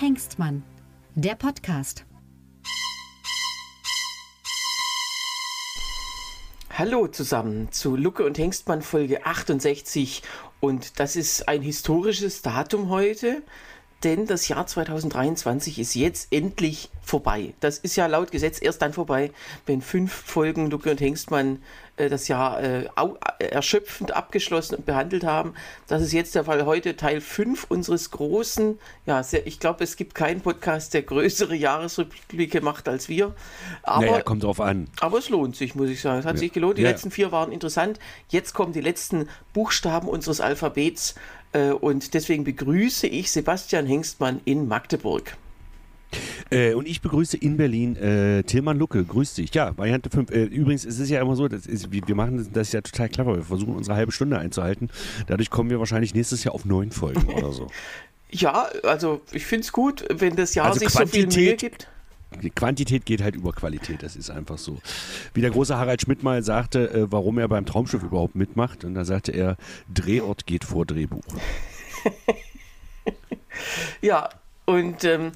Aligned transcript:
Hengstmann, 0.00 0.62
der 1.16 1.34
Podcast. 1.34 2.04
Hallo 6.70 7.08
zusammen 7.08 7.72
zu 7.72 7.96
Lucke 7.96 8.24
und 8.24 8.38
Hengstmann 8.38 8.82
Folge 8.82 9.26
68 9.26 10.22
und 10.60 11.00
das 11.00 11.16
ist 11.16 11.48
ein 11.48 11.62
historisches 11.62 12.42
Datum 12.42 12.90
heute, 12.90 13.42
denn 14.04 14.26
das 14.26 14.46
Jahr 14.46 14.68
2023 14.68 15.80
ist 15.80 15.96
jetzt 15.96 16.32
endlich 16.32 16.90
vorbei. 17.02 17.54
Das 17.58 17.78
ist 17.78 17.96
ja 17.96 18.06
laut 18.06 18.30
Gesetz 18.30 18.62
erst 18.62 18.82
dann 18.82 18.92
vorbei, 18.92 19.32
wenn 19.66 19.82
fünf 19.82 20.12
Folgen 20.12 20.70
Lucke 20.70 20.92
und 20.92 21.00
Hengstmann 21.00 21.60
das 22.08 22.28
Jahr 22.28 22.60
äh, 22.60 22.84
äh, 22.84 23.44
erschöpfend 23.44 24.14
abgeschlossen 24.14 24.76
und 24.76 24.86
behandelt 24.86 25.24
haben. 25.24 25.54
Das 25.86 26.02
ist 26.02 26.12
jetzt 26.12 26.34
der 26.34 26.44
Fall 26.44 26.64
heute, 26.66 26.96
Teil 26.96 27.20
5 27.20 27.66
unseres 27.68 28.10
großen, 28.10 28.78
ja, 29.06 29.22
sehr, 29.22 29.46
ich 29.46 29.58
glaube, 29.58 29.84
es 29.84 29.96
gibt 29.96 30.14
keinen 30.14 30.40
Podcast, 30.40 30.94
der 30.94 31.02
größere 31.02 31.54
Jahresrückblicke 31.54 32.60
macht 32.60 32.88
als 32.88 33.08
wir. 33.08 33.34
Aber, 33.82 34.06
naja, 34.06 34.22
kommt 34.22 34.44
drauf 34.44 34.60
an. 34.60 34.88
Aber 35.00 35.18
es 35.18 35.28
lohnt 35.28 35.56
sich, 35.56 35.74
muss 35.74 35.88
ich 35.88 36.00
sagen. 36.00 36.20
Es 36.20 36.24
hat 36.24 36.34
ja. 36.34 36.40
sich 36.40 36.52
gelohnt. 36.52 36.78
Die 36.78 36.82
ja. 36.82 36.90
letzten 36.90 37.10
vier 37.10 37.32
waren 37.32 37.52
interessant. 37.52 37.98
Jetzt 38.28 38.54
kommen 38.54 38.72
die 38.72 38.80
letzten 38.80 39.28
Buchstaben 39.52 40.08
unseres 40.08 40.40
Alphabets. 40.40 41.14
Äh, 41.52 41.70
und 41.70 42.14
deswegen 42.14 42.44
begrüße 42.44 43.06
ich 43.06 43.32
Sebastian 43.32 43.86
Hengstmann 43.86 44.40
in 44.44 44.68
Magdeburg. 44.68 45.36
Äh, 46.50 46.74
und 46.74 46.88
ich 46.88 47.00
begrüße 47.00 47.36
in 47.36 47.56
Berlin 47.56 47.96
äh, 47.96 48.42
Tilman 48.42 48.78
Lucke. 48.78 49.04
Grüß 49.04 49.34
dich. 49.34 49.54
Ja, 49.54 49.76
Variante 49.76 50.10
5. 50.10 50.30
Äh, 50.30 50.44
übrigens, 50.44 50.84
es 50.84 50.98
ist 50.98 51.10
ja 51.10 51.20
immer 51.20 51.36
so, 51.36 51.46
ist, 51.46 51.92
wir 51.92 52.14
machen 52.14 52.48
das 52.52 52.72
ja 52.72 52.80
total 52.80 53.08
clever. 53.08 53.36
Wir 53.36 53.44
versuchen 53.44 53.74
unsere 53.74 53.96
halbe 53.96 54.12
Stunde 54.12 54.38
einzuhalten. 54.38 54.90
Dadurch 55.26 55.50
kommen 55.50 55.70
wir 55.70 55.78
wahrscheinlich 55.78 56.14
nächstes 56.14 56.44
Jahr 56.44 56.54
auf 56.54 56.64
neun 56.64 56.90
Folgen 56.90 57.32
oder 57.32 57.52
so. 57.52 57.68
Ja, 58.30 58.68
also 58.82 59.22
ich 59.32 59.46
finde 59.46 59.64
es 59.64 59.72
gut, 59.72 60.04
wenn 60.10 60.36
das 60.36 60.54
Jahr 60.54 60.66
also 60.66 60.80
sich 60.80 60.88
Quantität, 60.88 61.32
so 61.32 61.38
viel 61.38 61.44
Mühe 61.46 61.56
gibt. 61.56 61.88
Quantität 62.54 63.06
geht 63.06 63.22
halt 63.22 63.36
über 63.36 63.52
Qualität, 63.52 64.02
das 64.02 64.16
ist 64.16 64.30
einfach 64.30 64.58
so. 64.58 64.78
Wie 65.32 65.40
der 65.40 65.50
große 65.50 65.76
Harald 65.76 66.02
Schmidt 66.02 66.22
mal 66.22 66.42
sagte, 66.42 66.90
äh, 66.90 67.06
warum 67.10 67.38
er 67.38 67.48
beim 67.48 67.64
Traumschiff 67.64 68.02
überhaupt 68.02 68.34
mitmacht. 68.34 68.84
Und 68.84 68.94
da 68.94 69.04
sagte 69.06 69.32
er, 69.32 69.56
Drehort 69.92 70.46
geht 70.46 70.64
vor 70.64 70.84
Drehbuch. 70.84 71.24
ja, 74.02 74.28
und 74.66 75.04
ähm, 75.04 75.32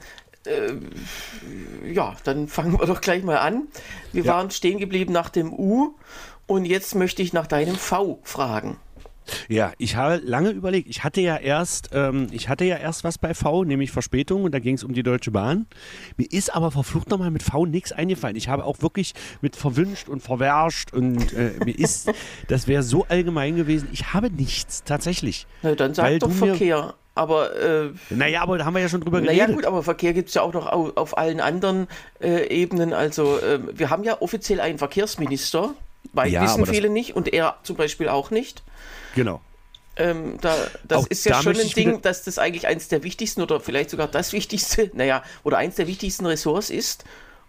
äh, 0.47 1.93
ja, 1.93 2.17
dann 2.25 2.49
fangen 2.49 2.79
wir 2.79 2.87
doch 2.87 3.01
gleich 3.01 3.23
mal 3.23 3.39
an. 3.39 3.69
Wir 4.13 4.25
ja. 4.25 4.35
waren 4.35 4.51
stehen 4.51 4.79
geblieben 4.79 5.13
nach 5.13 5.29
dem 5.29 5.53
U 5.53 5.95
und 6.47 6.65
jetzt 6.65 6.95
möchte 6.95 7.23
ich 7.23 7.33
nach 7.33 7.47
deinem 7.47 7.77
V 7.77 8.19
fragen. 8.23 8.79
Ja, 9.49 9.73
ich 9.79 9.97
habe 9.97 10.21
lange 10.25 10.51
überlegt. 10.51 10.89
Ich 10.89 11.05
hatte 11.05 11.21
ja 11.21 11.37
erst, 11.37 11.91
ähm, 11.93 12.27
ich 12.33 12.49
hatte 12.49 12.65
ja 12.65 12.77
erst 12.77 13.05
was 13.05 13.19
bei 13.19 13.35
V, 13.35 13.65
nämlich 13.65 13.91
Verspätung, 13.91 14.45
und 14.45 14.53
da 14.53 14.59
ging 14.59 14.75
es 14.75 14.85
um 14.85 14.93
die 14.93 15.03
Deutsche 15.03 15.31
Bahn. 15.31 15.67
Mir 16.17 16.27
ist 16.31 16.55
aber 16.55 16.71
verflucht 16.71 17.09
nochmal 17.09 17.31
mit 17.31 17.43
V 17.43 17.67
nichts 17.67 17.93
eingefallen. 17.93 18.37
Ich 18.37 18.49
habe 18.49 18.65
auch 18.65 18.83
wirklich 18.83 19.15
mit 19.41 19.57
verwünscht 19.57 20.09
und 20.09 20.23
verwerscht 20.23 20.93
und 20.93 21.33
äh, 21.33 21.53
mir 21.65 21.79
ist, 21.79 22.11
das 22.49 22.67
wäre 22.67 22.83
so 22.83 23.05
allgemein 23.09 23.57
gewesen. 23.57 23.89
Ich 23.93 24.13
habe 24.13 24.31
nichts 24.31 24.83
tatsächlich. 24.85 25.47
Na, 25.63 25.75
dann 25.75 25.95
sag 25.95 26.19
doch 26.19 26.31
Verkehr. 26.31 26.95
Aber 27.15 27.55
äh, 27.57 27.91
naja, 28.09 28.43
aber 28.43 28.57
da 28.57 28.65
haben 28.65 28.75
wir 28.75 28.81
ja 28.81 28.89
schon 28.89 29.03
drüber 29.03 29.21
naja, 29.21 29.33
geredet. 29.33 29.49
Naja, 29.49 29.57
gut, 29.57 29.67
aber 29.67 29.83
Verkehr 29.83 30.15
gibt 30.15 30.29
es 30.29 30.35
ja 30.35 30.43
auch 30.43 30.53
noch 30.55 30.67
auf, 30.67 30.97
auf 30.97 31.19
allen 31.19 31.41
anderen 31.41 31.87
äh, 32.21 32.47
Ebenen. 32.49 32.95
Also 32.95 33.39
äh, 33.39 33.61
wir 33.77 33.91
haben 33.91 34.03
ja 34.03 34.21
offiziell 34.21 34.61
einen 34.61 34.79
Verkehrsminister, 34.79 35.75
weil 36.15 36.33
ja, 36.33 36.43
wissen 36.43 36.65
viele 36.65 36.89
nicht 36.89 37.15
und 37.15 37.33
er 37.33 37.57
zum 37.65 37.77
Beispiel 37.77 38.09
auch 38.09 38.31
nicht. 38.31 38.63
Genau. 39.15 39.41
Ähm, 39.97 40.39
da, 40.41 40.57
das 40.85 41.05
auch 41.05 41.07
ist 41.09 41.27
ja 41.27 41.33
da 41.33 41.43
schon 41.43 41.61
ein 41.61 41.69
Ding, 41.69 42.01
dass 42.01 42.25
das 42.25 42.39
eigentlich 42.39 42.67
eins 42.67 42.89
der 42.89 43.03
wichtigsten 43.03 43.43
oder 43.43 43.61
vielleicht 43.61 43.91
sogar 43.91 44.09
das 44.09 44.33
wichtigste, 44.33 44.91
naja, 44.95 45.23
oder 45.45 45.59
eins 45.59 45.75
der 45.75 45.87
wichtigsten 45.87 46.25
Ressorts 46.25 46.71
ist. 46.71 47.05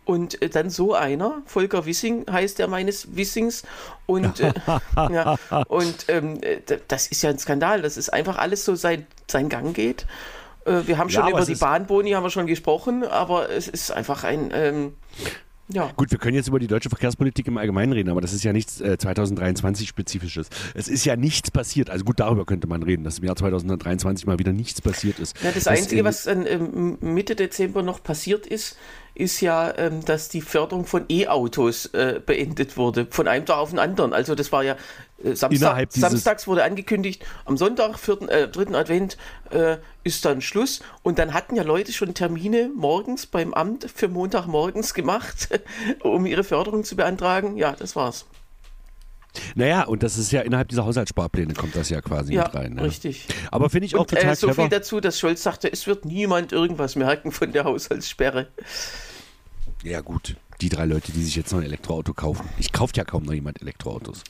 Und 0.06 0.41
äh, 0.41 0.50
dann 0.50 0.69
so 0.69 0.94
einer, 0.94 1.41
Volker 1.46 1.86
Wissing 1.86 2.25
heißt 2.30 2.59
er 2.59 2.68
meines 2.68 3.16
Wissings. 3.16 3.64
Und, 4.06 4.40
äh, 4.40 4.53
ja, 4.96 5.38
und 5.68 6.06
ähm, 6.08 6.40
äh, 6.41 6.59
das 6.88 7.08
ist 7.08 7.24
ja 7.24 7.30
ein 7.30 7.40
Skandal, 7.40 7.81
dass 7.81 7.97
es 7.97 8.09
einfach 8.09 8.38
alles 8.38 8.66
so 8.66 8.75
sein, 8.75 9.08
sein 9.30 9.50
Gang 9.50 9.74
geht. 9.74 10.06
Äh, 10.66 10.81
wir 10.86 10.97
haben 10.97 11.09
schon 11.09 11.25
ja, 11.25 11.31
über 11.31 11.46
die 11.46 11.56
Bahnboni 11.56 12.12
haben 12.12 12.24
wir 12.24 12.30
schon 12.30 12.47
gesprochen, 12.47 13.03
aber 13.03 13.50
es 13.50 13.68
ist 13.68 13.91
einfach 13.91 14.24
ein, 14.24 14.52
ähm, 14.53 14.94
ja. 15.73 15.91
Gut, 15.95 16.11
wir 16.11 16.19
können 16.19 16.35
jetzt 16.35 16.47
über 16.47 16.59
die 16.59 16.67
deutsche 16.67 16.89
Verkehrspolitik 16.89 17.47
im 17.47 17.57
Allgemeinen 17.57 17.94
reden, 17.94 18.09
aber 18.09 18.22
das 18.22 18.34
ist 18.34 18.44
ja 18.44 18.53
nichts 18.53 18.79
äh, 18.79 18.97
2023 18.97 19.88
spezifisches. 19.88 20.50
Es 20.75 20.88
ist 20.88 21.06
ja 21.06 21.16
nichts 21.16 21.51
passiert. 21.51 21.89
Also 21.89 22.06
gut, 22.06 22.19
darüber 22.19 22.45
könnte 22.45 22.67
man 22.67 22.84
reden, 22.84 23.03
dass 23.03 23.19
im 23.19 23.25
Jahr 23.25 23.35
2023 23.35 24.28
mal 24.28 24.39
wieder 24.39 24.53
nichts 24.53 24.81
passiert 24.81 25.19
ist. 25.19 25.35
Ja, 25.41 25.51
das, 25.51 25.63
das 25.63 25.67
Einzige, 25.67 26.03
was 26.03 26.28
äh, 26.28 26.59
Mitte 27.01 27.35
Dezember 27.35 27.81
noch 27.81 28.03
passiert 28.03 28.45
ist, 28.45 28.78
ist 29.16 29.41
ja, 29.41 29.73
ähm, 29.78 30.03
dass 30.06 30.29
die 30.29 30.41
Förderung 30.41 30.85
von 30.85 31.06
E-Autos 31.09 31.88
äh, 31.88 32.19
beendet 32.25 32.78
wurde, 32.78 33.07
von 33.09 33.28
einem 33.28 33.45
Tag 33.45 33.57
auf 33.57 33.69
den 33.69 33.79
anderen. 33.79 34.13
Also 34.13 34.35
das 34.35 34.51
war 34.51 34.63
ja 34.63 34.75
Samstag, 35.23 35.91
samstags 35.91 36.47
wurde 36.47 36.63
angekündigt, 36.63 37.25
am 37.45 37.57
Sonntag, 37.57 37.97
vierten, 37.97 38.28
äh, 38.28 38.47
dritten 38.47 38.75
Advent 38.75 39.17
äh, 39.51 39.78
ist 40.03 40.25
dann 40.25 40.41
Schluss. 40.41 40.81
Und 41.01 41.19
dann 41.19 41.34
hatten 41.34 41.56
ja 41.56 41.63
Leute 41.63 41.94
schon 41.94 42.13
Termine 42.13 42.69
morgens 42.75 43.25
beim 43.25 43.53
Amt 43.53 43.88
für 43.94 44.07
Montagmorgens 44.07 44.94
gemacht, 44.94 45.50
um 46.03 46.25
ihre 46.25 46.44
Förderung 46.44 46.84
zu 46.84 46.95
beantragen. 46.95 47.57
Ja, 47.57 47.73
das 47.73 47.95
war's. 47.95 48.25
Naja, 49.56 49.84
und 49.84 50.03
das 50.03 50.17
ist 50.17 50.31
ja 50.31 50.41
innerhalb 50.41 50.69
dieser 50.69 50.85
Haushaltssparpläne 50.85 51.53
kommt 51.53 51.75
das 51.75 51.90
ja 51.90 52.01
quasi 52.01 52.34
ja, 52.34 52.44
mit 52.44 52.53
rein. 52.53 52.73
Ne? 52.73 52.84
Richtig. 52.84 53.28
Aber 53.50 53.69
finde 53.69 53.88
ich 53.88 53.95
auch 53.95 54.01
und, 54.01 54.13
äh, 54.13 54.17
total 54.17 54.34
äh, 54.34 54.35
So 54.35 54.47
clever. 54.47 54.61
viel 54.63 54.69
dazu, 54.69 55.00
dass 55.00 55.19
Scholz 55.19 55.41
sagte, 55.41 55.72
es 55.72 55.88
wird 55.88 56.05
niemand 56.05 56.51
irgendwas 56.51 56.95
merken 56.95 57.31
von 57.31 57.51
der 57.51 57.63
Haushaltssperre. 57.63 58.47
Ja 59.84 60.01
gut, 60.01 60.35
die 60.61 60.69
drei 60.69 60.85
Leute, 60.85 61.11
die 61.11 61.23
sich 61.23 61.35
jetzt 61.35 61.51
noch 61.51 61.59
ein 61.59 61.66
Elektroauto 61.66 62.13
kaufen. 62.13 62.47
Ich 62.57 62.72
kauft 62.72 62.95
ja 62.95 63.03
kaum 63.03 63.23
noch 63.23 63.34
jemand 63.34 63.61
Elektroautos. 63.61 64.23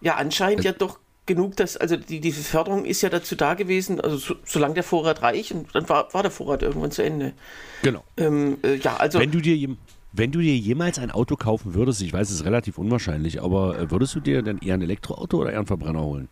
Ja, 0.00 0.16
anscheinend 0.16 0.60
also, 0.60 0.68
ja 0.68 0.74
doch 0.74 0.98
genug, 1.26 1.56
dass, 1.56 1.76
also 1.76 1.96
die, 1.96 2.20
diese 2.20 2.42
Förderung 2.42 2.84
ist 2.84 3.02
ja 3.02 3.08
dazu 3.08 3.36
da 3.36 3.54
gewesen, 3.54 4.00
also 4.00 4.16
so, 4.16 4.34
solange 4.44 4.74
der 4.74 4.82
Vorrat 4.82 5.22
reicht 5.22 5.52
und 5.52 5.68
dann 5.74 5.88
war, 5.88 6.12
war 6.12 6.22
der 6.22 6.30
Vorrat 6.30 6.62
irgendwann 6.62 6.90
zu 6.90 7.02
Ende. 7.02 7.34
Genau. 7.82 8.02
Ähm, 8.16 8.58
äh, 8.62 8.76
ja, 8.76 8.96
also. 8.96 9.18
Wenn 9.18 9.30
du 9.30 9.40
dir 9.40 9.76
wenn 10.12 10.32
du 10.32 10.40
dir 10.40 10.56
jemals 10.56 10.98
ein 10.98 11.10
Auto 11.10 11.36
kaufen 11.36 11.74
würdest, 11.74 12.02
ich 12.02 12.12
weiß, 12.12 12.30
es 12.30 12.40
ist 12.40 12.44
relativ 12.44 12.78
unwahrscheinlich, 12.78 13.42
aber 13.42 13.78
äh, 13.78 13.90
würdest 13.90 14.14
du 14.14 14.20
dir 14.20 14.42
denn 14.42 14.58
eher 14.58 14.74
ein 14.74 14.82
Elektroauto 14.82 15.38
oder 15.38 15.50
eher 15.50 15.58
einen 15.58 15.66
Verbrenner 15.66 16.02
holen? 16.02 16.28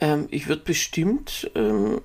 Ähm, 0.00 0.28
ich 0.30 0.46
würde 0.46 0.62
bestimmt 0.62 1.50
ähm, 1.54 2.00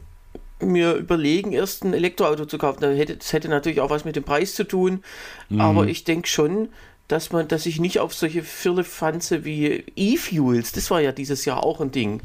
mir 0.59 0.95
überlegen, 0.95 1.51
erst 1.51 1.83
ein 1.83 1.93
Elektroauto 1.93 2.45
zu 2.45 2.57
kaufen. 2.57 2.79
Das 2.81 2.97
hätte, 2.97 3.17
das 3.17 3.31
hätte 3.31 3.47
natürlich 3.47 3.79
auch 3.79 3.89
was 3.89 4.05
mit 4.05 4.15
dem 4.15 4.23
Preis 4.23 4.55
zu 4.55 4.63
tun, 4.63 5.03
mhm. 5.49 5.61
aber 5.61 5.87
ich 5.87 6.03
denke 6.03 6.27
schon, 6.27 6.69
dass 7.09 7.31
man, 7.31 7.47
dass 7.47 7.65
ich 7.65 7.79
nicht 7.81 7.99
auf 7.99 8.13
solche 8.13 8.43
Firlefanze 8.43 9.43
wie 9.43 9.83
E-Fuels, 9.95 10.71
das 10.71 10.89
war 10.91 11.01
ja 11.01 11.11
dieses 11.11 11.43
Jahr 11.43 11.63
auch 11.63 11.81
ein 11.81 11.91
Ding. 11.91 12.21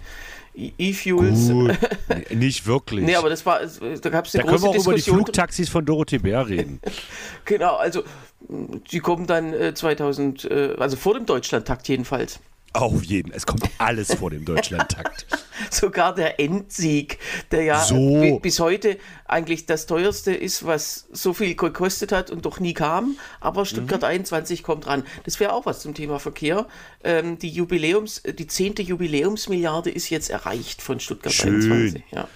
E-Fuels. 0.55 1.49
nee, 1.49 2.35
nicht 2.37 2.67
wirklich. 2.67 3.05
Nee, 3.05 3.17
aber 3.17 3.29
das 3.29 3.45
war, 3.45 3.61
da 3.61 4.11
gab 4.11 4.27
es 4.27 4.35
eine 4.35 4.45
da 4.45 4.51
große 4.51 4.63
können 4.63 4.63
wir 4.63 4.69
auch 4.69 4.73
Diskussion. 4.75 4.85
über 4.85 4.95
die 4.95 5.03
Flugtaxis 5.03 5.69
von 5.69 5.85
Dorothee 5.85 6.19
Bär 6.19 6.47
reden. 6.47 6.81
genau, 7.45 7.75
also 7.77 8.05
die 8.49 9.01
kommen 9.01 9.27
dann 9.27 9.53
äh, 9.53 9.75
2000, 9.75 10.45
äh, 10.45 10.77
also 10.79 10.97
vor 10.97 11.15
dem 11.15 11.27
Deutschlandtakt 11.27 11.89
jedenfalls. 11.89 12.39
Auf 12.75 13.05
jeden. 13.05 13.33
Es 13.33 13.47
kommt 13.47 13.63
alles 13.79 14.15
vor 14.15 14.31
dem 14.31 14.45
Deutschlandtakt. 14.45 15.27
Sogar 15.71 16.13
der 16.13 16.41
Endsieg, 16.41 17.21
der 17.53 17.63
ja 17.63 17.81
so. 17.81 18.41
bis 18.43 18.59
heute 18.59 18.99
eigentlich 19.27 19.67
das 19.67 19.87
teuerste 19.87 20.35
ist, 20.35 20.67
was 20.67 21.07
so 21.13 21.33
viel 21.33 21.55
gekostet 21.55 22.11
hat 22.11 22.33
und 22.33 22.45
doch 22.45 22.59
nie 22.59 22.75
kam. 22.75 23.17
Aber 23.41 23.65
Stuttgart 23.65 24.03
mhm. 24.03 24.09
21 24.09 24.65
kommt 24.65 24.89
ran. 24.89 25.05
Das 25.23 25.39
wäre 25.39 25.53
auch 25.53 25.67
was 25.67 25.81
zum 25.81 25.95
Thema 25.95 26.19
Verkehr. 26.19 26.67
Ähm, 27.05 27.39
die 27.39 27.49
Jubiläums, 27.49 28.23
die 28.25 28.47
zehnte 28.49 28.83
Jubiläumsmilliarde 28.83 29.91
ist 29.91 30.11
jetzt 30.11 30.29
erreicht 30.29 30.83
von 30.83 30.99
Stuttgart 30.99 31.33
schön. 31.33 31.55
21. 31.55 32.03
Ja. 32.11 32.27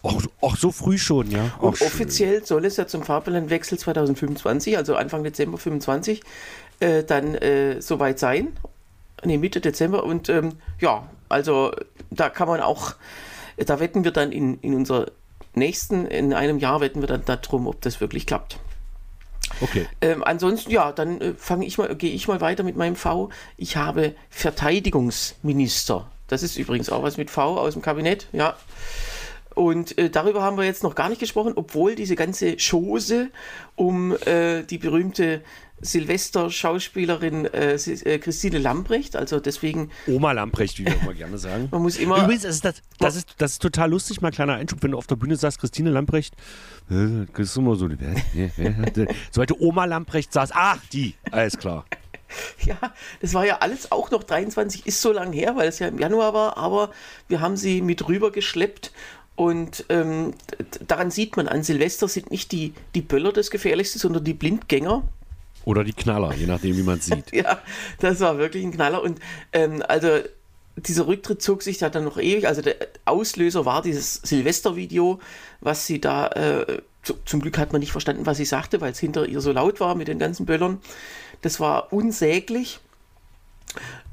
Auch, 0.00 0.22
auch, 0.40 0.56
so 0.56 0.72
früh 0.72 0.96
schon, 0.96 1.30
ja. 1.30 1.50
Auch 1.58 1.64
und 1.64 1.82
offiziell 1.82 2.46
soll 2.46 2.64
es 2.64 2.78
ja 2.78 2.86
zum 2.86 3.02
Fahrplanwechsel 3.02 3.78
2025, 3.78 4.78
also 4.78 4.94
Anfang 4.94 5.22
Dezember 5.22 5.58
2025, 5.58 6.22
äh, 6.80 7.02
dann 7.02 7.34
äh, 7.34 7.82
soweit 7.82 8.18
sein 8.18 8.56
nee, 9.24 9.38
Mitte 9.38 9.60
Dezember. 9.60 10.04
Und 10.04 10.28
ähm, 10.28 10.52
ja, 10.80 11.08
also 11.28 11.72
da 12.10 12.28
kann 12.28 12.48
man 12.48 12.60
auch, 12.60 12.94
da 13.56 13.80
wetten 13.80 14.04
wir 14.04 14.12
dann 14.12 14.32
in, 14.32 14.58
in 14.60 14.74
unserer 14.74 15.06
nächsten, 15.54 16.06
in 16.06 16.32
einem 16.32 16.58
Jahr 16.58 16.80
wetten 16.80 17.00
wir 17.00 17.08
dann 17.08 17.24
darum, 17.24 17.66
ob 17.66 17.80
das 17.80 18.00
wirklich 18.00 18.26
klappt. 18.26 18.58
Okay. 19.60 19.86
Ähm, 20.00 20.22
ansonsten, 20.24 20.70
ja, 20.70 20.92
dann 20.92 21.20
äh, 21.20 21.34
fange 21.34 21.66
ich 21.66 21.78
mal, 21.78 21.94
gehe 21.94 22.12
ich 22.12 22.28
mal 22.28 22.40
weiter 22.40 22.62
mit 22.62 22.76
meinem 22.76 22.96
V. 22.96 23.30
Ich 23.56 23.76
habe 23.76 24.14
Verteidigungsminister. 24.28 26.10
Das 26.28 26.42
ist 26.42 26.56
übrigens 26.56 26.90
auch 26.90 27.02
was 27.02 27.16
mit 27.16 27.30
V 27.30 27.58
aus 27.58 27.74
dem 27.74 27.82
Kabinett, 27.82 28.26
ja. 28.32 28.56
Und 29.54 29.96
äh, 29.96 30.10
darüber 30.10 30.42
haben 30.42 30.58
wir 30.58 30.64
jetzt 30.64 30.82
noch 30.82 30.94
gar 30.94 31.08
nicht 31.08 31.18
gesprochen, 31.18 31.54
obwohl 31.56 31.94
diese 31.94 32.14
ganze 32.14 32.56
Chose 32.58 33.30
um 33.74 34.14
äh, 34.26 34.64
die 34.64 34.76
berühmte 34.76 35.42
Silvester-Schauspielerin 35.80 37.46
äh, 37.46 37.74
äh, 37.74 38.18
Christine 38.18 38.58
Lambrecht, 38.58 39.16
also 39.16 39.40
deswegen. 39.40 39.90
Oma 40.06 40.32
Lambrecht, 40.32 40.78
wie 40.78 40.86
wir 40.86 41.00
immer 41.00 41.14
gerne 41.14 41.38
sagen. 41.38 41.68
Man 41.70 41.82
muss 41.82 41.98
immer. 41.98 42.24
Übrigens, 42.24 42.42
das 42.42 42.56
ist, 42.56 42.64
das, 42.64 42.82
das, 42.98 43.16
ist, 43.16 43.34
das 43.38 43.52
ist 43.52 43.62
total 43.62 43.90
lustig, 43.90 44.20
mal 44.20 44.30
kleiner 44.30 44.54
Einschub, 44.54 44.82
wenn 44.82 44.92
du 44.92 44.98
auf 44.98 45.06
der 45.06 45.16
Bühne 45.16 45.36
sagst, 45.36 45.60
Christine 45.60 45.90
Lambrecht, 45.90 46.34
äh, 46.90 47.26
das 47.32 47.48
ist 47.50 47.56
immer 47.56 47.76
so, 47.76 47.88
sobald 49.30 49.50
du 49.50 49.56
Oma 49.58 49.84
Lambrecht 49.84 50.32
sagst, 50.32 50.52
ach, 50.54 50.78
die, 50.92 51.14
alles 51.30 51.56
klar. 51.58 51.84
Ja, 52.64 52.76
das 53.20 53.34
war 53.34 53.46
ja 53.46 53.58
alles 53.58 53.92
auch 53.92 54.10
noch 54.10 54.24
23, 54.24 54.84
ist 54.84 55.00
so 55.00 55.12
lang 55.12 55.32
her, 55.32 55.54
weil 55.54 55.68
es 55.68 55.78
ja 55.78 55.86
im 55.86 56.00
Januar 56.00 56.34
war, 56.34 56.56
aber 56.56 56.90
wir 57.28 57.40
haben 57.40 57.56
sie 57.56 57.80
mit 57.80 58.08
rüber 58.08 58.32
geschleppt 58.32 58.90
und 59.36 59.84
ähm, 59.90 60.32
daran 60.88 61.10
sieht 61.10 61.36
man, 61.36 61.46
an 61.46 61.62
Silvester 61.62 62.08
sind 62.08 62.30
nicht 62.30 62.52
die, 62.52 62.72
die 62.94 63.02
Böller 63.02 63.32
das 63.32 63.50
Gefährlichste, 63.50 63.98
sondern 63.98 64.24
die 64.24 64.34
Blindgänger. 64.34 65.02
Oder 65.66 65.82
die 65.82 65.92
Knaller, 65.92 66.32
je 66.32 66.46
nachdem, 66.46 66.76
wie 66.76 66.84
man 66.84 66.98
es 66.98 67.06
sieht. 67.06 67.32
ja, 67.32 67.58
das 67.98 68.20
war 68.20 68.38
wirklich 68.38 68.64
ein 68.64 68.70
Knaller. 68.70 69.02
Und 69.02 69.18
ähm, 69.52 69.82
also 69.86 70.20
dieser 70.76 71.08
Rücktritt 71.08 71.42
zog 71.42 71.62
sich 71.62 71.78
da 71.78 71.90
dann 71.90 72.04
noch 72.04 72.18
ewig. 72.18 72.46
Also 72.46 72.62
der 72.62 72.76
Auslöser 73.04 73.64
war 73.64 73.82
dieses 73.82 74.14
Silvestervideo, 74.14 75.18
was 75.60 75.84
sie 75.86 76.00
da, 76.00 76.28
äh, 76.28 76.82
zu, 77.02 77.14
zum 77.24 77.40
Glück 77.40 77.58
hat 77.58 77.72
man 77.72 77.80
nicht 77.80 77.90
verstanden, 77.90 78.26
was 78.26 78.36
sie 78.36 78.44
sagte, 78.44 78.80
weil 78.80 78.92
es 78.92 79.00
hinter 79.00 79.26
ihr 79.26 79.40
so 79.40 79.50
laut 79.50 79.80
war 79.80 79.96
mit 79.96 80.06
den 80.06 80.20
ganzen 80.20 80.46
Böllern. 80.46 80.80
Das 81.42 81.58
war 81.58 81.92
unsäglich. 81.92 82.78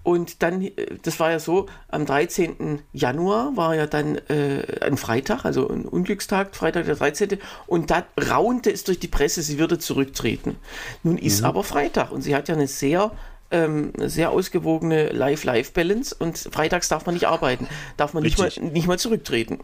Und 0.04 0.44
dann, 0.44 0.62
äh, 0.62 0.72
das 1.02 1.20
war 1.20 1.32
ja 1.32 1.40
so, 1.40 1.68
am 1.88 2.06
13. 2.06 2.82
Januar 2.92 3.56
war 3.56 3.76
ja 3.76 3.88
dann 3.88 4.18
äh, 4.30 4.64
ein 4.82 4.98
Freitag, 4.98 5.46
also 5.46 5.70
ein 5.70 5.86
Unglückstag, 5.86 6.56
Freitag 6.56 6.86
der 6.86 6.96
13. 6.96 7.40
Und 7.68 7.90
da 7.90 8.06
raunte 8.30 8.72
es 8.72 8.84
durch 8.84 9.00
die 9.00 9.08
Presse, 9.08 9.42
sie 9.42 9.60
würde 9.60 9.80
zurücktreten. 9.80 10.58
Nun 11.04 11.18
ist 11.18 11.42
mhm. 11.42 11.48
aber 11.48 11.64
Freitag 11.64 12.12
und 12.12 12.22
sie 12.22 12.36
hat 12.36 12.50
ja 12.50 12.56
eine 12.56 12.68
sehr 12.68 13.12
ähm, 13.52 13.94
sehr 13.98 14.32
ausgewogene 14.32 15.10
Life-Life-Balance 15.10 16.16
und 16.18 16.38
freitags 16.40 16.90
darf 16.90 17.06
man 17.06 17.14
nicht 17.14 17.28
arbeiten, 17.28 17.68
darf 17.98 18.16
man 18.16 18.24
nicht 18.24 18.40
mal, 18.40 18.52
nicht 18.60 18.88
mal 18.88 18.98
zurücktreten. 18.98 19.60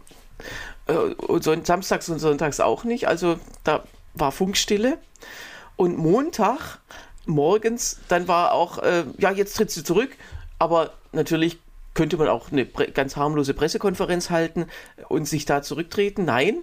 Äh, 0.86 0.92
und 0.92 1.42
so, 1.42 1.54
samstags 1.62 2.08
und 2.08 2.20
sonntags 2.20 2.60
auch 2.60 2.84
nicht, 2.84 3.08
also 3.08 3.40
da 3.64 3.82
war 4.14 4.30
Funkstille. 4.32 4.98
Und 5.76 5.98
Montag 5.98 6.78
morgens, 7.26 8.00
dann 8.08 8.28
war 8.28 8.52
auch, 8.52 8.78
äh, 8.78 9.04
ja, 9.18 9.30
jetzt 9.30 9.56
tritt 9.56 9.70
sie 9.70 9.84
zurück, 9.84 10.10
aber 10.58 10.92
natürlich 11.12 11.58
könnte 11.94 12.16
man 12.16 12.28
auch 12.28 12.52
eine 12.52 12.66
ganz 12.66 13.16
harmlose 13.16 13.54
Pressekonferenz 13.54 14.30
halten 14.30 14.66
und 15.08 15.26
sich 15.26 15.44
da 15.44 15.62
zurücktreten. 15.62 16.24
Nein, 16.24 16.58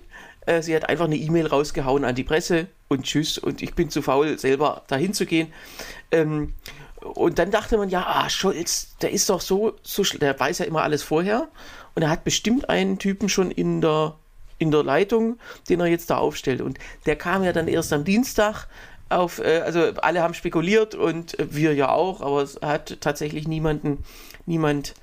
äh, 0.46 0.62
sie 0.62 0.76
hat 0.76 0.90
einfach 0.90 1.06
eine 1.06 1.18
E-Mail 1.18 1.48
rausgehauen 1.48 2.06
an 2.06 2.16
die 2.16 2.24
Presse 2.24 2.68
und 2.88 3.04
tschüss 3.04 3.38
und 3.38 3.62
ich 3.62 3.76
bin 3.76 3.90
zu 3.90 4.02
faul, 4.02 4.40
selber 4.40 4.84
dahin 4.88 5.14
zu 5.14 5.26
gehen. 5.26 5.54
Ähm, 6.12 6.54
und 7.02 7.40
dann 7.40 7.52
dachte 7.52 7.78
man, 7.78 7.90
ja, 7.90 8.06
ah, 8.08 8.30
Scholz, 8.30 8.96
der 9.02 9.12
ist 9.12 9.30
doch 9.30 9.42
so, 9.42 9.76
so, 9.84 10.04
der 10.04 10.40
weiß 10.40 10.60
ja 10.60 10.66
immer 10.66 10.84
alles 10.84 11.04
vorher 11.04 11.48
und 11.96 12.02
er 12.02 12.10
hat 12.10 12.24
bestimmt 12.24 12.70
einen 12.70 12.98
Typen 12.98 13.30
schon 13.30 13.52
in 13.52 13.82
der, 13.82 14.16
in 14.58 14.72
der 14.72 14.84
Leitung, 14.84 15.38
den 15.70 15.80
er 15.80 15.88
jetzt 15.88 16.10
da 16.10 16.18
aufstellt. 16.18 16.62
Und 16.62 16.80
der 17.06 17.16
kam 17.16 17.44
ja 17.44 17.54
dann 17.54 17.68
erst 17.68 17.94
am 17.94 18.04
Dienstag 18.04 18.68
auf, 19.10 19.40
äh, 19.40 19.62
also 19.66 19.80
alle 19.98 20.22
haben 20.22 20.34
spekuliert 20.34 20.96
und 20.96 21.36
wir 21.40 21.74
ja 21.74 21.90
auch, 21.90 22.22
aber 22.22 22.42
es 22.42 22.60
hat 22.62 22.98
tatsächlich 23.02 23.48
niemanden, 23.48 24.04
niemand 24.46 24.94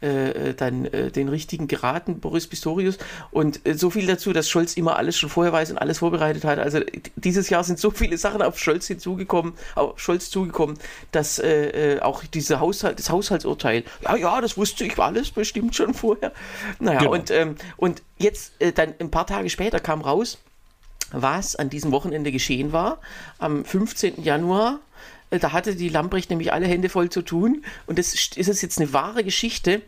äh, 0.00 0.54
dann 0.54 0.84
äh, 0.86 1.10
den 1.10 1.28
richtigen 1.28 1.68
geraten, 1.68 2.20
Boris 2.20 2.46
Pistorius. 2.46 2.98
Und 3.30 3.66
äh, 3.66 3.74
so 3.74 3.90
viel 3.90 4.06
dazu, 4.06 4.32
dass 4.32 4.48
Scholz 4.48 4.76
immer 4.76 4.96
alles 4.96 5.16
schon 5.16 5.30
vorher 5.30 5.52
weiß 5.52 5.70
und 5.70 5.78
alles 5.78 5.98
vorbereitet 5.98 6.44
hat. 6.44 6.58
Also 6.58 6.80
dieses 7.16 7.48
Jahr 7.48 7.64
sind 7.64 7.78
so 7.78 7.90
viele 7.90 8.18
Sachen 8.18 8.42
auf 8.42 8.58
Scholz 8.58 8.86
hinzugekommen, 8.86 9.54
auf 9.74 9.98
Scholz 9.98 10.30
zugekommen, 10.30 10.78
dass 11.12 11.38
äh, 11.38 11.94
äh, 11.94 12.00
auch 12.00 12.24
diese 12.24 12.60
Haushalt, 12.60 12.98
das 12.98 13.10
Haushaltsurteil, 13.10 13.84
ja, 14.02 14.16
ja, 14.16 14.40
das 14.40 14.56
wusste 14.58 14.84
ich 14.84 14.98
alles 14.98 15.30
bestimmt 15.30 15.74
schon 15.74 15.94
vorher. 15.94 16.32
Naja, 16.78 16.98
genau. 16.98 17.12
und, 17.12 17.30
ähm, 17.30 17.56
und 17.76 18.02
jetzt 18.18 18.52
dann 18.74 18.94
ein 18.98 19.10
paar 19.10 19.26
Tage 19.26 19.48
später 19.50 19.80
kam 19.80 20.00
raus, 20.02 20.38
was 21.12 21.56
an 21.56 21.70
diesem 21.70 21.92
Wochenende 21.92 22.32
geschehen 22.32 22.72
war. 22.72 22.98
Am 23.38 23.64
15. 23.64 24.22
Januar 24.22 24.80
äh, 25.30 25.38
da 25.38 25.52
hatte 25.52 25.74
die 25.74 25.88
Lambrecht 25.88 26.30
nämlich 26.30 26.52
alle 26.52 26.66
Hände 26.66 26.88
voll 26.88 27.10
zu 27.10 27.22
tun. 27.22 27.64
Und 27.86 27.98
das 27.98 28.14
ist 28.14 28.62
jetzt 28.62 28.78
eine 28.78 28.92
wahre 28.92 29.24
Geschichte. 29.24 29.82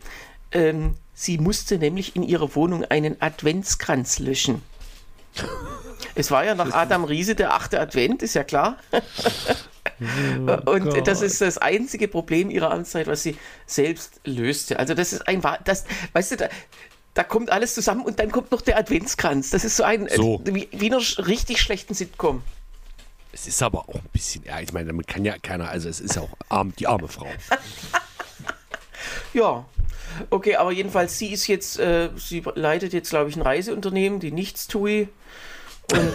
Ähm, 0.51 0.95
sie 1.13 1.37
musste 1.37 1.77
nämlich 1.77 2.15
in 2.15 2.23
ihrer 2.23 2.55
Wohnung 2.55 2.83
einen 2.85 3.21
Adventskranz 3.21 4.19
löschen. 4.19 4.61
Es 6.15 6.31
war 6.31 6.43
ja 6.43 6.55
nach 6.55 6.73
Adam 6.73 7.03
Riese 7.03 7.35
der 7.35 7.53
achte 7.53 7.79
Advent, 7.79 8.23
ist 8.23 8.33
ja 8.33 8.43
klar. 8.43 8.77
Oh 10.47 10.51
und 10.71 10.89
Gott. 10.89 11.07
das 11.07 11.21
ist 11.21 11.39
das 11.39 11.57
einzige 11.57 12.07
Problem 12.07 12.49
ihrer 12.49 12.71
Amtszeit, 12.71 13.07
was 13.07 13.23
sie 13.23 13.37
selbst 13.67 14.19
löste. 14.25 14.79
Also 14.79 14.95
das 14.95 15.13
ist 15.13 15.27
ein, 15.27 15.41
das, 15.63 15.85
weißt 16.13 16.31
du, 16.31 16.37
da, 16.37 16.49
da 17.19 17.25
kommt 17.25 17.51
alles 17.51 17.73
zusammen 17.73 18.05
und 18.05 18.17
dann 18.17 18.31
kommt 18.31 18.49
noch 18.49 18.61
der 18.61 18.77
Adventskranz. 18.77 19.49
Das 19.49 19.65
ist 19.65 19.75
so 19.75 19.83
ein, 19.83 20.07
so. 20.07 20.41
wie, 20.45 20.69
wie 20.71 20.87
in 20.87 20.93
einer 20.93 21.03
richtig 21.27 21.59
schlechten 21.59 21.93
Sitcom. 21.93 22.41
Es 23.33 23.45
ist 23.45 23.61
aber 23.61 23.79
auch 23.89 23.95
ein 23.95 24.09
bisschen, 24.13 24.45
ja, 24.45 24.61
ich 24.61 24.71
meine, 24.71 24.87
damit 24.87 25.05
kann 25.09 25.25
ja 25.25 25.35
keiner, 25.37 25.67
also 25.67 25.89
es 25.89 25.99
ist 25.99 26.17
auch 26.17 26.29
arm, 26.47 26.71
die 26.79 26.87
arme 26.87 27.09
Frau. 27.09 27.27
ja, 29.33 29.65
okay, 30.29 30.55
aber 30.55 30.71
jedenfalls, 30.71 31.17
sie 31.17 31.33
ist 31.33 31.47
jetzt, 31.47 31.77
äh, 31.77 32.09
sie 32.15 32.41
leitet 32.55 32.93
jetzt, 32.93 33.09
glaube 33.09 33.29
ich, 33.29 33.35
ein 33.35 33.41
Reiseunternehmen, 33.41 34.21
die 34.21 34.31
Nichtstui. 34.31 35.09
Und, 35.91 36.13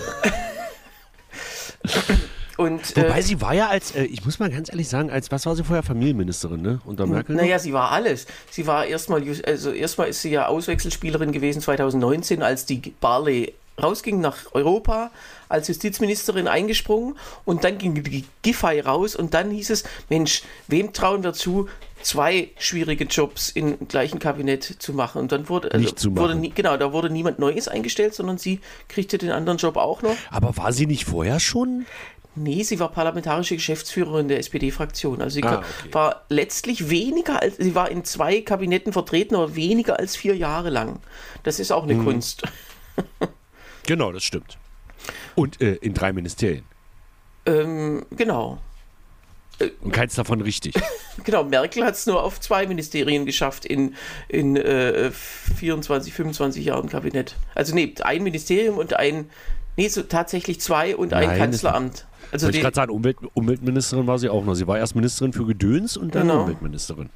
und 2.56 2.96
Wobei 2.96 3.18
äh, 3.18 3.22
sie 3.22 3.40
war 3.40 3.54
ja 3.54 3.68
als, 3.68 3.94
äh, 3.94 4.04
ich 4.04 4.24
muss 4.24 4.38
mal 4.38 4.50
ganz 4.50 4.68
ehrlich 4.68 4.88
sagen, 4.88 5.10
als 5.10 5.30
was 5.30 5.44
war 5.46 5.56
sie 5.56 5.64
vorher 5.64 5.82
Familienministerin, 5.82 6.62
ne? 6.62 6.80
Unter 6.84 7.06
Merkel? 7.06 7.34
Naja, 7.34 7.58
sie 7.58 7.72
war 7.72 7.90
alles. 7.90 8.26
Sie 8.50 8.66
war 8.66 8.86
erstmal, 8.86 9.22
also 9.44 9.72
erstmal 9.72 10.08
ist 10.08 10.22
sie 10.22 10.30
ja 10.30 10.46
Auswechselspielerin 10.46 11.32
gewesen 11.32 11.60
2019, 11.60 12.42
als 12.42 12.66
die 12.66 12.94
Barley 13.00 13.54
rausging 13.82 14.20
nach 14.20 14.36
Europa 14.52 15.10
als 15.48 15.68
Justizministerin 15.68 16.48
eingesprungen 16.48 17.16
und 17.44 17.64
dann 17.64 17.78
ging 17.78 18.02
die 18.02 18.24
Giffey 18.42 18.80
raus 18.80 19.16
und 19.16 19.34
dann 19.34 19.50
hieß 19.50 19.70
es, 19.70 19.84
Mensch, 20.08 20.42
wem 20.68 20.92
trauen 20.92 21.24
wir 21.24 21.32
zu, 21.32 21.68
zwei 22.04 22.50
schwierige 22.58 23.04
Jobs 23.04 23.50
im 23.50 23.88
gleichen 23.88 24.18
Kabinett 24.18 24.62
zu 24.64 24.92
machen. 24.92 25.20
Und 25.20 25.32
dann 25.32 25.48
wurde, 25.48 25.72
also, 25.72 25.90
zu 25.92 26.16
wurde 26.16 26.34
nie, 26.34 26.50
genau, 26.50 26.76
da 26.76 26.92
wurde 26.92 27.10
niemand 27.10 27.38
Neues 27.38 27.66
eingestellt, 27.66 28.14
sondern 28.14 28.38
sie 28.38 28.60
kriegte 28.88 29.18
den 29.18 29.30
anderen 29.30 29.58
Job 29.58 29.76
auch 29.76 30.02
noch. 30.02 30.16
Aber 30.30 30.56
war 30.56 30.72
sie 30.72 30.86
nicht 30.86 31.06
vorher 31.06 31.40
schon? 31.40 31.86
Nee, 32.36 32.62
sie 32.62 32.80
war 32.80 32.90
parlamentarische 32.90 33.54
Geschäftsführerin 33.54 34.28
der 34.28 34.38
SPD-Fraktion. 34.38 35.22
Also 35.22 35.34
sie 35.34 35.44
ah, 35.44 35.58
okay. 35.58 35.92
war 35.92 36.24
letztlich 36.28 36.90
weniger 36.90 37.40
als, 37.40 37.56
sie 37.56 37.74
war 37.74 37.90
in 37.90 38.04
zwei 38.04 38.40
Kabinetten 38.40 38.92
vertreten, 38.92 39.36
aber 39.36 39.54
weniger 39.54 39.98
als 39.98 40.16
vier 40.16 40.36
Jahre 40.36 40.70
lang. 40.70 41.00
Das 41.44 41.60
ist 41.60 41.70
auch 41.70 41.84
eine 41.84 41.94
hm. 41.94 42.04
Kunst. 42.04 42.42
Genau, 43.86 44.12
das 44.12 44.24
stimmt. 44.24 44.58
Und 45.34 45.60
äh, 45.60 45.74
in 45.74 45.94
drei 45.94 46.12
Ministerien. 46.12 46.64
Ähm, 47.46 48.06
genau. 48.10 48.58
Und 49.82 49.92
keins 49.92 50.14
davon 50.14 50.40
richtig. 50.40 50.74
genau, 51.24 51.44
Merkel 51.44 51.84
hat 51.84 51.94
es 51.94 52.06
nur 52.06 52.22
auf 52.22 52.40
zwei 52.40 52.66
Ministerien 52.66 53.24
geschafft 53.24 53.64
in, 53.64 53.94
in 54.28 54.56
äh, 54.56 55.10
24, 55.12 56.12
25 56.12 56.64
Jahren 56.64 56.88
Kabinett. 56.88 57.36
Also 57.54 57.74
nee, 57.74 57.94
ein 58.02 58.22
Ministerium 58.22 58.78
und 58.78 58.94
ein, 58.94 59.30
nee, 59.76 59.88
so 59.88 60.02
tatsächlich 60.02 60.60
zwei 60.60 60.96
und 60.96 61.12
Nein, 61.12 61.30
ein 61.30 61.38
Kanzleramt. 61.38 62.06
Also 62.32 62.48
ich 62.48 62.60
gerade 62.60 62.74
sagen, 62.74 62.92
Umwelt, 62.92 63.16
Umweltministerin 63.34 64.06
war 64.06 64.18
sie 64.18 64.28
auch 64.28 64.44
noch. 64.44 64.54
Sie 64.54 64.66
war 64.66 64.78
erst 64.78 64.94
Ministerin 64.94 65.32
für 65.32 65.46
Gedöns 65.46 65.96
und 65.96 66.14
dann 66.14 66.28
genau. 66.28 66.42
Umweltministerin. 66.42 67.10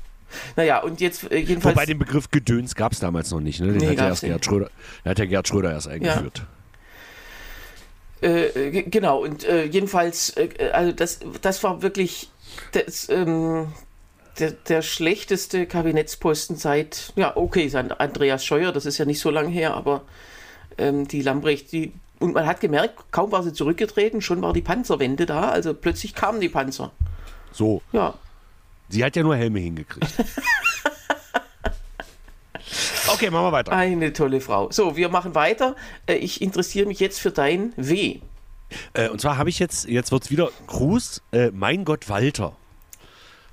Naja, 0.57 0.81
und 0.81 1.01
jetzt 1.01 1.31
äh, 1.31 1.39
jedenfalls. 1.39 1.77
Wobei 1.77 1.87
den 1.87 1.99
Begriff 1.99 2.31
Gedöns 2.31 2.75
gab 2.75 2.93
es 2.93 3.01
damals 3.01 3.31
noch 3.31 3.41
nicht. 3.41 3.61
Ne? 3.61 3.69
Den 3.69 3.77
nee, 3.79 3.89
hat, 3.89 3.99
ja 3.99 4.09
erst 4.09 4.23
Gerhard 4.23 4.45
Schröder, 4.45 4.71
hat 5.05 5.19
ja 5.19 5.25
Gerhard 5.25 5.49
Schröder 5.49 5.73
erst 5.73 5.89
eingeführt. 5.89 6.43
Ja. 8.23 8.29
Äh, 8.29 8.83
genau, 8.83 9.23
und 9.23 9.45
äh, 9.45 9.65
jedenfalls, 9.65 10.37
äh, 10.37 10.49
also 10.73 10.93
das, 10.93 11.21
das 11.41 11.63
war 11.63 11.83
wirklich 11.83 12.31
das, 12.73 13.09
ähm, 13.09 13.69
der, 14.41 14.53
der, 14.53 14.83
schlechteste 14.83 15.67
Kabinettsposten 15.67 16.57
seit, 16.57 17.13
ja, 17.15 17.37
okay, 17.37 17.69
seit 17.69 18.01
Andreas 18.01 18.45
Scheuer, 18.45 18.73
das 18.73 18.87
ist 18.87 18.99
ja 18.99 19.05
nicht 19.05 19.21
so 19.21 19.31
lange 19.31 19.51
her, 19.51 19.75
aber 19.75 20.03
ähm, 20.79 21.07
die 21.07 21.23
Lambrecht, 21.23 21.71
die, 21.71 21.93
und 22.19 22.35
man 22.35 22.47
hat 22.47 22.61
gemerkt, 22.61 23.11
kaum 23.11 23.33
war 23.33 23.43
sie 23.43 23.53
zurückgetreten, 23.53 24.21
schon 24.21 24.43
war 24.43 24.53
die 24.53 24.63
Panzerwende 24.63 25.27
da, 25.27 25.49
also 25.49 25.75
plötzlich 25.75 26.15
kamen 26.15 26.41
die 26.41 26.49
Panzer. 26.49 26.93
So. 27.53 27.83
Ja. 27.93 28.15
Sie 28.89 29.05
hat 29.05 29.17
ja 29.17 29.23
nur 29.23 29.37
Helme 29.37 29.61
hingekriegt. 29.61 30.13
Okay, 33.11 33.31
machen 33.31 33.47
wir 33.47 33.53
weiter. 33.53 33.73
Eine 33.73 34.13
tolle 34.13 34.41
Frau. 34.41 34.71
So, 34.71 34.97
wir 34.97 35.09
machen 35.09 35.35
weiter. 35.35 35.77
Äh, 36.07 36.17
ich 36.17 36.43
interessiere 36.43 36.87
mich 36.87 37.01
jetzt 37.01 37.19
für 37.19 37.31
dein 37.31 37.73
W. 37.77 38.21
Äh, 38.93 39.09
und 39.09 39.21
zwar 39.21 39.39
habe 39.39 39.49
ich 39.49 39.59
jetzt, 39.59 39.89
jetzt 39.89 40.13
wird 40.13 40.25
es 40.25 40.31
wieder 40.31 40.51
Gruß, 40.67 41.23
äh, 41.33 41.51
mein 41.51 41.85
Gott 41.85 42.09
Walter. 42.09 42.55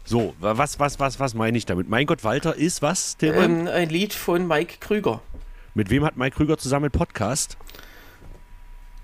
So, 0.03 0.35
was, 0.39 0.79
was, 0.79 0.99
was, 0.99 1.19
was 1.19 1.33
meine 1.33 1.57
ich 1.57 1.65
damit? 1.65 1.89
Mein 1.89 2.05
Gott 2.05 2.23
Walter 2.23 2.55
ist 2.55 2.81
was? 2.81 3.17
Ähm, 3.21 3.67
ein 3.67 3.89
Lied 3.89 4.13
von 4.13 4.47
Mike 4.47 4.75
Krüger. 4.79 5.21
Mit 5.73 5.89
wem 5.89 6.05
hat 6.05 6.15
Mike 6.15 6.35
Krüger 6.35 6.57
zusammen 6.57 6.85
einen 6.85 6.91
Podcast? 6.91 7.57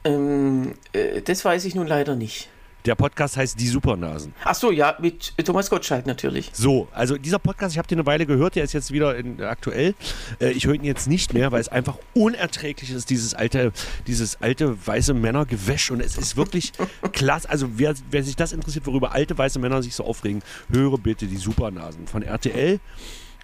Ähm, 0.03 0.73
äh, 0.93 1.21
das 1.21 1.45
weiß 1.45 1.65
ich 1.65 1.75
nun 1.75 1.87
leider 1.87 2.15
nicht. 2.15 2.49
Der 2.85 2.95
Podcast 2.95 3.37
heißt 3.37 3.59
Die 3.59 3.67
Supernasen. 3.67 4.33
Ach 4.43 4.55
so, 4.55 4.71
ja, 4.71 4.97
mit 4.99 5.33
Thomas 5.45 5.69
Gottschalk 5.69 6.07
natürlich. 6.07 6.49
So, 6.53 6.87
also 6.91 7.15
dieser 7.15 7.37
Podcast, 7.37 7.73
ich 7.73 7.77
habe 7.77 7.87
den 7.87 7.99
eine 7.99 8.07
Weile 8.07 8.25
gehört, 8.25 8.55
der 8.55 8.63
ist 8.63 8.73
jetzt 8.73 8.91
wieder 8.91 9.15
in, 9.15 9.39
aktuell. 9.43 9.93
Äh, 10.39 10.51
ich 10.51 10.65
höre 10.65 10.73
ihn 10.73 10.83
jetzt 10.83 11.07
nicht 11.07 11.35
mehr, 11.35 11.51
weil 11.51 11.61
es 11.61 11.67
einfach 11.67 11.99
unerträglich 12.15 12.89
ist, 12.89 13.11
dieses 13.11 13.35
alte, 13.35 13.71
dieses 14.07 14.41
alte 14.41 14.75
weiße 14.87 15.13
Männergewäsch. 15.13 15.91
Und 15.91 15.99
es 15.99 16.17
ist 16.17 16.37
wirklich 16.37 16.71
klasse. 17.11 17.47
Also 17.51 17.67
wer, 17.75 17.93
wer 18.09 18.23
sich 18.23 18.35
das 18.35 18.51
interessiert, 18.51 18.87
worüber 18.87 19.11
alte 19.11 19.37
weiße 19.37 19.59
Männer 19.59 19.83
sich 19.83 19.93
so 19.93 20.03
aufregen, 20.03 20.41
höre 20.71 20.97
bitte 20.97 21.27
die 21.27 21.37
Supernasen 21.37 22.07
von 22.07 22.23
RTL. 22.23 22.79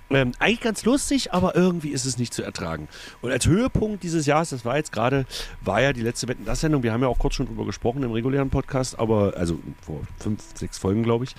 Ähm, 0.10 0.32
eigentlich 0.40 0.62
ganz 0.62 0.86
lustig, 0.86 1.34
aber 1.34 1.56
irgendwie 1.56 1.90
ist 1.90 2.06
es 2.06 2.18
nicht 2.18 2.34
zu 2.34 2.42
ertragen. 2.42 2.88
Und 3.22 3.32
als 3.32 3.46
Höhepunkt 3.46 4.04
dieses 4.04 4.26
Jahres, 4.26 4.50
das 4.50 4.64
war 4.64 4.78
jetzt 4.78 4.92
gerade, 4.92 5.26
war 5.62 5.82
ja 5.82 5.92
die 5.92 6.02
letzte 6.02 6.28
Wetten 6.28 6.46
das 6.46 6.62
Sendung. 6.62 6.84
Wir 6.84 6.94
haben 6.94 7.02
ja 7.02 7.08
auch 7.10 7.20
kurz 7.20 7.36
schon 7.36 7.46
drüber 7.46 7.66
gesprochen 7.66 8.04
im 8.04 8.12
regulären 8.12 8.50
Podcast, 8.50 8.98
aber 9.00 9.34
also 9.36 9.60
vor 9.82 10.02
fünf, 10.20 10.42
sechs 10.56 10.78
Folgen, 10.78 11.04
glaube 11.04 11.26
ich. 11.26 11.36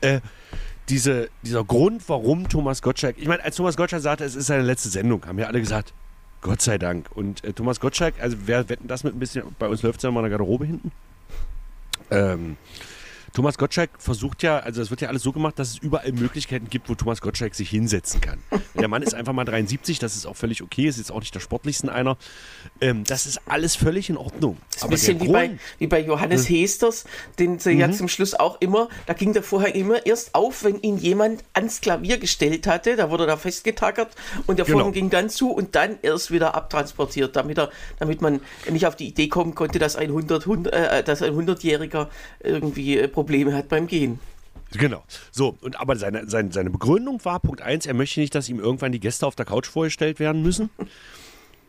Äh, 0.00 0.20
diese, 0.88 1.30
dieser 1.42 1.64
Grund, 1.64 2.08
warum 2.08 2.48
Thomas 2.48 2.80
Gottschalk, 2.80 3.16
ich 3.18 3.26
meine, 3.26 3.42
als 3.42 3.56
Thomas 3.56 3.76
Gottschalk 3.76 4.02
sagte, 4.02 4.24
es 4.24 4.36
ist 4.36 4.46
seine 4.46 4.62
letzte 4.62 4.88
Sendung, 4.88 5.26
haben 5.26 5.38
ja 5.38 5.46
alle 5.46 5.60
gesagt, 5.60 5.92
Gott 6.42 6.62
sei 6.62 6.78
Dank. 6.78 7.08
Und 7.14 7.42
äh, 7.44 7.52
Thomas 7.52 7.80
Gottschalk, 7.80 8.14
also 8.20 8.36
wer 8.46 8.68
wetten 8.68 8.86
das 8.86 9.02
mit 9.02 9.16
ein 9.16 9.18
bisschen, 9.18 9.42
bei 9.58 9.66
uns 9.68 9.82
läuft 9.82 9.98
es 9.98 10.04
ja 10.04 10.12
mal 10.12 10.20
in 10.20 10.30
der 10.30 10.38
Garderobe 10.38 10.64
hinten. 10.64 10.92
Ähm, 12.12 12.56
Thomas 13.36 13.58
Gottschalk 13.58 13.90
versucht 13.98 14.42
ja, 14.42 14.60
also 14.60 14.80
es 14.80 14.88
wird 14.88 15.02
ja 15.02 15.08
alles 15.08 15.22
so 15.22 15.30
gemacht, 15.30 15.58
dass 15.58 15.68
es 15.68 15.76
überall 15.76 16.10
Möglichkeiten 16.12 16.70
gibt, 16.70 16.88
wo 16.88 16.94
Thomas 16.94 17.20
Gottschalk 17.20 17.54
sich 17.54 17.68
hinsetzen 17.68 18.22
kann. 18.22 18.38
Der 18.74 18.88
Mann 18.88 19.02
ist 19.02 19.12
einfach 19.12 19.34
mal 19.34 19.44
73, 19.44 19.98
das 19.98 20.16
ist 20.16 20.24
auch 20.24 20.36
völlig 20.36 20.62
okay, 20.62 20.86
ist 20.86 20.96
jetzt 20.96 21.12
auch 21.12 21.20
nicht 21.20 21.34
der 21.34 21.40
sportlichsten 21.40 21.90
einer. 21.90 22.16
Ähm, 22.80 23.04
das 23.04 23.26
ist 23.26 23.42
alles 23.44 23.76
völlig 23.76 24.08
in 24.08 24.16
Ordnung. 24.16 24.56
Das 24.70 24.76
ist 24.76 24.84
ein 24.84 24.90
bisschen 24.90 25.20
wie 25.20 25.28
bei, 25.28 25.58
wie 25.78 25.86
bei 25.86 26.00
Johannes 26.00 26.48
hm. 26.48 26.56
Hesters, 26.56 27.04
den 27.38 27.58
sie 27.58 27.74
mhm. 27.74 27.80
ja 27.80 27.92
zum 27.92 28.08
Schluss 28.08 28.32
auch 28.32 28.58
immer, 28.62 28.88
da 29.04 29.12
ging 29.12 29.34
der 29.34 29.42
vorher 29.42 29.74
immer 29.74 30.06
erst 30.06 30.34
auf, 30.34 30.64
wenn 30.64 30.80
ihn 30.80 30.96
jemand 30.96 31.44
ans 31.52 31.82
Klavier 31.82 32.16
gestellt 32.16 32.66
hatte, 32.66 32.96
da 32.96 33.10
wurde 33.10 33.26
er 33.26 33.36
festgetackert 33.36 34.14
und 34.46 34.58
der 34.58 34.64
genau. 34.64 34.78
Vorhang 34.78 34.94
ging 34.94 35.10
dann 35.10 35.28
zu 35.28 35.50
und 35.50 35.74
dann 35.74 35.98
erst 36.00 36.30
wieder 36.30 36.54
abtransportiert, 36.54 37.36
damit, 37.36 37.58
er, 37.58 37.68
damit 37.98 38.22
man 38.22 38.40
nicht 38.70 38.86
auf 38.86 38.96
die 38.96 39.08
Idee 39.08 39.28
kommen 39.28 39.54
konnte, 39.54 39.78
dass 39.78 39.94
ein 39.94 40.08
100, 40.08 40.44
100 40.44 40.72
äh, 40.72 41.04
dass 41.04 41.20
ein 41.20 41.34
100-Jähriger 41.34 42.08
irgendwie 42.42 42.96
äh, 42.96 43.08
Probleme 43.26 43.54
hat 43.54 43.68
beim 43.68 43.88
Gehen. 43.88 44.20
Genau. 44.72 45.02
So, 45.32 45.56
und 45.60 45.80
aber 45.80 45.96
seine, 45.96 46.28
seine, 46.30 46.52
seine 46.52 46.70
Begründung 46.70 47.24
war, 47.24 47.40
Punkt 47.40 47.60
1, 47.60 47.86
er 47.86 47.94
möchte 47.94 48.20
nicht, 48.20 48.36
dass 48.36 48.48
ihm 48.48 48.60
irgendwann 48.60 48.92
die 48.92 49.00
Gäste 49.00 49.26
auf 49.26 49.34
der 49.34 49.44
Couch 49.44 49.66
vorgestellt 49.66 50.20
werden 50.20 50.42
müssen. 50.42 50.70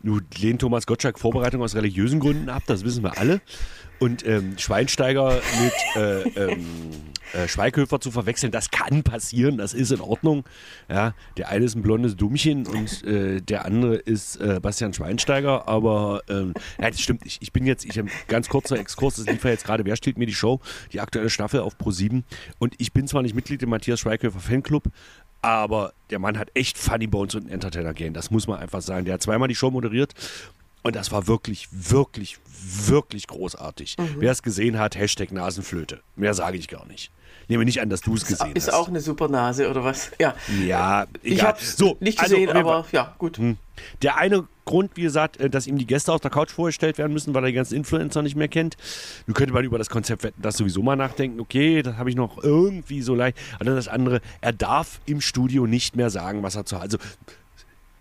Nun 0.02 0.24
lehnt 0.38 0.60
Thomas 0.60 0.86
Gottschalk 0.86 1.18
Vorbereitung 1.18 1.62
aus 1.62 1.74
religiösen 1.74 2.20
Gründen 2.20 2.48
ab, 2.48 2.62
das 2.66 2.84
wissen 2.84 3.02
wir 3.02 3.18
alle. 3.18 3.40
Und 3.98 4.24
ähm, 4.24 4.56
Schweinsteiger 4.58 5.40
mit 5.60 5.72
äh, 5.96 6.22
ähm, 6.52 6.66
äh, 7.32 7.48
Schweighöfer 7.48 8.00
zu 8.00 8.12
verwechseln, 8.12 8.52
das 8.52 8.70
kann 8.70 9.02
passieren, 9.02 9.58
das 9.58 9.74
ist 9.74 9.90
in 9.90 10.00
Ordnung. 10.00 10.44
Ja, 10.88 11.14
der 11.36 11.48
eine 11.48 11.64
ist 11.64 11.74
ein 11.74 11.82
blondes 11.82 12.16
Dummchen 12.16 12.66
und 12.66 13.02
äh, 13.04 13.40
der 13.40 13.64
andere 13.64 13.96
ist 13.96 14.36
äh, 14.36 14.60
Bastian 14.62 14.94
Schweinsteiger, 14.94 15.66
aber 15.66 16.22
ähm, 16.28 16.54
ja, 16.80 16.90
das 16.90 17.00
stimmt 17.00 17.24
nicht. 17.24 17.42
Ich 17.42 17.52
bin 17.52 17.66
jetzt, 17.66 17.84
ich 17.84 17.98
habe 17.98 18.08
ganz 18.28 18.48
kurzer 18.48 18.78
Exkurs, 18.78 19.16
das 19.16 19.26
lief 19.26 19.42
ja 19.42 19.50
jetzt 19.50 19.64
gerade, 19.64 19.84
wer 19.84 19.96
steht 19.96 20.16
mir 20.16 20.26
die 20.26 20.34
Show, 20.34 20.60
die 20.92 21.00
aktuelle 21.00 21.28
Staffel 21.28 21.60
auf 21.60 21.74
Pro7 21.76 22.22
und 22.58 22.74
ich 22.78 22.92
bin 22.92 23.08
zwar 23.08 23.22
nicht 23.22 23.34
Mitglied 23.34 23.62
im 23.64 23.70
Matthias 23.70 23.98
Schweighöfer 23.98 24.38
Fanclub, 24.38 24.84
aber 25.42 25.92
der 26.10 26.18
Mann 26.18 26.38
hat 26.38 26.50
echt 26.54 26.78
Funny 26.78 27.06
Bones 27.06 27.34
und 27.34 27.46
ein 27.46 27.52
Entertainer-Game. 27.52 28.12
Das 28.12 28.30
muss 28.30 28.46
man 28.46 28.58
einfach 28.58 28.80
sagen. 28.80 29.04
Der 29.04 29.14
hat 29.14 29.22
zweimal 29.22 29.48
die 29.48 29.54
Show 29.54 29.70
moderiert 29.70 30.14
und 30.82 30.96
das 30.96 31.12
war 31.12 31.26
wirklich, 31.26 31.68
wirklich, 31.72 32.38
wirklich 32.86 33.26
großartig. 33.26 33.96
Mhm. 33.98 34.16
Wer 34.18 34.32
es 34.32 34.42
gesehen 34.42 34.78
hat, 34.78 34.96
Hashtag 34.96 35.32
Nasenflöte. 35.32 36.00
Mehr 36.16 36.34
sage 36.34 36.56
ich 36.56 36.68
gar 36.68 36.86
nicht. 36.86 37.10
Nehme 37.48 37.64
nicht 37.64 37.80
an, 37.80 37.88
dass 37.88 38.02
du 38.02 38.14
es 38.14 38.26
gesehen 38.26 38.52
ist 38.54 38.66
hast. 38.66 38.68
Ist 38.68 38.74
auch 38.74 38.88
eine 38.88 39.00
super 39.00 39.28
Nase 39.28 39.70
oder 39.70 39.82
was? 39.82 40.10
Ja. 40.18 40.34
Ja, 40.66 41.06
egal. 41.22 41.34
Ich 41.34 41.42
habe 41.42 41.58
so, 41.60 41.96
nicht 42.00 42.20
also, 42.20 42.34
gesehen, 42.34 42.50
also, 42.50 42.70
aber 42.70 42.86
ja, 42.92 43.14
gut. 43.16 43.38
Hm. 43.38 43.56
Der 44.02 44.18
eine 44.18 44.46
Grund, 44.66 44.90
wie 44.96 45.02
gesagt, 45.02 45.38
äh, 45.38 45.48
dass 45.48 45.66
ihm 45.66 45.78
die 45.78 45.86
Gäste 45.86 46.12
auf 46.12 46.20
der 46.20 46.30
Couch 46.30 46.50
vorgestellt 46.50 46.98
werden 46.98 47.12
müssen, 47.12 47.32
weil 47.34 47.44
er 47.44 47.46
die 47.46 47.54
ganzen 47.54 47.74
Influencer 47.74 48.20
nicht 48.20 48.36
mehr 48.36 48.48
kennt. 48.48 48.76
Nun 49.26 49.34
könnte 49.34 49.54
man 49.54 49.64
über 49.64 49.78
das 49.78 49.88
Konzept 49.88 50.24
wetten, 50.24 50.42
das 50.42 50.58
sowieso 50.58 50.82
mal 50.82 50.96
nachdenken. 50.96 51.40
Okay, 51.40 51.82
das 51.82 51.96
habe 51.96 52.10
ich 52.10 52.16
noch 52.16 52.42
irgendwie 52.42 53.00
so 53.00 53.14
leicht. 53.14 53.38
Aber 53.54 53.64
dann 53.64 53.76
das 53.76 53.88
andere, 53.88 54.20
er 54.42 54.52
darf 54.52 55.00
im 55.06 55.22
Studio 55.22 55.66
nicht 55.66 55.96
mehr 55.96 56.10
sagen, 56.10 56.42
was 56.42 56.54
er 56.54 56.66
zu 56.66 56.76
Also 56.76 56.98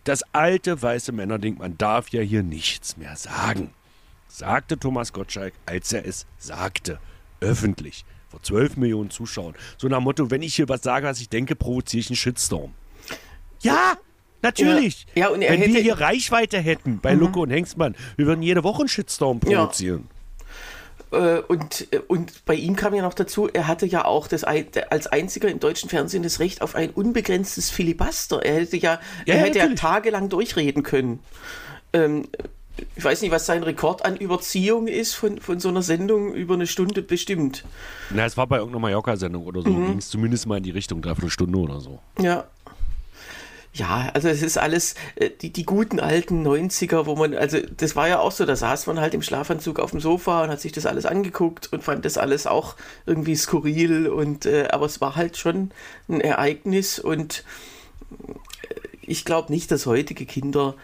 das 0.07 0.23
alte 0.33 0.81
weiße 0.81 1.11
Männerding, 1.11 1.57
man 1.57 1.77
darf 1.77 2.09
ja 2.09 2.21
hier 2.21 2.43
nichts 2.43 2.97
mehr 2.97 3.15
sagen. 3.15 3.71
Sagte 4.27 4.77
Thomas 4.77 5.13
Gottschalk, 5.13 5.53
als 5.65 5.91
er 5.91 6.05
es 6.05 6.25
sagte. 6.37 6.99
Öffentlich 7.39 8.05
vor 8.29 8.41
12 8.41 8.77
Millionen 8.77 9.09
Zuschauern. 9.09 9.55
So 9.77 9.87
nach 9.87 9.97
dem 9.97 10.03
Motto, 10.03 10.31
wenn 10.31 10.41
ich 10.41 10.55
hier 10.55 10.69
was 10.69 10.81
sage, 10.81 11.07
was 11.07 11.19
ich 11.19 11.29
denke, 11.29 11.55
provoziere 11.55 12.01
ich 12.01 12.09
einen 12.09 12.17
Shitstorm. 12.17 12.73
Ja, 13.61 13.97
natürlich. 14.41 15.07
Ja, 15.15 15.31
ja 15.35 15.49
wenn 15.49 15.73
wir 15.73 15.81
hier 15.81 15.99
Reichweite 15.99 16.59
hätten 16.59 16.99
bei 16.99 17.13
mhm. 17.13 17.21
Lucke 17.21 17.39
und 17.39 17.49
Hengstmann, 17.49 17.95
wir 18.15 18.27
würden 18.27 18.41
jede 18.41 18.63
Woche 18.63 18.81
einen 18.81 18.89
Shitstorm 18.89 19.39
provozieren. 19.39 20.07
Ja. 20.09 20.16
Äh, 21.11 21.39
und, 21.39 21.87
äh, 21.91 21.99
und 22.07 22.45
bei 22.45 22.55
ihm 22.55 22.75
kam 22.75 22.93
ja 22.93 23.01
noch 23.01 23.13
dazu, 23.13 23.47
er 23.47 23.67
hatte 23.67 23.85
ja 23.85 24.05
auch 24.05 24.27
das, 24.27 24.43
als 24.43 25.07
einziger 25.07 25.49
im 25.49 25.59
deutschen 25.59 25.89
Fernsehen 25.89 26.23
das 26.23 26.39
Recht 26.39 26.61
auf 26.61 26.75
ein 26.75 26.89
unbegrenztes 26.89 27.69
Filibuster. 27.69 28.43
Er 28.43 28.61
hätte 28.61 28.77
ja, 28.77 28.99
ja 29.25 29.35
er 29.35 29.39
hätte 29.41 29.59
ja 29.59 29.67
tagelang 29.75 30.29
durchreden 30.29 30.83
können. 30.83 31.19
Ähm, 31.93 32.27
ich 32.95 33.03
weiß 33.03 33.21
nicht, 33.21 33.31
was 33.31 33.45
sein 33.45 33.63
Rekord 33.63 34.05
an 34.05 34.17
Überziehung 34.17 34.87
ist 34.87 35.15
von, 35.15 35.39
von 35.39 35.59
so 35.59 35.69
einer 35.69 35.81
Sendung 35.81 36.33
über 36.33 36.53
eine 36.53 36.67
Stunde 36.67 37.01
bestimmt. 37.01 37.63
Na, 38.09 38.25
es 38.25 38.37
war 38.37 38.47
bei 38.47 38.57
irgendeiner 38.57 38.81
Mallorca-Sendung 38.81 39.45
oder 39.45 39.61
so, 39.61 39.69
mhm. 39.69 39.87
ging 39.87 39.97
es 39.97 40.09
zumindest 40.09 40.45
mal 40.45 40.57
in 40.57 40.63
die 40.63 40.71
Richtung, 40.71 41.01
dreiviertel 41.01 41.29
Stunde 41.29 41.57
oder 41.57 41.79
so. 41.79 41.99
Ja. 42.19 42.45
Ja, 43.73 44.09
also 44.13 44.27
es 44.27 44.41
ist 44.41 44.57
alles 44.57 44.95
äh, 45.15 45.29
die, 45.29 45.51
die 45.51 45.65
guten 45.65 45.99
alten 45.99 46.45
90er, 46.45 47.05
wo 47.05 47.15
man, 47.15 47.35
also 47.35 47.59
das 47.59 47.95
war 47.95 48.07
ja 48.07 48.19
auch 48.19 48.31
so, 48.31 48.45
da 48.45 48.55
saß 48.55 48.87
man 48.87 48.99
halt 48.99 49.13
im 49.13 49.21
Schlafanzug 49.21 49.79
auf 49.79 49.91
dem 49.91 49.99
Sofa 49.99 50.43
und 50.43 50.49
hat 50.49 50.61
sich 50.61 50.71
das 50.71 50.85
alles 50.85 51.05
angeguckt 51.05 51.71
und 51.71 51.83
fand 51.83 52.03
das 52.05 52.17
alles 52.17 52.47
auch 52.47 52.75
irgendwie 53.05 53.35
skurril 53.35 54.07
und 54.07 54.45
äh, 54.45 54.67
aber 54.71 54.85
es 54.85 54.99
war 55.01 55.15
halt 55.15 55.37
schon 55.37 55.71
ein 56.09 56.21
Ereignis 56.21 56.97
und 56.97 57.43
äh, 58.11 58.73
ich 59.01 59.25
glaube 59.25 59.51
nicht, 59.53 59.71
dass 59.71 59.85
heutige 59.85 60.25
Kinder 60.25 60.75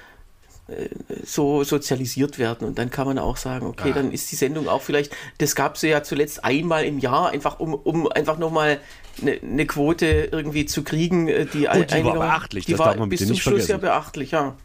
so 1.25 1.65
sozialisiert 1.65 2.39
werden. 2.39 2.65
Und 2.65 2.77
dann 2.77 2.89
kann 2.89 3.05
man 3.05 3.19
auch 3.19 3.35
sagen, 3.35 3.67
okay, 3.67 3.89
ah. 3.91 3.95
dann 3.95 4.11
ist 4.13 4.31
die 4.31 4.37
Sendung 4.37 4.69
auch 4.69 4.81
vielleicht, 4.81 5.13
das 5.39 5.55
gab 5.55 5.75
es 5.75 5.81
ja 5.81 6.03
zuletzt 6.03 6.45
einmal 6.45 6.85
im 6.85 6.99
Jahr, 6.99 7.29
einfach 7.29 7.59
um, 7.59 7.73
um 7.73 8.09
einfach 8.09 8.37
nochmal 8.37 8.79
eine, 9.21 9.39
eine 9.41 9.65
Quote 9.65 10.29
irgendwie 10.31 10.65
zu 10.65 10.83
kriegen, 10.83 11.27
äh, 11.27 11.45
die, 11.45 11.67
oh, 11.67 11.83
die 11.83 12.03
war 12.03 12.13
beachtlich, 12.13 12.65
die 12.65 12.71
das 12.71 12.79
war 12.79 12.87
darf 12.87 12.97
man 12.97 13.09
bis 13.09 13.19
zum 13.19 13.35
Schluss 13.35 13.43
vergessen. 13.43 13.71
ja 13.71 13.77
beachtlich, 13.77 14.31
ja. 14.31 14.55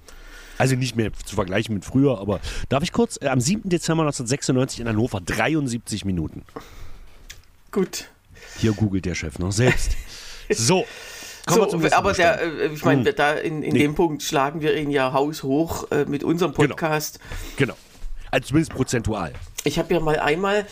Also 0.58 0.74
nicht 0.74 0.96
mehr 0.96 1.12
zu 1.24 1.36
vergleichen 1.36 1.74
mit 1.74 1.84
früher, 1.84 2.18
aber 2.18 2.40
darf 2.68 2.82
ich 2.82 2.92
kurz, 2.92 3.18
äh, 3.22 3.28
am 3.28 3.40
7. 3.40 3.68
Dezember 3.68 4.02
1996 4.02 4.80
in 4.80 4.88
Hannover, 4.88 5.20
73 5.20 6.04
Minuten. 6.04 6.42
Gut. 7.70 8.08
Hier 8.58 8.72
googelt 8.72 9.04
der 9.04 9.14
Chef 9.14 9.38
noch 9.38 9.52
selbst. 9.52 9.92
So, 10.50 10.86
so, 11.46 11.62
aber 11.92 12.12
der, 12.12 12.42
äh, 12.42 12.66
ich 12.68 12.84
meine, 12.84 13.04
hm. 13.04 13.16
da 13.16 13.32
in, 13.32 13.62
in 13.62 13.72
nee. 13.72 13.78
dem 13.80 13.94
Punkt 13.94 14.22
schlagen 14.22 14.60
wir 14.60 14.76
ihn 14.76 14.90
ja 14.90 15.12
haushoch 15.12 15.90
äh, 15.90 16.04
mit 16.06 16.24
unserem 16.24 16.52
genau. 16.52 16.68
Podcast. 16.68 17.20
Genau. 17.56 17.74
genau. 17.74 17.76
Also 18.30 18.48
zumindest 18.48 18.74
prozentual. 18.74 19.32
Ich 19.64 19.78
habe 19.78 19.92
ja 19.92 20.00
mal 20.00 20.18
einmal, 20.18 20.66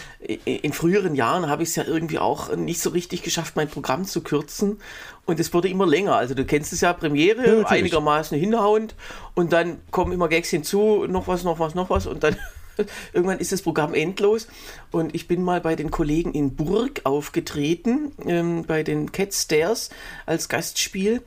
in 0.45 0.73
früheren 0.73 1.14
Jahren 1.14 1.49
habe 1.49 1.64
ich 1.64 1.71
es 1.71 1.76
ja 1.76 1.85
irgendwie 1.85 2.19
auch 2.19 2.55
nicht 2.55 2.81
so 2.81 2.90
richtig 2.90 3.23
geschafft, 3.23 3.57
mein 3.57 3.69
Programm 3.69 4.05
zu 4.05 4.23
kürzen. 4.23 4.78
Und 5.25 5.40
es 5.40 5.52
wurde 5.52 5.69
immer 5.69 5.87
länger. 5.87 6.14
Also 6.14 6.35
du 6.35 6.45
kennst 6.45 6.73
es 6.73 6.83
ja, 6.83 6.93
Premiere, 6.93 7.61
ja, 7.61 7.66
einigermaßen 7.66 8.38
hinhauend. 8.38 8.95
Und 9.35 9.52
dann 9.52 9.81
kommen 9.90 10.12
immer 10.12 10.28
Gags 10.28 10.50
hinzu, 10.50 11.07
noch 11.09 11.26
was, 11.26 11.43
noch 11.43 11.59
was, 11.59 11.75
noch 11.75 11.90
was. 11.90 12.07
Und 12.07 12.23
dann 12.23 12.37
Irgendwann 13.12 13.38
ist 13.38 13.52
das 13.52 13.62
Programm 13.62 13.95
endlos 13.95 14.49
und 14.90 15.14
ich 15.14 15.28
bin 15.28 15.43
mal 15.43 15.61
bei 15.61 15.76
den 15.76 15.90
Kollegen 15.90 16.33
in 16.33 16.57
Burg 16.57 17.00
aufgetreten, 17.05 18.12
ähm, 18.26 18.64
bei 18.66 18.83
den 18.83 19.12
Cat 19.12 19.35
Stairs 19.35 19.90
als 20.26 20.49
Gastspiel. 20.49 21.23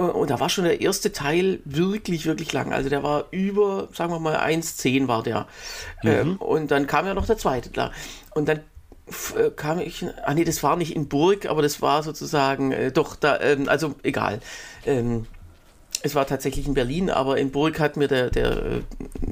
Äh, 0.00 0.10
und 0.10 0.30
da 0.30 0.40
war 0.40 0.48
schon 0.48 0.64
der 0.64 0.80
erste 0.80 1.12
Teil 1.12 1.60
wirklich, 1.64 2.26
wirklich 2.26 2.52
lang. 2.52 2.72
Also 2.72 2.88
der 2.88 3.02
war 3.02 3.26
über, 3.30 3.88
sagen 3.92 4.12
wir 4.12 4.18
mal, 4.18 4.36
1,10 4.36 5.08
war 5.08 5.22
der. 5.22 5.46
Ähm, 6.02 6.10
mhm. 6.10 6.18
Ähm, 6.32 6.36
und 6.36 6.70
dann 6.70 6.86
kam 6.86 7.06
ja 7.06 7.14
noch 7.14 7.26
der 7.26 7.38
zweite 7.38 7.70
klar. 7.70 7.92
Und 8.34 8.48
dann 8.48 8.60
äh, 9.36 9.50
kam 9.54 9.78
ich, 9.78 10.04
ah 10.24 10.34
nee, 10.34 10.44
das 10.44 10.62
war 10.62 10.76
nicht 10.76 10.94
in 10.96 11.08
Burg, 11.08 11.46
aber 11.46 11.62
das 11.62 11.82
war 11.82 12.02
sozusagen, 12.02 12.72
äh, 12.72 12.92
doch, 12.92 13.16
da, 13.16 13.40
ähm, 13.40 13.68
also 13.68 13.94
egal. 14.02 14.40
Ähm, 14.86 15.26
es 16.02 16.14
war 16.14 16.26
tatsächlich 16.26 16.66
in 16.66 16.74
Berlin, 16.74 17.10
aber 17.10 17.36
in 17.36 17.50
Burg 17.50 17.78
hat 17.78 17.98
mir 17.98 18.08
der, 18.08 18.30
der 18.30 18.50
äh, 18.56 18.80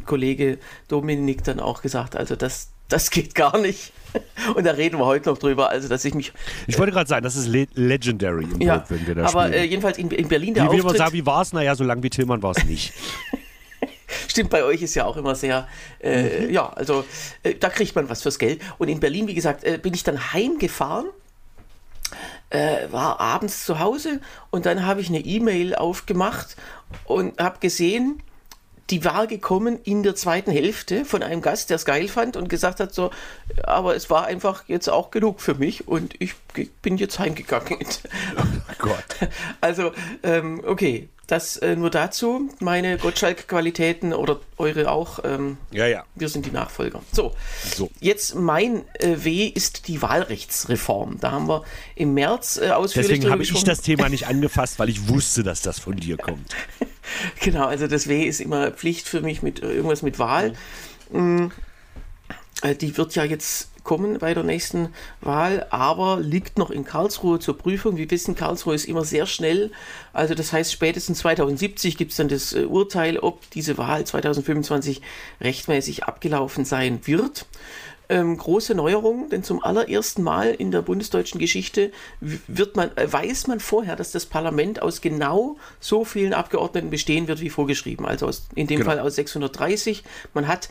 Kollege 0.05 0.59
Dominik 0.89 1.43
dann 1.45 1.61
auch 1.61 1.81
gesagt, 1.81 2.15
also 2.15 2.37
das, 2.37 2.73
das 2.89 3.11
geht 3.11 3.35
gar 3.35 3.59
nicht. 3.59 3.93
Und 4.55 4.65
da 4.65 4.73
reden 4.73 4.99
wir 4.99 5.05
heute 5.05 5.29
noch 5.29 5.39
drüber, 5.39 5.69
also 5.69 5.87
dass 5.89 6.05
ich 6.05 6.15
mich. 6.15 6.33
Ich 6.67 6.79
wollte 6.79 6.93
gerade 6.93 7.09
sagen, 7.09 7.23
das 7.23 7.37
ist 7.37 7.47
le 7.47 7.67
legendary 7.75 8.45
im 8.45 8.61
ja, 8.61 8.79
Burg, 8.79 8.91
wenn 8.91 9.07
wir 9.07 9.15
da 9.15 9.27
Aber 9.27 9.53
äh, 9.53 9.65
jedenfalls 9.65 9.99
in, 9.99 10.11
in 10.11 10.29
Berlin 10.29 10.55
der 10.55 10.65
wie, 10.65 10.69
Auftritt. 10.69 10.95
Wie, 10.95 10.99
sagen, 10.99 11.13
wie 11.13 11.27
war 11.27 11.43
es? 11.43 11.53
Naja, 11.53 11.75
so 11.75 11.85
lang 11.85 12.03
wie 12.03 12.11
Tillmann 12.11 12.43
war 12.43 12.53
es 12.57 12.65
nicht. 12.65 12.95
stimmt, 14.29 14.51
bei 14.51 14.65
euch 14.65 14.83
ist 14.83 14.95
ja 14.95 15.05
auch 15.05 15.17
immer 15.17 15.35
sehr, 15.35 15.69
äh, 16.01 16.47
mhm. 16.47 16.51
ja, 16.51 16.69
also 16.71 17.05
äh, 17.43 17.55
da 17.55 17.69
kriegt 17.69 17.95
man 17.95 18.09
was 18.09 18.23
fürs 18.23 18.39
Geld. 18.39 18.61
Und 18.79 18.89
in 18.89 19.01
Berlin, 19.01 19.27
wie 19.29 19.35
gesagt, 19.35 19.65
äh, 19.65 19.79
bin 19.79 19.95
ich 19.95 20.05
dann 20.05 20.33
heimgefahren 20.33 21.07
äh, 22.51 22.91
war 22.91 23.21
abends 23.21 23.65
zu 23.67 23.79
Hause 23.79 24.21
und 24.51 24.65
dann 24.65 24.87
habe 24.87 25.01
ich 25.03 25.09
eine 25.09 25.21
E-Mail 25.21 25.75
aufgemacht 25.75 26.57
und 27.05 27.39
habe 27.39 27.59
gesehen, 27.61 28.23
die 28.91 29.05
war 29.05 29.27
gekommen 29.27 29.79
in 29.85 30.03
der 30.03 30.15
zweiten 30.15 30.51
Hälfte 30.51 31.05
von 31.05 31.23
einem 31.23 31.43
Gast, 31.43 31.71
der 31.71 31.77
es 31.77 31.85
geil 31.85 32.09
fand 32.09 32.37
und 32.37 32.49
gesagt 32.49 32.81
hat 32.81 32.95
so, 32.95 33.11
aber 33.63 33.95
es 33.95 34.09
war 34.09 34.27
einfach 34.27 34.65
jetzt 34.67 34.89
auch 34.89 35.11
genug 35.11 35.41
für 35.41 35.55
mich 35.55 35.87
und 35.87 36.15
ich 36.19 36.35
bin 36.83 36.97
jetzt 36.97 37.19
heimgegangen. 37.19 37.79
Oh 38.37 38.73
Gott. 38.79 39.05
Also, 39.61 39.93
ähm, 40.23 40.63
okay, 40.65 41.09
das 41.29 41.59
äh, 41.59 41.77
nur 41.77 41.91
dazu. 41.91 42.49
Meine 42.59 42.97
Gottschalk-Qualitäten 42.97 44.15
oder 44.15 44.41
eure 44.57 44.91
auch. 44.91 45.21
Ähm, 45.25 45.59
ja, 45.71 45.87
ja. 45.87 46.05
Wir 46.15 46.31
sind 46.31 46.47
die 46.47 46.51
Nachfolger. 46.51 47.03
So, 47.13 47.35
so. 47.77 47.91
jetzt 48.01 48.35
mein 48.35 48.83
äh, 48.95 49.17
W 49.19 49.47
ist 49.47 49.89
die 49.89 50.01
Wahlrechtsreform. 50.01 51.19
Da 51.21 51.31
haben 51.33 51.47
wir 51.47 51.65
im 51.95 52.15
März 52.15 52.57
äh, 52.57 52.71
ausführlich 52.71 53.11
Deswegen 53.11 53.31
habe 53.31 53.43
ich 53.43 53.63
das 53.63 53.83
Thema 53.83 54.09
nicht 54.09 54.27
angefasst, 54.27 54.79
weil 54.79 54.89
ich 54.89 55.09
wusste, 55.09 55.43
dass 55.43 55.61
das 55.61 55.79
von 55.79 55.97
dir 55.97 56.17
kommt. 56.17 56.57
genau, 57.41 57.67
also 57.67 57.87
das 57.87 58.09
W 58.09 58.23
ist 58.25 58.41
immer 58.41 58.71
Pflicht 58.71 59.07
für 59.07 59.21
mich 59.21 59.43
mit 59.43 59.63
äh, 59.63 59.71
irgendwas 59.71 60.01
mit 60.01 60.19
Wahl. 60.19 60.55
Mhm. 61.13 61.53
Die 62.81 62.97
wird 62.97 63.15
ja 63.15 63.23
jetzt 63.23 63.69
kommen 63.89 64.19
bei 64.19 64.35
der 64.35 64.43
nächsten 64.43 64.91
Wahl, 65.23 65.67
aber 65.71 66.21
liegt 66.21 66.59
noch 66.59 66.71
in 66.71 66.85
Karlsruhe 66.85 67.39
zur 67.39 67.57
Prüfung. 67.57 67.97
Wir 67.97 68.11
wissen, 68.11 68.35
Karlsruhe 68.35 68.75
ist 68.75 68.85
immer 68.85 69.03
sehr 69.03 69.25
schnell. 69.25 69.71
Also 70.13 70.35
das 70.35 70.53
heißt, 70.53 70.71
spätestens 70.71 71.21
2070 71.21 71.97
gibt 71.97 72.11
es 72.11 72.19
dann 72.19 72.29
das 72.29 72.53
äh, 72.53 72.67
Urteil, 72.67 73.19
ob 73.19 73.51
diese 73.51 73.79
Wahl 73.79 74.05
2025 74.05 75.01
rechtmäßig 75.41 76.05
abgelaufen 76.05 76.67
sein 76.67 77.01
wird. 77.05 77.47
Ähm, 78.11 78.37
große 78.37 78.75
Neuerung, 78.75 79.31
denn 79.31 79.43
zum 79.43 79.65
allerersten 79.65 80.23
Mal 80.23 80.51
in 80.51 80.71
der 80.71 80.83
bundesdeutschen 80.83 81.41
Geschichte 81.41 81.91
wird 82.21 82.77
man, 82.77 82.95
äh, 82.99 83.11
weiß 83.11 83.47
man 83.47 83.59
vorher, 83.59 83.97
dass 83.97 84.13
das 84.13 84.27
Parlament 84.27 84.83
aus 84.83 85.01
genau 85.01 85.57
so 85.81 86.05
vielen 86.05 86.35
Abgeordneten 86.35 86.91
bestehen 86.91 87.27
wird 87.27 87.41
wie 87.41 87.49
vorgeschrieben. 87.49 88.05
Also 88.05 88.27
aus, 88.27 88.49
in 88.55 88.67
dem 88.67 88.81
genau. 88.81 88.91
Fall 88.91 89.01
aus 89.01 89.15
630. 89.15 90.05
Man 90.35 90.47
hat 90.47 90.69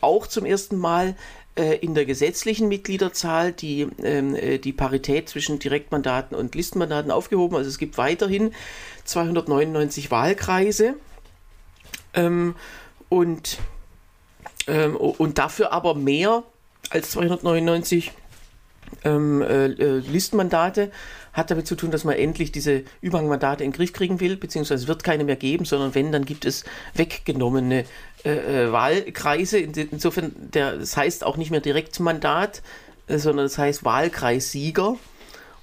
auch 0.00 0.26
zum 0.26 0.44
ersten 0.44 0.76
Mal 0.76 1.16
in 1.54 1.94
der 1.94 2.06
gesetzlichen 2.06 2.68
Mitgliederzahl 2.68 3.52
die, 3.52 3.86
ähm, 4.02 4.34
äh, 4.34 4.58
die 4.58 4.72
Parität 4.72 5.28
zwischen 5.28 5.58
Direktmandaten 5.58 6.36
und 6.36 6.54
Listenmandaten 6.54 7.10
aufgehoben. 7.10 7.56
Also 7.56 7.68
es 7.68 7.78
gibt 7.78 7.98
weiterhin 7.98 8.52
299 9.04 10.10
Wahlkreise 10.10 10.94
ähm, 12.14 12.54
und, 13.08 13.58
ähm, 14.66 14.96
und 14.96 15.38
dafür 15.38 15.72
aber 15.72 15.94
mehr 15.94 16.42
als 16.90 17.10
299 17.10 18.12
ähm, 19.04 19.42
äh, 19.42 19.66
äh, 19.66 19.98
Listenmandate 19.98 20.90
hat 21.32 21.50
damit 21.50 21.66
zu 21.66 21.76
tun, 21.76 21.90
dass 21.90 22.04
man 22.04 22.14
endlich 22.14 22.52
diese 22.52 22.84
Überhangmandate 23.00 23.64
in 23.64 23.70
den 23.70 23.76
Griff 23.76 23.92
kriegen 23.92 24.20
will, 24.20 24.36
beziehungsweise 24.36 24.86
wird 24.86 25.02
keine 25.02 25.24
mehr 25.24 25.36
geben, 25.36 25.64
sondern 25.64 25.94
wenn, 25.94 26.12
dann 26.12 26.26
gibt 26.26 26.44
es 26.44 26.64
weggenommene 26.94 27.84
äh, 28.24 28.64
äh 28.64 28.72
Wahlkreise. 28.72 29.58
Insofern, 29.58 30.32
der, 30.36 30.76
das 30.76 30.96
heißt 30.96 31.24
auch 31.24 31.36
nicht 31.36 31.50
mehr 31.50 31.60
Direktmandat, 31.60 32.62
äh, 33.06 33.18
sondern 33.18 33.46
das 33.46 33.58
heißt 33.58 33.84
Wahlkreissieger. 33.84 34.96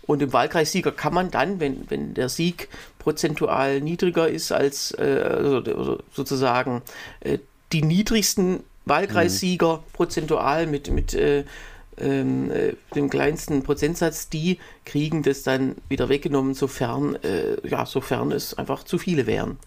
Und 0.10 0.24
im 0.24 0.34
Wahlkreissieger 0.34 0.92
kann 0.92 1.14
man 1.14 1.30
dann, 1.30 1.60
wenn, 1.60 1.88
wenn 1.90 2.16
der 2.16 2.30
Sieg 2.30 2.68
prozentual 2.98 3.80
niedriger 3.80 4.28
ist 4.28 4.52
als 4.52 4.92
äh, 4.98 5.24
also, 5.24 6.00
sozusagen 6.12 6.82
äh, 7.20 7.38
die 7.72 7.84
niedrigsten 7.84 8.64
Wahlkreissieger 8.86 9.78
mhm. 9.78 9.94
prozentual 9.94 10.66
mit, 10.66 10.90
mit 10.90 11.14
äh, 11.14 11.44
ähm, 12.00 12.50
äh, 12.50 12.74
dem 12.96 13.12
kleinsten 13.12 13.62
Prozentsatz, 13.62 14.30
die 14.30 14.58
kriegen 14.84 15.22
das 15.22 15.44
dann 15.44 15.76
wieder 15.90 16.10
weggenommen, 16.10 16.56
sofern, 16.56 17.16
ja, 17.64 17.86
sofern 17.86 18.32
es 18.32 18.58
einfach 18.58 18.84
zu 18.84 18.98
viele 18.98 19.28
wären. 19.28 19.60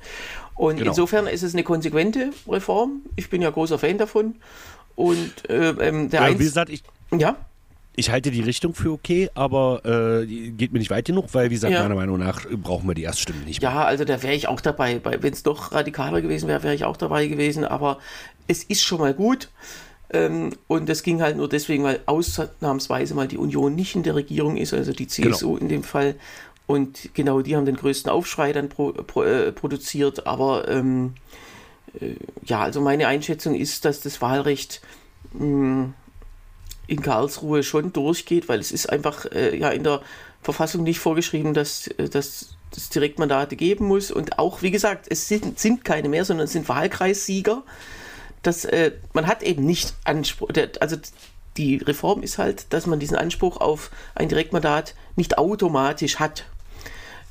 Und 0.62 0.76
genau. 0.76 0.90
insofern 0.90 1.26
ist 1.26 1.42
es 1.42 1.54
eine 1.54 1.64
konsequente 1.64 2.30
Reform. 2.48 3.00
Ich 3.16 3.28
bin 3.28 3.42
ja 3.42 3.50
großer 3.50 3.80
Fan 3.80 3.98
davon. 3.98 4.36
Und 4.94 5.50
äh, 5.50 5.70
ähm, 5.70 6.08
der 6.08 6.28
ja, 6.28 6.38
wie 6.38 6.44
gesagt, 6.44 6.70
ich, 6.70 6.84
ja? 7.10 7.34
ich 7.96 8.12
halte 8.12 8.30
die 8.30 8.42
Richtung 8.42 8.72
für 8.72 8.92
okay, 8.92 9.28
aber 9.34 9.82
äh, 9.84 10.24
geht 10.52 10.72
mir 10.72 10.78
nicht 10.78 10.90
weit 10.90 11.06
genug, 11.06 11.34
weil, 11.34 11.50
wie 11.50 11.54
gesagt, 11.54 11.72
ja. 11.72 11.82
meiner 11.82 11.96
Meinung 11.96 12.16
nach 12.16 12.46
brauchen 12.48 12.86
wir 12.86 12.94
die 12.94 13.02
Erststimmen 13.02 13.44
nicht 13.44 13.60
mehr. 13.60 13.72
Ja, 13.72 13.84
also 13.86 14.04
da 14.04 14.22
wäre 14.22 14.34
ich 14.34 14.46
auch 14.46 14.60
dabei. 14.60 15.00
Wenn 15.02 15.32
es 15.32 15.42
doch 15.42 15.72
radikaler 15.72 16.22
gewesen 16.22 16.46
wäre, 16.46 16.62
wäre 16.62 16.76
ich 16.76 16.84
auch 16.84 16.96
dabei 16.96 17.26
gewesen. 17.26 17.64
Aber 17.64 17.98
es 18.46 18.62
ist 18.62 18.84
schon 18.84 19.00
mal 19.00 19.14
gut. 19.14 19.48
Ähm, 20.12 20.50
und 20.68 20.88
das 20.88 21.02
ging 21.02 21.22
halt 21.22 21.38
nur 21.38 21.48
deswegen, 21.48 21.82
weil 21.82 21.98
ausnahmsweise 22.06 23.16
mal 23.16 23.26
die 23.26 23.38
Union 23.38 23.74
nicht 23.74 23.96
in 23.96 24.04
der 24.04 24.14
Regierung 24.14 24.58
ist, 24.58 24.74
also 24.74 24.92
die 24.92 25.08
CSU 25.08 25.54
genau. 25.54 25.56
in 25.56 25.68
dem 25.68 25.82
Fall. 25.82 26.14
Und 26.66 27.10
genau 27.14 27.42
die 27.42 27.56
haben 27.56 27.66
den 27.66 27.76
größten 27.76 28.10
Aufschrei 28.10 28.52
dann 28.52 28.68
pro, 28.68 28.92
pro, 28.92 29.24
äh, 29.24 29.52
produziert. 29.52 30.26
Aber 30.26 30.68
ähm, 30.68 31.14
äh, 32.00 32.14
ja, 32.44 32.60
also 32.60 32.80
meine 32.80 33.08
Einschätzung 33.08 33.54
ist, 33.54 33.84
dass 33.84 34.00
das 34.00 34.20
Wahlrecht 34.20 34.80
mh, 35.32 35.40
hm, 35.40 35.94
in 36.86 37.02
Karlsruhe 37.02 37.62
schon 37.62 37.92
durchgeht, 37.92 38.48
weil 38.48 38.60
es 38.60 38.72
ist 38.72 38.90
einfach 38.90 39.26
äh, 39.26 39.56
ja 39.56 39.70
in 39.70 39.84
der 39.84 40.02
Verfassung 40.42 40.82
nicht 40.82 40.98
vorgeschrieben, 40.98 41.54
dass, 41.54 41.86
äh, 41.88 42.08
dass 42.08 42.56
Direktmandate 42.94 43.56
geben 43.56 43.86
muss. 43.86 44.10
Und 44.10 44.38
auch, 44.38 44.62
wie 44.62 44.70
gesagt, 44.70 45.06
es 45.08 45.28
sind, 45.28 45.58
sind 45.58 45.84
keine 45.84 46.08
mehr, 46.08 46.24
sondern 46.24 46.44
es 46.44 46.52
sind 46.52 46.68
Wahlkreissieger 46.68 47.62
dass 48.42 48.64
äh, 48.64 48.92
man 49.12 49.26
hat 49.26 49.42
eben 49.42 49.64
nicht 49.64 49.94
Anspruch, 50.04 50.50
also 50.80 50.96
die 51.56 51.76
Reform 51.76 52.22
ist 52.22 52.38
halt, 52.38 52.72
dass 52.72 52.86
man 52.86 52.98
diesen 52.98 53.16
Anspruch 53.16 53.58
auf 53.60 53.90
ein 54.14 54.28
Direktmandat 54.28 54.94
nicht 55.16 55.38
automatisch 55.38 56.16
hat, 56.16 56.44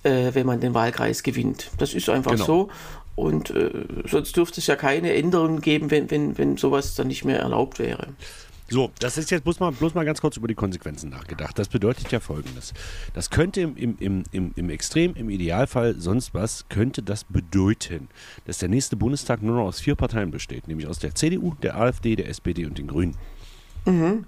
äh, 0.03 0.33
wenn 0.33 0.45
man 0.45 0.59
den 0.59 0.73
Wahlkreis 0.73 1.23
gewinnt. 1.23 1.71
Das 1.77 1.93
ist 1.93 2.09
einfach 2.09 2.31
genau. 2.31 2.45
so. 2.45 2.69
Und 3.15 3.49
äh, 3.51 3.71
sonst 4.05 4.35
dürfte 4.37 4.61
es 4.61 4.67
ja 4.67 4.75
keine 4.75 5.13
Änderungen 5.13 5.61
geben, 5.61 5.91
wenn, 5.91 6.09
wenn, 6.11 6.37
wenn 6.37 6.57
sowas 6.57 6.95
dann 6.95 7.07
nicht 7.07 7.25
mehr 7.25 7.39
erlaubt 7.39 7.79
wäre. 7.79 8.07
So, 8.71 8.89
das 8.99 9.17
ist 9.17 9.29
jetzt 9.31 9.43
bloß 9.43 9.59
mal, 9.59 9.73
bloß 9.73 9.95
mal 9.95 10.05
ganz 10.05 10.21
kurz 10.21 10.37
über 10.37 10.47
die 10.47 10.55
Konsequenzen 10.55 11.09
nachgedacht. 11.09 11.59
Das 11.59 11.67
bedeutet 11.67 12.09
ja 12.09 12.21
folgendes. 12.21 12.73
Das 13.13 13.29
könnte 13.29 13.59
im, 13.59 13.75
im, 13.75 14.23
im, 14.31 14.53
im 14.55 14.69
Extrem, 14.69 15.13
im 15.15 15.29
Idealfall 15.29 15.95
sonst 15.99 16.33
was, 16.33 16.69
könnte 16.69 17.03
das 17.03 17.25
bedeuten, 17.25 18.07
dass 18.45 18.59
der 18.59 18.69
nächste 18.69 18.95
Bundestag 18.95 19.41
nur 19.41 19.57
noch 19.57 19.65
aus 19.65 19.81
vier 19.81 19.95
Parteien 19.95 20.31
besteht, 20.31 20.69
nämlich 20.69 20.87
aus 20.87 20.99
der 20.99 21.13
CDU, 21.15 21.53
der 21.61 21.75
AfD, 21.75 22.15
der 22.15 22.29
SPD 22.29 22.65
und 22.65 22.77
den 22.77 22.87
Grünen. 22.87 23.17
Mhm. 23.85 24.25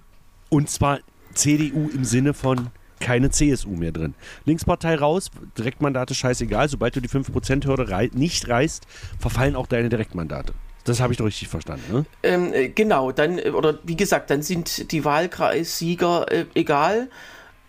Und 0.49 0.69
zwar 0.69 0.99
CDU 1.33 1.89
im 1.93 2.05
Sinne 2.05 2.33
von 2.33 2.69
keine 2.99 3.29
CSU 3.29 3.71
mehr 3.71 3.91
drin. 3.91 4.13
Linkspartei 4.45 4.95
raus, 4.95 5.29
Direktmandate 5.57 6.15
scheißegal. 6.15 6.69
Sobald 6.69 6.95
du 6.95 7.01
die 7.01 7.09
5%-Hürde 7.09 7.89
rei 7.89 8.09
nicht 8.13 8.47
reißt, 8.47 8.85
verfallen 9.19 9.55
auch 9.55 9.67
deine 9.67 9.89
Direktmandate. 9.89 10.53
Das 10.85 10.99
habe 10.99 11.13
ich 11.13 11.17
doch 11.17 11.25
richtig 11.25 11.47
verstanden, 11.47 11.91
ne? 11.91 12.05
Ähm, 12.23 12.53
äh, 12.53 12.69
genau, 12.69 13.11
dann, 13.11 13.39
äh, 13.39 13.51
oder 13.51 13.79
wie 13.83 13.95
gesagt, 13.95 14.29
dann 14.29 14.41
sind 14.41 14.91
die 14.91 15.05
Wahlkreissieger 15.05 16.31
äh, 16.31 16.45
egal. 16.55 17.09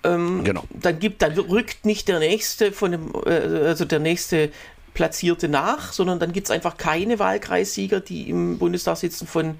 Ähm, 0.03 0.43
genau. 0.45 0.65
Dann 0.71 0.99
gibt, 0.99 1.23
dann 1.23 1.33
rückt 1.33 1.87
nicht 1.87 2.09
der 2.09 2.19
nächste 2.19 2.73
von 2.73 2.93
dem, 2.93 3.13
äh, 3.25 3.31
also 3.31 3.85
der 3.85 4.01
nächste 4.01 4.51
Platzierte 4.95 5.49
nach, 5.49 5.93
sondern 5.93 6.19
dann 6.19 6.33
gibt 6.33 6.49
es 6.49 6.51
einfach 6.51 6.77
keine 6.77 7.19
Wahlkreissieger, 7.19 8.01
die 8.01 8.29
im 8.31 8.59
Bundestag 8.59 8.97
sitzen 8.97 9.27
von 9.27 9.57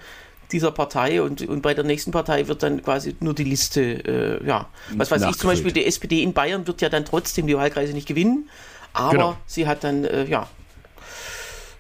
dieser 0.55 0.71
Partei 0.71 1.21
und, 1.21 1.43
und 1.43 1.63
bei 1.63 1.75
der 1.75 1.83
nächsten 1.83 2.13
Partei 2.13 2.47
wird 2.47 2.63
dann 2.63 2.81
quasi 2.81 3.17
nur 3.19 3.35
die 3.35 3.43
Liste, 3.43 3.81
äh, 4.41 4.47
ja, 4.47 4.69
was 4.97 5.11
weiß 5.11 5.23
ich, 5.29 5.37
zum 5.37 5.51
Beispiel 5.51 5.73
die 5.73 5.85
SPD 5.85 6.23
in 6.23 6.33
Bayern 6.33 6.65
wird 6.69 6.81
ja 6.81 6.89
dann 6.89 7.05
trotzdem 7.05 7.49
die 7.49 7.57
Wahlkreise 7.57 7.93
nicht 7.93 8.07
gewinnen, 8.07 8.49
aber 8.93 9.11
genau. 9.11 9.37
sie 9.47 9.67
hat 9.67 9.83
dann, 9.83 10.05
äh, 10.05 10.27
ja, 10.27 10.47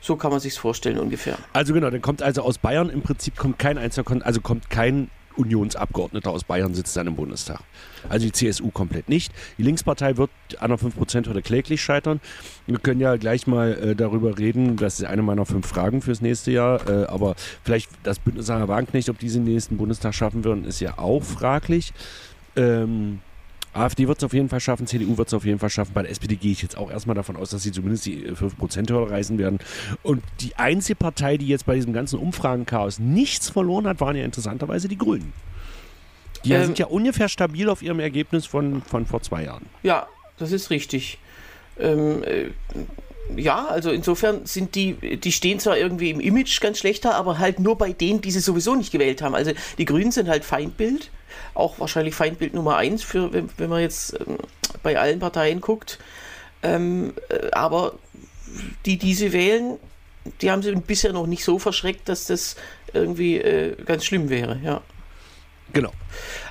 so 0.01 0.17
kann 0.17 0.33
man 0.33 0.41
sich 0.41 0.59
vorstellen 0.59 0.99
ungefähr. 0.99 1.39
Also 1.53 1.73
genau, 1.73 1.89
dann 1.89 2.03
kommt 2.03 2.21
also 2.21 2.43
aus 2.43 2.59
Bayern 2.59 2.91
im 2.91 3.03
Prinzip 3.03 3.37
kommt 3.37 3.61
kein 3.61 3.79
einzelner, 3.79 4.27
also 4.27 4.41
kommt 4.41 4.69
kein 4.71 5.09
Unionsabgeordneter 5.37 6.31
aus 6.31 6.45
Bayern 6.45 6.75
sitzt 6.75 6.97
dann 6.97 7.07
im 7.07 7.17
Bundestag. 7.17 7.61
Also 8.09 8.27
die 8.27 8.33
CSU 8.33 8.71
komplett 8.71 9.09
nicht. 9.09 9.33
Die 9.59 9.63
Linkspartei 9.63 10.17
wird 10.17 10.31
an 10.59 10.71
der 10.71 10.79
5% 10.79 11.29
oder 11.29 11.43
kläglich 11.43 11.83
scheitern. 11.83 12.21
Wir 12.67 12.79
können 12.79 13.01
ja 13.01 13.17
gleich 13.17 13.47
mal 13.47 13.73
äh, 13.73 13.95
darüber 13.95 14.39
reden, 14.39 14.77
das 14.77 15.01
ist 15.01 15.07
eine 15.07 15.23
meiner 15.23 15.47
fünf 15.47 15.67
Fragen 15.67 16.03
fürs 16.03 16.21
nächste 16.21 16.51
Jahr, 16.51 16.89
äh, 16.89 17.07
aber 17.07 17.35
vielleicht 17.63 17.91
das 18.03 18.19
Bündnis 18.19 18.47
Sarah 18.47 18.69
Wagenknecht, 18.69 19.09
ob 19.09 19.19
diese 19.19 19.39
den 19.39 19.45
nächsten 19.45 19.77
Bundestag 19.77 20.15
schaffen 20.15 20.45
würden, 20.45 20.65
ist 20.65 20.81
ja 20.81 20.99
auch 20.99 21.23
fraglich. 21.23 21.93
Ähm, 22.57 23.21
AfD 23.75 24.07
wird 24.09 24.19
es 24.19 24.25
auf 24.25 24.33
jeden 24.33 24.49
Fall 24.49 24.61
schaffen, 24.61 24.87
CDU 24.87 25.19
wird 25.19 25.29
es 25.29 25.35
auf 25.35 25.45
jeden 25.45 25.59
Fall 25.59 25.71
schaffen. 25.71 25.93
Bei 25.95 26.03
der 26.03 26.11
SPD 26.11 26.37
gehe 26.37 26.53
ich 26.53 26.63
jetzt 26.63 26.77
auch 26.77 26.91
erstmal 26.91 27.15
davon 27.15 27.37
aus, 27.37 27.51
dass 27.51 27.63
sie 27.63 27.73
zumindest 27.73 28.07
die 28.07 28.31
5%-Hürde 28.31 29.11
reißen 29.11 29.39
werden. 29.39 29.59
Und 30.03 30.23
die 30.41 30.57
einzige 30.57 30.97
Partei, 30.97 31.37
die 31.37 31.49
jetzt 31.49 31.67
bei 31.67 31.75
diesem 31.75 31.93
ganzen 31.93 32.19
Umfragenchaos 32.19 32.99
nichts 32.99 33.51
verloren 33.51 33.87
hat, 33.87 34.01
waren 34.01 34.17
ja 34.17 34.25
interessanterweise 34.25 34.89
die 34.89 34.99
Grünen. 34.99 35.33
Die 36.45 36.53
ähm, 36.53 36.65
sind 36.65 36.79
ja 36.79 36.87
ungefähr 36.87 37.29
stabil 37.29 37.69
auf 37.69 37.83
ihrem 37.83 38.01
Ergebnis 38.01 38.47
von, 38.47 38.83
von 38.83 39.07
vor 39.07 39.23
zwei 39.23 39.45
Jahren. 39.45 39.67
Ja, 39.83 40.07
das 40.39 40.53
ist 40.53 40.71
richtig. 40.71 41.19
Ähm, 41.79 42.23
äh, 42.23 42.51
ja, 43.37 43.67
also 43.67 43.91
insofern 43.91 44.45
sind 44.45 44.75
die, 44.75 45.19
die 45.19 45.33
stehen 45.33 45.59
zwar 45.59 45.79
irgendwie 45.79 46.11
im 46.11 46.21
Image 46.21 46.61
ganz 46.61 46.79
schlecht 46.79 47.05
da, 47.05 47.13
aber 47.13 47.39
halt 47.39 47.59
nur 47.59 47.79
bei 47.79 47.93
denen, 47.93 48.21
die 48.21 48.31
sie 48.31 48.41
sowieso 48.41 48.75
nicht 48.75 48.93
gewählt 48.93 49.23
haben. 49.23 49.35
Also 49.35 49.53
die 49.79 49.85
Grünen 49.85 50.13
sind 50.13 50.29
halt 50.29 50.45
Feindbild, 50.45 51.11
auch 51.55 51.79
wahrscheinlich 51.79 52.15
Feindbild 52.15 52.55
Nummer 52.55 52.77
eins, 52.77 53.03
für, 53.03 53.33
wenn, 53.33 53.49
wenn 53.57 53.71
man 53.71 53.81
jetzt 53.81 54.15
ähm, 54.21 54.39
bei 54.83 54.99
allen 54.99 55.21
Parteien 55.21 55.61
guckt. 55.61 55.99
Ähm, 56.63 57.15
äh, 57.29 57.51
aber 57.53 57.95
die, 58.87 58.99
die 58.99 59.15
sie 59.15 59.33
wählen, 59.33 59.79
die 60.41 60.51
haben 60.51 60.63
sie 60.63 60.75
bisher 60.75 61.13
noch 61.13 61.27
nicht 61.27 61.45
so 61.45 61.59
verschreckt, 61.59 62.09
dass 62.09 62.27
das 62.27 62.57
irgendwie 62.93 63.39
äh, 63.39 63.77
ganz 63.85 64.05
schlimm 64.05 64.31
wäre, 64.31 64.61
ja. 64.63 64.81
Genau. 65.73 65.93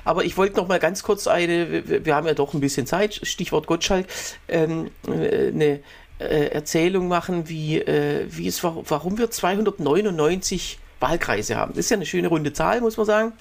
Aber 0.04 0.24
ich 0.24 0.36
wollte 0.36 0.56
noch 0.56 0.68
mal 0.68 0.78
ganz 0.78 1.02
kurz 1.02 1.26
eine, 1.26 1.88
wir, 1.88 2.04
wir 2.04 2.14
haben 2.14 2.26
ja 2.26 2.34
doch 2.34 2.52
ein 2.52 2.60
bisschen 2.60 2.86
Zeit, 2.86 3.20
Stichwort 3.22 3.66
Gottschalk, 3.66 4.06
ähm, 4.48 4.90
äh, 5.08 5.48
eine 5.48 5.80
äh, 6.18 6.48
Erzählung 6.48 7.08
machen, 7.08 7.48
wie, 7.48 7.78
äh, 7.78 8.26
wie 8.28 8.46
es 8.46 8.62
war, 8.62 8.82
warum 8.88 9.16
wir 9.16 9.30
299 9.30 10.78
Wahlkreise 11.00 11.56
haben. 11.56 11.72
Das 11.72 11.86
ist 11.86 11.90
ja 11.90 11.96
eine 11.96 12.06
schöne 12.06 12.28
runde 12.28 12.52
Zahl, 12.52 12.80
muss 12.80 12.96
man 12.96 13.06
sagen. 13.06 13.32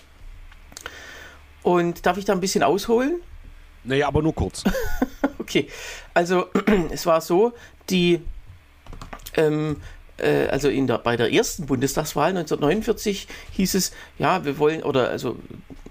Und 1.63 2.05
darf 2.05 2.17
ich 2.17 2.25
da 2.25 2.33
ein 2.33 2.41
bisschen 2.41 2.63
ausholen? 2.63 3.21
Naja, 3.83 4.07
aber 4.07 4.21
nur 4.21 4.35
kurz. 4.35 4.63
okay, 5.39 5.67
also 6.13 6.47
es 6.91 7.05
war 7.05 7.21
so, 7.21 7.53
die, 7.89 8.21
ähm, 9.35 9.77
äh, 10.17 10.47
also 10.47 10.69
in 10.69 10.87
der, 10.87 10.99
bei 10.99 11.17
der 11.17 11.31
ersten 11.33 11.65
Bundestagswahl 11.65 12.29
1949 12.29 13.27
hieß 13.51 13.75
es, 13.75 13.91
ja, 14.19 14.45
wir 14.45 14.57
wollen, 14.57 14.83
oder 14.83 15.09
also 15.09 15.37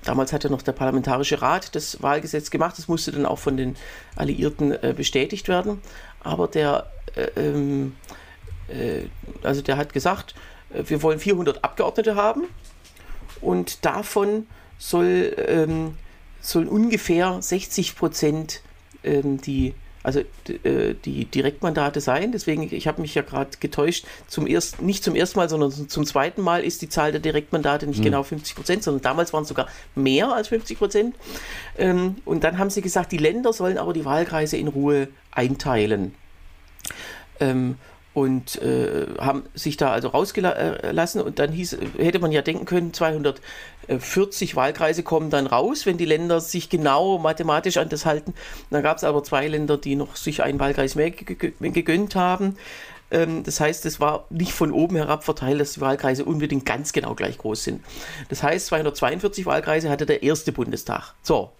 damals 0.05 0.33
hat 0.33 0.45
ja 0.45 0.51
noch 0.51 0.63
der 0.63 0.73
Parlamentarische 0.73 1.43
Rat 1.43 1.75
das 1.75 2.03
Wahlgesetz 2.03 2.51
gemacht, 2.51 2.79
das 2.79 2.89
musste 2.89 3.13
dann 3.13 3.27
auch 3.27 3.39
von 3.39 3.57
den 3.57 3.77
Alliierten 4.17 4.73
äh, 4.73 4.95
bestätigt 4.97 5.49
werden, 5.49 5.81
aber 6.21 6.49
der, 6.49 6.91
äh, 7.15 7.29
ähm, 7.37 7.97
äh, 8.69 9.05
also 9.43 9.63
der 9.63 9.77
hat 9.77 9.93
gesagt, 9.93 10.35
äh, 10.73 10.83
wir 10.87 11.03
wollen 11.03 11.19
400 11.19 11.63
Abgeordnete 11.63 12.15
haben 12.15 12.45
und 13.41 13.85
davon 13.85 14.47
soll, 14.83 15.35
ähm, 15.47 15.95
sollen 16.41 16.69
ungefähr 16.69 17.41
60 17.41 17.97
Prozent 17.97 18.63
ähm, 19.05 19.41
die 19.41 19.75
also 20.05 20.19
äh, 20.19 20.95
die 21.05 21.27
Direktmandate 21.27 22.01
sein. 22.01 22.33
Deswegen, 22.33 22.63
ich 22.75 22.89
habe 22.89 23.01
mich 23.01 23.15
ja 23.15 23.23
gerade 23.23 23.51
getäuscht, 23.61 24.05
zum 24.27 24.49
ersten, 24.49 24.85
nicht 24.85 25.05
zum 25.05 25.15
ersten 25.15 25.39
Mal, 25.39 25.49
sondern 25.49 25.71
zum 25.71 26.05
zweiten 26.05 26.43
Mal 26.43 26.65
ist 26.65 26.83
die 26.83 26.89
Zahl 26.89 27.13
der 27.13 27.21
Direktmandate 27.21 27.87
nicht 27.87 28.01
mhm. 28.01 28.05
genau 28.05 28.25
50 28.25 28.57
Prozent, 28.57 28.83
sondern 28.83 29.03
damals 29.03 29.33
waren 29.33 29.43
es 29.43 29.49
sogar 29.49 29.69
mehr 29.95 30.33
als 30.33 30.49
50 30.49 30.77
Prozent. 30.77 31.15
Ähm, 31.79 32.17
und 32.25 32.43
dann 32.43 32.59
haben 32.59 32.71
sie 32.71 32.83
gesagt, 32.83 33.13
die 33.13 33.19
Länder 33.19 33.53
sollen 33.53 33.79
aber 33.79 33.93
die 33.93 34.05
Wahlkreise 34.05 34.57
in 34.57 34.67
Ruhe 34.67 35.07
einteilen. 35.31 36.17
Ähm, 37.39 37.77
und 38.15 38.61
äh, 38.61 39.07
haben 39.19 39.45
sich 39.55 39.77
da 39.77 39.91
also 39.91 40.09
rausgelassen 40.09 41.23
und 41.23 41.39
dann 41.39 41.51
hieß, 41.51 41.79
hätte 41.97 42.19
man 42.19 42.31
ja 42.31 42.43
denken 42.43 42.67
können, 42.67 42.93
240 42.93 44.55
Wahlkreise 44.55 45.03
kommen 45.03 45.31
dann 45.31 45.47
raus, 45.47 45.87
wenn 45.87 45.97
die 45.97 46.05
Länder 46.05 46.41
sich 46.41 46.69
genau 46.69 47.19
mathematisch 47.19 47.79
an 47.79 47.89
das 47.89 48.05
halten. 48.05 48.35
Da 48.71 48.83
gab 48.83 48.99
es 48.99 49.05
aber 49.05 49.25
zwei 49.25 49.49
Länder, 49.49 49.79
die 49.79 49.97
noch 49.97 50.17
sich 50.17 50.43
einen 50.43 50.61
Wahlkreis 50.61 50.95
mehr 50.95 51.11
gegönnt 51.11 52.15
haben. 52.15 52.57
Ähm, 53.11 53.45
das 53.45 53.61
heißt, 53.61 53.87
es 53.87 53.99
war 53.99 54.27
nicht 54.29 54.53
von 54.53 54.73
oben 54.73 54.97
herab 54.97 55.25
verteilt, 55.25 55.61
dass 55.61 55.75
die 55.75 55.81
Wahlkreise 55.81 56.27
unbedingt 56.27 56.67
ganz 56.67 56.93
genau 56.93 57.15
gleich 57.15 57.39
groß 57.39 57.65
sind. 57.65 57.81
Das 58.29 58.43
heißt, 58.43 58.67
242 58.67 59.47
Wahlkreise 59.47 59.89
hatte 59.89 60.05
der 60.05 60.23
erste 60.23 60.53
Bundestag. 60.53 61.15
So, 61.23 61.51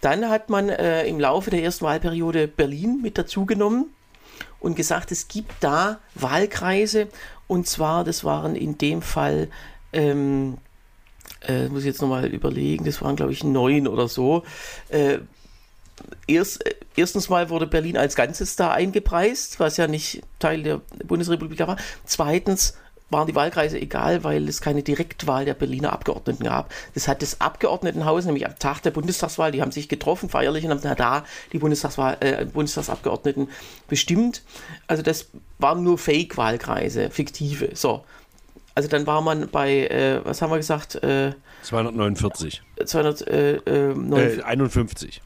dann 0.00 0.28
hat 0.28 0.48
man 0.48 0.68
äh, 0.68 1.06
im 1.06 1.18
Laufe 1.18 1.50
der 1.50 1.62
ersten 1.62 1.84
Wahlperiode 1.84 2.46
Berlin 2.46 3.00
mit 3.02 3.18
dazugenommen 3.18 3.86
und 4.60 4.76
gesagt, 4.76 5.12
es 5.12 5.28
gibt 5.28 5.52
da 5.60 5.98
Wahlkreise 6.14 7.08
und 7.46 7.66
zwar, 7.66 8.04
das 8.04 8.24
waren 8.24 8.54
in 8.54 8.78
dem 8.78 9.02
Fall, 9.02 9.48
ähm, 9.92 10.58
äh, 11.46 11.68
muss 11.68 11.80
ich 11.80 11.86
jetzt 11.86 12.02
nochmal 12.02 12.26
überlegen, 12.26 12.84
das 12.84 13.00
waren 13.02 13.16
glaube 13.16 13.32
ich 13.32 13.44
neun 13.44 13.86
oder 13.86 14.08
so. 14.08 14.42
Äh, 14.88 15.18
erst, 16.26 16.66
äh, 16.66 16.74
erstens 16.96 17.28
mal 17.28 17.50
wurde 17.50 17.66
Berlin 17.66 17.96
als 17.96 18.16
Ganzes 18.16 18.56
da 18.56 18.70
eingepreist, 18.70 19.60
was 19.60 19.76
ja 19.76 19.86
nicht 19.86 20.22
Teil 20.38 20.62
der 20.62 20.80
Bundesrepublik 21.04 21.58
war. 21.60 21.76
Zweitens 22.04 22.74
waren 23.10 23.26
die 23.26 23.34
Wahlkreise 23.34 23.80
egal, 23.80 24.22
weil 24.24 24.48
es 24.48 24.60
keine 24.60 24.82
Direktwahl 24.82 25.44
der 25.44 25.54
Berliner 25.54 25.92
Abgeordneten 25.92 26.44
gab. 26.44 26.72
Das 26.94 27.08
hat 27.08 27.22
das 27.22 27.40
Abgeordnetenhaus 27.40 28.26
nämlich 28.26 28.46
am 28.46 28.58
Tag 28.58 28.82
der 28.82 28.90
Bundestagswahl, 28.90 29.50
die 29.50 29.62
haben 29.62 29.72
sich 29.72 29.88
getroffen 29.88 30.28
feierlich 30.28 30.64
und 30.64 30.70
haben 30.70 30.96
da 30.96 31.24
die 31.52 31.58
Bundestagswahl, 31.58 32.18
äh, 32.20 32.44
Bundestagsabgeordneten 32.44 33.48
bestimmt. 33.88 34.42
Also 34.86 35.02
das 35.02 35.28
waren 35.58 35.82
nur 35.82 35.98
Fake-Wahlkreise, 35.98 37.10
fiktive. 37.10 37.70
So. 37.74 38.04
Also 38.74 38.88
dann 38.88 39.06
war 39.06 39.22
man 39.22 39.48
bei, 39.48 39.86
äh, 39.86 40.20
was 40.24 40.42
haben 40.42 40.50
wir 40.50 40.58
gesagt? 40.58 41.02
Äh, 41.02 41.32
249. 41.62 42.62
251. 42.84 45.22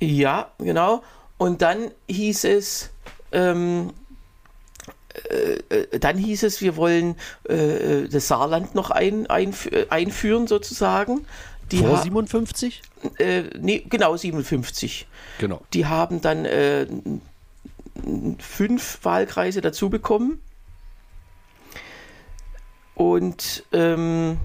Äh, 0.00 0.06
ja, 0.06 0.50
genau. 0.58 1.02
Und 1.36 1.62
dann 1.62 1.90
hieß 2.08 2.44
es, 2.44 2.90
ähm, 3.32 3.92
äh, 5.28 5.74
äh, 5.74 5.98
dann 5.98 6.16
hieß 6.16 6.42
es, 6.44 6.60
wir 6.60 6.76
wollen 6.76 7.16
äh, 7.44 8.08
das 8.08 8.28
Saarland 8.28 8.74
noch 8.74 8.90
ein, 8.90 9.26
einf 9.28 9.68
einführen 9.90 10.46
sozusagen. 10.46 11.26
Die 11.70 11.78
Vor 11.78 11.98
57? 11.98 12.82
Äh, 13.18 13.42
nee, 13.58 13.84
genau, 13.88 14.16
57. 14.16 15.06
Genau. 15.38 15.62
Die 15.72 15.86
haben 15.86 16.20
dann 16.20 16.44
äh, 16.44 16.86
fünf 18.38 18.98
Wahlkreise 19.02 19.60
dazu 19.60 19.88
bekommen. 19.88 20.40
Und 22.94 23.64
ähm, 23.72 24.38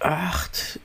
acht, 0.00 0.80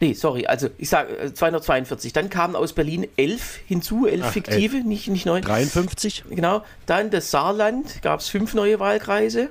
Nee, 0.00 0.12
sorry, 0.12 0.46
also 0.46 0.68
ich 0.78 0.88
sage 0.88 1.32
242. 1.34 2.12
Dann 2.12 2.30
kamen 2.30 2.54
aus 2.54 2.72
Berlin 2.72 3.08
elf 3.16 3.58
hinzu, 3.66 4.06
elf 4.06 4.26
Ach, 4.26 4.32
fiktive, 4.32 4.76
elf. 4.76 4.86
Nicht, 4.86 5.08
nicht 5.08 5.26
neun. 5.26 5.42
53. 5.42 6.24
Genau. 6.30 6.62
Dann 6.86 7.10
das 7.10 7.30
Saarland, 7.30 8.00
gab 8.02 8.20
es 8.20 8.28
fünf 8.28 8.54
neue 8.54 8.78
Wahlkreise. 8.78 9.50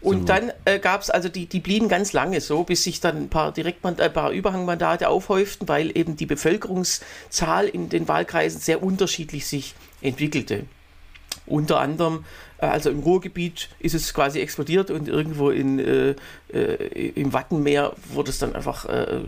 Und 0.00 0.20
so. 0.20 0.24
dann 0.24 0.52
äh, 0.64 0.78
gab 0.80 1.02
es, 1.02 1.10
also 1.10 1.28
die, 1.28 1.46
die 1.46 1.60
blieben 1.60 1.88
ganz 1.88 2.12
lange 2.12 2.40
so, 2.40 2.64
bis 2.64 2.82
sich 2.82 3.00
dann 3.00 3.16
ein 3.16 3.28
paar 3.28 3.52
Direktmand 3.52 4.00
äh, 4.00 4.04
ein 4.04 4.12
paar 4.12 4.32
Überhangmandate 4.32 5.08
aufhäuften, 5.08 5.68
weil 5.68 5.96
eben 5.96 6.16
die 6.16 6.26
Bevölkerungszahl 6.26 7.68
in 7.68 7.88
den 7.88 8.08
Wahlkreisen 8.08 8.60
sehr 8.60 8.82
unterschiedlich 8.82 9.46
sich 9.46 9.74
entwickelte. 10.00 10.64
Unter 11.46 11.80
anderem 11.80 12.24
äh, 12.62 12.66
also 12.66 12.90
im 12.90 13.00
Ruhrgebiet 13.00 13.68
ist 13.80 13.94
es 13.94 14.14
quasi 14.14 14.40
explodiert 14.40 14.90
und 14.90 15.08
irgendwo 15.08 15.50
in, 15.50 15.78
äh, 15.78 16.14
äh, 16.52 17.08
im 17.14 17.32
Wattenmeer 17.32 17.92
wurde 18.12 18.30
es 18.30 18.38
dann 18.38 18.54
einfach, 18.54 18.86
äh, 18.86 19.20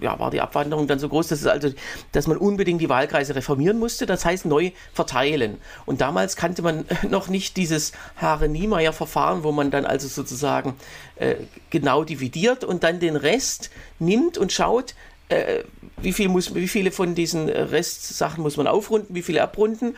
ja, 0.00 0.18
war 0.18 0.30
die 0.30 0.40
Abwanderung 0.40 0.86
dann 0.86 0.98
so 0.98 1.08
groß, 1.08 1.28
dass, 1.28 1.40
es 1.40 1.46
also, 1.46 1.70
dass 2.12 2.26
man 2.26 2.36
unbedingt 2.38 2.80
die 2.80 2.88
Wahlkreise 2.88 3.34
reformieren 3.34 3.78
musste, 3.78 4.06
das 4.06 4.24
heißt 4.24 4.46
neu 4.46 4.70
verteilen. 4.94 5.58
Und 5.84 6.00
damals 6.00 6.36
kannte 6.36 6.62
man 6.62 6.84
noch 7.10 7.28
nicht 7.28 7.56
dieses 7.56 7.92
Haare-Niemeyer-Verfahren, 8.16 9.42
wo 9.42 9.52
man 9.52 9.70
dann 9.70 9.84
also 9.84 10.08
sozusagen 10.08 10.74
äh, 11.16 11.34
genau 11.70 12.04
dividiert 12.04 12.64
und 12.64 12.84
dann 12.84 13.00
den 13.00 13.16
Rest 13.16 13.70
nimmt 13.98 14.38
und 14.38 14.52
schaut, 14.52 14.94
äh, 15.28 15.64
wie, 16.00 16.12
viel 16.12 16.28
muss, 16.28 16.54
wie 16.54 16.68
viele 16.68 16.90
von 16.90 17.14
diesen 17.14 17.48
Restsachen 17.48 18.42
muss 18.42 18.56
man 18.56 18.66
aufrunden, 18.66 19.14
wie 19.14 19.22
viele 19.22 19.42
abrunden, 19.42 19.96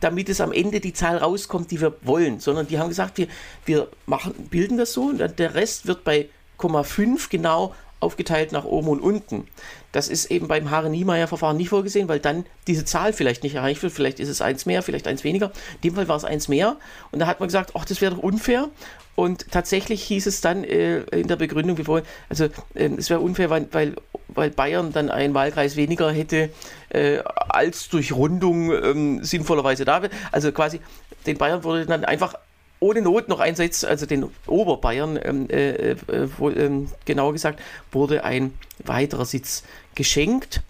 damit 0.00 0.28
es 0.28 0.40
am 0.40 0.52
Ende 0.52 0.80
die 0.80 0.92
Zahl 0.92 1.18
rauskommt, 1.18 1.70
die 1.70 1.80
wir 1.80 1.94
wollen, 2.02 2.40
sondern 2.40 2.66
die 2.66 2.78
haben 2.78 2.88
gesagt, 2.88 3.18
wir, 3.18 3.28
wir 3.64 3.88
machen, 4.06 4.32
bilden 4.50 4.78
das 4.78 4.92
so 4.92 5.04
und 5.04 5.38
der 5.38 5.54
Rest 5.54 5.86
wird 5.86 6.04
bei 6.04 6.28
0,5 6.58 7.28
genau 7.30 7.74
aufgeteilt 8.02 8.52
nach 8.52 8.64
oben 8.64 8.88
und 8.88 9.00
unten. 9.00 9.46
Das 9.92 10.08
ist 10.08 10.30
eben 10.30 10.48
beim 10.48 10.70
Haare-Niemeyer-Verfahren 10.70 11.56
nicht 11.56 11.68
vorgesehen, 11.68 12.08
weil 12.08 12.18
dann 12.18 12.44
diese 12.66 12.84
Zahl 12.84 13.12
vielleicht 13.12 13.44
nicht 13.44 13.54
erreicht 13.54 13.82
wird. 13.82 13.92
Vielleicht 13.92 14.18
ist 14.18 14.28
es 14.28 14.40
eins 14.42 14.66
mehr, 14.66 14.82
vielleicht 14.82 15.06
eins 15.06 15.22
weniger. 15.22 15.52
In 15.76 15.90
dem 15.90 15.94
Fall 15.94 16.08
war 16.08 16.16
es 16.16 16.24
eins 16.24 16.48
mehr. 16.48 16.76
Und 17.12 17.20
da 17.20 17.26
hat 17.26 17.38
man 17.38 17.48
gesagt, 17.48 17.72
ach, 17.74 17.84
das 17.84 18.00
wäre 18.00 18.16
doch 18.16 18.22
unfair. 18.22 18.70
Und 19.14 19.50
tatsächlich 19.50 20.02
hieß 20.04 20.26
es 20.26 20.40
dann 20.40 20.64
äh, 20.64 21.00
in 21.02 21.28
der 21.28 21.36
Begründung, 21.36 21.76
wir 21.76 21.86
wollen, 21.86 22.04
also 22.28 22.46
äh, 22.74 22.90
es 22.96 23.10
wäre 23.10 23.20
unfair, 23.20 23.50
weil, 23.50 23.68
weil, 23.70 23.94
weil 24.34 24.50
Bayern 24.50 24.92
dann 24.92 25.10
einen 25.10 25.34
Wahlkreis 25.34 25.76
weniger 25.76 26.10
hätte, 26.12 26.50
äh, 26.90 27.18
als 27.48 27.88
durch 27.88 28.12
Rundung 28.12 28.72
ähm, 28.72 29.24
sinnvollerweise 29.24 29.84
da 29.84 30.02
wäre. 30.02 30.12
Also 30.30 30.52
quasi, 30.52 30.80
den 31.26 31.38
Bayern 31.38 31.64
wurde 31.64 31.86
dann 31.86 32.04
einfach 32.04 32.34
ohne 32.80 33.00
Not 33.00 33.28
noch 33.28 33.38
ein 33.38 33.54
Sitz, 33.54 33.84
also 33.84 34.06
den 34.06 34.28
Oberbayern, 34.46 35.18
ähm, 35.22 35.48
äh, 35.48 35.92
äh, 35.92 35.96
ähm, 36.08 36.88
genauer 37.04 37.32
gesagt, 37.32 37.60
wurde 37.92 38.24
ein 38.24 38.54
weiterer 38.84 39.24
Sitz 39.24 39.62
geschenkt. 39.94 40.62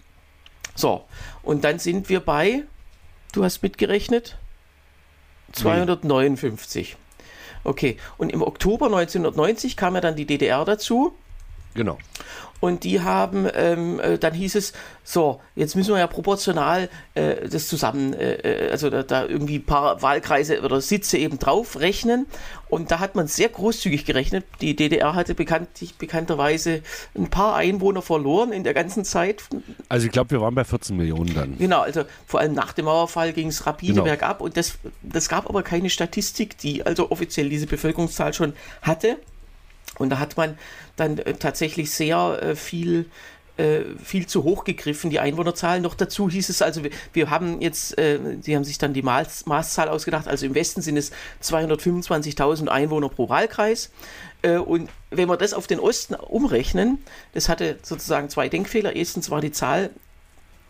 So, 0.75 1.03
und 1.41 1.63
dann 1.63 1.79
sind 1.79 2.09
wir 2.09 2.19
bei, 2.19 2.63
du 3.31 3.43
hast 3.43 3.63
mitgerechnet, 3.63 4.37
259. 5.53 6.97
Okay, 7.63 7.97
und 8.17 8.31
im 8.31 8.41
Oktober 8.41 8.87
1990 8.87 9.77
kam 9.77 9.95
ja 9.95 10.01
dann 10.01 10.15
die 10.15 10.25
DDR 10.25 10.65
dazu. 10.65 11.15
Genau. 11.73 11.97
Und 12.63 12.85
die 12.85 13.01
haben, 13.01 13.45
ähm, 13.55 13.99
äh, 13.99 14.17
dann 14.17 14.33
hieß 14.33 14.55
es, 14.55 14.71
so, 15.03 15.41
jetzt 15.53 15.75
müssen 15.75 15.93
wir 15.93 15.99
ja 15.99 16.07
proportional 16.07 16.87
äh, 17.13 17.49
das 17.49 17.67
zusammen, 17.67 18.13
äh, 18.13 18.35
äh 18.35 18.71
also 18.71 18.89
da, 18.89 19.03
da, 19.03 19.25
irgendwie 19.25 19.57
ein 19.57 19.65
paar 19.65 20.01
Wahlkreise 20.01 20.61
oder 20.61 20.79
Sitze 20.79 21.17
eben 21.17 21.39
drauf 21.39 21.81
rechnen. 21.81 22.25
Und 22.69 22.89
da 22.89 22.99
hat 22.99 23.15
man 23.15 23.27
sehr 23.27 23.49
großzügig 23.49 24.05
gerechnet. 24.05 24.45
Die 24.61 24.77
DDR 24.77 25.13
hatte 25.13 25.35
bekannt, 25.35 25.67
bekannterweise 25.97 26.83
ein 27.17 27.29
paar 27.29 27.55
Einwohner 27.55 28.01
verloren 28.01 28.53
in 28.53 28.63
der 28.63 28.73
ganzen 28.73 29.03
Zeit. 29.03 29.43
Also 29.89 30.05
ich 30.05 30.13
glaube, 30.13 30.31
wir 30.31 30.39
waren 30.39 30.55
bei 30.55 30.63
14 30.63 30.95
Millionen 30.95 31.35
dann. 31.35 31.57
Genau, 31.57 31.81
also 31.81 32.03
vor 32.25 32.39
allem 32.39 32.53
nach 32.53 32.71
dem 32.71 32.85
Mauerfall 32.85 33.33
ging 33.33 33.49
es 33.49 33.67
rapide 33.67 33.91
genau. 33.91 34.05
bergab. 34.05 34.39
Und 34.39 34.55
das, 34.55 34.75
das 35.01 35.27
gab 35.27 35.49
aber 35.49 35.63
keine 35.63 35.89
Statistik, 35.89 36.57
die 36.59 36.85
also 36.85 37.11
offiziell 37.11 37.49
diese 37.49 37.67
Bevölkerungszahl 37.67 38.33
schon 38.33 38.53
hatte. 38.81 39.17
Und 39.97 40.09
da 40.09 40.19
hat 40.19 40.37
man 40.37 40.57
dann 40.95 41.17
äh, 41.19 41.33
tatsächlich 41.33 41.91
sehr 41.91 42.39
äh, 42.41 42.55
viel 42.55 43.05
äh, 43.55 43.81
viel 44.03 44.25
zu 44.25 44.43
hoch 44.43 44.63
gegriffen, 44.63 45.11
die 45.11 45.19
Einwohnerzahlen. 45.19 45.83
Noch 45.83 45.93
dazu 45.93 46.27
hieß 46.27 46.49
es 46.49 46.63
also, 46.63 46.81
wir, 47.13 47.29
haben 47.29 47.61
jetzt, 47.61 47.89
sie 47.89 48.55
haben 48.55 48.63
sich 48.63 48.79
dann 48.79 48.95
die 48.95 49.03
Maß, 49.03 49.45
Maßzahl 49.45 49.89
ausgedacht, 49.89 50.27
also 50.27 50.47
im 50.47 50.55
Westen 50.55 50.81
sind 50.81 50.97
es 50.97 51.11
225.000 51.43 52.67
Einwohner 52.67 53.09
pro 53.09 53.29
Wahlkreis. 53.29 53.91
Und 54.41 54.89
wenn 55.11 55.29
wir 55.29 55.37
das 55.37 55.53
auf 55.53 55.67
den 55.67 55.79
Osten 55.79 56.15
umrechnen, 56.15 56.97
das 57.33 57.47
hatte 57.47 57.77
sozusagen 57.83 58.27
zwei 58.29 58.49
Denkfehler. 58.49 58.95
Erstens 58.95 59.29
war 59.29 59.39
die 59.39 59.51
Zahl 59.51 59.91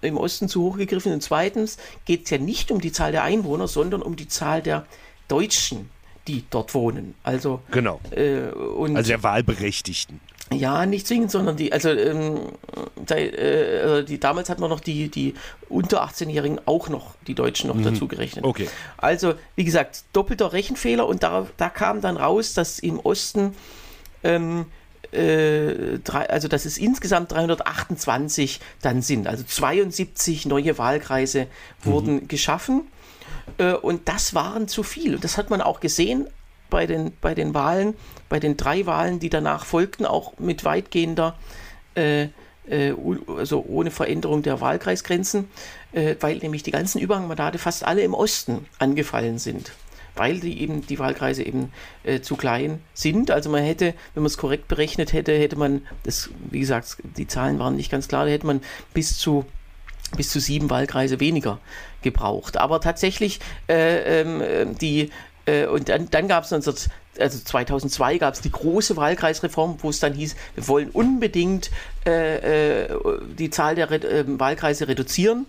im 0.01 0.17
Osten 0.17 0.49
zu 0.49 0.61
hoch 0.63 0.77
gegriffen 0.77 1.13
und 1.13 1.23
zweitens 1.23 1.77
geht 2.03 2.25
es 2.25 2.31
ja 2.31 2.37
nicht 2.37 2.69
um 2.69 2.81
die 2.81 2.91
Zahl 2.91 3.13
der 3.13 3.23
Einwohner, 3.23 3.69
sondern 3.69 4.01
um 4.01 4.17
die 4.17 4.27
Zahl 4.27 4.61
der 4.61 4.85
Deutschen 5.29 5.89
die 6.27 6.43
dort 6.49 6.73
wohnen. 6.73 7.15
Also, 7.23 7.61
genau. 7.71 7.99
Äh, 8.11 8.49
und 8.51 8.95
also 8.95 9.09
der 9.09 9.23
Wahlberechtigten. 9.23 10.19
Ja, 10.51 10.85
nicht 10.85 11.07
zwingend, 11.07 11.31
sondern 11.31 11.57
die, 11.57 11.71
also, 11.71 11.89
ähm, 11.89 12.39
die, 12.95 13.13
äh, 13.13 13.81
also 13.81 14.01
die, 14.03 14.19
damals 14.19 14.49
hat 14.49 14.59
man 14.59 14.69
noch 14.69 14.79
die, 14.79 15.09
die 15.09 15.33
unter 15.69 16.03
18-Jährigen 16.03 16.59
auch 16.65 16.89
noch, 16.89 17.15
die 17.27 17.33
Deutschen 17.33 17.69
noch 17.69 17.75
mhm. 17.75 17.83
dazu 17.83 18.07
gerechnet. 18.07 18.45
Okay. 18.45 18.69
Also, 18.97 19.33
wie 19.55 19.63
gesagt, 19.63 20.03
doppelter 20.13 20.53
Rechenfehler 20.53 21.07
und 21.07 21.23
da, 21.23 21.47
da 21.57 21.69
kam 21.69 22.01
dann 22.01 22.17
raus, 22.17 22.53
dass 22.53 22.79
im 22.79 22.99
Osten, 22.99 23.55
ähm, 24.23 24.65
äh, 25.11 25.99
drei, 26.03 26.29
also 26.29 26.47
dass 26.47 26.65
es 26.65 26.77
insgesamt 26.77 27.31
328 27.31 28.59
dann 28.81 29.01
sind. 29.01 29.27
Also 29.27 29.43
72 29.43 30.45
neue 30.45 30.77
Wahlkreise 30.77 31.47
wurden 31.83 32.15
mhm. 32.15 32.27
geschaffen. 32.27 32.87
Äh, 33.57 33.73
und 33.73 34.07
das 34.07 34.33
waren 34.33 34.67
zu 34.67 34.83
viel. 34.83 35.15
Und 35.15 35.23
das 35.23 35.37
hat 35.37 35.49
man 35.49 35.61
auch 35.61 35.79
gesehen 35.79 36.27
bei 36.69 36.87
den, 36.87 37.13
bei 37.21 37.35
den 37.35 37.53
Wahlen, 37.53 37.93
bei 38.29 38.39
den 38.39 38.57
drei 38.57 38.85
Wahlen, 38.85 39.19
die 39.19 39.29
danach 39.29 39.65
folgten, 39.65 40.05
auch 40.05 40.39
mit 40.39 40.65
weitgehender, 40.65 41.37
äh, 41.95 42.29
äh, 42.67 42.93
also 43.27 43.63
ohne 43.67 43.91
Veränderung 43.91 44.41
der 44.41 44.59
Wahlkreisgrenzen, 44.59 45.49
äh, 45.91 46.15
weil 46.19 46.37
nämlich 46.37 46.63
die 46.63 46.71
ganzen 46.71 46.99
Überhangmandate 46.99 47.59
fast 47.59 47.85
alle 47.85 48.01
im 48.01 48.13
Osten 48.13 48.65
angefallen 48.79 49.37
sind. 49.37 49.71
Weil 50.15 50.39
die 50.39 50.61
eben 50.61 50.85
die 50.85 50.99
Wahlkreise 50.99 51.43
eben 51.43 51.71
äh, 52.03 52.21
zu 52.21 52.35
klein 52.35 52.79
sind. 52.93 53.31
Also 53.31 53.49
man 53.49 53.63
hätte, 53.63 53.93
wenn 54.13 54.23
man 54.23 54.27
es 54.27 54.37
korrekt 54.37 54.67
berechnet 54.67 55.13
hätte, 55.13 55.33
hätte 55.33 55.55
man, 55.55 55.81
das, 56.03 56.29
wie 56.49 56.59
gesagt, 56.59 56.97
die 57.17 57.27
Zahlen 57.27 57.59
waren 57.59 57.75
nicht 57.75 57.91
ganz 57.91 58.07
klar, 58.07 58.25
da 58.25 58.31
hätte 58.31 58.47
man 58.47 58.61
bis 58.93 59.17
zu 59.17 59.45
bis 60.15 60.29
zu 60.29 60.39
sieben 60.39 60.69
Wahlkreise 60.69 61.19
weniger 61.19 61.59
gebraucht. 62.03 62.57
Aber 62.57 62.81
tatsächlich 62.81 63.39
äh, 63.67 64.21
ähm, 64.21 64.77
die 64.77 65.09
äh, 65.45 65.65
und 65.65 65.89
dann, 65.89 66.09
dann 66.09 66.27
gab 66.27 66.43
es 66.43 66.53
also 66.53 67.39
2002 67.39 68.17
gab 68.17 68.33
es 68.33 68.41
die 68.41 68.51
große 68.51 68.95
Wahlkreisreform, 68.95 69.77
wo 69.81 69.89
es 69.89 69.99
dann 69.99 70.13
hieß, 70.13 70.35
wir 70.55 70.67
wollen 70.67 70.89
unbedingt 70.89 71.69
äh, 72.05 72.85
äh 72.85 72.99
die 73.37 73.49
Zahl 73.49 73.75
der 73.75 73.89
Re 73.91 73.97
ähm, 73.97 74.39
Wahlkreise 74.39 74.87
reduzieren, 74.87 75.45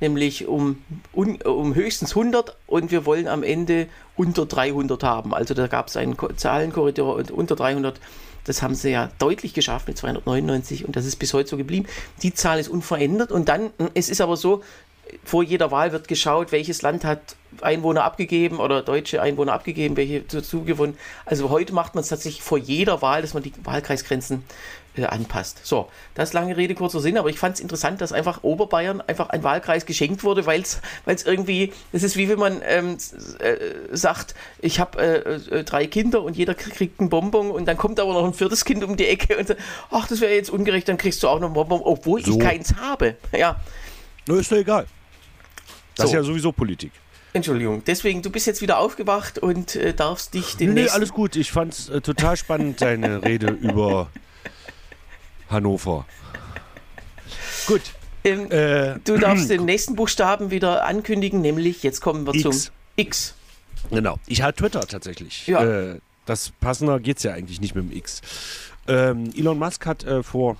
nämlich 0.00 0.48
um, 0.48 0.82
un, 1.14 1.40
um 1.42 1.74
höchstens 1.74 2.10
100 2.10 2.56
und 2.66 2.90
wir 2.90 3.06
wollen 3.06 3.28
am 3.28 3.42
Ende 3.42 3.86
unter 4.16 4.46
300 4.46 5.02
haben. 5.04 5.34
Also 5.34 5.54
da 5.54 5.66
gab 5.66 5.88
es 5.88 5.96
einen 5.96 6.16
Zahlenkorridor 6.36 7.14
und 7.14 7.30
unter 7.30 7.54
300 7.54 8.00
das 8.44 8.60
haben 8.60 8.74
sie 8.74 8.90
ja 8.90 9.10
deutlich 9.18 9.54
geschafft 9.54 9.88
mit 9.88 9.96
299 9.96 10.84
und 10.84 10.96
das 10.96 11.06
ist 11.06 11.16
bis 11.16 11.32
heute 11.32 11.48
so 11.48 11.56
geblieben. 11.56 11.86
Die 12.22 12.34
Zahl 12.34 12.58
ist 12.58 12.68
unverändert 12.68 13.32
und 13.32 13.48
dann, 13.48 13.70
es 13.94 14.10
ist 14.10 14.20
aber 14.20 14.36
so, 14.36 14.62
vor 15.24 15.42
jeder 15.42 15.70
Wahl 15.70 15.92
wird 15.92 16.08
geschaut, 16.08 16.52
welches 16.52 16.82
Land 16.82 17.04
hat 17.04 17.36
Einwohner 17.60 18.04
abgegeben 18.04 18.58
oder 18.58 18.82
deutsche 18.82 19.22
Einwohner 19.22 19.52
abgegeben, 19.52 19.96
welche 19.96 20.20
dazu 20.22 20.64
gewonnen. 20.64 20.98
Also 21.24 21.50
heute 21.50 21.72
macht 21.72 21.94
man 21.94 22.02
es 22.02 22.08
tatsächlich 22.08 22.42
vor 22.42 22.58
jeder 22.58 23.02
Wahl, 23.02 23.22
dass 23.22 23.34
man 23.34 23.42
die 23.42 23.52
Wahlkreisgrenzen 23.62 24.44
äh, 24.96 25.04
anpasst. 25.04 25.60
So, 25.64 25.88
das 26.14 26.30
ist 26.30 26.32
lange 26.34 26.56
Rede, 26.56 26.74
kurzer 26.74 27.00
Sinn, 27.00 27.18
aber 27.18 27.28
ich 27.28 27.38
fand 27.38 27.56
es 27.56 27.60
interessant, 27.60 28.00
dass 28.00 28.12
einfach 28.12 28.42
Oberbayern 28.42 29.00
einfach 29.00 29.30
ein 29.30 29.42
Wahlkreis 29.42 29.86
geschenkt 29.86 30.24
wurde, 30.24 30.46
weil 30.46 30.62
es 30.62 30.80
irgendwie, 31.24 31.72
das 31.92 32.02
ist 32.02 32.16
wie 32.16 32.28
wenn 32.28 32.38
man 32.38 32.62
ähm, 32.64 32.96
äh, 33.40 33.56
sagt, 33.96 34.34
ich 34.60 34.80
habe 34.80 35.00
äh, 35.00 35.58
äh, 35.58 35.64
drei 35.64 35.86
Kinder 35.86 36.22
und 36.22 36.36
jeder 36.36 36.54
kriegt 36.54 37.00
einen 37.00 37.08
Bonbon 37.08 37.50
und 37.50 37.66
dann 37.66 37.76
kommt 37.76 37.98
aber 38.00 38.12
noch 38.12 38.24
ein 38.24 38.34
viertes 38.34 38.64
Kind 38.64 38.84
um 38.84 38.96
die 38.96 39.06
Ecke 39.06 39.36
und 39.36 39.48
sagt, 39.48 39.60
ach, 39.90 40.06
das 40.06 40.20
wäre 40.20 40.32
jetzt 40.32 40.50
ungerecht, 40.50 40.88
dann 40.88 40.96
kriegst 40.96 41.22
du 41.22 41.28
auch 41.28 41.40
noch 41.40 41.46
einen 41.46 41.54
Bonbon, 41.54 41.80
obwohl 41.82 42.24
so. 42.24 42.32
ich 42.32 42.38
keins 42.38 42.74
habe. 42.76 43.16
Ja. 43.32 43.60
Nur 44.26 44.40
ist 44.40 44.50
doch 44.50 44.56
egal. 44.56 44.86
Das 45.96 46.04
so. 46.04 46.08
ist 46.08 46.14
ja 46.14 46.22
sowieso 46.22 46.52
Politik. 46.52 46.92
Entschuldigung, 47.32 47.82
deswegen, 47.84 48.22
du 48.22 48.30
bist 48.30 48.46
jetzt 48.46 48.62
wieder 48.62 48.78
aufgewacht 48.78 49.40
und 49.40 49.74
äh, 49.74 49.92
darfst 49.92 50.34
dich 50.34 50.56
den. 50.56 50.74
Nee, 50.74 50.88
alles 50.88 51.12
gut. 51.12 51.34
Ich 51.34 51.50
fand 51.50 51.72
es 51.72 51.88
äh, 51.88 52.00
total 52.00 52.36
spannend, 52.36 52.80
deine 52.80 53.22
Rede 53.24 53.48
über 53.48 54.08
Hannover. 55.50 56.06
Gut. 57.66 57.82
Ähm, 58.22 58.50
äh, 58.50 58.98
du 59.04 59.18
darfst 59.18 59.50
den 59.50 59.64
nächsten 59.66 59.96
Buchstaben 59.96 60.52
wieder 60.52 60.84
ankündigen, 60.86 61.40
nämlich 61.40 61.82
jetzt 61.82 62.00
kommen 62.00 62.24
wir 62.24 62.34
X. 62.34 62.42
zum 62.42 62.72
X. 62.96 63.34
Genau. 63.90 64.18
Ich 64.26 64.40
habe 64.42 64.54
Twitter 64.54 64.86
tatsächlich. 64.86 65.48
Ja. 65.48 65.64
Äh, 65.64 66.00
das 66.26 66.52
passender 66.60 67.00
geht 67.00 67.18
es 67.18 67.24
ja 67.24 67.32
eigentlich 67.32 67.60
nicht 67.60 67.74
mit 67.74 67.90
dem 67.90 67.96
X. 67.96 68.22
Ähm, 68.86 69.30
Elon 69.36 69.58
Musk 69.58 69.86
hat 69.86 70.04
äh, 70.04 70.22
vor 70.22 70.56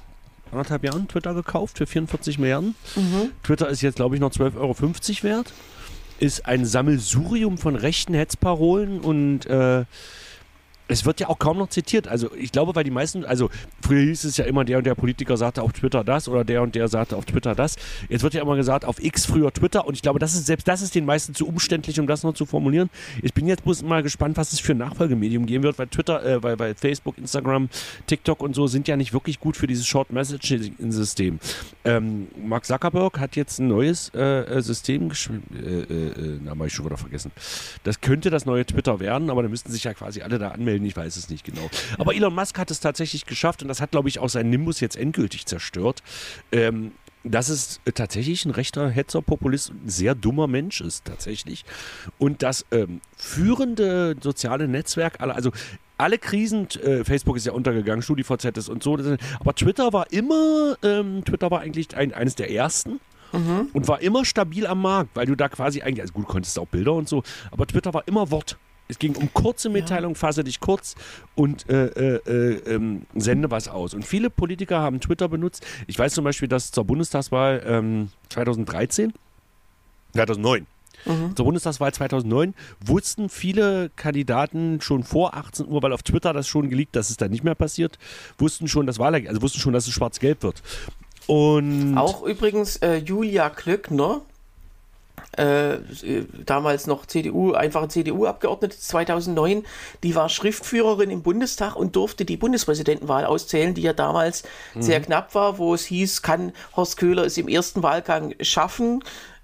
anderthalb 0.55 0.85
Jahren 0.85 1.09
Twitter 1.09 1.35
gekauft 1.35 1.79
für 1.79 1.87
44 1.87 2.39
Milliarden. 2.39 2.75
Mhm. 2.97 3.31
Twitter 3.43 3.69
ist 3.69 3.83
jetzt, 3.83 3.97
glaube 3.97 4.15
ich, 4.15 4.21
noch 4.21 4.31
12,50 4.31 4.55
Euro 4.59 5.37
wert. 5.37 5.53
Ist 6.19 6.47
ein 6.47 6.65
Sammelsurium 6.65 7.59
von 7.59 7.77
rechten 7.77 8.15
Hetzparolen 8.15 9.01
und 9.01 9.47
äh, 9.47 9.85
es 10.89 11.07
wird 11.07 11.21
ja 11.21 11.29
auch 11.29 11.39
kaum 11.39 11.59
noch 11.59 11.69
zitiert. 11.69 12.09
Also 12.09 12.31
ich 12.35 12.53
glaube, 12.53 12.75
weil 12.75 12.85
die 12.85 12.91
meisten, 12.91 13.25
also 13.25 13.49
früher 13.81 14.03
hieß 14.03 14.25
es 14.25 14.37
ja 14.37 14.45
immer, 14.45 14.65
der 14.65 14.79
und 14.79 14.87
der 14.87 14.95
Politiker 14.95 15.37
sagte 15.37 15.63
auf 15.63 15.73
Twitter 15.73 16.05
das 16.05 16.29
oder 16.29 16.45
der 16.45 16.63
und 16.63 16.75
der 16.75 16.89
sagte 16.89 17.17
auf 17.17 17.25
Twitter 17.25 17.55
das. 17.55 17.77
Jetzt 18.09 18.23
wird 18.23 18.35
ja 18.35 18.43
immer 18.43 18.57
gesagt, 18.57 18.85
auf 18.85 19.03
X 19.03 19.27
früher 19.27 19.53
Twitter 19.53 19.87
und 19.87 19.95
ich 19.95 20.03
glaube, 20.03 20.19
das 20.19 20.35
ist 20.35 20.47
selbst 20.47 20.69
das 20.69 20.83
ist 20.83 20.95
den 20.95 21.07
meisten 21.07 21.35
zu 21.35 21.47
umständlich, 21.49 21.99
um 21.99 22.07
das 22.07 22.23
noch 22.23 22.35
zu 22.35 22.45
formulieren. 22.45 22.91
Ich 23.23 23.33
bin 23.33 23.47
jetzt 23.47 23.65
mal 23.83 24.03
gespannt, 24.03 24.37
was 24.37 24.53
es 24.53 24.61
für 24.61 24.73
ein 24.73 24.79
Nachfolgemedium 24.79 25.47
geben 25.47 25.65
wird, 25.65 25.79
weil 25.79 25.87
Twitter, 25.87 26.25
äh, 26.25 26.43
weil, 26.43 26.59
weil 26.59 26.75
Facebook, 26.75 27.17
Instagram, 27.19 27.69
TikTok 28.07 28.43
und 28.43 28.55
so 28.55 28.67
sind 28.67 28.87
ja 28.87 28.97
nicht 28.97 29.13
wirklich 29.13 29.41
gut 29.41 29.57
für 29.57 29.67
dieses 29.67 29.87
Short 29.87 30.13
Messaging-System. 30.13 31.39
Ähm, 31.85 32.29
Mark 32.45 32.67
Zuckerberg 32.67 33.19
hat 33.19 33.37
jetzt 33.37 33.59
ein 33.59 33.69
neues 33.69 34.11
äh, 34.15 34.21
äh 34.21 34.61
System 34.61 35.09
geschrieben. 35.09 35.43
Äh, 35.55 35.81
äh, 35.81 36.07
äh, 36.09 36.39
na, 36.45 36.51
habe 36.51 36.67
ich 36.67 36.73
schon 36.73 36.87
wieder 36.87 36.97
vergessen. 36.97 37.33
Das 37.85 38.01
könnte 38.01 38.31
das 38.31 38.47
neue 38.47 38.65
Twitter 38.65 39.01
werden, 39.01 39.31
aber 39.31 39.43
da 39.43 39.49
müssten 39.49 39.73
sich 39.73 39.85
ja 39.85 39.95
quasi 39.95 40.23
alle 40.23 40.39
da 40.39 40.49
anmelden 40.49 40.74
melden, 40.75 40.87
ich 40.87 40.97
weiß 40.97 41.17
es 41.17 41.29
nicht 41.29 41.45
genau. 41.45 41.71
Aber 41.99 42.15
Elon 42.15 42.35
Musk 42.35 42.59
hat 42.59 42.71
es 42.71 42.81
tatsächlich 42.81 43.27
geschafft 43.27 43.63
und 43.63 43.69
das 43.69 43.81
hat, 43.81 43.93
glaube 43.93 44.09
ich, 44.09 44.19
auch 44.19 44.29
seinen 44.29 44.51
Nimbus 44.51 44.81
jetzt 44.81 44.97
endgültig 44.97 45.47
zerstört. 45.47 46.03
Ähm, 46.53 46.93
dass 47.27 47.49
es 47.49 47.81
tatsächlich 47.95 48.45
ein 48.45 48.51
rechter 48.51 48.91
Hetzer, 48.91 49.23
Populist 49.23 49.71
ein 49.71 49.89
sehr 49.89 50.15
dummer 50.15 50.47
Mensch 50.47 50.83
ist, 50.83 51.07
tatsächlich. 51.07 51.65
Und 52.19 52.43
das 52.43 52.67
ähm, 52.71 53.01
führende 53.17 54.15
soziale 54.21 54.69
Netzwerk, 54.69 55.23
also 55.23 55.51
alle 55.97 56.19
Krisen, 56.19 56.69
äh, 56.83 57.03
Facebook 57.03 57.39
ist 57.39 57.47
ja 57.47 57.53
untergegangen, 57.53 58.03
StudiVZ 58.03 58.59
ist 58.59 58.69
und 58.69 58.83
so, 58.83 58.99
aber 59.41 59.55
Twitter 59.55 59.95
war 59.95 60.13
immer, 60.13 60.77
ähm, 60.83 61.25
Twitter 61.25 61.51
war 61.51 61.61
eigentlich 61.61 61.97
ein, 61.97 62.13
eines 62.13 62.35
der 62.35 62.51
ersten. 62.51 63.01
Mhm. 63.33 63.69
Und 63.73 63.89
war 63.89 64.01
immer 64.03 64.25
stabil 64.25 64.67
am 64.67 64.83
Markt, 64.83 65.17
weil 65.17 65.27
du 65.27 65.35
da 65.35 65.49
quasi 65.49 65.83
eigentlich, 65.83 66.03
also 66.03 66.13
gut, 66.13 66.29
konntest 66.29 66.59
auch 66.59 66.69
Bilder 66.69 66.93
und 66.93 67.09
so, 67.09 67.23
aber 67.51 67.67
Twitter 67.67 67.93
war 67.95 68.07
immer 68.07 68.31
Wort. 68.31 68.59
Es 68.89 68.99
ging 68.99 69.17
um 69.17 69.33
kurze 69.33 69.69
Mitteilungen, 69.69 70.15
ja. 70.15 70.19
fasse 70.19 70.45
dich 70.45 70.61
kurz 70.61 70.95
und 71.35 71.69
äh, 71.71 71.87
äh, 71.87 72.21
äh, 72.27 72.75
ähm, 72.75 73.07
sende 73.15 73.51
was 73.51 73.69
aus. 73.69 73.95
Und 73.95 74.05
viele 74.05 74.31
Politiker 74.31 74.81
haben 74.81 75.01
Twitter 75.01 75.29
benutzt. 75.29 75.65
Ich 75.87 75.99
weiß 75.99 76.15
zum 76.15 76.25
Beispiel, 76.25 76.49
dass 76.49 76.71
zur 76.71 76.85
Bundestagswahl 76.85 77.63
ähm, 77.67 78.11
2013, 78.29 79.13
2009, 80.13 80.67
Mhm. 81.07 81.37
Zur 81.37 81.45
Bundestagswahl 81.45 81.93
2009 81.93 82.55
wussten 82.81 83.29
viele 83.29 83.91
Kandidaten 83.97 84.81
schon 84.81 85.05
vor 85.05 85.35
18 85.35 85.67
Uhr, 85.69 85.83
weil 85.83 85.93
auf 85.93 86.03
Twitter 86.03 86.33
das 86.33 86.49
schon 86.49 86.71
geleakt, 86.71 86.97
dass 86.97 87.11
es 87.11 87.17
dann 87.17 87.31
nicht 87.31 87.45
mehr 87.45 87.55
passiert, 87.55 87.99
wussten 88.39 88.69
schon, 88.69 88.87
das 88.87 88.99
Wahlergebnis, 88.99 89.31
also 89.31 89.43
wussten 89.43 89.61
schon, 89.61 89.73
dass 89.73 89.87
es 89.87 89.93
schwarz-gelb 89.93 90.43
wird. 90.43 90.63
Und 91.27 91.97
auch 91.97 92.23
übrigens 92.25 92.77
äh, 92.77 92.97
Julia 92.97 93.49
Klöckner, 93.51 94.23
äh, 95.37 95.79
damals 96.47 96.87
noch 96.87 97.07
CDU, 97.07 97.53
einfache 97.53 97.89
CDU-Abgeordnete 97.89 98.79
2009, 98.79 99.65
die 100.03 100.15
war 100.15 100.29
Schriftführerin 100.29 101.11
im 101.11 101.23
Bundestag 101.23 101.77
und 101.77 101.97
durfte 101.97 102.25
die 102.25 102.37
Bundespräsidentenwahl 102.37 103.25
auszählen, 103.25 103.75
die 103.75 103.83
ja 103.83 103.93
damals 103.93 104.45
mhm. 104.75 104.83
sehr 104.83 105.01
knapp 105.01 105.35
war, 105.35 105.59
wo 105.59 105.75
es 105.75 105.85
hieß, 105.87 106.23
kann 106.23 106.53
Horst 106.77 106.97
Köhler 106.97 107.25
es 107.25 107.37
im 107.37 107.49
ersten 107.49 107.83
Wahlgang 107.83 108.35
schaffen? 108.41 109.03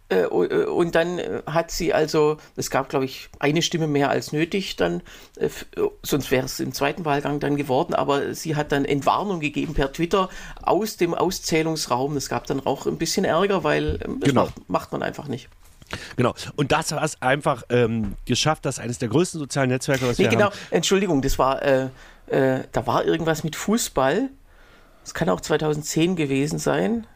Äh, 0.08 0.22
äh, 0.22 0.64
und 0.66 0.94
dann 0.94 1.20
hat 1.46 1.70
sie 1.70 1.92
also, 1.94 2.36
es 2.56 2.70
gab, 2.70 2.88
glaube 2.88 3.04
ich, 3.04 3.28
eine 3.38 3.62
Stimme 3.62 3.86
mehr 3.86 4.10
als 4.10 4.32
nötig, 4.32 4.76
dann, 4.76 5.02
sonst 6.02 6.30
wäre 6.30 6.46
es 6.46 6.60
im 6.60 6.72
zweiten 6.72 7.04
Wahlgang 7.04 7.40
dann 7.40 7.56
geworden, 7.56 7.94
aber 7.94 8.34
sie 8.34 8.56
hat 8.56 8.72
dann 8.72 8.84
Entwarnung 8.84 9.40
gegeben 9.40 9.74
per 9.74 9.92
Twitter 9.92 10.28
aus 10.62 10.96
dem 10.96 11.14
Auszählungsraum. 11.14 12.16
Es 12.16 12.28
gab 12.28 12.46
dann 12.46 12.64
auch 12.64 12.86
ein 12.86 12.98
bisschen 12.98 13.24
Ärger, 13.24 13.64
weil 13.64 13.98
das 13.98 14.08
genau. 14.20 14.44
macht, 14.44 14.68
macht 14.68 14.92
man 14.92 15.02
einfach 15.02 15.28
nicht. 15.28 15.48
Genau. 16.16 16.34
Und 16.56 16.72
das 16.72 16.92
hat 16.92 17.04
es 17.04 17.20
einfach 17.20 17.62
ähm, 17.70 18.14
geschafft, 18.24 18.64
dass 18.64 18.78
eines 18.78 18.98
der 18.98 19.08
größten 19.08 19.40
sozialen 19.40 19.70
Netzwerke, 19.70 20.06
was 20.06 20.18
nee, 20.18 20.24
wir 20.24 20.30
genau. 20.30 20.46
haben. 20.46 20.56
Entschuldigung, 20.70 21.22
das 21.22 21.38
war, 21.38 21.62
äh, 21.62 21.88
äh, 22.28 22.64
da 22.72 22.86
war 22.86 23.04
irgendwas 23.04 23.44
mit 23.44 23.56
Fußball. 23.56 24.30
Das 25.02 25.14
kann 25.14 25.28
auch 25.28 25.40
2010 25.40 26.16
gewesen 26.16 26.58
sein. 26.58 27.06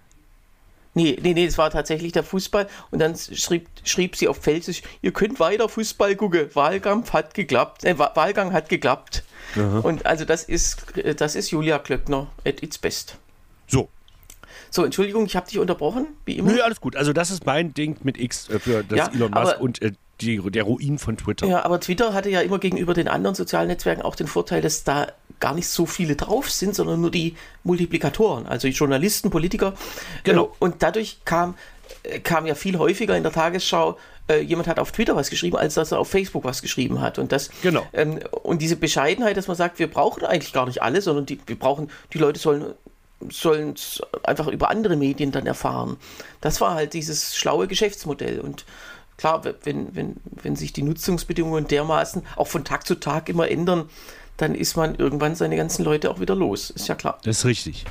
Nee, 0.95 1.19
nee, 1.21 1.35
nee, 1.35 1.45
es 1.45 1.59
war 1.59 1.71
tatsächlich 1.71 2.13
der 2.13 2.23
Fußball. 2.23 2.69
Und 2.91 3.01
dann 3.01 3.17
schrieb, 3.17 3.69
schrieb 3.83 4.17
sie 4.17 4.29
auf 4.29 4.39
Felsisch, 4.39 4.83
ihr 5.03 5.13
könnt 5.13 5.41
weiter 5.41 5.69
Fußball 5.69 6.15
gucken. 6.15 6.49
Wahlgang 6.55 7.05
hat 7.13 7.35
geklappt. 7.35 7.85
Äh, 7.85 7.99
Wahlgang 7.99 8.53
hat 8.53 8.69
geklappt. 8.69 9.25
Aha. 9.57 9.81
Und 9.81 10.07
also 10.07 10.25
das 10.25 10.45
ist, 10.45 10.85
das 11.17 11.35
ist 11.35 11.51
Julia 11.51 11.79
Klöckner 11.79 12.29
at 12.47 12.63
its 12.63 12.79
best. 12.79 13.17
So. 13.67 13.89
So, 14.75 14.85
Entschuldigung, 14.85 15.25
ich 15.25 15.37
habe 15.37 15.47
dich 15.49 15.61
unterbrochen, 15.61 16.09
wie 16.25 16.37
immer. 16.37 16.51
Nö, 16.51 16.61
alles 16.61 16.81
gut. 16.81 16.97
Also 16.97 17.13
das 17.13 17.31
ist 17.31 17.47
mein 17.47 17.75
Ding 17.75 17.97
mit 18.03 18.19
X 18.19 18.49
äh, 18.49 18.59
für 18.59 18.83
das 18.83 18.99
ja, 18.99 19.11
Elon 19.15 19.31
Musk 19.31 19.61
und 19.61 19.81
äh, 19.81 19.93
die, 20.21 20.39
der 20.51 20.65
Ruin 20.65 20.99
von 20.99 21.17
Twitter. 21.17 21.47
Ja, 21.47 21.65
aber 21.65 21.79
Twitter 21.79 22.13
hatte 22.13 22.29
ja 22.29 22.41
immer 22.41 22.59
gegenüber 22.59 22.93
den 22.93 23.07
anderen 23.07 23.37
sozialen 23.37 23.69
Netzwerken 23.69 24.03
auch 24.03 24.17
den 24.17 24.27
Vorteil, 24.27 24.63
dass 24.63 24.83
da 24.83 25.13
gar 25.39 25.55
nicht 25.55 25.69
so 25.69 25.87
viele 25.87 26.17
drauf 26.17 26.51
sind, 26.51 26.75
sondern 26.75 27.01
nur 27.01 27.13
die 27.13 27.37
Multiplikatoren, 27.63 28.47
also 28.47 28.67
die 28.67 28.75
Journalisten, 28.75 29.31
Politiker. 29.31 29.75
Genau. 30.25 30.47
Äh, 30.47 30.65
und 30.65 30.83
dadurch 30.83 31.19
kam, 31.25 31.55
äh, 32.03 32.19
kam 32.19 32.45
ja 32.45 32.57
viel 32.57 32.77
häufiger 32.77 33.17
in 33.17 33.23
der 33.23 33.31
Tagesschau, 33.31 33.97
äh, 34.29 34.41
jemand 34.41 34.67
hat 34.67 34.81
auf 34.81 34.91
Twitter 34.91 35.15
was 35.15 35.31
geschrieben, 35.31 35.57
als 35.57 35.75
dass 35.75 35.93
er 35.93 36.01
auf 36.01 36.11
Facebook 36.11 36.43
was 36.43 36.63
geschrieben 36.63 37.01
hat. 37.01 37.21
Und 37.21 37.31
das 37.31 37.51
genau. 37.63 37.87
Ähm, 37.93 38.19
und 38.43 38.61
diese 38.61 38.75
Bescheidenheit, 38.75 39.37
dass 39.37 39.47
man 39.47 39.57
sagt, 39.57 39.79
wir 39.79 39.87
brauchen 39.87 40.25
eigentlich 40.25 40.53
gar 40.53 40.67
nicht 40.67 40.83
alle, 40.83 41.01
sondern 41.01 41.27
die, 41.27 41.39
wir 41.47 41.57
brauchen, 41.57 41.93
die 42.13 42.19
Leute 42.19 42.41
sollen 42.41 42.75
sollen 43.29 43.75
es 43.75 44.03
einfach 44.23 44.49
über 44.49 44.71
andere 44.71 44.97
Medien 44.97 45.33
dann 45.33 45.47
erfahren. 45.47 45.97
Das 46.41 46.61
war 46.61 46.75
halt 46.75 46.95
dieses 46.95 47.37
schlaue 47.37 47.69
Geschäftsmodell. 47.69 48.41
Und 48.41 48.65
klar, 49.17 49.43
wenn, 49.65 49.95
wenn, 49.95 50.17
wenn 50.25 50.57
sich 50.57 50.73
die 50.73 50.83
Nutzungsbedingungen 50.83 51.67
dermaßen 51.67 52.23
auch 52.37 52.49
von 52.49 52.65
Tag 52.65 52.87
zu 52.87 52.97
Tag 52.97 53.29
immer 53.29 53.49
ändern, 53.49 53.89
dann 54.37 54.55
ist 54.55 54.77
man 54.77 54.97
irgendwann 54.97 55.37
seine 55.37 55.57
ganzen 55.57 55.85
Leute 55.85 56.11
auch 56.11 56.21
wieder 56.21 56.35
los. 56.35 56.71
Ist 56.71 56.89
ja 56.89 56.95
klar. 56.95 57.19
Das 57.23 57.39
ist 57.39 57.45
richtig. 57.45 57.85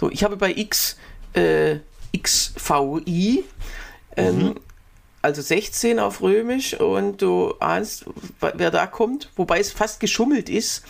So, 0.00 0.10
ich 0.10 0.24
habe 0.24 0.36
bei 0.36 0.50
X 0.50 0.96
äh, 1.34 1.76
XVI, 2.16 3.44
ähm, 4.16 4.36
mhm. 4.36 4.54
also 5.20 5.42
16 5.42 5.98
auf 5.98 6.20
Römisch 6.20 6.74
und 6.74 7.22
du 7.22 7.54
ahnst, 7.60 8.06
wer 8.40 8.70
da 8.70 8.86
kommt, 8.86 9.30
wobei 9.36 9.60
es 9.60 9.72
fast 9.72 10.00
geschummelt 10.00 10.48
ist, 10.48 10.82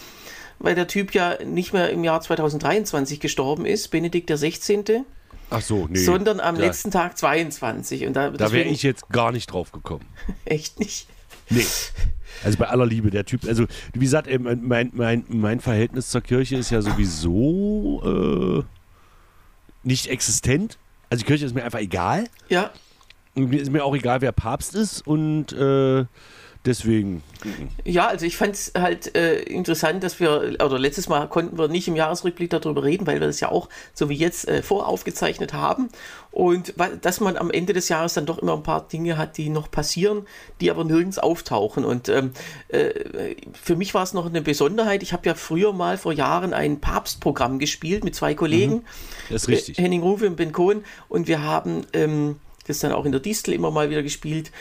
weil 0.63 0.75
der 0.75 0.87
Typ 0.87 1.13
ja 1.13 1.37
nicht 1.45 1.73
mehr 1.73 1.91
im 1.91 2.05
Jahr 2.05 2.21
2023 2.21 3.21
gestorben 3.21 3.67
ist, 3.67 3.89
Benedikt 3.91 4.31
der 4.31 4.39
16. 4.39 5.05
Ach 5.51 5.61
so, 5.61 5.87
nee. 5.91 5.99
Sondern 5.99 6.41
am 6.41 6.55
da, 6.55 6.63
letzten 6.63 6.91
Tag 6.91 7.19
22. 7.19 8.07
Und 8.07 8.15
da 8.15 8.31
da 8.31 8.53
wäre 8.53 8.69
ich 8.69 8.83
jetzt 8.83 9.09
gar 9.11 9.33
nicht 9.33 9.49
drauf 9.53 9.73
gekommen. 9.73 10.07
Echt 10.45 10.79
nicht? 10.79 11.09
Nee. 11.51 11.67
Also 12.45 12.59
bei 12.59 12.69
aller 12.69 12.87
Liebe, 12.87 13.11
der 13.11 13.27
Typ, 13.27 13.47
also 13.47 13.67
wie 13.93 14.01
gesagt, 14.01 14.29
mein, 14.41 14.91
mein, 14.95 15.25
mein 15.29 15.61
Verhältnis 15.61 16.09
zur 16.09 16.23
Kirche 16.23 16.57
ist 16.57 16.71
ja 16.71 16.81
sowieso 16.81 18.65
äh, 18.65 18.65
nicht 19.83 20.07
existent. 20.07 20.79
Also 21.11 21.23
die 21.23 21.27
Kirche 21.27 21.45
ist 21.45 21.55
mir 21.55 21.65
einfach 21.65 21.81
egal. 21.81 22.25
Ja. 22.49 22.71
Und 23.35 23.51
mir 23.51 23.61
ist 23.61 23.71
mir 23.71 23.85
auch 23.85 23.95
egal, 23.95 24.23
wer 24.23 24.33
Papst 24.33 24.75
ist 24.75 25.07
und 25.07 25.53
äh, 25.53 26.05
Deswegen. 26.65 27.25
Ja, 27.85 28.07
also 28.07 28.25
ich 28.25 28.37
fand 28.37 28.55
es 28.55 28.73
halt 28.79 29.17
äh, 29.17 29.41
interessant, 29.43 30.05
dass 30.05 30.21
wir, 30.21 30.57
oder 30.65 30.79
letztes 30.79 31.09
Mal 31.09 31.29
konnten 31.29 31.59
wir 31.59 31.67
nicht 31.67 31.89
im 31.89 31.97
Jahresrückblick 31.97 32.51
darüber 32.51 32.85
reden, 32.85 33.05
weil 33.05 33.19
wir 33.19 33.27
das 33.27 33.41
ja 33.41 33.51
auch, 33.51 33.69
so 33.95 34.09
wie 34.09 34.15
jetzt, 34.15 34.47
äh, 34.47 34.63
voraufgezeichnet 34.63 35.55
haben. 35.55 35.89
Und 36.31 36.75
dass 37.03 37.19
man 37.19 37.37
am 37.37 37.51
Ende 37.51 37.73
des 37.73 37.89
Jahres 37.89 38.15
dann 38.15 38.27
doch 38.27 38.39
immer 38.39 38.55
ein 38.55 38.63
paar 38.63 38.87
Dinge 38.87 39.19
hat, 39.19 39.39
die 39.39 39.49
noch 39.49 39.73
passieren, 39.73 40.27
die 40.61 40.71
aber 40.71 40.85
nirgends 40.85 41.19
auftauchen. 41.19 41.85
Und 41.85 42.09
ähm, 42.09 42.31
äh, 42.69 43.35
für 43.61 43.75
mich 43.75 43.93
war 43.93 44.05
es 44.05 44.15
noch 44.15 44.27
eine 44.27 44.41
Besonderheit. 44.41 45.03
Ich 45.03 45.13
habe 45.13 45.27
ja 45.27 45.35
früher 45.35 45.73
mal 45.73 45.99
vor 45.99 46.13
Jahren 46.13 46.55
ein 46.55 46.81
Papstprogramm 46.81 47.59
gespielt 47.59 48.05
mit 48.05 48.15
zwei 48.15 48.35
Kollegen. 48.35 48.75
Mhm, 48.75 48.85
das 49.31 49.43
ist 49.43 49.49
richtig. 49.49 49.79
Henning 49.79 50.03
Rufe 50.03 50.29
und 50.29 50.37
Ben 50.37 50.53
Cohen. 50.53 50.85
Und 51.09 51.27
wir 51.27 51.43
haben 51.43 51.87
ähm, 51.93 52.37
das 52.69 52.79
dann 52.79 52.93
auch 52.93 53.05
in 53.05 53.11
der 53.11 53.21
Distel 53.21 53.53
immer 53.53 53.73
mal 53.73 53.91
wieder 53.91 54.05
gespielt. 54.05 54.53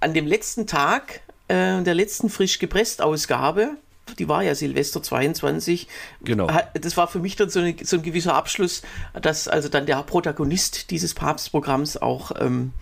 An 0.00 0.14
dem 0.14 0.26
letzten 0.26 0.66
Tag 0.66 1.20
äh, 1.48 1.82
der 1.82 1.94
letzten 1.94 2.30
frisch 2.30 2.58
gepresst 2.58 3.02
Ausgabe, 3.02 3.76
die 4.18 4.28
war 4.28 4.42
ja 4.42 4.54
Silvester 4.54 5.02
22. 5.02 5.88
Genau. 6.22 6.48
Das 6.74 6.96
war 6.96 7.08
für 7.08 7.18
mich 7.18 7.36
dann 7.36 7.50
so, 7.50 7.60
eine, 7.60 7.76
so 7.82 7.96
ein 7.96 8.02
gewisser 8.02 8.34
Abschluss, 8.34 8.82
dass 9.20 9.48
also 9.48 9.68
dann 9.68 9.86
der 9.86 10.02
Protagonist 10.02 10.90
dieses 10.90 11.14
Papstprogramms 11.14 11.96
auch 11.96 12.32
ähm, 12.38 12.72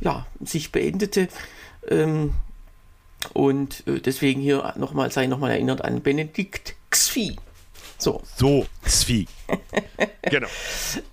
ja, 0.00 0.26
sich 0.42 0.72
beendete. 0.72 1.28
Ähm, 1.88 2.32
und 3.32 3.86
äh, 3.86 4.00
deswegen 4.00 4.40
hier 4.40 4.74
nochmal, 4.76 5.10
sei 5.10 5.26
nochmal 5.26 5.52
erinnert 5.52 5.84
an 5.84 6.02
Benedikt 6.02 6.74
Xvi. 6.90 7.36
So. 7.98 8.22
So, 8.36 8.66
Xvi. 8.84 9.26
genau. 10.22 10.48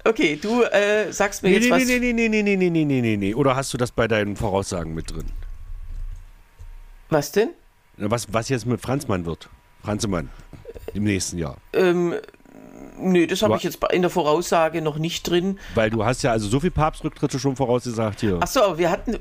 Okay, 0.05 0.37
du 0.41 0.63
äh, 0.63 1.11
sagst 1.11 1.43
mir 1.43 1.49
nee, 1.49 1.55
jetzt 1.55 1.65
nee, 1.65 1.71
was. 1.71 1.85
Nee, 1.85 1.99
nee, 1.99 2.13
nee, 2.13 2.29
nee, 2.29 2.43
nee, 2.43 2.55
nee, 2.55 2.69
nee, 2.69 2.85
nee, 2.85 3.01
nee, 3.01 3.17
nee. 3.17 3.33
Oder 3.33 3.55
hast 3.55 3.73
du 3.73 3.77
das 3.77 3.91
bei 3.91 4.07
deinen 4.07 4.35
Voraussagen 4.35 4.93
mit 4.93 5.11
drin? 5.11 5.25
Was 7.09 7.31
denn? 7.31 7.49
Was, 7.97 8.31
was 8.33 8.49
jetzt 8.49 8.65
mit 8.65 8.81
Franzmann 8.81 9.25
wird. 9.25 9.49
Franzemann. 9.83 10.29
Im 10.93 11.03
nächsten 11.03 11.37
Jahr. 11.37 11.57
Ähm, 11.73 12.15
Nö, 12.99 13.27
das 13.27 13.41
habe 13.41 13.57
ich 13.57 13.63
jetzt 13.63 13.79
in 13.91 14.01
der 14.01 14.11
Voraussage 14.11 14.81
noch 14.81 14.97
nicht 14.97 15.27
drin. 15.29 15.59
Weil 15.75 15.89
du 15.89 16.05
hast 16.05 16.21
ja 16.23 16.31
also 16.31 16.47
so 16.47 16.59
viel 16.59 16.71
Papstrücktritte 16.71 17.39
schon 17.39 17.55
vorausgesagt 17.55 18.21
hier. 18.21 18.37
Achso, 18.41 18.77
wir 18.77 18.89
hatten, 18.91 19.15
äh, 19.15 19.17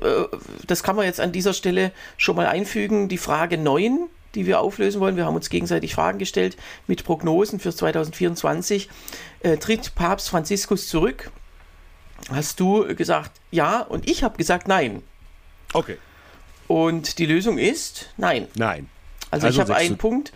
das 0.67 0.83
kann 0.83 0.95
man 0.95 1.05
jetzt 1.05 1.19
an 1.19 1.31
dieser 1.31 1.53
Stelle 1.53 1.91
schon 2.17 2.35
mal 2.35 2.45
einfügen, 2.45 3.09
die 3.09 3.17
Frage 3.17 3.57
9 3.57 4.09
die 4.35 4.45
wir 4.45 4.59
auflösen 4.59 4.99
wollen. 4.99 5.15
Wir 5.15 5.25
haben 5.25 5.35
uns 5.35 5.49
gegenseitig 5.49 5.93
Fragen 5.93 6.19
gestellt 6.19 6.57
mit 6.87 7.03
Prognosen 7.03 7.59
für 7.59 7.73
2024. 7.73 8.89
Äh, 9.41 9.57
tritt 9.57 9.95
Papst 9.95 10.29
Franziskus 10.29 10.87
zurück? 10.87 11.31
Hast 12.29 12.59
du 12.59 12.95
gesagt 12.95 13.31
ja 13.51 13.81
und 13.81 14.09
ich 14.09 14.23
habe 14.23 14.37
gesagt 14.37 14.67
nein. 14.67 15.01
Okay. 15.73 15.97
Und 16.67 17.19
die 17.19 17.25
Lösung 17.25 17.57
ist 17.57 18.09
nein. 18.17 18.47
Nein. 18.55 18.89
Also, 19.31 19.47
also 19.47 19.55
ich 19.55 19.61
habe 19.61 19.75
einen 19.75 19.97
Punkt. 19.97 20.31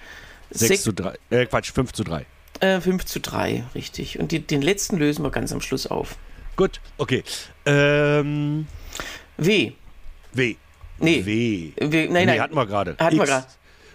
6 0.49 0.83
zu 0.83 0.93
3, 0.93 1.13
äh, 1.29 1.45
Quatsch, 1.45 1.71
5 1.71 1.93
zu 1.93 2.03
3. 2.03 2.25
Äh, 2.60 2.81
5 2.81 3.05
zu 3.05 3.19
3, 3.19 3.65
richtig. 3.75 4.19
Und 4.19 4.31
die, 4.31 4.39
den 4.39 4.62
letzten 4.62 4.97
lösen 4.97 5.23
wir 5.23 5.29
ganz 5.29 5.51
am 5.51 5.62
Schluss 5.62 5.88
auf. 5.88 6.17
Gut, 6.55 6.79
okay. 6.97 7.23
Ähm, 7.65 8.67
w. 9.38 9.73
W. 10.33 10.55
Nee. 10.99 11.25
W. 11.25 11.71
w 11.79 12.07
nein, 12.10 12.25
nein. 12.25 12.41
hatten 12.41 12.55
wir 12.55 12.65
gerade. 12.65 12.95
Hatten 12.97 13.17
X. 13.17 13.19
wir 13.19 13.25
gerade. 13.25 13.47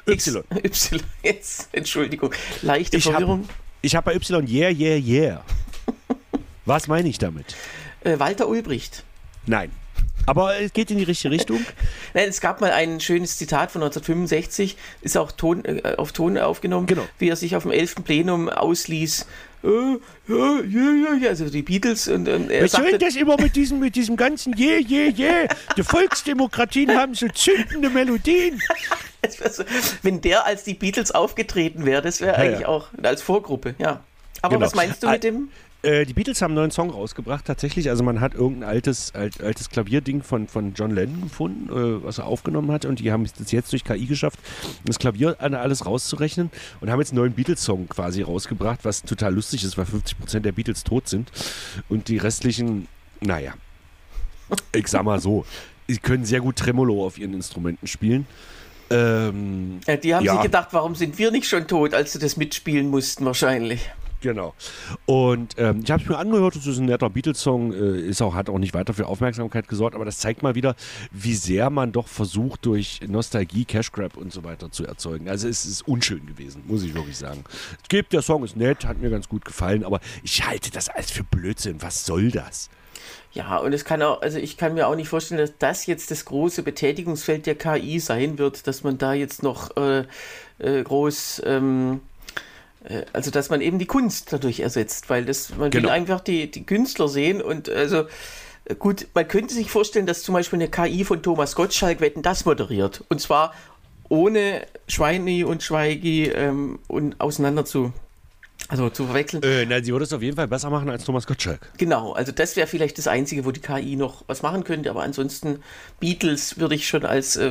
Y. 0.07 0.45
Y, 0.65 1.03
jetzt, 1.23 1.69
Entschuldigung. 1.73 2.33
Leichte 2.63 2.97
ich 2.97 3.05
Verwirrung. 3.05 3.43
Hab, 3.49 3.57
ich 3.83 3.97
habe 3.97 4.11
bei 4.11 4.17
Y, 4.17 4.49
yeah, 4.49 4.71
yeah, 4.71 4.97
yeah. 4.97 5.45
Was 6.65 6.89
meine 6.89 7.09
ich 7.09 7.19
damit? 7.19 7.57
Äh, 8.05 8.19
Walter 8.19 8.49
Ulbricht. 8.49 9.05
Nein. 9.47 9.71
Aber 10.27 10.57
es 10.61 10.73
geht 10.73 10.91
in 10.91 10.99
die 10.99 11.05
richtige 11.05 11.33
Richtung. 11.33 11.61
Nein, 12.15 12.29
es 12.29 12.41
gab 12.41 12.61
mal 12.61 12.71
ein 12.71 13.01
schönes 13.01 13.39
Zitat 13.39 13.73
von 13.73 13.83
1965, 13.83 14.77
ist 15.01 15.17
auch 15.17 15.33
Ton, 15.33 15.65
äh, 15.65 15.95
auf 15.97 16.13
Ton 16.13 16.39
aufgenommen, 16.39 16.87
genau. 16.87 17.03
wie 17.19 17.29
er 17.29 17.37
sich 17.37 17.57
auf 17.57 17.65
dem 17.65 17.73
11. 17.73 17.97
Plenum 18.05 18.49
ausließ. 18.49 19.27
Äh, 19.65 19.99
ja, 20.29 21.29
also 21.29 21.49
die 21.49 21.63
Beatles 21.63 22.09
und, 22.09 22.29
und 22.29 22.51
er 22.51 22.65
Was 22.65 22.73
soll 22.73 22.99
das 22.99 23.15
immer 23.15 23.41
mit 23.41 23.55
diesem, 23.55 23.79
mit 23.79 23.95
diesem 23.95 24.17
ganzen 24.17 24.57
Je, 24.57 24.79
Je, 24.79 25.09
Je? 25.09 25.47
Die 25.77 25.83
Volksdemokratien 25.83 26.91
haben 26.97 27.15
so 27.15 27.29
zündende 27.29 27.91
Melodien. 27.91 28.61
Wenn 30.03 30.21
der 30.21 30.45
als 30.47 30.65
die 30.65 30.75
Beatles 30.75 31.13
aufgetreten 31.13 31.85
wäre, 31.85 32.03
das 32.03 32.21
wäre 32.21 32.33
ja, 32.33 32.39
eigentlich 32.39 32.61
ja. 32.61 32.69
auch 32.69 32.89
als 33.03 33.23
Vorgruppe, 33.23 33.75
ja. 33.79 34.03
Aber 34.41 34.57
genau. 34.57 34.67
was 34.67 34.75
meinst 34.75 35.03
du 35.03 35.09
mit 35.09 35.23
dem? 35.23 35.51
Äh, 35.83 36.07
die 36.07 36.13
Beatles 36.13 36.41
haben 36.43 36.53
einen 36.53 36.57
neuen 36.61 36.71
Song 36.71 36.91
rausgebracht, 36.91 37.45
tatsächlich. 37.45 37.91
Also 37.91 38.05
man 38.05 38.21
hat 38.21 38.35
irgendein 38.35 38.69
altes, 38.69 39.15
alt, 39.17 39.43
altes 39.43 39.69
Klavierding 39.69 40.23
von, 40.23 40.47
von 40.47 40.75
John 40.75 40.93
Lennon 40.93 41.23
gefunden, 41.23 41.69
äh, 41.71 42.05
was 42.05 42.19
er 42.19 42.27
aufgenommen 42.27 42.71
hat. 42.71 42.85
Und 42.85 43.01
die 43.01 43.11
haben 43.11 43.25
es 43.25 43.51
jetzt 43.51 43.73
durch 43.73 43.83
KI 43.83 44.07
geschafft, 44.07 44.39
das 44.85 44.99
Klavier 45.01 45.37
alles 45.41 45.85
rauszurechnen. 45.85 46.51
Und 46.81 46.91
haben 46.91 47.01
jetzt 47.01 47.11
einen 47.11 47.19
neuen 47.19 47.33
Beatles-Song 47.33 47.89
quasi 47.89 48.23
rausgebracht, 48.23 48.85
was 48.85 49.03
total 49.03 49.35
lustig 49.35 49.65
ist, 49.65 49.77
weil 49.77 49.87
50% 49.87 50.41
der 50.41 50.53
Beatles 50.53 50.85
tot 50.85 51.09
sind. 51.09 51.33
Und 51.89 52.07
die 52.09 52.19
restlichen, 52.19 52.87
naja. 53.21 53.55
Ich 54.73 54.87
sag 54.87 55.03
mal 55.03 55.19
so, 55.21 55.45
sie 55.89 55.99
können 55.99 56.25
sehr 56.25 56.41
gut 56.41 56.57
Tremolo 56.57 57.05
auf 57.05 57.19
ihren 57.19 57.35
Instrumenten 57.35 57.89
spielen. 57.89 58.27
Ähm, 58.91 59.81
Ja, 59.87 59.97
die 59.97 60.15
haben 60.15 60.25
Ja. 60.25 60.35
sich 60.35 60.43
gedacht, 60.43 60.69
warum 60.73 60.95
sind 60.95 61.19
wir 61.19 61.31
nicht 61.33 61.49
schon 61.49 61.67
tot, 61.67 61.93
als 61.95 62.13
sie 62.13 62.19
das 62.21 62.37
mitspielen 62.37 62.89
mussten 62.89 63.25
wahrscheinlich. 63.25 63.91
Genau. 64.23 64.55
Und 65.05 65.57
ähm, 65.59 65.81
ich 65.83 65.91
habe 65.91 66.03
es 66.03 66.09
mir 66.09 66.17
angehört, 66.17 66.55
es 66.55 66.67
ist 66.67 66.79
ein 66.79 66.87
netter 66.87 67.11
Beatles-Song, 67.11 67.73
äh, 67.73 68.15
auch, 68.23 68.35
hat 68.35 68.49
auch 68.49 68.59
nicht 68.59 68.73
weiter 68.73 68.95
für 68.95 69.07
Aufmerksamkeit 69.07 69.67
gesorgt, 69.67 69.97
aber 69.97 70.05
das 70.05 70.19
zeigt 70.19 70.43
mal 70.45 70.55
wieder, 70.55 70.77
wie 71.11 71.35
sehr 71.35 71.71
man 71.71 71.91
doch 71.91 72.07
versucht, 72.07 72.65
durch 72.65 73.01
Nostalgie, 73.07 73.65
Cash 73.65 73.91
Grab 73.91 74.17
und 74.17 74.33
so 74.33 74.45
weiter 74.45 74.71
zu 74.71 74.87
erzeugen. 74.87 75.29
Also 75.29 75.49
es 75.49 75.67
ist 75.67 75.87
unschön 75.89 76.25
gewesen, 76.27 76.63
muss 76.67 76.85
ich 76.85 76.95
wirklich 76.95 77.17
sagen. 77.17 77.43
Es 77.83 77.89
gibt, 77.89 78.13
der 78.13 78.23
Song 78.23 78.45
ist 78.45 78.57
nett, 78.57 78.87
hat 78.87 78.99
mir 78.99 79.11
ganz 79.11 79.29
gut 79.29 79.45
gefallen, 79.45 79.85
aber 79.85 80.01
ich 80.23 80.47
halte 80.47 80.71
das 80.71 80.89
alles 80.89 81.11
für 81.11 81.25
Blödsinn. 81.25 81.83
Was 81.83 82.07
soll 82.07 82.31
das? 82.31 82.71
Ja, 83.33 83.57
und 83.57 83.73
es 83.73 83.85
kann 83.85 84.03
auch, 84.03 84.21
also 84.21 84.39
ich 84.39 84.59
kann 84.59 84.75
mir 84.75 84.87
auch 84.87 84.95
nicht 84.95 85.09
vorstellen, 85.09 85.41
dass 85.41 85.55
das 85.59 85.87
jetzt 85.87 86.11
das 86.11 86.27
große 86.27 86.63
Betätigungsfeld 86.63 87.47
der 87.47 87.55
KI 87.55 87.99
sein 87.99 88.39
wird, 88.39 88.67
dass 88.67 88.85
man 88.85 88.99
da 88.99 89.15
jetzt 89.15 89.43
noch 89.43 89.75
äh, 89.77 90.05
äh, 90.59 90.83
groß, 90.83 91.43
ähm, 91.47 92.01
äh, 92.03 92.12
also 93.13 93.31
dass 93.31 93.51
man 93.51 93.61
eben 93.61 93.79
die 93.79 93.87
Kunst 93.87 94.33
dadurch 94.33 94.61
ersetzt, 94.61 95.09
weil 95.11 95.25
das, 95.25 95.51
man 95.51 95.73
will 95.73 95.81
Genau. 95.83 95.89
einfach 95.91 96.21
die, 96.21 96.51
die 96.51 96.65
Künstler 96.65 97.09
sehen 97.09 97.41
und 97.43 97.69
also 97.69 98.05
äh, 98.65 98.75
gut, 98.75 99.07
man 99.15 99.27
könnte 99.29 99.55
sich 99.55 99.71
vorstellen, 99.71 100.07
dass 100.07 100.23
zum 100.23 100.35
Beispiel 100.35 100.59
eine 100.59 100.69
KI 100.69 101.05
von 101.05 101.23
Thomas 101.23 101.55
Gottschalk 101.55 102.01
Wetten 102.01 102.23
das 102.23 102.45
moderiert 102.45 103.05
und 103.09 103.21
zwar 103.21 103.55
ohne 104.09 104.67
Schweini 104.89 105.43
und 105.45 105.63
Schweigi 105.63 106.25
ähm, 106.27 106.79
und 106.87 107.19
auseinander 107.21 107.65
zu, 107.65 107.93
also 108.69 108.91
zu 108.91 109.07
verwechseln. 109.07 109.43
Äh, 109.43 109.65
nein, 109.65 109.83
sie 109.85 109.93
würde 109.93 110.05
es 110.05 110.13
auf 110.13 110.21
jeden 110.21 110.37
Fall 110.37 110.49
besser 110.49 110.69
machen 110.69 110.91
als 110.91 111.05
Thomas 111.05 111.27
Gottschalk. 111.27 111.61
Genau, 111.79 112.13
also 112.13 112.31
das 112.31 112.55
wäre 112.57 112.67
vielleicht 112.67 112.99
das 112.99 113.07
Einzige, 113.07 113.45
wo 113.47 113.53
die 113.53 113.61
KI 113.61 113.97
noch 113.97 114.25
was 114.27 114.43
machen 114.43 114.65
könnte, 114.65 114.91
aber 114.91 115.03
ansonsten 115.03 115.63
Beatles 115.99 116.59
würde 116.59 116.75
ich 116.75 116.87
schon 116.89 117.07
als 117.07 117.37
äh, 117.37 117.47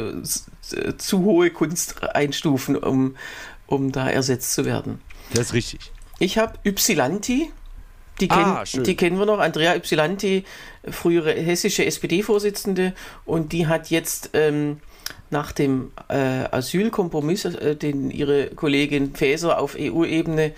äh, 0.73 0.97
zu 0.97 1.23
hohe 1.23 1.49
Kunst 1.49 2.03
einstufen, 2.03 2.75
um, 2.75 3.15
um 3.65 3.91
da 3.91 4.07
ersetzt 4.09 4.53
zu 4.53 4.63
werden. 4.63 5.01
Das 5.33 5.47
ist 5.47 5.53
richtig. 5.53 5.91
Ich 6.19 6.37
habe 6.37 6.53
Ypsilanti, 6.65 7.51
die, 8.19 8.29
Ah, 8.29 8.63
kenn, 8.69 8.83
die 8.83 8.95
kennen 8.95 9.17
wir 9.17 9.25
noch, 9.25 9.39
Andrea 9.39 9.75
Ypsilanti, 9.75 10.43
frühere 10.87 11.33
hessische 11.33 11.85
SPD-Vorsitzende 11.85 12.93
und 13.25 13.51
die 13.51 13.67
hat 13.67 13.89
jetzt 13.89 14.31
ähm, 14.33 14.79
nach 15.29 15.51
dem 15.51 15.91
äh, 16.09 16.15
Asylkompromiss, 16.51 17.45
äh, 17.45 17.75
den 17.75 18.11
ihre 18.11 18.47
Kollegin 18.47 19.15
Faeser 19.15 19.59
auf 19.59 19.75
EU-Ebene 19.79 20.51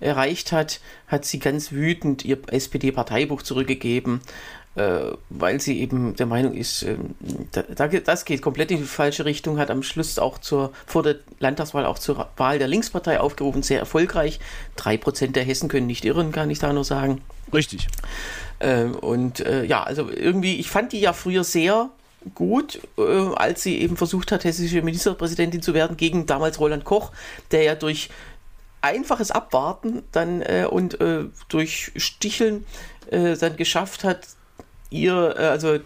erreicht 0.00 0.52
hat, 0.52 0.80
hat 1.08 1.24
sie 1.26 1.38
ganz 1.38 1.72
wütend 1.72 2.24
ihr 2.24 2.38
SPD-Parteibuch 2.50 3.42
zurückgegeben, 3.42 4.20
weil 4.74 5.60
sie 5.60 5.80
eben 5.80 6.14
der 6.14 6.26
Meinung 6.26 6.54
ist, 6.54 6.82
ähm, 6.82 7.14
das 8.04 8.24
geht 8.24 8.40
komplett 8.40 8.70
in 8.70 8.78
die 8.78 8.84
falsche 8.84 9.24
Richtung, 9.24 9.58
hat 9.58 9.70
am 9.70 9.82
Schluss 9.82 10.18
auch 10.18 10.38
zur, 10.38 10.72
vor 10.86 11.02
der 11.02 11.16
Landtagswahl 11.40 11.84
auch 11.84 11.98
zur 11.98 12.28
Wahl 12.36 12.58
der 12.58 12.68
Linkspartei 12.68 13.18
aufgerufen, 13.18 13.62
sehr 13.62 13.80
erfolgreich. 13.80 14.38
Drei 14.76 14.96
Prozent 14.96 15.34
der 15.34 15.42
Hessen 15.42 15.68
können 15.68 15.88
nicht 15.88 16.04
irren, 16.04 16.30
kann 16.30 16.50
ich 16.50 16.60
da 16.60 16.72
nur 16.72 16.84
sagen. 16.84 17.20
Richtig. 17.52 17.88
Ähm, 18.60 18.94
und 18.94 19.40
äh, 19.40 19.64
ja, 19.64 19.82
also 19.82 20.08
irgendwie, 20.08 20.56
ich 20.56 20.70
fand 20.70 20.92
die 20.92 21.00
ja 21.00 21.12
früher 21.12 21.44
sehr 21.44 21.90
gut, 22.34 22.80
äh, 22.98 23.02
als 23.34 23.62
sie 23.62 23.80
eben 23.80 23.96
versucht 23.96 24.30
hat, 24.32 24.44
hessische 24.44 24.82
Ministerpräsidentin 24.82 25.62
zu 25.62 25.74
werden, 25.74 25.96
gegen 25.96 26.26
damals 26.26 26.60
Roland 26.60 26.84
Koch, 26.84 27.12
der 27.50 27.62
ja 27.62 27.74
durch 27.74 28.10
einfaches 28.82 29.30
Abwarten 29.30 30.02
dann 30.12 30.42
äh, 30.42 30.66
und 30.68 31.00
äh, 31.00 31.24
durch 31.48 31.92
Sticheln 31.96 32.66
äh, 33.10 33.36
dann 33.36 33.56
geschafft 33.56 34.04
hat, 34.04 34.26
ihr, 34.90 35.34
äh, 35.38 35.46
also 35.46 35.78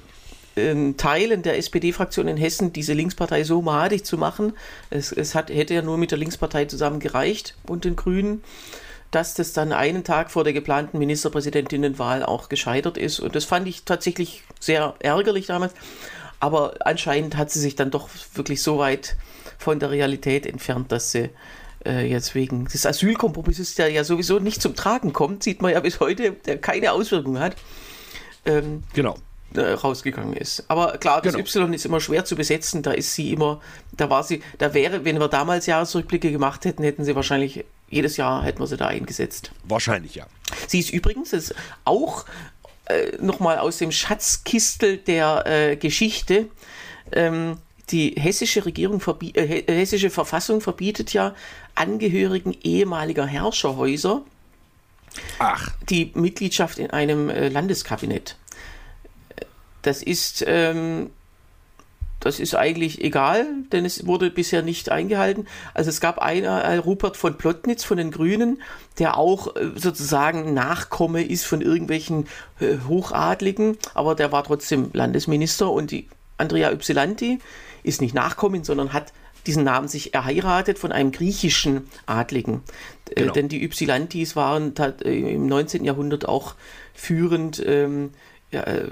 Teilen 0.56 1.42
der 1.42 1.58
SPD-Fraktion 1.58 2.28
in 2.28 2.36
Hessen 2.36 2.72
diese 2.72 2.92
Linkspartei 2.92 3.42
so 3.42 3.60
madig 3.60 4.04
zu 4.04 4.16
machen. 4.16 4.52
Es, 4.88 5.10
es 5.10 5.34
hat, 5.34 5.50
hätte 5.50 5.74
ja 5.74 5.82
nur 5.82 5.98
mit 5.98 6.12
der 6.12 6.18
Linkspartei 6.18 6.66
zusammen 6.66 7.00
gereicht 7.00 7.56
und 7.66 7.84
den 7.84 7.96
Grünen, 7.96 8.44
dass 9.10 9.34
das 9.34 9.52
dann 9.52 9.72
einen 9.72 10.04
Tag 10.04 10.30
vor 10.30 10.44
der 10.44 10.52
geplanten 10.52 10.98
Ministerpräsidentinnenwahl 10.98 12.22
auch 12.22 12.48
gescheitert 12.48 12.98
ist. 12.98 13.18
Und 13.18 13.34
das 13.34 13.44
fand 13.44 13.66
ich 13.66 13.82
tatsächlich 13.82 14.44
sehr 14.60 14.94
ärgerlich 15.00 15.46
damals. 15.46 15.74
Aber 16.38 16.74
anscheinend 16.80 17.36
hat 17.36 17.50
sie 17.50 17.60
sich 17.60 17.74
dann 17.74 17.90
doch 17.90 18.08
wirklich 18.34 18.62
so 18.62 18.78
weit 18.78 19.16
von 19.58 19.80
der 19.80 19.90
Realität 19.90 20.46
entfernt, 20.46 20.92
dass 20.92 21.10
sie 21.10 21.30
äh, 21.84 22.08
jetzt 22.08 22.34
wegen 22.34 22.66
des 22.66 22.86
Asylkompromisses, 22.86 23.74
der 23.74 23.88
ja 23.90 24.04
sowieso 24.04 24.38
nicht 24.38 24.62
zum 24.62 24.76
Tragen 24.76 25.12
kommt, 25.12 25.42
sieht 25.42 25.62
man 25.62 25.72
ja 25.72 25.80
bis 25.80 26.00
heute, 26.00 26.32
der 26.32 26.58
keine 26.58 26.92
Auswirkungen 26.92 27.40
hat, 27.40 27.56
ähm, 28.46 28.82
Genau. 28.92 29.16
äh, 29.54 29.60
rausgegangen 29.72 30.34
ist. 30.34 30.64
Aber 30.68 30.98
klar, 30.98 31.22
das 31.22 31.34
Genau. 31.34 31.44
Y 31.44 31.74
ist 31.74 31.84
immer 31.86 32.00
schwer 32.00 32.24
zu 32.24 32.36
besetzen. 32.36 32.82
Da 32.82 32.92
ist 32.92 33.14
sie 33.14 33.32
immer, 33.32 33.60
da 33.92 34.10
war 34.10 34.22
sie, 34.24 34.42
da 34.58 34.74
wäre, 34.74 35.04
wenn 35.04 35.18
wir 35.20 35.28
damals 35.28 35.66
Jahresrückblicke 35.66 36.30
gemacht 36.32 36.64
hätten, 36.64 36.82
hätten 36.82 37.04
sie 37.04 37.14
wahrscheinlich 37.14 37.64
jedes 37.88 38.16
Jahr 38.16 38.42
hätten 38.42 38.58
wir 38.58 38.66
sie 38.66 38.76
da 38.76 38.86
eingesetzt. 38.88 39.52
Wahrscheinlich 39.64 40.14
ja. 40.16 40.26
Sie 40.66 40.80
ist 40.80 40.90
übrigens 40.90 41.32
ist 41.32 41.54
auch 41.84 42.24
äh, 42.86 43.16
nochmal 43.20 43.58
aus 43.58 43.78
dem 43.78 43.92
Schatzkistel 43.92 44.96
der 44.98 45.44
äh, 45.46 45.76
Geschichte. 45.76 46.46
Ähm, 47.12 47.58
die 47.90 48.14
hessische 48.18 48.64
Regierung, 48.64 49.00
äh, 49.34 49.46
he- 49.46 49.64
hessische 49.68 50.10
Verfassung 50.10 50.60
verbietet 50.60 51.12
ja 51.12 51.34
Angehörigen 51.76 52.56
ehemaliger 52.62 53.26
Herrscherhäuser 53.26 54.22
Ach, 55.38 55.70
die 55.88 56.12
Mitgliedschaft 56.14 56.78
in 56.78 56.90
einem 56.90 57.28
äh, 57.28 57.48
Landeskabinett. 57.48 58.36
Das 59.82 60.02
ist, 60.02 60.44
ähm, 60.46 61.10
das 62.20 62.40
ist 62.40 62.54
eigentlich 62.54 63.02
egal, 63.04 63.46
denn 63.70 63.84
es 63.84 64.06
wurde 64.06 64.30
bisher 64.30 64.62
nicht 64.62 64.90
eingehalten. 64.90 65.46
Also 65.74 65.90
es 65.90 66.00
gab 66.00 66.18
einer, 66.18 66.62
äh, 66.62 66.76
Rupert 66.78 67.16
von 67.16 67.36
Plotnitz 67.36 67.84
von 67.84 67.98
den 67.98 68.10
Grünen, 68.10 68.62
der 68.98 69.18
auch 69.18 69.54
äh, 69.56 69.72
sozusagen 69.76 70.54
Nachkomme 70.54 71.22
ist 71.22 71.44
von 71.44 71.60
irgendwelchen 71.60 72.26
Hochadligen, 72.88 73.76
aber 73.92 74.14
der 74.14 74.32
war 74.32 74.44
trotzdem 74.44 74.90
Landesminister 74.92 75.70
und 75.70 75.90
die 75.90 76.08
Andrea 76.38 76.72
Ypsilanti 76.72 77.40
ist 77.82 78.00
nicht 78.00 78.14
Nachkommen, 78.14 78.64
sondern 78.64 78.92
hat 78.92 79.12
diesen 79.46 79.64
Namen 79.64 79.88
sich 79.88 80.14
erheiratet 80.14 80.78
von 80.78 80.92
einem 80.92 81.12
griechischen 81.12 81.88
Adligen. 82.06 82.62
Äh, 83.10 83.14
Genau. 83.22 83.32
denn 83.32 83.48
die 83.48 83.62
Ypsilantis 83.64 84.34
waren 84.36 84.74
tat- 84.74 85.02
äh, 85.02 85.14
im 85.34 85.46
19. 85.46 85.84
Jahrhundert 85.84 86.26
auch 86.28 86.54
führend 86.94 87.62
ähm, 87.66 88.10
ja, 88.50 88.62
äh, 88.62 88.88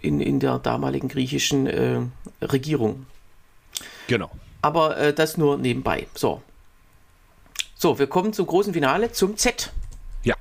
in, 0.00 0.20
in 0.20 0.40
der 0.40 0.58
damaligen 0.58 1.08
griechischen 1.08 1.66
äh, 1.66 2.00
Regierung. 2.42 3.06
genau. 4.06 4.30
Aber 4.62 4.96
äh, 4.98 5.14
das 5.14 5.36
nur 5.38 5.56
nebenbei. 5.56 6.06
So. 6.14 6.42
So, 7.76 7.98
wir 7.98 8.06
kommen 8.08 8.32
zum 8.34 8.46
großen 8.46 8.74
Finale, 8.74 9.10
zum 9.12 9.36
Z. 9.38 9.72
Ja. 10.22 10.34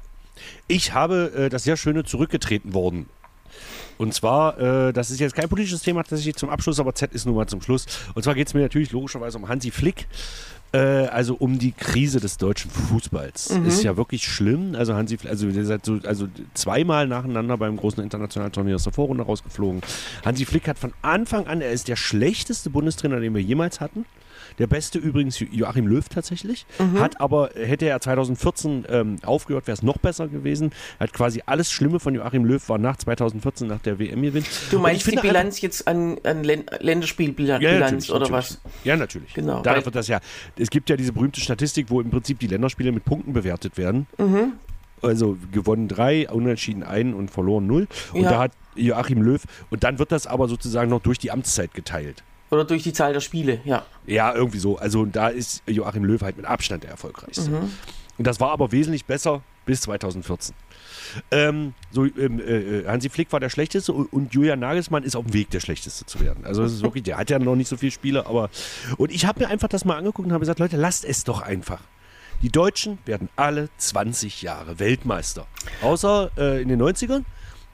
Ich 0.68 0.92
habe 0.94 1.32
äh, 1.36 1.50
das 1.50 1.64
sehr 1.64 1.78
schöne 1.78 2.04
zurückgetreten 2.04 2.74
worden. 2.74 3.08
Und 4.00 4.14
zwar, 4.14 4.58
äh, 4.58 4.94
das 4.94 5.12
ist 5.12 5.20
jetzt 5.20 5.36
kein 5.36 5.50
politisches 5.50 5.82
Thema 5.82 6.04
tatsächlich 6.04 6.38
zum 6.38 6.50
Abschluss, 6.50 6.80
aber 6.80 6.96
Z 6.96 7.14
ist 7.14 7.26
nun 7.26 7.36
mal 7.36 7.48
zum 7.48 7.62
Schluss. 7.62 7.86
Und 8.16 8.24
zwar 8.24 8.34
geht 8.34 8.48
es 8.48 8.54
mir 8.54 8.62
natürlich 8.62 8.94
logischerweise 8.94 9.38
um 9.38 9.50
Hansi 9.50 9.72
Flick. 9.72 10.08
Äh, 10.72 11.08
also 11.08 11.36
um 11.36 11.60
die 11.60 11.74
Krise 11.74 12.20
des 12.20 12.38
deutschen 12.38 12.72
Fußballs. 12.72 13.50
Ist 13.68 13.84
ja 13.84 13.98
wirklich 13.98 14.24
schlimm. 14.26 14.76
Also 14.76 14.94
Hansi 14.94 15.18
Flick, 15.18 15.32
also 15.32 15.52
der 15.52 15.66
seid 15.66 15.84
so, 15.84 16.00
also 16.06 16.28
zweimal 16.54 17.08
nacheinander 17.08 17.58
beim 17.58 17.76
großen 17.76 18.02
internationalen 18.02 18.54
Turnier 18.54 18.76
aus 18.76 18.84
der 18.84 18.94
Vorrunde 18.94 19.24
rausgeflogen. 19.24 19.82
Hansi 20.24 20.46
Flick 20.46 20.68
hat 20.68 20.80
von 20.80 20.94
Anfang 21.02 21.48
an, 21.48 21.62
er 21.62 21.72
ist 21.72 21.88
der 21.88 21.98
schlechteste 21.98 22.70
Bundestrainer, 22.70 23.20
den 23.20 23.34
wir 23.34 23.42
jemals 23.42 23.82
hatten. 23.82 24.06
Der 24.60 24.68
beste 24.68 25.00
übrigens 25.00 25.40
Jo- 25.40 25.48
Joachim 25.52 25.88
Löw 25.88 26.08
tatsächlich. 26.10 26.66
Hat 27.00 27.20
aber, 27.22 27.50
hätte 27.56 27.86
er 27.88 28.00
2014 28.00 28.86
ähm, 28.90 29.16
aufgehört, 29.26 29.68
wäre 29.68 29.74
es 29.74 29.84
noch 29.84 29.98
besser 29.98 30.28
gewesen. 30.28 30.72
Hat 31.00 31.14
quasi 31.14 31.42
alles 31.46 31.72
Schlimme 31.72 32.00
von 32.00 32.14
Joachim 32.14 32.46
Löw 32.46 32.68
war 32.70 32.78
nach 32.78 32.98
2014, 32.98 33.68
nach 33.68 33.80
der 33.80 34.00
WM-Gewinn. 34.00 34.44
Du 34.70 34.80
meinst 34.80 35.10
die 35.10 35.16
Bilanz 35.16 35.62
jetzt 35.62 35.88
an, 35.88 36.18
an 36.24 36.44
Län 36.44 36.66
Länderspielbilanz 36.80 37.64
Ja, 37.64 37.80
natürlich, 37.80 38.10
oder 38.12 38.20
natürlich. 38.30 38.32
was? 38.32 38.62
Ja, 38.84 38.98
natürlich. 38.98 39.34
Genau, 39.34 39.62
Da 39.62 39.84
wird 39.84 39.96
das 39.96 40.08
ja. 40.08 40.20
Es 40.58 40.70
gibt 40.70 40.90
ja 40.90 40.98
diese 40.98 41.14
berühmte 41.14 41.40
Statistik, 41.42 41.88
wo 41.90 42.02
im 42.02 42.10
Prinzip 42.10 42.40
die 42.40 42.48
Länderspiele 42.48 42.92
mit 42.92 43.06
Punkten 43.06 43.34
bewertet 43.34 43.78
werden. 43.78 44.08
Mhm. 44.18 44.54
Also 45.02 45.38
gewonnen 45.54 45.88
drei, 45.88 46.30
unentschieden 46.30 46.84
ein 46.84 47.14
und 47.14 47.32
verloren 47.32 47.66
null. 47.66 47.88
Und 48.12 48.24
Ja. 48.24 48.30
da 48.32 48.40
hat 48.40 48.52
Joachim 48.76 49.22
Löw, 49.22 49.42
und 49.70 49.84
dann 49.86 49.98
wird 50.00 50.12
das 50.12 50.28
aber 50.28 50.48
sozusagen 50.50 50.90
noch 50.90 51.02
durch 51.02 51.18
die 51.18 51.32
Amtszeit 51.32 51.74
geteilt. 51.74 52.24
Oder 52.52 52.66
durch 52.66 52.84
die 52.84 52.94
Zahl 52.94 53.14
der 53.14 53.20
Spiele, 53.20 53.60
ja. 53.64 53.86
Ja, 54.06 54.34
irgendwie 54.34 54.60
so. 54.60 54.78
Also 54.78 55.06
da 55.06 55.28
ist 55.28 55.62
Joachim 55.68 56.04
Löw 56.04 56.22
halt 56.22 56.38
mit 56.38 56.46
Abstand 56.46 56.84
der 56.84 56.92
erfolgreichste. 56.92 57.50
Mhm. 57.50 57.72
Und 58.18 58.28
das 58.28 58.40
war 58.40 58.52
aber 58.52 58.72
wesentlich 58.72 59.06
besser 59.06 59.42
bis 59.66 59.82
2014. 59.82 60.56
Ähm, 61.32 61.74
so, 61.92 62.06
ähm, 62.06 62.40
äh, 62.40 62.86
Hansi 62.88 63.10
Flick 63.10 63.32
war 63.32 63.40
der 63.40 63.50
schlechteste 63.50 63.94
und, 63.94 64.12
und 64.12 64.34
Julian 64.34 64.60
Nagelsmann 64.60 65.04
ist 65.04 65.16
auf 65.16 65.26
dem 65.26 65.34
Weg, 65.34 65.50
der 65.52 65.60
schlechteste 65.60 66.06
zu 66.06 66.20
werden. 66.20 66.46
Also 66.46 66.64
das 66.64 66.74
ist 66.74 66.84
wirklich, 66.84 67.04
der 67.04 67.18
hat 67.18 67.30
ja 67.30 67.40
noch 67.40 67.56
nicht 67.56 67.68
so 67.68 67.78
viele 67.78 67.92
Spiele, 67.92 68.26
aber 68.26 68.50
und 68.98 69.12
ich 69.12 69.26
habe 69.26 69.40
mir 69.42 69.48
einfach 69.48 69.68
das 69.68 69.86
mal 69.86 69.98
angeguckt 69.98 70.26
und 70.26 70.34
habe 70.34 70.42
gesagt, 70.42 70.60
Leute, 70.60 70.78
lasst 70.78 71.06
es 71.06 71.24
doch 71.24 71.42
einfach. 71.42 71.82
Die 72.42 72.50
Deutschen 72.50 73.00
werden 73.06 73.30
alle 73.36 73.70
20 73.78 74.42
Jahre 74.42 74.80
Weltmeister. 74.80 75.46
Außer 75.82 76.32
äh, 76.38 76.62
in 76.62 76.70
den 76.70 76.82
90ern. 76.82 77.24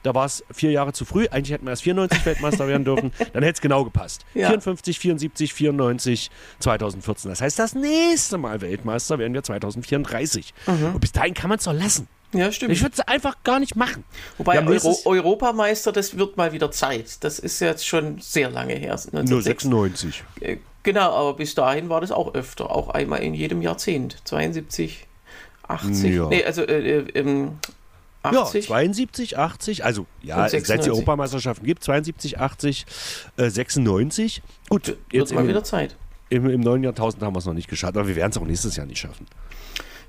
Da 0.06 0.14
war 0.14 0.26
es 0.26 0.44
vier 0.52 0.70
Jahre 0.70 0.92
zu 0.92 1.04
früh. 1.04 1.26
Eigentlich 1.30 1.52
hätten 1.52 1.66
wir 1.66 1.70
erst 1.70 1.82
94 1.82 2.24
Weltmeister 2.24 2.68
werden 2.68 2.84
dürfen. 2.84 3.12
Dann 3.32 3.42
hätte 3.42 3.56
es 3.56 3.60
genau 3.60 3.84
gepasst. 3.84 4.24
Ja. 4.34 4.48
54, 4.48 4.98
74, 4.98 5.52
94, 5.52 6.30
2014. 6.60 7.30
Das 7.30 7.40
heißt, 7.40 7.58
das 7.58 7.74
nächste 7.74 8.38
Mal 8.38 8.60
Weltmeister 8.60 9.18
werden 9.18 9.34
wir 9.34 9.42
2034. 9.42 10.54
Und 10.66 11.00
bis 11.00 11.12
dahin 11.12 11.34
kann 11.34 11.48
man 11.48 11.58
es 11.58 11.64
doch 11.64 11.72
lassen. 11.72 12.08
Ja, 12.32 12.50
stimmt. 12.50 12.72
Ich 12.72 12.82
würde 12.82 12.94
es 12.94 13.00
einfach 13.00 13.36
gar 13.44 13.60
nicht 13.60 13.76
machen. 13.76 14.04
Wobei 14.36 14.56
haben 14.56 14.68
Euro 14.68 14.96
Europameister, 15.04 15.92
das 15.92 16.18
wird 16.18 16.36
mal 16.36 16.52
wieder 16.52 16.70
Zeit. 16.70 17.22
Das 17.24 17.38
ist 17.38 17.60
jetzt 17.60 17.86
schon 17.86 18.18
sehr 18.20 18.50
lange 18.50 18.74
her. 18.74 18.98
Nur 19.12 19.20
1906. 19.20 19.62
96. 19.62 20.24
Äh, 20.40 20.56
Genau, 20.86 21.10
aber 21.10 21.34
bis 21.34 21.56
dahin 21.56 21.88
war 21.88 22.00
das 22.00 22.12
auch 22.12 22.34
öfter. 22.34 22.70
Auch 22.70 22.90
einmal 22.90 23.20
in 23.20 23.34
jedem 23.34 23.60
Jahrzehnt. 23.60 24.18
72, 24.22 25.08
80. 25.66 26.14
Ja. 26.14 26.28
Nee, 26.28 26.44
also 26.44 26.62
äh, 26.62 26.98
äh, 27.00 27.48
ähm, 28.28 28.34
Ja, 28.34 28.42
80. 28.42 28.66
72, 28.66 29.38
80, 29.38 29.84
also 29.84 30.06
ja, 30.22 30.36
seit 30.36 30.62
es 30.62 30.68
96. 30.68 30.84
die 30.84 30.90
Europameisterschaften 30.90 31.66
gibt, 31.66 31.82
72, 31.84 32.38
80, 32.38 32.86
äh, 33.36 33.50
96. 33.50 34.42
Gut, 34.68 34.96
jetzt 35.12 35.34
mal 35.34 35.42
im, 35.42 35.48
wieder 35.48 35.64
Zeit. 35.64 35.96
im, 36.28 36.48
im 36.48 36.60
neuen 36.60 36.82
Jahrtausend 36.82 37.22
haben 37.22 37.34
wir 37.34 37.38
es 37.38 37.46
noch 37.46 37.54
nicht 37.54 37.68
geschafft, 37.68 37.96
aber 37.96 38.08
wir 38.08 38.16
werden 38.16 38.30
es 38.30 38.38
auch 38.38 38.44
nächstes 38.44 38.76
Jahr 38.76 38.86
nicht 38.86 38.98
schaffen. 38.98 39.26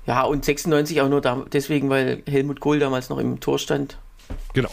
Ja, 0.06 0.22
und 0.22 0.44
96 0.44 1.00
auch 1.02 1.08
nur 1.08 1.20
da, 1.20 1.44
deswegen, 1.52 1.90
weil 1.90 2.22
Helmut 2.26 2.60
Kohl 2.60 2.78
damals 2.78 3.10
noch 3.10 3.18
im 3.18 3.40
Tor 3.40 3.58
stand. 3.58 3.98
Genau. 4.54 4.70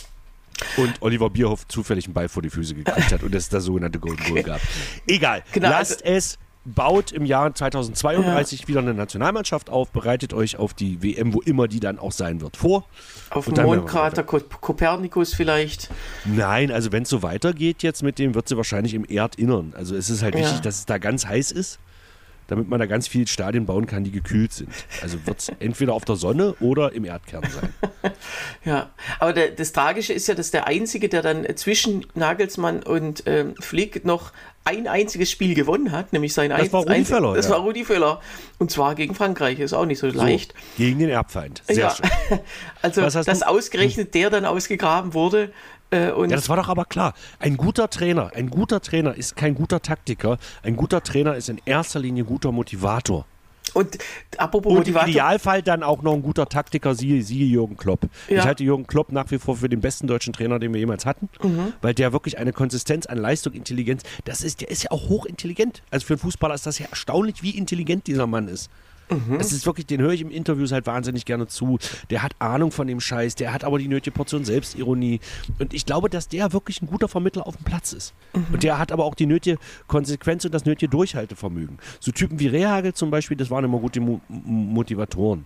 Und 0.77 0.93
Oliver 1.01 1.29
Bierhoff 1.29 1.67
zufällig 1.67 2.05
einen 2.05 2.13
Ball 2.13 2.29
vor 2.29 2.41
die 2.41 2.49
Füße 2.49 2.75
gekriegt 2.75 3.11
hat 3.11 3.23
und 3.23 3.35
es 3.35 3.49
das 3.49 3.65
sogenannte 3.65 3.99
Golden 3.99 4.23
Goal 4.25 4.43
gab. 4.43 4.61
Egal. 5.05 5.43
Genau, 5.51 5.69
Lasst 5.69 6.01
es, 6.05 6.37
baut 6.65 7.11
im 7.11 7.25
Jahr 7.25 7.53
2032 7.53 8.67
wieder 8.67 8.79
eine 8.79 8.93
Nationalmannschaft 8.93 9.69
auf, 9.69 9.91
bereitet 9.91 10.33
euch 10.33 10.57
auf 10.57 10.73
die 10.73 11.01
WM, 11.03 11.33
wo 11.33 11.41
immer 11.41 11.67
die 11.67 11.79
dann 11.79 11.99
auch 11.99 12.11
sein 12.11 12.41
wird, 12.41 12.57
vor. 12.57 12.85
Auf 13.29 13.45
dem 13.45 13.63
Mondkrater 13.63 14.23
Ko 14.23 14.39
Kopernikus 14.39 15.33
vielleicht. 15.33 15.89
Nein, 16.25 16.71
also 16.71 16.91
wenn 16.91 17.03
es 17.03 17.09
so 17.09 17.21
weitergeht 17.23 17.83
jetzt 17.83 18.01
mit 18.03 18.17
dem, 18.19 18.33
wird 18.33 18.49
sie 18.49 18.57
wahrscheinlich 18.57 18.93
im 18.95 19.05
Erdinnern. 19.05 19.73
Also 19.77 19.95
es 19.95 20.09
ist 20.09 20.23
halt 20.23 20.35
Ja. 20.35 20.41
wichtig, 20.41 20.61
dass 20.61 20.79
es 20.79 20.85
da 20.85 20.97
ganz 20.97 21.25
heiß 21.27 21.51
ist, 21.51 21.79
damit 22.47 22.67
man 22.67 22.79
da 22.79 22.85
ganz 22.87 23.07
viele 23.07 23.27
Stadien 23.27 23.65
bauen 23.65 23.85
kann, 23.85 24.03
die 24.03 24.11
gekühlt 24.11 24.53
sind. 24.53 24.69
Also 25.01 25.25
wird 25.25 25.39
es 25.39 25.49
entweder 25.59 25.93
auf 25.93 26.05
der 26.05 26.15
Sonne 26.15 26.55
oder 26.59 26.93
im 26.93 27.05
Erdkern 27.05 27.43
sein. 27.43 27.69
Ja, 28.63 28.89
aber 29.19 29.33
der, 29.33 29.51
das 29.51 29.71
Tragische 29.73 30.13
ist 30.13 30.27
ja, 30.27 30.33
dass 30.33 30.49
der 30.49 30.65
Einzige, 30.67 31.09
der 31.09 31.21
dann 31.21 31.45
zwischen 31.55 32.05
Nagelsmann 32.15 32.81
und 32.81 33.23
ähm, 33.27 33.53
Flick 33.59 34.05
noch 34.05 34.31
ein 34.65 34.87
einziges 34.87 35.29
Spiel 35.31 35.53
gewonnen 35.53 35.91
hat, 35.91 36.11
nämlich 36.11 36.33
sein 36.33 36.49
Das 36.49 36.73
war 36.73 36.81
Rudi 36.83 37.05
Völler, 37.05 37.35
Das 37.35 37.45
ja. 37.45 37.51
war 37.51 37.59
Rudi 37.59 37.85
Völler. 37.85 38.19
Und 38.57 38.71
zwar 38.71 38.95
gegen 38.95 39.13
Frankreich. 39.15 39.59
Ist 39.59 39.73
auch 39.73 39.85
nicht 39.85 39.99
so 39.99 40.07
leicht. 40.07 40.53
Gegen 40.77 40.99
den 40.99 41.09
Erbfeind. 41.09 41.61
Sehr 41.67 41.77
ja. 41.77 41.95
schön. 41.95 42.09
Also, 42.81 43.01
dass 43.01 43.25
du- 43.39 43.47
ausgerechnet 43.47 44.13
der 44.13 44.29
dann 44.29 44.45
ausgegraben 44.45 45.13
wurde. 45.13 45.51
Äh, 45.91 46.09
und 46.11 46.29
Ja, 46.31 46.35
das 46.35 46.49
war 46.49 46.57
doch 46.57 46.67
aber 46.67 46.85
klar. 46.85 47.13
Ein 47.39 47.57
guter 47.57 47.89
Trainer, 47.89 48.31
ein 48.35 48.49
guter 48.49 48.81
Trainer 48.81 49.15
ist 49.15 49.35
kein 49.35 49.53
guter 49.55 49.81
Taktiker. 49.81 50.37
Ein 50.63 50.75
guter 50.75 51.03
Trainer 51.03 51.35
ist 51.35 51.47
in 51.49 51.61
erster 51.65 51.99
Linie 51.99 52.23
guter 52.25 52.51
Motivator. 52.51 53.25
Und 53.75 53.97
apropos 54.37 54.71
Und 54.71 54.77
im 54.77 54.79
Motivator. 54.93 55.09
Idealfall 55.09 55.61
dann 55.61 55.83
auch 55.83 56.01
noch 56.01 56.13
ein 56.13 56.21
guter 56.21 56.47
Taktiker, 56.47 56.95
siehe, 56.95 57.21
siehe 57.21 57.45
Jürgen 57.45 57.75
Klopp. 57.75 58.07
Ja. 58.29 58.39
Ich 58.39 58.45
halte 58.45 58.63
Jürgen 58.63 58.87
Klopp 58.87 59.11
nach 59.11 59.29
wie 59.31 59.37
vor 59.37 59.57
für 59.57 59.67
den 59.69 59.81
besten 59.81 60.07
deutschen 60.07 60.31
Trainer, 60.33 60.59
den 60.59 60.73
wir 60.73 60.79
jemals 60.79 61.05
hatten, 61.05 61.27
Mhm. 61.43 61.73
weil 61.81 61.93
der 61.93 62.13
wirklich 62.13 62.37
eine 62.37 62.53
Konsistenz 62.53 63.05
an 63.05 63.17
Leistung, 63.17 63.53
Intelligenz, 63.53 64.03
das 64.23 64.41
ist, 64.41 64.61
der 64.61 64.69
ist 64.71 64.83
ja 64.83 64.91
auch 64.91 65.09
hochintelligent. 65.09 65.83
Also 65.91 66.05
für 66.07 66.13
einen 66.13 66.19
Fußballer 66.21 66.55
ist 66.55 66.65
das 66.65 66.79
ja 66.79 66.85
erstaunlich, 66.89 67.43
wie 67.43 67.51
intelligent 67.51 68.07
dieser 68.07 68.27
Mann 68.27 68.47
ist. 68.47 68.69
Mhm. 69.09 69.37
Das 69.37 69.51
ist 69.51 69.65
wirklich, 69.65 69.85
den 69.85 70.01
höre 70.01 70.11
ich 70.11 70.21
im 70.21 70.31
Interviews 70.31 70.71
halt 70.71 70.85
wahnsinnig 70.87 71.25
gerne 71.25 71.47
zu. 71.47 71.77
Der 72.09 72.23
hat 72.23 72.33
Ahnung 72.39 72.71
von 72.71 72.87
dem 72.87 72.99
Scheiß, 72.99 73.35
der 73.35 73.53
hat 73.53 73.63
aber 73.63 73.79
die 73.79 73.87
nötige 73.87 74.13
Portion 74.13 74.45
Selbstironie. 74.45 75.19
Und 75.59 75.73
ich 75.73 75.85
glaube, 75.85 76.09
dass 76.09 76.27
der 76.27 76.53
wirklich 76.53 76.81
ein 76.81 76.87
guter 76.87 77.07
Vermittler 77.07 77.47
auf 77.47 77.55
dem 77.55 77.65
Platz 77.65 77.93
ist. 77.93 78.13
Mhm. 78.33 78.45
Und 78.53 78.63
der 78.63 78.77
hat 78.77 78.91
aber 78.91 79.05
auch 79.05 79.15
die 79.15 79.25
nötige 79.25 79.57
Konsequenz 79.87 80.45
und 80.45 80.53
das 80.53 80.65
nötige 80.65 80.89
Durchhaltevermögen. 80.89 81.77
So 81.99 82.11
Typen 82.11 82.39
wie 82.39 82.47
Rehagel 82.47 82.93
zum 82.93 83.11
Beispiel, 83.11 83.37
das 83.37 83.49
waren 83.49 83.65
immer 83.65 83.79
gute 83.79 83.99
Mo 83.99 84.21
Motivatoren. 84.27 85.45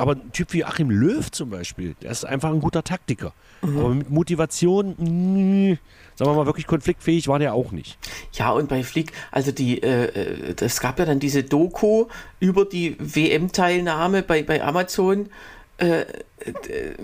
Aber 0.00 0.12
ein 0.12 0.32
Typ 0.32 0.54
wie 0.54 0.64
Achim 0.64 0.88
Löw 0.88 1.30
zum 1.30 1.50
Beispiel, 1.50 1.94
der 2.00 2.10
ist 2.10 2.24
einfach 2.24 2.48
ein 2.48 2.60
guter 2.60 2.82
Taktiker. 2.82 3.34
Mhm. 3.60 3.78
Aber 3.78 3.94
mit 3.94 4.08
Motivation, 4.08 4.94
mh, 4.96 5.76
sagen 6.16 6.30
wir 6.30 6.34
mal, 6.34 6.46
wirklich 6.46 6.66
konfliktfähig 6.66 7.28
war 7.28 7.38
der 7.38 7.52
auch 7.52 7.70
nicht. 7.70 7.98
Ja, 8.32 8.50
und 8.50 8.70
bei 8.70 8.82
Flick, 8.82 9.12
also 9.30 9.52
die, 9.52 9.82
äh, 9.82 10.04
äh, 10.06 10.54
es 10.58 10.80
gab 10.80 10.98
ja 10.98 11.04
dann 11.04 11.20
diese 11.20 11.42
Doku 11.42 12.06
über 12.38 12.64
die 12.64 12.96
WM-Teilnahme 12.98 14.22
bei, 14.22 14.42
bei 14.42 14.64
Amazon. 14.64 15.28
Äh, 15.80 16.00
äh, 16.40 16.94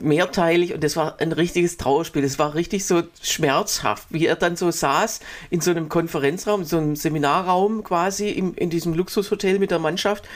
mehrteilig 0.00 0.74
und 0.74 0.82
das 0.82 0.96
war 0.96 1.20
ein 1.20 1.30
richtiges 1.30 1.76
Trauerspiel. 1.76 2.22
Das 2.22 2.36
war 2.38 2.56
richtig 2.56 2.84
so 2.84 3.04
schmerzhaft, 3.22 4.08
wie 4.10 4.26
er 4.26 4.34
dann 4.34 4.56
so 4.56 4.72
saß 4.72 5.20
in 5.50 5.60
so 5.60 5.70
einem 5.70 5.88
Konferenzraum, 5.88 6.62
in 6.62 6.66
so 6.66 6.78
einem 6.78 6.96
Seminarraum 6.96 7.84
quasi 7.84 8.30
im, 8.30 8.54
in 8.54 8.70
diesem 8.70 8.92
Luxushotel 8.92 9.60
mit 9.60 9.70
der 9.70 9.78
Mannschaft 9.78 10.28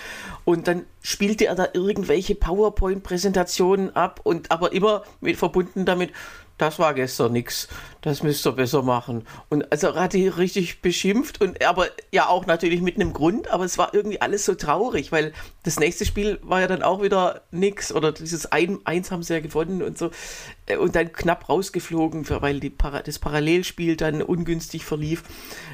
und 0.44 0.68
dann 0.68 0.84
spielte 1.02 1.46
er 1.46 1.56
da 1.56 1.68
irgendwelche 1.72 2.36
PowerPoint-Präsentationen 2.36 3.96
ab 3.96 4.20
und 4.22 4.52
aber 4.52 4.72
immer 4.72 5.02
mit 5.20 5.36
verbunden 5.36 5.84
damit, 5.84 6.12
das 6.58 6.78
war 6.78 6.92
gestern 6.94 7.32
nix, 7.32 7.68
das 8.02 8.22
müsst 8.22 8.46
ihr 8.46 8.52
besser 8.52 8.82
machen. 8.82 9.26
Und 9.48 9.70
also 9.72 9.88
er 9.88 10.02
hat 10.02 10.12
die 10.12 10.28
richtig 10.28 10.82
beschimpft 10.82 11.40
und 11.40 11.64
aber 11.64 11.86
ja 12.12 12.28
auch 12.28 12.46
natürlich 12.46 12.82
mit 12.82 12.96
einem 12.96 13.12
Grund, 13.12 13.48
aber 13.48 13.64
es 13.64 13.78
war 13.78 13.94
irgendwie 13.94 14.20
alles 14.20 14.44
so 14.44 14.54
traurig, 14.54 15.12
weil 15.12 15.32
das 15.62 15.78
nächste 15.78 16.04
Spiel 16.04 16.38
war 16.42 16.60
ja 16.60 16.66
dann 16.66 16.82
auch 16.82 17.02
wieder 17.02 17.42
nix 17.50 17.92
oder 17.92 18.12
dieses 18.12 18.46
ein, 18.52 18.80
Eins 18.84 19.10
haben 19.10 19.22
sie 19.22 19.34
ja 19.34 19.40
gewonnen 19.40 19.82
und 19.82 19.96
so 19.98 20.10
Äh, 20.66 20.76
und 20.76 20.94
dann 20.94 21.12
knapp 21.12 21.48
rausgeflogen, 21.48 22.28
weil 22.40 22.60
die 22.60 22.72
das 23.04 23.18
Parallelspiel 23.18 23.96
dann 23.96 24.22
ungünstig 24.22 24.84
verlief. 24.84 25.22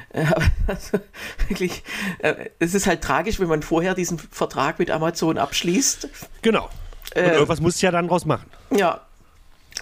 Äh, 0.09 0.25
Also 0.67 0.99
wirklich, 1.47 1.83
äh, 2.19 2.49
es 2.59 2.73
ist 2.73 2.87
halt 2.87 3.01
tragisch, 3.01 3.39
wenn 3.39 3.47
man 3.47 3.61
vorher 3.61 3.93
diesen 3.93 4.17
Vertrag 4.17 4.79
mit 4.79 4.89
Amazon 4.89 5.37
abschließt. 5.37 6.09
Genau. 6.41 6.69
Und 7.15 7.21
Äh, 7.21 7.33
irgendwas 7.33 7.61
muss 7.61 7.81
ja 7.81 7.91
dann 7.91 8.07
draus 8.07 8.25
machen. 8.25 8.49
Ja. 8.71 9.04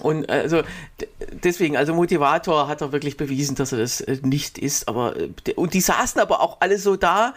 Und 0.02 0.30
also 0.30 0.64
d- 1.00 1.08
deswegen, 1.44 1.78
also 1.78 1.94
Motivator 1.94 2.68
hat 2.68 2.82
er 2.82 2.92
wirklich 2.92 3.16
bewiesen, 3.18 3.56
dass 3.56 3.72
er 3.72 3.78
das 3.80 4.02
äh, 4.02 4.18
nicht 4.24 4.58
ist. 4.58 4.88
Aber 4.88 5.16
äh, 5.18 5.54
und 5.56 5.74
die 5.74 5.82
saßen 5.82 6.20
aber 6.20 6.42
auch 6.42 6.58
alle 6.62 6.78
so 6.80 6.96
da, 6.96 7.34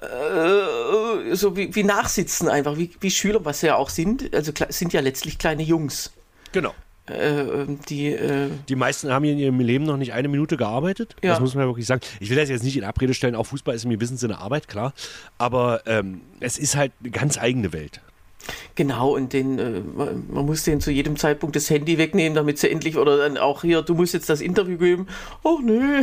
äh, 0.00 1.34
so 1.34 1.56
wie, 1.56 1.74
wie 1.74 1.84
Nachsitzen 1.84 2.48
einfach, 2.48 2.76
wie, 2.76 2.90
wie 3.00 3.10
Schüler, 3.10 3.44
was 3.44 3.60
sie 3.60 3.66
ja 3.66 3.76
auch 3.76 3.90
sind. 3.90 4.34
Also 4.34 4.52
sind 4.70 4.92
ja 4.92 5.00
letztlich 5.00 5.38
kleine 5.38 5.62
Jungs. 5.62 6.10
Genau. 6.52 6.74
Äh, 7.06 7.66
die 7.88 8.06
äh, 8.08 8.48
Die 8.68 8.76
meisten 8.76 9.12
haben 9.12 9.24
in 9.24 9.38
ihrem 9.38 9.60
Leben 9.60 9.84
noch 9.84 9.96
nicht 9.96 10.12
eine 10.12 10.28
Minute 10.28 10.56
gearbeitet. 10.56 11.16
Ja. 11.22 11.30
Das 11.32 11.40
muss 11.40 11.54
man 11.54 11.64
ja 11.64 11.68
wirklich 11.68 11.86
sagen. 11.86 12.00
Ich 12.20 12.30
will 12.30 12.36
das 12.36 12.48
jetzt 12.48 12.62
nicht 12.62 12.76
in 12.76 12.84
Abrede 12.84 13.14
stellen. 13.14 13.34
Auch 13.34 13.46
Fußball 13.46 13.74
ist 13.74 13.84
im 13.84 13.90
gewissen 13.90 14.16
Sinne 14.16 14.38
Arbeit, 14.38 14.68
klar. 14.68 14.94
Aber 15.36 15.82
ähm, 15.86 16.20
es 16.40 16.56
ist 16.56 16.76
halt 16.76 16.92
eine 17.00 17.10
ganz 17.10 17.36
eigene 17.36 17.72
Welt. 17.72 18.00
Genau, 18.74 19.14
und 19.14 19.32
den, 19.32 19.58
äh, 19.58 19.80
man 19.80 20.46
muss 20.46 20.64
denen 20.64 20.80
zu 20.80 20.90
jedem 20.90 21.16
Zeitpunkt 21.16 21.56
das 21.56 21.68
Handy 21.70 21.98
wegnehmen, 21.98 22.34
damit 22.34 22.58
sie 22.58 22.70
endlich, 22.70 22.96
oder 22.96 23.18
dann 23.18 23.38
auch 23.38 23.62
hier, 23.62 23.82
du 23.82 23.94
musst 23.94 24.14
jetzt 24.14 24.30
das 24.30 24.40
Interview 24.40 24.78
geben. 24.78 25.06
Oh 25.42 25.58
nö. 25.62 26.02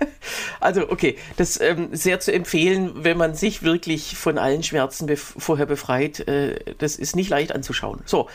also, 0.60 0.90
okay, 0.90 1.16
das 1.36 1.60
ähm, 1.60 1.88
sehr 1.92 2.20
zu 2.20 2.32
empfehlen, 2.32 2.92
wenn 3.04 3.16
man 3.16 3.34
sich 3.34 3.62
wirklich 3.62 4.16
von 4.16 4.38
allen 4.38 4.62
Schmerzen 4.62 5.06
bef 5.06 5.34
vorher 5.38 5.66
befreit. 5.66 6.26
Äh, 6.28 6.74
das 6.78 6.96
ist 6.96 7.16
nicht 7.16 7.30
leicht 7.30 7.52
anzuschauen. 7.52 8.00
So, 8.04 8.28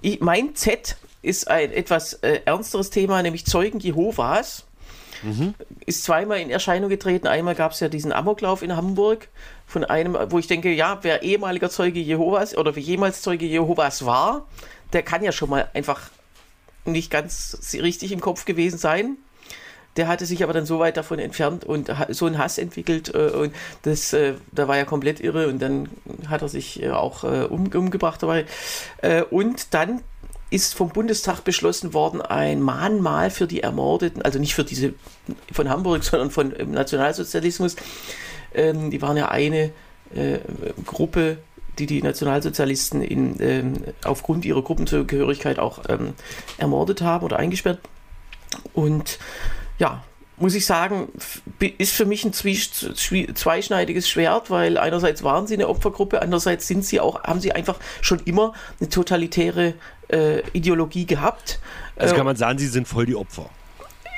ich, 0.00 0.20
mein 0.20 0.54
Z 0.54 0.96
ist 1.22 1.48
ein 1.48 1.72
etwas 1.72 2.14
äh, 2.14 2.40
ernsteres 2.44 2.90
Thema, 2.90 3.22
nämlich 3.22 3.46
Zeugen 3.46 3.80
Jehovas 3.80 4.65
ist 5.86 6.04
zweimal 6.04 6.38
in 6.38 6.50
Erscheinung 6.50 6.88
getreten. 6.88 7.26
Einmal 7.26 7.54
gab 7.54 7.72
es 7.72 7.80
ja 7.80 7.88
diesen 7.88 8.12
Amoklauf 8.12 8.62
in 8.62 8.76
Hamburg 8.76 9.28
von 9.66 9.84
einem, 9.84 10.16
wo 10.30 10.38
ich 10.38 10.46
denke, 10.46 10.72
ja, 10.72 10.98
wer 11.02 11.22
ehemaliger 11.22 11.70
Zeuge 11.70 12.00
Jehovas 12.00 12.56
oder 12.56 12.76
wer 12.76 12.82
jemals 12.82 13.22
Zeuge 13.22 13.46
Jehovas 13.46 14.06
war, 14.06 14.46
der 14.92 15.02
kann 15.02 15.22
ja 15.22 15.32
schon 15.32 15.50
mal 15.50 15.68
einfach 15.74 16.10
nicht 16.84 17.10
ganz 17.10 17.58
richtig 17.74 18.12
im 18.12 18.20
Kopf 18.20 18.44
gewesen 18.44 18.78
sein. 18.78 19.16
Der 19.96 20.08
hatte 20.08 20.26
sich 20.26 20.42
aber 20.42 20.52
dann 20.52 20.66
so 20.66 20.78
weit 20.78 20.98
davon 20.98 21.18
entfernt 21.18 21.64
und 21.64 21.90
so 22.10 22.26
einen 22.26 22.36
Hass 22.36 22.58
entwickelt 22.58 23.14
äh, 23.14 23.30
und 23.30 23.54
das, 23.82 24.12
äh, 24.12 24.34
da 24.52 24.68
war 24.68 24.76
er 24.76 24.84
komplett 24.84 25.20
irre 25.20 25.48
und 25.48 25.60
dann 25.60 25.88
hat 26.28 26.42
er 26.42 26.48
sich 26.48 26.82
äh, 26.82 26.90
auch 26.90 27.24
äh, 27.24 27.44
um, 27.44 27.66
umgebracht 27.68 28.22
dabei. 28.22 28.44
Äh, 29.00 29.22
und 29.22 29.72
dann 29.72 30.02
ist 30.50 30.74
vom 30.74 30.90
Bundestag 30.90 31.42
beschlossen 31.42 31.92
worden, 31.92 32.20
ein 32.22 32.60
Mahnmal 32.60 33.30
für 33.30 33.46
die 33.46 33.62
Ermordeten, 33.62 34.22
also 34.22 34.38
nicht 34.38 34.54
für 34.54 34.64
diese 34.64 34.94
von 35.52 35.68
Hamburg, 35.68 36.04
sondern 36.04 36.30
von 36.30 36.54
ähm, 36.58 36.70
Nationalsozialismus. 36.72 37.76
Ähm, 38.54 38.90
die 38.90 39.02
waren 39.02 39.16
ja 39.16 39.28
eine 39.28 39.72
äh, 40.14 40.38
Gruppe, 40.84 41.38
die 41.78 41.86
die 41.86 42.02
Nationalsozialisten 42.02 43.02
in, 43.02 43.36
ähm, 43.40 43.74
aufgrund 44.04 44.44
ihrer 44.44 44.62
Gruppenzugehörigkeit 44.62 45.58
auch 45.58 45.82
ähm, 45.88 46.14
ermordet 46.58 47.02
haben 47.02 47.24
oder 47.24 47.38
eingesperrt. 47.38 47.80
Und 48.72 49.18
ja, 49.78 50.04
muss 50.38 50.54
ich 50.54 50.66
sagen, 50.66 51.08
ist 51.78 51.94
für 51.94 52.04
mich 52.04 52.24
ein 52.24 52.32
zweischneidiges 52.32 54.08
Schwert, 54.08 54.50
weil 54.50 54.76
einerseits 54.78 55.22
waren 55.22 55.46
sie 55.46 55.54
eine 55.54 55.68
Opfergruppe, 55.68 56.20
andererseits 56.20 56.66
sind 56.66 56.84
sie 56.84 57.00
auch, 57.00 57.22
haben 57.24 57.40
sie 57.40 57.52
einfach 57.52 57.78
schon 58.02 58.20
immer 58.20 58.52
eine 58.78 58.88
totalitäre 58.88 59.74
äh, 60.08 60.40
Ideologie 60.50 61.06
gehabt. 61.06 61.58
Also 61.96 62.14
Äh, 62.14 62.16
kann 62.18 62.26
man 62.26 62.36
sagen, 62.36 62.58
sie 62.58 62.68
sind 62.68 62.86
voll 62.86 63.06
die 63.06 63.16
Opfer. 63.16 63.48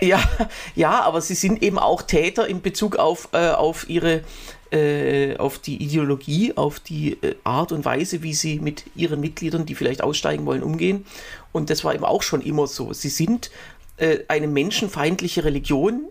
ja, 0.01 0.21
ja, 0.75 1.03
aber 1.03 1.21
sie 1.21 1.35
sind 1.35 1.62
eben 1.62 1.79
auch 1.79 2.03
Täter 2.03 2.49
in 2.49 2.62
Bezug 2.62 2.97
auf, 2.97 3.29
äh, 3.33 3.51
auf 3.51 3.89
ihre 3.89 4.23
äh, 4.71 5.39
auf 5.39 5.59
die 5.59 5.83
Ideologie, 5.83 6.53
auf 6.55 6.79
die 6.79 7.12
äh, 7.23 7.37
Art 7.43 7.73
und 7.73 7.87
Weise, 7.87 8.23
wie 8.23 8.35
sie 8.35 8.61
mit 8.61 8.85
ihren 8.95 9.19
Mitgliedern, 9.19 9.64
die 9.64 9.75
vielleicht 9.75 10.03
aussteigen 10.03 10.45
wollen, 10.45 10.62
umgehen. 10.62 11.07
Und 11.53 11.71
das 11.71 11.85
war 11.85 11.95
eben 11.95 12.05
auch 12.05 12.23
schon 12.23 12.43
immer 12.43 12.66
so. 12.66 12.93
Sie 12.93 13.09
sind 13.09 13.51
äh, 13.99 14.20
eine 14.28 14.46
menschenfeindliche 14.46 15.44
Religion. 15.44 16.05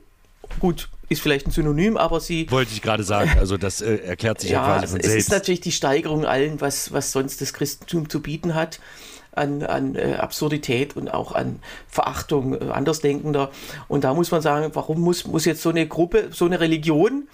Gut, 0.59 0.89
ist 1.09 1.21
vielleicht 1.21 1.47
ein 1.47 1.51
Synonym, 1.51 1.97
aber 1.97 2.19
sie 2.19 2.49
Wollte 2.51 2.71
ich 2.73 2.81
gerade 2.81 3.03
sagen. 3.03 3.31
Also 3.37 3.57
das 3.57 3.81
äh, 3.81 3.95
erklärt 3.97 4.41
sich 4.41 4.51
ja, 4.51 4.61
ja, 4.61 4.79
quasi 4.79 4.85
es 4.85 4.91
von 4.91 4.99
ist 4.99 5.11
selbst. 5.11 5.31
natürlich 5.31 5.61
die 5.61 5.71
Steigerung 5.71 6.25
allen, 6.25 6.61
was, 6.61 6.91
was 6.91 7.11
sonst 7.11 7.41
das 7.41 7.53
Christentum 7.53 8.09
zu 8.09 8.21
bieten 8.21 8.55
hat, 8.55 8.79
an, 9.31 9.63
an 9.63 9.95
äh, 9.95 10.15
Absurdität 10.15 10.95
und 10.95 11.09
auch 11.09 11.33
an 11.33 11.59
Verachtung 11.87 12.59
äh, 12.59 12.71
Andersdenkender. 12.71 13.51
Und 13.87 14.03
da 14.03 14.13
muss 14.13 14.31
man 14.31 14.41
sagen, 14.41 14.71
warum 14.73 15.01
muss, 15.01 15.25
muss 15.25 15.45
jetzt 15.45 15.61
so 15.61 15.69
eine 15.69 15.87
Gruppe, 15.87 16.29
so 16.31 16.45
eine 16.45 16.59
Religion 16.59 17.27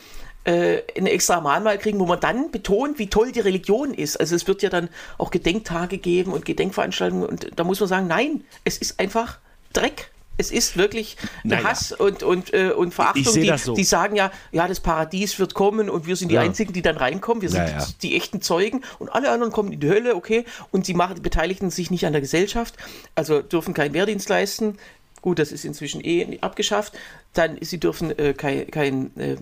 äh, 0.43 0.81
ein 0.97 1.07
extra 1.07 1.41
Mahnmal 1.41 1.77
kriegen, 1.77 1.99
wo 1.99 2.05
man 2.05 2.19
dann 2.19 2.51
betont, 2.51 2.99
wie 2.99 3.07
toll 3.07 3.31
die 3.31 3.39
Religion 3.39 3.93
ist. 3.93 4.19
Also 4.19 4.35
es 4.35 4.47
wird 4.47 4.61
ja 4.61 4.69
dann 4.69 4.89
auch 5.17 5.31
Gedenktage 5.31 5.97
geben 5.97 6.33
und 6.33 6.45
Gedenkveranstaltungen 6.45 7.25
und 7.25 7.51
da 7.55 7.63
muss 7.63 7.79
man 7.79 7.89
sagen, 7.89 8.07
nein, 8.07 8.43
es 8.65 8.77
ist 8.77 8.99
einfach 8.99 9.39
Dreck. 9.71 10.11
Es 10.37 10.51
ist 10.51 10.77
wirklich 10.77 11.17
Naja. 11.43 11.63
Hass 11.63 11.91
und, 11.91 12.23
und, 12.23 12.53
äh, 12.53 12.71
und 12.71 12.93
Verachtung. 12.93 13.33
die, 13.33 13.57
so. 13.57 13.75
die 13.75 13.83
sagen 13.83 14.15
ja, 14.15 14.31
ja, 14.51 14.67
das 14.67 14.79
Paradies 14.79 15.37
wird 15.39 15.53
kommen 15.53 15.89
und 15.89 16.07
wir 16.07 16.15
sind 16.15 16.29
die 16.29 16.35
Ja. 16.35 16.41
Einzigen, 16.41 16.73
die 16.73 16.81
dann 16.81 16.97
reinkommen. 16.97 17.41
Wir 17.41 17.49
sind 17.49 17.67
Ja, 17.67 17.79
ja. 17.79 17.87
die 18.01 18.15
echten 18.15 18.41
Zeugen 18.41 18.81
und 18.99 19.09
alle 19.09 19.29
anderen 19.29 19.51
kommen 19.53 19.71
in 19.71 19.79
die 19.79 19.89
Hölle, 19.89 20.15
okay. 20.15 20.45
Und 20.71 20.85
sie 20.85 20.93
machen, 20.93 21.21
beteiligen 21.21 21.69
sich 21.69 21.91
nicht 21.91 22.05
an 22.05 22.13
der 22.13 22.21
Gesellschaft, 22.21 22.75
also 23.15 23.41
dürfen 23.41 23.73
keinen 23.73 23.93
Wehrdienst 23.93 24.29
leisten. 24.29 24.77
Gut, 25.21 25.39
das 25.39 25.51
ist 25.51 25.63
inzwischen 25.63 26.03
eh 26.03 26.39
abgeschafft. 26.41 26.93
Dann, 27.33 27.57
sie 27.61 27.79
dürfen 27.79 28.17
äh, 28.17 28.33
kein, 28.33 28.69
kein 28.71 29.11
äh, 29.17 29.37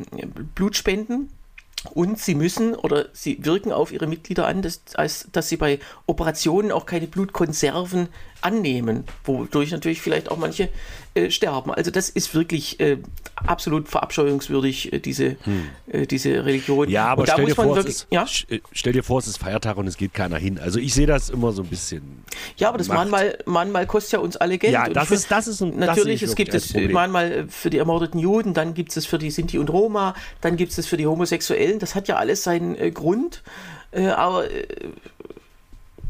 Blut 0.56 0.76
spenden. 0.76 1.30
Und 1.96 2.20
sie 2.20 2.36
müssen 2.36 2.76
oder 2.76 3.08
sie 3.14 3.44
wirken 3.44 3.72
auf 3.72 3.92
ihre 3.92 4.06
Mitglieder 4.06 4.46
an, 4.46 4.62
dass, 4.62 4.82
als, 4.94 5.28
dass 5.32 5.50
sie 5.50 5.58
bei 5.58 5.80
Operationen 6.06 6.72
auch 6.72 6.86
keine 6.86 7.08
Blutkonserven 7.08 8.10
annehmen, 8.44 9.04
wodurch 9.24 9.72
natürlich 9.72 10.02
vielleicht 10.02 10.30
auch 10.32 10.38
manche 10.38 10.70
äh, 11.14 11.30
sterben. 11.30 11.72
Also 11.74 11.92
das 11.92 12.10
ist 12.10 12.34
wirklich 12.34 12.80
äh, 12.80 12.98
absolut 13.36 13.89
verabscheuungswürdig, 13.89 14.94
äh, 14.94 15.00
diese, 15.00 15.36
äh, 15.88 16.08
diese 16.08 16.46
Religion. 16.46 16.86
Hm. 16.86 16.92
Ja, 16.94 17.08
aber 17.08 17.28
stell 17.28 17.46
dir, 17.46 17.56
vor, 17.56 17.66
es 17.72 17.76
wirklich, 17.76 17.96
ist, 17.96 18.08
ja? 18.12 18.26
äh, 18.50 18.60
stell 18.72 18.94
dir 18.94 19.04
vor, 19.04 19.20
es 19.20 19.28
ist 19.28 19.38
Feiertag 19.38 19.78
und 19.78 19.88
es 19.88 19.98
geht 19.98 20.14
keiner 20.14 20.38
hin. 20.38 20.60
Also 20.60 20.80
ich 20.80 20.94
sehe 20.94 21.08
das 21.08 21.30
immer 21.30 21.52
so 21.52 21.64
ein 21.64 21.68
bisschen. 21.68 22.24
Ja, 22.58 22.70
aber 22.70 22.78
das 22.78 22.88
Macht. 22.88 22.98
Mahnmal, 22.98 23.38
Mahnmal 23.46 23.86
kostet 23.88 24.14
ja 24.14 24.20
uns 24.20 24.38
alle 24.38 24.58
Geld. 24.58 24.74
Ja, 24.74 24.88
das 24.89 25.12
ist- 25.12 25.30
das 25.32 25.48
ist 25.48 25.62
ein- 25.62 25.78
Natürlich, 25.78 26.24
es 26.24 26.36
gibt 26.36 26.54
es. 26.54 26.74
Mahnmal 26.74 27.46
für 27.50 27.70
die 27.70 27.78
ermordeten 27.78 28.20
Juden, 28.20 28.54
dann 28.54 28.74
gibt 28.74 28.96
es 28.96 29.06
für 29.06 29.18
die 29.18 29.32
Sinti 29.32 29.58
und 29.60 29.70
Roma, 29.70 30.16
dann 30.42 30.56
gibt 30.58 30.78
es 30.78 30.88
für 30.88 30.98
die 30.98 31.08
Homosexuellen. 31.08 31.80
Das 31.80 31.96
hat 31.96 32.08
ja 32.08 32.16
alles 32.18 32.44
seinen 32.44 32.94
Grund. 32.94 33.44
Aber 33.94 34.46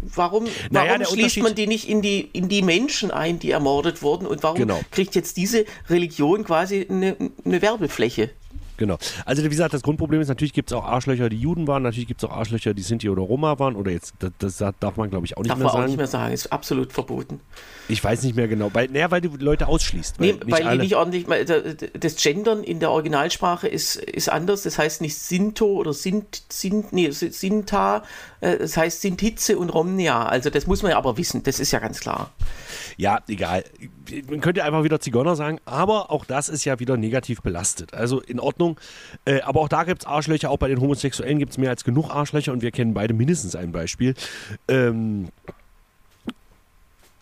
warum, 0.02 0.46
Naja, 0.70 1.00
warum 1.00 1.06
schließt 1.06 1.38
man 1.42 1.56
die 1.56 1.68
nicht 1.68 1.88
in 1.88 2.02
die, 2.02 2.22
in 2.34 2.50
die 2.50 2.62
Menschen 2.62 3.12
ein, 3.12 3.40
die 3.40 3.52
ermordet 3.52 4.02
wurden? 4.02 4.26
Und 4.28 4.44
warum 4.44 4.58
Genau. 4.58 4.80
kriegt 4.92 5.16
jetzt 5.16 5.38
diese 5.38 5.66
Religion 5.90 6.44
quasi 6.44 6.86
eine, 6.90 7.16
eine 7.46 7.62
Werbefläche? 7.62 8.30
Genau. 8.82 8.98
Also 9.28 9.44
wie 9.44 9.50
gesagt, 9.50 9.76
das 9.76 9.84
Grundproblem 9.84 10.22
ist, 10.22 10.28
natürlich 10.28 10.54
gibt 10.54 10.72
es 10.72 10.76
auch 10.76 10.84
Arschlöcher, 10.84 11.30
die 11.30 11.38
Juden 11.38 11.68
waren, 11.68 11.84
natürlich 11.84 12.08
gibt 12.08 12.24
es 12.24 12.28
auch 12.28 12.36
Arschlöcher, 12.36 12.74
die 12.74 12.82
Sinti 12.82 13.10
oder 13.12 13.22
Roma 13.22 13.60
waren. 13.60 13.76
Oder 13.76 13.92
jetzt, 13.92 14.16
das, 14.40 14.58
das 14.58 14.74
darf 14.80 14.98
man 14.98 15.12
glaube 15.12 15.28
ich 15.28 15.38
auch 15.38 15.44
nicht 15.44 15.52
Darf 15.52 15.60
mehr 15.60 15.66
man 15.68 15.72
auch 15.76 15.78
sagen. 15.82 15.88
nicht 15.90 15.98
mehr 15.98 16.08
sagen, 16.08 16.34
ist 16.34 16.52
absolut 16.52 16.92
verboten. 16.92 17.40
Ich 17.88 18.04
weiß 18.04 18.24
nicht 18.24 18.36
mehr 18.36 18.48
genau. 18.48 18.72
Weil, 18.74 18.88
naja, 18.88 19.12
weil 19.12 19.22
du 19.22 19.30
Leute 19.38 19.68
ausschließt. 19.68 20.20
Nee, 20.20 20.34
nicht 20.34 20.50
weil 20.52 20.64
alle- 20.68 20.82
nicht 20.82 20.96
ordentlich, 20.96 21.28
weil 21.30 21.46
da- 21.46 21.60
das 21.60 22.16
Gendern 22.16 22.64
in 22.64 22.80
der 22.80 22.90
Originalsprache 22.90 23.68
ist, 23.68 23.98
ist 23.98 24.30
anders. 24.30 24.64
Das 24.64 24.80
heißt 24.80 25.02
nicht 25.02 25.16
Sinto 25.16 25.68
oder 25.68 25.94
Sint, 25.94 26.42
Sint 26.50 26.92
nee, 26.92 27.12
Sinta, 27.12 28.04
äh, 28.40 28.58
das 28.58 28.78
heißt 28.78 29.02
Sintitze 29.02 29.60
und 29.60 29.70
Romnia. 29.70 30.26
Also 30.26 30.50
das 30.50 30.66
muss 30.66 30.82
man 30.82 30.92
ja 30.94 30.98
aber 30.98 31.18
wissen, 31.18 31.44
das 31.44 31.60
ist 31.60 31.72
ja 31.72 31.78
ganz 31.78 32.00
klar. 32.00 32.32
Ja, 32.98 33.20
egal. 33.28 33.64
Man 34.30 34.42
könnte 34.42 34.64
einfach 34.64 34.84
wieder 34.84 35.00
Zigeuner 35.00 35.36
sagen, 35.36 35.60
aber 35.66 36.12
auch 36.12 36.26
das 36.26 36.50
ist 36.50 36.66
ja 36.66 36.80
wieder 36.80 36.98
negativ 36.98 37.42
belastet. 37.42 37.94
Also 37.94 38.20
in 38.22 38.40
Ordnung. 38.40 38.80
Äh, 39.26 39.42
aber 39.42 39.62
auch 39.62 39.70
da 39.70 39.84
gibt 39.84 40.02
es 40.04 40.06
Arschlöcher, 40.08 40.50
auch 40.50 40.58
bei 40.58 40.68
den 40.68 40.80
Homosexuellen 40.82 41.40
gibt 41.40 41.52
es 41.52 41.58
mehr 41.58 41.70
als 41.70 41.84
genug 41.84 42.10
Arschlöcher 42.10 42.52
und 42.52 42.62
wir 42.62 42.72
kennen 42.72 42.94
beide 42.94 43.14
mindestens 43.14 43.56
ein 43.56 43.72
Beispiel. 43.72 44.14
Ähm, 44.68 45.30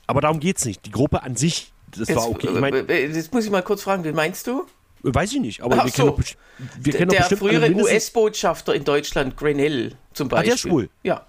aber 0.08 0.22
darum 0.22 0.40
geht 0.40 0.58
es 0.58 0.66
nicht. 0.66 0.86
Die 0.86 0.92
Gruppe 0.92 1.24
an 1.24 1.36
sich, 1.36 1.72
das 1.92 2.08
Jetzt, 2.10 2.18
war 2.18 2.30
okay. 2.30 2.50
Ich 2.54 2.60
mein, 2.60 2.74
äh, 2.74 2.80
äh, 3.06 3.08
jetzt 3.12 3.34
muss 3.34 3.46
ich 3.46 3.52
mal 3.52 3.62
kurz 3.64 3.84
fragen, 3.84 4.04
wen 4.04 4.16
meinst 4.16 4.48
du? 4.48 4.66
weiß 5.02 5.32
ich 5.32 5.40
nicht, 5.40 5.62
aber 5.62 5.78
Ach 5.80 5.86
wir 5.86 5.92
kennen 5.92 6.08
so. 6.08 6.12
doch, 6.12 6.18
best- 6.18 6.38
wir 6.82 6.92
kennen 6.94 7.08
doch 7.10 7.16
der 7.16 7.20
bestimmt 7.30 7.42
alle 7.44 7.60
frühere 7.68 7.84
US-Botschafter 7.84 8.76
in 8.76 8.84
Deutschland, 8.84 9.38
Grenell 9.38 9.96
zum 10.14 10.28
Ah, 10.28 10.30
der 10.30 10.36
Beispiel. 10.38 10.54
ist 10.54 10.60
schwul. 10.62 10.90
Ja. 11.04 11.26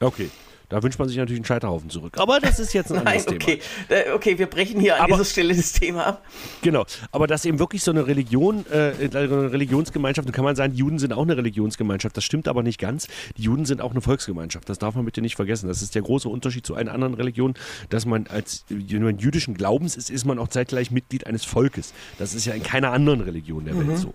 Okay, 0.00 0.30
da 0.70 0.82
wünscht 0.82 0.98
man 0.98 1.08
sich 1.08 1.18
natürlich 1.18 1.38
einen 1.40 1.44
Scheiterhaufen 1.44 1.90
zurück. 1.90 2.16
Aber 2.18 2.40
das 2.40 2.58
ist 2.58 2.72
jetzt 2.72 2.90
ein 2.90 2.96
Nein, 3.04 3.18
anderes 3.18 3.26
Thema. 3.26 3.36
okay. 3.42 3.60
Äh, 3.88 4.10
Okay, 4.14 4.38
wir 4.38 4.46
brechen 4.46 4.80
hier 4.80 4.94
an 4.96 5.02
Aber- 5.02 5.12
dieser 5.12 5.24
Stelle 5.26 5.54
das 5.54 5.72
Thema 5.72 6.06
ab. 6.06 6.24
Genau, 6.62 6.84
aber 7.12 7.26
dass 7.26 7.44
eben 7.44 7.58
wirklich 7.58 7.82
so 7.82 7.90
eine 7.90 8.06
Religion, 8.06 8.64
äh, 8.72 8.92
eine 9.14 9.52
Religionsgemeinschaft, 9.52 10.26
und 10.26 10.32
kann 10.32 10.44
man 10.44 10.56
sagen, 10.56 10.72
die 10.72 10.78
Juden 10.78 10.98
sind 10.98 11.12
auch 11.12 11.22
eine 11.22 11.36
Religionsgemeinschaft, 11.36 12.16
das 12.16 12.24
stimmt 12.24 12.48
aber 12.48 12.62
nicht 12.62 12.78
ganz. 12.78 13.08
Die 13.36 13.42
Juden 13.42 13.66
sind 13.66 13.80
auch 13.82 13.90
eine 13.90 14.00
Volksgemeinschaft, 14.00 14.68
das 14.68 14.78
darf 14.78 14.94
man 14.94 15.04
bitte 15.04 15.20
nicht 15.20 15.36
vergessen. 15.36 15.68
Das 15.68 15.82
ist 15.82 15.94
der 15.94 16.02
große 16.02 16.28
Unterschied 16.28 16.64
zu 16.64 16.74
allen 16.74 16.88
anderen 16.88 17.14
Religionen, 17.14 17.54
dass 17.90 18.06
man 18.06 18.26
als 18.28 18.64
wenn 18.68 19.02
man 19.02 19.18
jüdischen 19.18 19.54
Glaubens 19.54 19.96
ist, 19.96 20.08
ist 20.10 20.24
man 20.24 20.38
auch 20.38 20.48
zeitgleich 20.48 20.90
Mitglied 20.90 21.26
eines 21.26 21.44
Volkes. 21.44 21.92
Das 22.18 22.32
ist 22.34 22.44
ja 22.46 22.54
in 22.54 22.62
keiner 22.62 22.92
anderen 22.92 23.20
Religion 23.20 23.64
der 23.64 23.74
Mhm. 23.74 23.88
Welt 23.88 23.98
so. 23.98 24.14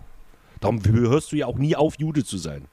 Darum 0.62 0.82
hörst 0.86 1.32
du 1.32 1.36
ja 1.36 1.48
auch 1.48 1.58
nie 1.58 1.76
auf, 1.76 1.96
Jude 2.00 2.24
zu 2.24 2.38
sein. 2.38 2.66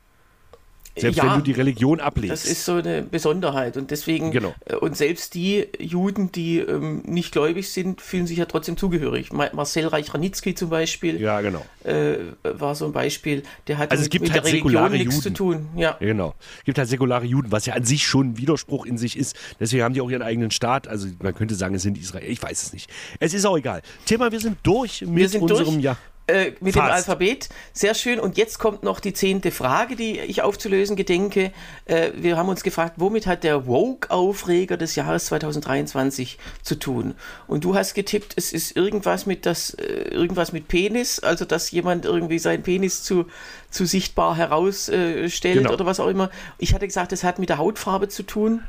Selbst 0.96 1.16
Ja, 1.16 1.24
wenn 1.24 1.38
du 1.38 1.40
die 1.40 1.52
Religion 1.52 2.00
ablegst. 2.00 2.32
Das 2.32 2.44
ist 2.44 2.64
so 2.66 2.74
eine 2.74 3.02
Besonderheit 3.02 3.76
und 3.78 3.90
deswegen 3.90 4.30
Genau. 4.30 4.54
äh, 4.66 4.74
und 4.76 4.96
selbst 4.96 5.34
die 5.34 5.66
Juden, 5.78 6.30
die 6.32 6.58
ähm, 6.58 7.02
nicht 7.06 7.32
gläubig 7.32 7.70
sind, 7.72 8.00
fühlen 8.02 8.26
sich 8.26 8.36
ja 8.38 8.44
trotzdem 8.44 8.76
zugehörig. 8.76 9.32
Ma 9.32 9.48
Marcel 9.54 9.86
Reich-Ranitzky 9.86 10.54
zum 10.54 10.68
Beispiel 10.68 11.20
ja, 11.20 11.40
genau. 11.40 11.64
äh, 11.84 12.16
war 12.42 12.74
so 12.74 12.84
ein 12.86 12.92
Beispiel. 12.92 13.42
Der 13.68 13.78
hat 13.78 13.90
Also 13.90 14.02
es 14.02 14.06
mit, 14.06 14.12
gibt 14.12 14.22
mit 14.24 14.32
halt 14.32 14.44
der 14.44 14.52
Religion 14.52 14.92
nichts 14.92 15.20
zu 15.20 15.28
Juden. 15.30 15.34
tun. 15.34 15.68
Ja. 15.76 15.96
Ja, 15.98 16.06
genau. 16.06 16.34
Es 16.58 16.64
gibt 16.64 16.76
halt 16.78 16.88
säkulare 16.88 17.24
Juden, 17.24 17.50
was 17.50 17.64
ja 17.66 17.72
an 17.74 17.84
sich 17.84 18.06
schon 18.06 18.30
ein 18.32 18.36
Widerspruch 18.38 18.84
in 18.84 18.98
sich 18.98 19.16
ist. 19.16 19.34
Deswegen 19.58 19.82
haben 19.84 19.94
die 19.94 20.00
auch 20.02 20.10
ihren 20.10 20.22
eigenen 20.22 20.50
Staat. 20.50 20.88
Also 20.88 21.08
man 21.22 21.34
könnte 21.34 21.54
sagen, 21.54 21.74
es 21.74 21.82
sind 21.82 21.96
Israel. 21.96 22.30
Ich 22.30 22.42
weiß 22.42 22.62
es 22.62 22.72
nicht. 22.74 22.90
Es 23.18 23.32
ist 23.32 23.46
auch 23.46 23.56
egal. 23.56 23.80
Thema, 24.04 24.30
wir 24.30 24.40
sind 24.40 24.58
durch 24.62 25.02
mit 25.06 25.30
sind 25.30 25.42
unserem 25.42 25.64
durch. 25.74 25.84
Ja. 25.84 25.96
Äh, 26.28 26.52
mit 26.60 26.74
dem 26.76 26.82
Fast. 26.82 26.92
Alphabet. 27.08 27.48
Sehr 27.72 27.94
schön. 27.94 28.20
Und 28.20 28.36
jetzt 28.38 28.58
kommt 28.60 28.84
noch 28.84 29.00
die 29.00 29.12
zehnte 29.12 29.50
Frage, 29.50 29.96
die 29.96 30.20
ich 30.20 30.42
aufzulösen 30.42 30.94
gedenke. 30.94 31.52
Äh, 31.84 32.12
wir 32.14 32.36
haben 32.36 32.48
uns 32.48 32.62
gefragt, 32.62 32.94
womit 32.98 33.26
hat 33.26 33.42
der 33.42 33.66
Woke-Aufreger 33.66 34.76
des 34.76 34.94
Jahres 34.94 35.26
2023 35.26 36.38
zu 36.62 36.76
tun? 36.76 37.14
Und 37.48 37.64
du 37.64 37.74
hast 37.74 37.94
getippt, 37.94 38.34
es 38.36 38.52
ist 38.52 38.76
irgendwas 38.76 39.26
mit 39.26 39.46
das, 39.46 39.74
äh, 39.74 39.82
irgendwas 40.10 40.52
mit 40.52 40.68
Penis, 40.68 41.18
also 41.18 41.44
dass 41.44 41.72
jemand 41.72 42.04
irgendwie 42.04 42.38
seinen 42.38 42.62
Penis 42.62 43.02
zu, 43.02 43.26
zu 43.70 43.84
sichtbar 43.84 44.36
herausstellt 44.36 45.32
stellt 45.32 45.58
Genau. 45.58 45.72
oder 45.72 45.86
was 45.86 45.98
auch 45.98 46.08
immer. 46.08 46.30
Ich 46.58 46.72
hatte 46.72 46.86
gesagt, 46.86 47.12
es 47.12 47.24
hat 47.24 47.40
mit 47.40 47.48
der 47.48 47.58
Hautfarbe 47.58 48.08
zu 48.08 48.22
tun. 48.22 48.62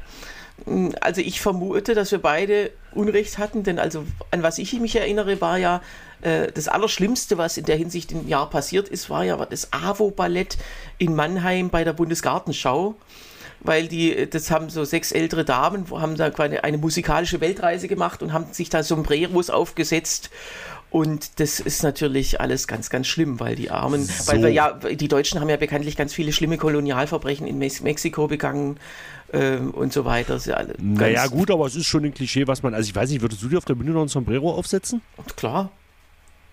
Also 1.02 1.22
ich 1.22 1.42
vermute, 1.42 1.94
dass 1.96 2.12
wir 2.12 2.20
beide 2.20 2.72
Unrecht 2.94 3.38
hatten, 3.38 3.64
denn 3.64 3.80
also 3.80 4.06
an 4.32 4.44
was 4.44 4.60
ich 4.60 4.74
mich 4.80 4.96
erinnere, 4.96 5.42
war 5.42 5.58
ja 5.58 5.82
äh, 6.24 6.52
das 6.52 6.68
Allerschlimmste, 6.68 7.38
was 7.38 7.58
in 7.58 7.66
der 7.66 7.76
Hinsicht 7.76 8.12
im 8.12 8.28
Jahr 8.28 8.50
passiert 8.50 8.90
ist, 8.90 9.10
war 9.10 9.24
ja 9.24 9.38
das 9.46 9.72
AWO-Ballett 9.72 10.58
in 10.98 11.16
Mannheim 11.16 11.70
bei 11.70 11.84
der 11.84 11.94
Bundesgartenschau. 11.94 12.96
Weil 13.66 13.88
die, 13.88 14.30
das 14.30 14.52
haben 14.52 14.70
so 14.70 14.84
sechs 14.84 15.14
ältere 15.14 15.46
Damen, 15.46 15.86
haben 15.92 16.16
da 16.16 16.30
quasi 16.32 16.58
eine 16.58 16.78
musikalische 16.78 17.40
Weltreise 17.40 17.88
gemacht 17.88 18.22
und 18.22 18.34
haben 18.34 18.48
sich 18.52 18.70
da 18.70 18.84
Sombreros 18.84 19.50
aufgesetzt. 19.50 20.32
Und 20.90 21.40
das 21.40 21.60
ist 21.60 21.82
natürlich 21.82 22.40
alles 22.40 22.68
ganz, 22.68 22.90
ganz 22.90 23.08
schlimm, 23.08 23.40
weil 23.40 23.56
die 23.56 23.72
Armen, 23.72 24.04
So. 24.04 24.32
weil 24.32 24.44
wir 24.44 24.50
ja, 24.50 24.74
die 24.74 25.08
Deutschen 25.08 25.40
haben 25.40 25.50
ja 25.50 25.58
bekanntlich 25.58 25.96
ganz 25.96 26.14
viele 26.14 26.32
schlimme 26.34 26.58
Kolonialverbrechen 26.58 27.48
in 27.48 27.58
Mex 27.58 27.82
Mexiko 27.82 28.28
begangen 28.28 28.78
ähm, 29.32 29.72
und 29.72 29.92
so 29.92 30.06
weiter. 30.06 30.38
Ja 30.46 30.64
Naja, 30.78 31.26
gut, 31.28 31.50
aber 31.50 31.66
es 31.66 31.76
ist 31.76 31.88
schon 31.88 32.06
ein 32.06 32.14
Klischee, 32.14 32.46
was 32.46 32.62
man. 32.62 32.76
Also 32.76 32.90
ich 32.90 32.96
weiß 32.96 33.10
nicht, 33.10 33.22
würdest 33.22 33.42
du 33.42 33.48
dir 33.50 33.58
auf 33.58 33.66
der 33.66 33.76
Bühne 33.76 33.92
noch 33.92 34.04
ein 34.04 34.08
Sombrero 34.08 34.54
aufsetzen? 34.54 35.02
Klar, 35.36 35.72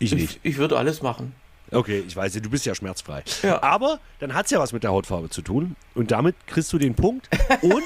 Ich 0.01 0.13
nicht. 0.13 0.41
ich, 0.43 0.53
ich 0.53 0.57
würde 0.59 0.77
alles 0.77 1.03
machen. 1.03 1.35
Okay, 1.71 2.03
ich 2.05 2.17
weiß, 2.17 2.33
du 2.33 2.51
bist 2.51 2.67
ja 2.67 2.75
schmerzfrei. 2.75 3.23
Ja. 3.43 3.63
Aber 3.63 4.01
dann 4.19 4.35
hat 4.35 4.47
es 4.47 4.51
ja 4.51 4.59
was 4.59 4.73
mit 4.73 4.83
der 4.83 4.91
Hautfarbe 4.91 5.31
zu 5.31 5.41
tun. 5.41 5.77
Und 5.95 6.11
damit 6.11 6.35
kriegst 6.47 6.73
du 6.73 6.79
den 6.79 6.95
Punkt. 6.95 7.29
Und 7.63 7.85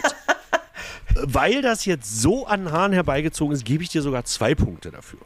weil 1.14 1.60
das 1.60 1.84
jetzt 1.84 2.22
so 2.22 2.46
an 2.46 2.64
den 2.64 2.72
Haaren 2.72 2.92
herbeigezogen 2.92 3.54
ist, 3.54 3.64
gebe 3.64 3.82
ich 3.82 3.90
dir 3.90 4.00
sogar 4.00 4.24
zwei 4.24 4.54
Punkte 4.54 4.90
dafür. 4.90 5.18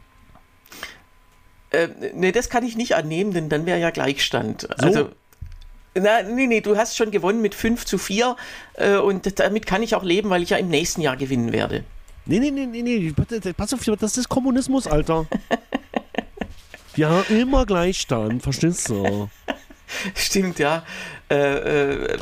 Äh, 1.71 1.87
nee, 2.13 2.31
das 2.31 2.49
kann 2.49 2.65
ich 2.65 2.75
nicht 2.75 2.95
annehmen, 2.95 3.31
denn 3.31 3.47
dann 3.47 3.65
wäre 3.65 3.79
ja 3.79 3.91
Gleichstand. 3.91 4.67
So? 4.77 4.85
Also, 4.85 5.09
na, 5.95 6.23
nee, 6.23 6.47
nee, 6.47 6.61
du 6.61 6.75
hast 6.75 6.97
schon 6.97 7.11
gewonnen 7.11 7.41
mit 7.41 7.55
5 7.55 7.85
zu 7.85 7.97
4 7.97 8.35
äh, 8.73 8.95
und 8.97 9.39
damit 9.39 9.67
kann 9.67 9.83
ich 9.83 9.95
auch 9.95 10.03
leben, 10.03 10.29
weil 10.29 10.43
ich 10.43 10.49
ja 10.49 10.57
im 10.57 10.69
nächsten 10.69 11.01
Jahr 11.01 11.15
gewinnen 11.15 11.51
werde. 11.51 11.83
Nee, 12.25 12.39
nee, 12.39 12.51
nee, 12.51 12.65
nee, 12.65 12.81
nee, 12.81 13.13
pass 13.53 13.73
auf, 13.73 13.81
das 13.99 14.17
ist 14.17 14.29
Kommunismus, 14.29 14.87
Alter. 14.87 15.25
Haben 17.07 17.37
immer 17.37 17.65
Gleichstand, 17.65 18.43
verstehst 18.43 18.89
du? 18.89 19.29
Stimmt, 20.15 20.59
ja. 20.59 20.83
Äh, 21.29 21.35
äh, 21.35 22.17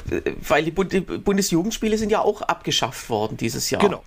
weil 0.47 0.65
die, 0.65 0.71
Bund 0.71 1.23
Bundesjugendspiele 1.23 1.97
sind 1.97 2.11
ja 2.11 2.21
auch 2.21 2.41
abgeschafft 2.41 3.09
worden 3.09 3.38
dieses 3.38 3.69
Jahr. 3.69 3.82
Genau. 3.82 4.03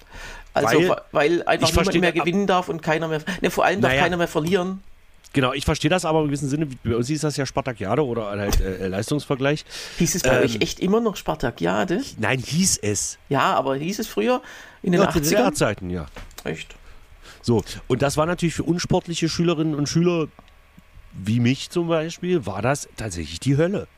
Also, 0.53 0.89
weil, 0.89 1.03
weil 1.13 1.43
einfach 1.45 1.71
niemand 1.71 2.01
mehr 2.01 2.13
gewinnen 2.13 2.47
darf 2.47 2.69
und 2.69 2.83
keiner 2.83 3.09
mehr, 3.09 3.21
ne, 3.41 3.51
vor 3.51 3.65
allem 3.65 3.81
darf 3.81 3.93
naja. 3.93 4.03
keiner 4.03 4.17
mehr 4.17 4.29
verlieren. 4.29 4.83
Genau, 5.33 5.53
ich 5.53 5.65
verstehe 5.65 5.89
das 5.89 6.05
aber 6.05 6.21
im 6.21 6.27
gewissen 6.27 6.49
Sinne. 6.49 6.67
Bei 6.83 6.97
uns 6.97 7.07
hieß 7.07 7.21
das 7.21 7.37
ja 7.37 7.47
Spartakiade 7.47 8.05
oder 8.05 8.31
halt 8.31 8.61
äh, 8.61 8.89
Leistungsvergleich. 8.89 9.65
Hieß 9.99 10.17
es 10.17 10.23
bei 10.23 10.37
ähm, 10.37 10.45
euch 10.45 10.57
echt 10.61 10.81
immer 10.81 11.01
noch 11.01 11.15
Spartakiade? 11.15 12.03
Nein, 12.19 12.41
hieß 12.41 12.79
es. 12.79 13.17
Ja, 13.29 13.55
aber 13.55 13.77
hieß 13.77 14.01
es 14.01 14.09
früher 14.09 14.43
in 14.83 14.91
den 14.91 15.03
ja, 15.03 15.09
80er? 15.09 15.53
Zeiten, 15.53 15.89
ja. 15.89 16.07
Echt? 16.43 16.75
So, 17.43 17.63
und 17.87 18.03
das 18.03 18.17
war 18.17 18.27
natürlich 18.27 18.55
für 18.55 18.65
unsportliche 18.65 19.29
Schülerinnen 19.29 19.77
und 19.77 19.89
Schüler 19.89 20.27
wie 21.13 21.41
mich 21.41 21.71
zum 21.71 21.89
Beispiel, 21.89 22.47
war 22.47 22.63
das 22.63 22.89
tatsächlich 22.97 23.41
die 23.41 23.57
Hölle. 23.57 23.89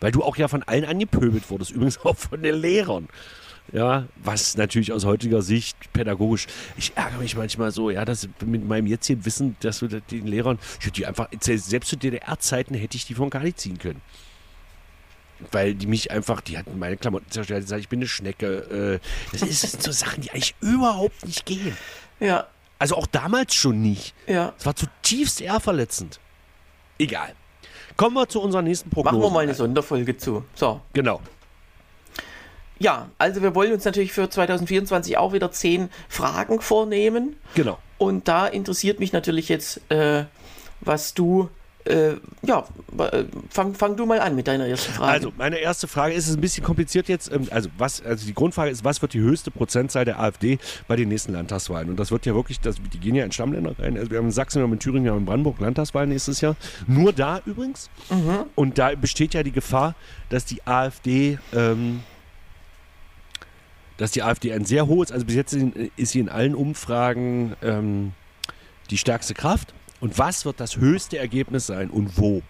Weil 0.00 0.12
du 0.12 0.22
auch 0.22 0.36
ja 0.36 0.48
von 0.48 0.62
allen 0.62 0.84
angepöbelt 0.84 1.48
wurdest, 1.50 1.70
übrigens 1.74 1.98
auch 2.04 2.16
von 2.16 2.42
den 2.42 2.56
Lehrern. 2.56 3.08
Ja, 3.72 4.06
was 4.16 4.58
natürlich 4.58 4.92
aus 4.92 5.06
heutiger 5.06 5.40
Sicht 5.40 5.76
pädagogisch, 5.94 6.46
ich 6.76 6.92
ärgere 6.96 7.20
mich 7.20 7.34
manchmal 7.34 7.70
so, 7.70 7.88
ja, 7.88 8.04
dass 8.04 8.28
mit 8.44 8.66
meinem 8.66 8.86
jetzigen 8.86 9.24
Wissen, 9.24 9.56
dass 9.60 9.78
du 9.78 9.88
den 9.88 10.26
Lehrern, 10.26 10.58
ich 10.78 10.86
hätte 10.86 10.96
die 10.96 11.06
einfach, 11.06 11.28
selbst 11.40 11.88
zu 11.88 11.96
DDR-Zeiten 11.96 12.74
hätte 12.74 12.96
ich 12.98 13.06
die 13.06 13.14
von 13.14 13.30
gar 13.30 13.42
nicht 13.42 13.58
ziehen 13.58 13.78
können. 13.78 14.02
Weil 15.50 15.74
die 15.74 15.86
mich 15.86 16.10
einfach, 16.10 16.42
die 16.42 16.58
hatten 16.58 16.78
meine 16.78 16.96
Klamotten 16.96 17.30
zerstört, 17.30 17.62
die 17.62 17.66
sagen, 17.66 17.80
ich 17.80 17.88
bin 17.88 18.00
eine 18.00 18.06
Schnecke. 18.06 19.00
Äh, 19.02 19.32
das, 19.32 19.42
ist, 19.42 19.64
das 19.64 19.70
sind 19.72 19.82
so 19.82 19.92
Sachen, 19.92 20.22
die 20.22 20.30
eigentlich 20.30 20.54
überhaupt 20.60 21.24
nicht 21.26 21.44
gehen. 21.46 21.76
Ja. 22.20 22.46
Also 22.78 22.96
auch 22.96 23.06
damals 23.06 23.54
schon 23.54 23.80
nicht. 23.80 24.14
Ja. 24.26 24.52
Es 24.58 24.66
war 24.66 24.76
zutiefst 24.76 25.40
ehrverletzend. 25.40 26.20
Egal. 26.98 27.34
Kommen 27.96 28.14
wir 28.14 28.28
zu 28.28 28.40
unserer 28.40 28.62
nächsten 28.62 28.90
Prognose. 28.90 29.16
Machen 29.16 29.26
wir 29.26 29.30
mal 29.30 29.40
eine 29.40 29.54
Sonderfolge 29.54 30.16
zu. 30.16 30.44
So. 30.54 30.80
Genau. 30.92 31.20
Ja, 32.78 33.08
also 33.18 33.40
wir 33.40 33.54
wollen 33.54 33.72
uns 33.72 33.84
natürlich 33.84 34.12
für 34.12 34.28
2024 34.28 35.16
auch 35.16 35.32
wieder 35.32 35.52
zehn 35.52 35.88
Fragen 36.08 36.60
vornehmen. 36.60 37.36
Genau. 37.54 37.78
Und 37.98 38.26
da 38.26 38.46
interessiert 38.46 38.98
mich 38.98 39.12
natürlich 39.12 39.48
jetzt, 39.48 39.80
äh, 39.90 40.24
was 40.80 41.14
du 41.14 41.48
äh, 41.84 42.14
ja, 42.46 42.64
äh, 42.98 43.24
fang, 43.50 43.74
fang 43.74 43.96
du 43.96 44.06
mal 44.06 44.18
an 44.20 44.34
mit 44.34 44.46
deiner 44.46 44.66
ersten 44.66 44.92
Frage. 44.92 45.12
Also, 45.12 45.32
meine 45.36 45.58
erste 45.58 45.86
Frage 45.86 46.14
ist, 46.14 46.28
ist 46.28 46.36
ein 46.36 46.40
bisschen 46.40 46.64
kompliziert 46.64 47.08
jetzt. 47.08 47.30
Ähm, 47.30 47.46
also, 47.50 47.68
was, 47.76 48.02
also 48.02 48.26
die 48.26 48.32
Grundfrage 48.32 48.70
ist, 48.70 48.84
was 48.84 49.02
wird 49.02 49.12
die 49.12 49.20
höchste 49.20 49.50
Prozentzahl 49.50 50.04
der 50.04 50.18
AfD 50.18 50.58
bei 50.88 50.96
den 50.96 51.08
nächsten 51.08 51.32
Landtagswahlen? 51.32 51.90
Und 51.90 52.00
das 52.00 52.10
wird 52.10 52.24
ja 52.24 52.34
wirklich, 52.34 52.60
das, 52.60 52.76
die 52.92 52.98
gehen 52.98 53.14
ja 53.14 53.24
in 53.24 53.32
Stammländer 53.32 53.74
rein. 53.78 53.98
Also 53.98 54.10
wir 54.10 54.18
haben 54.18 54.26
in 54.26 54.32
Sachsen, 54.32 54.60
wir 54.60 54.64
haben 54.64 54.72
in 54.72 54.78
Thüringen, 54.78 55.04
wir 55.04 55.12
haben 55.12 55.20
in 55.20 55.26
Brandenburg 55.26 55.60
Landtagswahlen 55.60 56.08
nächstes 56.08 56.40
Jahr. 56.40 56.56
Nur 56.86 57.12
da 57.12 57.40
übrigens. 57.44 57.90
Mhm. 58.08 58.46
Und 58.54 58.78
da 58.78 58.94
besteht 58.94 59.34
ja 59.34 59.42
die 59.42 59.52
Gefahr, 59.52 59.94
dass 60.30 60.46
die 60.46 60.66
AfD. 60.66 61.38
Ähm, 61.52 62.00
dass 63.96 64.10
die 64.10 64.24
AfD 64.24 64.52
ein 64.52 64.64
sehr 64.64 64.88
hohes, 64.88 65.12
also 65.12 65.24
bis 65.24 65.36
jetzt 65.36 65.52
ist 65.52 66.10
sie 66.10 66.18
in 66.18 66.28
allen 66.28 66.56
Umfragen 66.56 67.54
ähm, 67.62 68.12
die 68.90 68.98
stärkste 68.98 69.34
Kraft. 69.34 69.72
Und 70.04 70.18
was 70.18 70.44
wird 70.44 70.60
das 70.60 70.76
höchste 70.76 71.16
Ergebnis 71.16 71.66
sein 71.66 71.88
und 71.88 72.18
wo? 72.18 72.42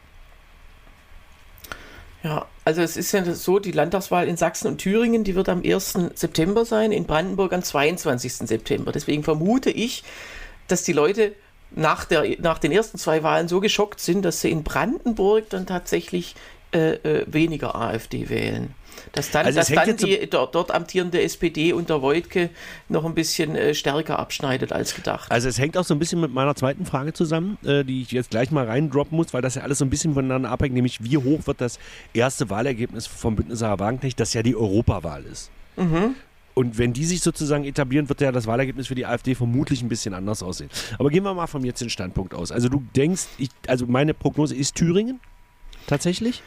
Ja, 2.25 2.47
also 2.65 2.83
es 2.83 2.97
ist 2.97 3.13
ja 3.13 3.25
so, 3.33 3.61
die 3.61 3.71
Landtagswahl 3.71 4.27
in 4.27 4.37
Sachsen 4.37 4.67
und 4.67 4.79
Thüringen, 4.79 5.23
die 5.23 5.37
wird 5.37 5.49
am 5.49 5.63
1. 5.63 6.11
September 6.17 6.65
sein, 6.65 6.91
in 6.91 7.05
Brandenburg 7.05 7.53
am 7.53 7.63
22. 7.63 8.49
September. 8.49 8.91
Deswegen 8.91 9.23
vermute 9.23 9.71
ich, 9.71 10.03
dass 10.67 10.83
die 10.83 10.93
Leute 10.93 11.33
nach, 11.71 12.07
der, 12.07 12.25
nach 12.41 12.59
den 12.59 12.73
ersten 12.73 12.99
zwei 12.99 13.23
Wahlen 13.23 13.47
so 13.47 13.61
geschockt 13.61 14.01
sind, 14.01 14.25
dass 14.25 14.41
sie 14.41 14.51
in 14.51 14.65
Brandenburg 14.65 15.49
dann 15.51 15.65
tatsächlich 15.65 16.35
äh, 16.73 16.95
äh, 16.95 17.25
weniger 17.29 17.77
AfD 17.77 18.31
wählen. 18.31 18.75
Dass 19.13 19.31
dann, 19.31 19.47
also 19.47 19.59
dass 19.59 19.69
dann 19.69 19.97
die 19.97 20.29
dort, 20.29 20.71
amtierende 20.71 21.23
SPD 21.23 21.73
unter 21.73 22.03
Wojtke 22.03 22.51
noch 22.89 23.05
ein 23.05 23.15
bisschen 23.15 23.55
äh, 23.55 23.75
stärker 23.75 24.19
abschneidet 24.19 24.73
als 24.73 24.95
gedacht. 24.95 25.31
Also 25.31 25.49
es 25.49 25.59
hängt 25.59 25.77
auch 25.77 25.85
so 25.85 25.95
ein 25.95 25.99
bisschen 25.99 26.21
mit 26.21 26.33
meiner 26.33 26.55
zweiten 26.55 26.87
Frage 26.87 27.13
zusammen, 27.13 27.59
äh, 27.65 27.85
die 27.85 28.03
ich 28.03 28.13
jetzt 28.13 28.31
gleich 28.31 28.51
mal 28.51 28.67
reindroppen 28.67 29.17
muss, 29.17 29.33
weil 29.33 29.43
das 29.43 29.55
ja 29.55 29.63
alles 29.63 29.79
so 29.79 29.85
ein 29.85 29.91
bisschen 29.91 30.15
voneinander 30.15 30.51
abhängt, 30.51 30.75
nämlich 30.75 31.03
wie 31.05 31.17
hoch 31.17 31.47
wird 31.47 31.61
das 31.61 31.79
erste 32.13 32.51
Wahlergebnis 32.51 33.07
vom 33.07 33.37
Bündnis 33.37 33.61
Wagenknecht, 33.61 34.21
das 34.21 34.35
ja 34.35 34.43
die 34.43 34.57
Europawahl 34.57 35.25
ist. 35.25 35.51
Mhm. 35.77 36.15
Und 36.55 36.79
wenn 36.79 36.93
die 36.93 37.05
sich 37.05 37.21
sozusagen 37.21 37.65
etablieren, 37.65 38.09
wird 38.09 38.21
ja 38.21 38.31
das 38.31 38.47
Wahlergebnis 38.47 38.87
für 38.87 38.95
die 38.95 39.07
AfD 39.07 39.35
vermutlich 39.35 39.83
ein 39.83 39.89
bisschen 39.89 40.15
anders 40.15 40.43
aussehen. 40.43 40.71
Aber 40.99 41.11
gehen 41.11 41.25
wir 41.25 41.35
mal 41.35 41.49
vom 41.49 41.65
jetzigen 41.65 41.91
Standpunkt 41.91 42.33
aus. 42.33 42.53
Also 42.53 42.69
du 42.69 42.83
denkst, 42.95 43.27
ich, 43.39 43.51
also 43.67 43.87
meine 43.87 44.15
Prognose 44.15 44.55
ist 44.55 44.77
Thüringen 44.77 45.21
tatsächlich. 45.89 46.43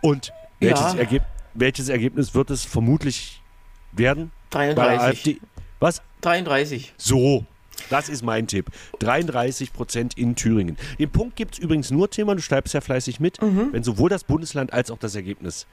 Und 0.00 0.32
welches, 0.60 0.92
ja. 0.92 0.98
Ergeb 0.98 1.22
welches 1.54 1.88
Ergebnis 1.88 2.34
wird 2.34 2.50
es 2.50 2.64
vermutlich 2.64 3.40
werden? 3.92 4.32
33. 4.50 5.40
Was? 5.80 6.02
33. 6.22 6.94
So, 6.96 7.44
das 7.90 8.08
ist 8.08 8.22
mein 8.22 8.46
Tipp. 8.46 8.70
33 9.00 9.72
Prozent 9.72 10.18
in 10.18 10.34
Thüringen. 10.34 10.76
Den 10.98 11.10
Punkt 11.10 11.36
gibt 11.36 11.54
es 11.54 11.58
übrigens 11.60 11.90
nur, 11.90 12.10
Thema, 12.10 12.34
du 12.34 12.42
schreibst 12.42 12.74
ja 12.74 12.80
fleißig 12.80 13.20
mit, 13.20 13.40
mhm. 13.40 13.72
wenn 13.72 13.84
sowohl 13.84 14.10
das 14.10 14.24
Bundesland 14.24 14.72
als 14.72 14.90
auch 14.90 14.98
das 14.98 15.14
Ergebnis. 15.14 15.66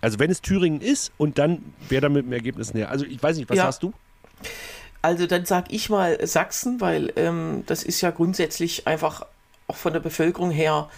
Also 0.00 0.18
wenn 0.18 0.30
es 0.30 0.40
Thüringen 0.40 0.80
ist 0.80 1.12
und 1.18 1.38
dann 1.38 1.62
wer 1.88 2.00
da 2.00 2.08
mit 2.08 2.24
dem 2.24 2.32
Ergebnis 2.32 2.72
näher. 2.72 2.90
Also 2.90 3.04
ich 3.04 3.22
weiß 3.22 3.36
nicht, 3.36 3.50
was 3.50 3.58
ja. 3.58 3.64
hast 3.64 3.82
du? 3.82 3.92
Also 5.02 5.26
dann 5.26 5.44
sag 5.44 5.72
ich 5.72 5.90
mal 5.90 6.26
Sachsen, 6.26 6.80
weil 6.80 7.12
ähm, 7.16 7.64
das 7.66 7.82
ist 7.82 8.00
ja 8.00 8.10
grundsätzlich 8.10 8.86
einfach 8.86 9.26
auch 9.66 9.76
von 9.76 9.92
der 9.92 10.00
Bevölkerung 10.00 10.50
her 10.50 10.88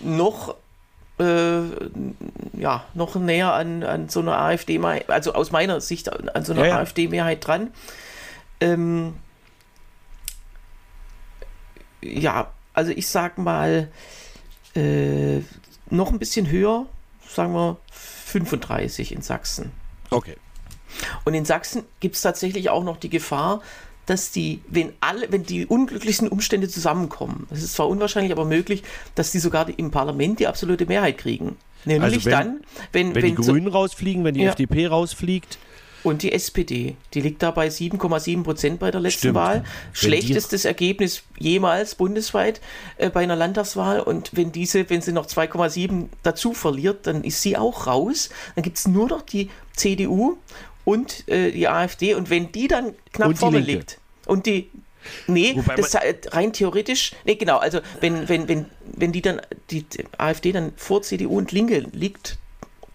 noch 0.00 0.54
äh, 1.18 1.62
ja, 2.58 2.84
noch 2.94 3.14
näher 3.16 3.52
an, 3.54 3.82
an 3.82 4.08
so 4.08 4.20
einer 4.20 4.38
AfD, 4.38 4.78
also 5.08 5.34
aus 5.34 5.50
meiner 5.50 5.80
Sicht 5.80 6.12
an 6.12 6.44
so 6.44 6.52
einer 6.52 6.62
ja, 6.62 6.68
ja. 6.68 6.78
AfD-Mehrheit 6.78 7.46
dran. 7.46 7.70
Ähm, 8.60 9.14
ja, 12.02 12.50
also 12.74 12.92
ich 12.92 13.08
sag 13.08 13.38
mal 13.38 13.88
äh, 14.74 15.40
noch 15.88 16.10
ein 16.10 16.18
bisschen 16.18 16.50
höher, 16.50 16.86
sagen 17.26 17.54
wir 17.54 17.78
35 17.90 19.12
in 19.12 19.22
Sachsen. 19.22 19.72
Okay. 20.10 20.36
Und 21.24 21.34
in 21.34 21.44
Sachsen 21.44 21.84
gibt 22.00 22.16
es 22.16 22.22
tatsächlich 22.22 22.70
auch 22.70 22.84
noch 22.84 22.96
die 22.96 23.10
Gefahr, 23.10 23.62
dass 24.06 24.30
die, 24.30 24.60
wenn 24.68 24.92
alle, 25.00 25.30
wenn 25.30 25.42
die 25.42 25.66
unglücklichsten 25.66 26.28
Umstände 26.28 26.68
zusammenkommen, 26.68 27.46
das 27.50 27.62
ist 27.62 27.74
zwar 27.74 27.88
unwahrscheinlich, 27.88 28.32
aber 28.32 28.44
möglich, 28.44 28.82
dass 29.14 29.32
die 29.32 29.40
sogar 29.40 29.68
im 29.76 29.90
Parlament 29.90 30.40
die 30.40 30.46
absolute 30.46 30.86
Mehrheit 30.86 31.18
kriegen. 31.18 31.56
Nämlich 31.84 32.14
also 32.14 32.24
wenn, 32.24 32.32
dann, 32.32 32.60
wenn, 32.92 33.14
wenn, 33.14 33.22
wenn 33.22 33.36
die 33.36 33.42
Grünen 33.42 33.68
rausfliegen, 33.68 34.24
wenn 34.24 34.34
die 34.34 34.42
ja. 34.42 34.50
FDP 34.50 34.86
rausfliegt. 34.86 35.58
Und 36.02 36.22
die 36.22 36.30
SPD, 36.30 36.94
die 37.14 37.20
liegt 37.20 37.42
da 37.42 37.50
bei 37.50 37.66
7,7 37.66 38.44
Prozent 38.44 38.78
bei 38.78 38.92
der 38.92 39.00
letzten 39.00 39.18
Stimmt. 39.18 39.34
Wahl. 39.34 39.64
Schlechtestes 39.92 40.64
Ergebnis 40.64 41.24
jemals 41.36 41.96
bundesweit 41.96 42.60
äh, 42.96 43.10
bei 43.10 43.24
einer 43.24 43.34
Landtagswahl. 43.34 43.98
Und 44.00 44.30
wenn 44.32 44.52
diese, 44.52 44.88
wenn 44.88 45.00
sie 45.00 45.10
noch 45.10 45.26
2,7 45.26 46.06
dazu 46.22 46.52
verliert, 46.52 47.08
dann 47.08 47.24
ist 47.24 47.42
sie 47.42 47.56
auch 47.56 47.88
raus. 47.88 48.30
Dann 48.54 48.62
gibt 48.62 48.78
es 48.78 48.86
nur 48.86 49.08
noch 49.08 49.22
die 49.22 49.50
CDU 49.74 50.36
und 50.86 51.28
äh, 51.28 51.50
die 51.50 51.68
AfD. 51.68 52.14
Und 52.14 52.30
wenn 52.30 52.50
die 52.52 52.68
dann 52.68 52.94
knapp 53.12 53.28
die 53.30 53.36
vorne 53.36 53.58
Linke. 53.58 53.72
liegt 53.72 53.98
und 54.24 54.46
die 54.46 54.70
Nee, 55.28 55.54
Wobei 55.54 55.76
das 55.76 55.94
rein 56.32 56.52
theoretisch, 56.52 57.12
nee, 57.24 57.36
genau, 57.36 57.58
also 57.58 57.78
wenn, 58.00 58.28
wenn, 58.28 58.48
wenn, 58.48 58.66
wenn 58.82 59.12
die 59.12 59.22
dann, 59.22 59.40
die, 59.70 59.84
die 59.84 60.04
AfD 60.18 60.50
dann 60.50 60.72
vor 60.74 61.02
CDU 61.02 61.38
und 61.38 61.52
Linke 61.52 61.78
liegt, 61.92 62.38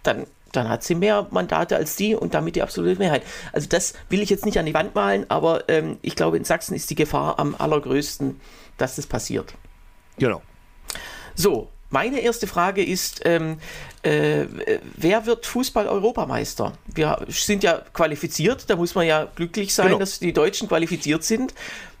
dann, 0.02 0.26
dann 0.52 0.68
hat 0.68 0.84
sie 0.84 0.94
mehr 0.94 1.26
Mandate 1.30 1.74
als 1.74 1.96
die 1.96 2.14
und 2.14 2.34
damit 2.34 2.54
die 2.54 2.60
absolute 2.60 2.98
Mehrheit. 2.98 3.22
Also 3.54 3.66
das 3.66 3.94
will 4.10 4.20
ich 4.20 4.28
jetzt 4.28 4.44
nicht 4.44 4.58
an 4.58 4.66
die 4.66 4.74
Wand 4.74 4.94
malen, 4.94 5.24
aber 5.30 5.70
ähm, 5.70 5.96
ich 6.02 6.14
glaube, 6.14 6.36
in 6.36 6.44
Sachsen 6.44 6.74
ist 6.74 6.90
die 6.90 6.96
Gefahr 6.96 7.38
am 7.38 7.54
allergrößten, 7.54 8.38
dass 8.76 8.96
das 8.96 9.06
passiert. 9.06 9.54
Genau. 10.18 10.42
So, 11.34 11.70
meine 11.92 12.20
erste 12.20 12.46
Frage 12.46 12.84
ist, 12.84 13.20
ähm, 13.24 13.58
äh, 14.02 14.46
wer 14.96 15.26
wird 15.26 15.46
Fußball-Europameister? 15.46 16.72
Wir 16.92 17.24
sind 17.28 17.62
ja 17.62 17.82
qualifiziert, 17.92 18.68
da 18.68 18.76
muss 18.76 18.94
man 18.94 19.06
ja 19.06 19.28
glücklich 19.36 19.74
sein, 19.74 19.88
genau. 19.88 19.98
dass 19.98 20.18
die 20.18 20.32
Deutschen 20.32 20.68
qualifiziert 20.68 21.22
sind. 21.22 21.54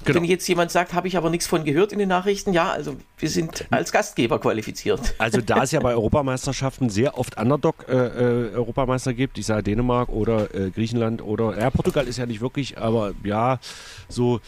Genau. 0.04 0.16
Wenn 0.16 0.24
jetzt 0.24 0.48
jemand 0.48 0.72
sagt, 0.72 0.94
habe 0.94 1.06
ich 1.06 1.16
aber 1.16 1.30
nichts 1.30 1.46
von 1.46 1.62
gehört 1.64 1.92
in 1.92 2.00
den 2.00 2.08
Nachrichten, 2.08 2.52
ja, 2.52 2.72
also 2.72 2.96
wir 3.18 3.28
sind 3.28 3.66
als 3.70 3.92
Gastgeber 3.92 4.40
qualifiziert. 4.40 5.14
Also 5.18 5.40
da 5.40 5.62
es 5.62 5.70
ja 5.70 5.78
bei 5.78 5.92
Europameisterschaften 5.92 6.90
sehr 6.90 7.16
oft 7.16 7.38
Underdog-Europameister 7.38 9.10
äh, 9.10 9.14
äh, 9.14 9.16
gibt, 9.16 9.38
ich 9.38 9.46
sage 9.46 9.62
Dänemark 9.62 10.08
oder 10.08 10.52
äh, 10.54 10.70
Griechenland 10.70 11.22
oder, 11.22 11.56
ja, 11.56 11.70
Portugal 11.70 12.08
ist 12.08 12.16
ja 12.16 12.26
nicht 12.26 12.40
wirklich, 12.40 12.78
aber 12.78 13.12
ja, 13.22 13.60
so 14.08 14.40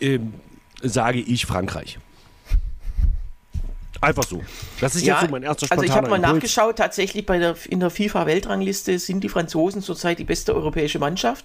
ähm, 0.00 0.34
sage 0.82 1.18
ich 1.18 1.46
Frankreich. 1.46 1.98
Einfach 4.00 4.24
so. 4.24 4.42
Das 4.80 4.94
ist 4.96 5.04
Ja, 5.04 5.14
jetzt 5.16 5.26
so 5.26 5.30
mein 5.30 5.42
erster 5.42 5.64
also 5.70 5.82
spontaner 5.82 5.84
ich 5.84 5.92
habe 5.96 6.08
mal 6.08 6.16
Impuls. 6.16 6.32
nachgeschaut, 6.34 6.76
tatsächlich 6.76 7.26
bei 7.26 7.38
der, 7.38 7.54
in 7.68 7.80
der 7.80 7.90
FIFA-Weltrangliste 7.90 8.98
sind 8.98 9.22
die 9.22 9.28
Franzosen 9.28 9.82
zurzeit 9.82 10.18
die 10.18 10.24
beste 10.24 10.54
europäische 10.54 10.98
Mannschaft. 10.98 11.44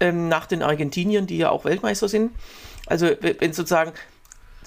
Ähm, 0.00 0.28
nach 0.28 0.46
den 0.46 0.62
Argentiniern, 0.62 1.26
die 1.26 1.36
ja 1.38 1.50
auch 1.50 1.64
Weltmeister 1.64 2.08
sind. 2.08 2.32
Also 2.86 3.10
wenn 3.20 3.52
sozusagen 3.52 3.92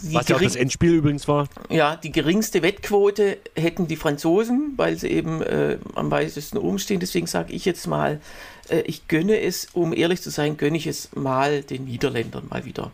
Was 0.03 0.27
ja 0.29 0.35
auch 0.37 0.41
das 0.41 0.55
Endspiel 0.55 0.93
übrigens 0.93 1.27
war. 1.27 1.47
ja, 1.69 1.95
die 1.97 2.11
geringste 2.11 2.61
Wettquote 2.61 3.37
hätten 3.55 3.87
die 3.87 3.95
Franzosen, 3.97 4.73
weil 4.77 4.95
sie 4.97 5.09
eben 5.09 5.41
äh, 5.41 5.77
am 5.95 6.11
weitesten 6.11 6.57
oben 6.57 6.79
stehen. 6.79 6.99
Deswegen 6.99 7.27
sage 7.27 7.51
ich 7.51 7.65
jetzt 7.65 7.87
mal, 7.87 8.21
äh, 8.69 8.81
ich 8.81 9.07
gönne 9.09 9.41
es, 9.41 9.67
um 9.73 9.91
ehrlich 9.93 10.21
zu 10.21 10.29
sein, 10.29 10.55
gönne 10.55 10.77
ich 10.77 10.87
es 10.87 11.09
mal 11.15 11.63
den 11.63 11.85
Niederländern 11.85 12.47
mal 12.49 12.63
wieder. 12.63 12.91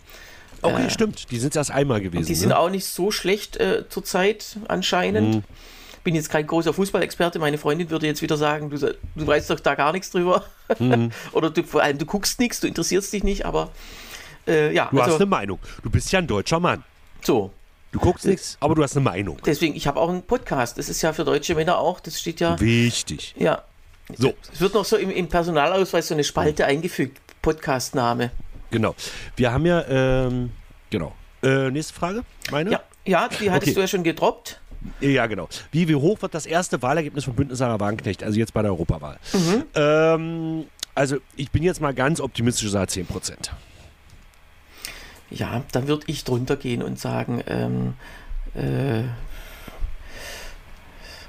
Okay, 0.61 0.89
stimmt. 0.89 1.31
Die 1.31 1.39
sind 1.39 1.51
es 1.51 1.55
erst 1.55 1.71
einmal 1.71 2.01
gewesen. 2.01 2.25
Die 2.25 2.35
sind 2.35 2.49
ne? 2.49 2.59
auch 2.59 2.69
nicht 2.69 2.85
so 2.85 3.11
schlecht 3.11 3.57
äh, 3.57 3.87
zurzeit 3.89 4.57
anscheinend. 4.67 5.35
Mhm. 5.35 5.43
Bin 6.03 6.15
jetzt 6.15 6.29
kein 6.29 6.47
großer 6.47 6.73
Fußballexperte. 6.73 7.37
Meine 7.37 7.57
Freundin 7.59 7.89
würde 7.89 8.07
jetzt 8.07 8.21
wieder 8.21 8.37
sagen, 8.37 8.69
du, 8.69 8.77
du 8.77 9.27
weißt 9.27 9.49
doch 9.49 9.59
da 9.59 9.75
gar 9.75 9.91
nichts 9.91 10.09
drüber. 10.09 10.45
Mhm. 10.79 11.11
Oder 11.31 11.51
du, 11.51 11.63
vor 11.63 11.83
allem 11.83 11.97
du 11.97 12.05
guckst 12.05 12.39
nichts, 12.39 12.59
du 12.59 12.67
interessierst 12.67 13.13
dich 13.13 13.23
nicht, 13.23 13.45
aber 13.45 13.69
äh, 14.47 14.73
ja, 14.73 14.89
Du 14.91 14.97
hast 14.97 15.05
also 15.05 15.17
eine 15.17 15.27
Meinung. 15.27 15.59
Du 15.83 15.89
bist 15.89 16.11
ja 16.11 16.19
ein 16.19 16.27
deutscher 16.27 16.59
Mann. 16.59 16.83
so. 17.21 17.51
Du 17.91 17.99
guckst 17.99 18.25
nichts, 18.25 18.55
aber 18.61 18.73
du 18.73 18.83
hast 18.83 18.95
eine 18.95 19.03
Meinung. 19.03 19.37
Deswegen, 19.45 19.75
ich 19.75 19.85
habe 19.85 19.99
auch 19.99 20.07
einen 20.07 20.23
Podcast. 20.23 20.77
Das 20.77 20.87
ist 20.87 21.01
ja 21.01 21.11
für 21.11 21.25
deutsche 21.25 21.55
Männer 21.55 21.77
auch, 21.77 21.99
das 21.99 22.17
steht 22.19 22.39
ja, 22.39 22.57
Wichtig. 22.57 23.35
ja. 23.37 23.63
So, 24.17 24.33
Es 24.51 24.61
wird 24.61 24.73
noch 24.73 24.85
so 24.85 24.95
im, 24.95 25.09
im 25.09 25.27
Personalausweis 25.27 26.07
so 26.07 26.13
eine 26.13 26.23
Spalte 26.23 26.65
eingefügt. 26.65 27.19
Podcastname. 27.41 28.31
Genau. 28.71 28.95
Wir 29.35 29.51
haben 29.51 29.65
ja, 29.65 29.85
ähm, 29.87 30.51
genau. 30.89 31.13
Äh, 31.43 31.69
nächste 31.71 31.93
Frage, 31.93 32.23
meine? 32.51 32.71
Ja, 32.71 32.81
ja, 33.05 33.27
die 33.27 33.49
hattest 33.51 33.69
Okay. 33.69 33.75
du 33.75 33.81
ja 33.81 33.87
schon 33.87 34.03
gedroppt. 34.03 34.59
Ja, 34.99 35.27
genau. 35.27 35.47
Wie, 35.71 35.87
wie 35.87 35.95
hoch 35.95 36.21
wird 36.21 36.33
das 36.33 36.45
erste 36.47 36.81
Wahlergebnis 36.81 37.25
von 37.25 37.35
Bündnis 37.35 37.59
Sarah 37.59 37.79
Wagenknecht, 37.79 38.23
also 38.23 38.39
jetzt 38.39 38.53
bei 38.53 38.61
der 38.63 38.71
Europawahl? 38.71 39.19
Mhm. 39.33 39.63
Ähm, 39.75 40.65
also 40.95 41.17
ich 41.35 41.51
bin 41.51 41.61
jetzt 41.63 41.81
mal 41.81 41.93
ganz 41.93 42.19
optimistisch, 42.19 42.69
sage 42.69 42.87
10 42.87 43.05
Prozent. 43.05 43.51
Ja, 45.29 45.63
dann 45.71 45.87
würde 45.87 46.03
ich 46.07 46.23
drunter 46.23 46.57
gehen 46.57 46.81
und 46.83 46.99
sagen, 46.99 47.43
ähm, 47.47 47.93
äh, 48.53 49.03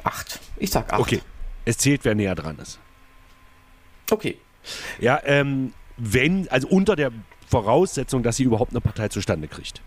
acht. 0.02 0.40
Ich 0.56 0.70
sag 0.70 0.92
acht. 0.92 1.00
Okay. 1.00 1.20
Es 1.64 1.78
zählt, 1.78 2.04
wer 2.04 2.14
näher 2.14 2.34
dran 2.34 2.58
ist. 2.58 2.78
Okay. 4.10 4.38
Ja, 5.00 5.20
ähm, 5.24 5.72
wenn, 5.96 6.48
also 6.50 6.68
unter 6.68 6.96
der 6.96 7.12
Voraussetzung, 7.52 8.22
dass 8.22 8.36
sie 8.36 8.44
überhaupt 8.44 8.70
eine 8.70 8.80
Partei 8.80 9.08
zustande 9.08 9.46
kriegt. 9.46 9.82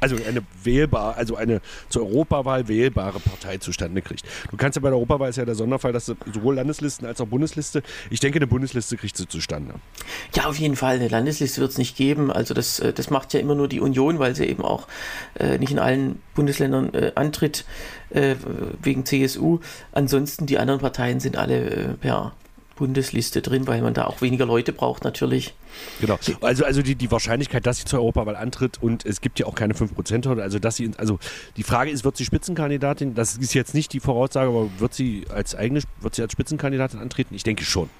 Also 0.00 0.14
eine 0.14 0.42
wählbar, 0.62 1.16
also 1.16 1.34
eine 1.34 1.60
zur 1.88 2.02
Europawahl 2.02 2.68
wählbare 2.68 3.18
Partei 3.18 3.58
zustande 3.58 4.00
kriegt. 4.00 4.24
Du 4.52 4.56
kannst 4.56 4.76
ja 4.76 4.82
bei 4.82 4.90
der 4.90 4.96
Europawahl 4.96 5.28
ist 5.28 5.34
ja 5.34 5.44
der 5.44 5.56
Sonderfall, 5.56 5.92
dass 5.92 6.06
sowohl 6.06 6.54
Landeslisten 6.54 7.08
als 7.08 7.20
auch 7.20 7.26
Bundesliste, 7.26 7.82
ich 8.08 8.20
denke, 8.20 8.38
eine 8.38 8.46
Bundesliste 8.46 8.96
kriegt 8.96 9.16
sie 9.16 9.26
zustande. 9.26 9.74
Ja, 10.36 10.44
auf 10.44 10.56
jeden 10.56 10.76
Fall. 10.76 10.94
Eine 10.94 11.08
Landesliste 11.08 11.60
wird 11.60 11.72
es 11.72 11.78
nicht 11.78 11.96
geben. 11.96 12.30
Also 12.30 12.54
das, 12.54 12.78
äh, 12.78 12.92
das 12.92 13.10
macht 13.10 13.34
ja 13.34 13.40
immer 13.40 13.56
nur 13.56 13.66
die 13.66 13.80
Union, 13.80 14.20
weil 14.20 14.36
sie 14.36 14.46
eben 14.46 14.62
auch 14.62 14.86
äh, 15.34 15.58
nicht 15.58 15.72
in 15.72 15.80
allen 15.80 16.22
Bundesländern 16.36 16.94
äh, 16.94 17.10
antritt 17.16 17.64
äh, 18.10 18.36
wegen 18.80 19.04
CSU. 19.04 19.58
Ansonsten 19.90 20.46
die 20.46 20.58
anderen 20.58 20.80
Parteien 20.80 21.18
sind 21.18 21.36
alle 21.36 21.70
äh, 21.70 21.88
per 21.94 22.34
Bundesliste 22.78 23.42
drin, 23.42 23.66
weil 23.66 23.82
man 23.82 23.92
da 23.94 24.06
auch 24.06 24.20
weniger 24.22 24.46
Leute 24.46 24.72
braucht 24.72 25.04
natürlich. 25.04 25.54
Genau. 26.00 26.18
Also, 26.40 26.64
also 26.64 26.82
die, 26.82 26.94
die 26.94 27.10
Wahrscheinlichkeit, 27.10 27.66
dass 27.66 27.78
sie 27.78 27.84
zur 27.84 27.98
Europawahl 28.00 28.36
antritt 28.36 28.80
und 28.80 29.04
es 29.04 29.20
gibt 29.20 29.38
ja 29.40 29.46
auch 29.46 29.54
keine 29.54 29.74
5%, 29.74 30.40
also 30.40 30.58
dass 30.58 30.76
sie, 30.76 30.90
also 30.96 31.18
die 31.56 31.64
Frage 31.64 31.90
ist, 31.90 32.04
wird 32.04 32.16
sie 32.16 32.24
Spitzenkandidatin? 32.24 33.14
Das 33.14 33.36
ist 33.36 33.52
jetzt 33.54 33.74
nicht 33.74 33.92
die 33.92 34.00
Voraussage, 34.00 34.48
aber 34.48 34.68
wird 34.78 34.94
sie 34.94 35.24
als 35.34 35.54
eigene, 35.54 35.82
wird 36.00 36.14
sie 36.14 36.22
als 36.22 36.32
Spitzenkandidatin 36.32 37.00
antreten? 37.00 37.34
Ich 37.34 37.42
denke 37.42 37.64
schon. 37.64 37.90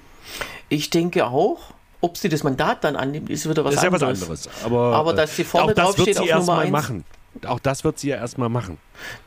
Ich 0.69 0.89
denke 0.89 1.27
auch, 1.27 1.59
ob 2.01 2.17
sie 2.17 2.29
das 2.29 2.43
Mandat 2.43 2.83
dann 2.83 2.95
annimmt, 2.95 3.29
ist 3.29 3.49
wieder 3.49 3.65
was 3.65 3.75
Das 3.75 3.83
ist 3.83 3.85
ja 3.85 3.91
was 3.91 4.01
anderes. 4.03 4.21
anderes. 4.23 4.49
Aber, 4.63 4.95
Aber 4.95 5.13
äh, 5.13 5.15
dass 5.17 5.35
sie 5.35 5.43
vorne 5.43 5.71
auch 5.71 5.75
das 5.75 5.85
drauf 5.85 5.97
wird 5.97 6.05
steht 6.09 6.15
sie 6.15 6.33
auf 6.33 6.39
Nummer 6.45 6.63
erstmal 6.63 6.63
eins. 6.63 6.71
machen. 6.71 7.03
Auch 7.45 7.59
das 7.59 7.83
wird 7.83 7.99
sie 7.99 8.09
ja 8.09 8.17
erstmal 8.17 8.49
machen. 8.49 8.77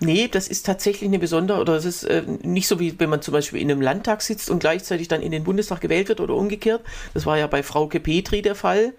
Nee, 0.00 0.28
das 0.28 0.48
ist 0.48 0.66
tatsächlich 0.66 1.08
eine 1.08 1.18
besondere, 1.18 1.60
oder 1.60 1.74
es 1.74 1.84
ist 1.84 2.04
äh, 2.04 2.22
nicht 2.42 2.68
so 2.68 2.78
wie 2.80 2.98
wenn 2.98 3.10
man 3.10 3.22
zum 3.22 3.32
Beispiel 3.32 3.60
in 3.60 3.70
einem 3.70 3.80
Landtag 3.80 4.22
sitzt 4.22 4.50
und 4.50 4.60
gleichzeitig 4.60 5.08
dann 5.08 5.22
in 5.22 5.32
den 5.32 5.44
Bundestag 5.44 5.80
gewählt 5.80 6.08
wird 6.08 6.20
oder 6.20 6.34
umgekehrt. 6.34 6.82
Das 7.14 7.26
war 7.26 7.38
ja 7.38 7.46
bei 7.46 7.62
Frauke 7.62 8.00
Petri 8.00 8.42
der 8.42 8.54
Fall. 8.54 8.94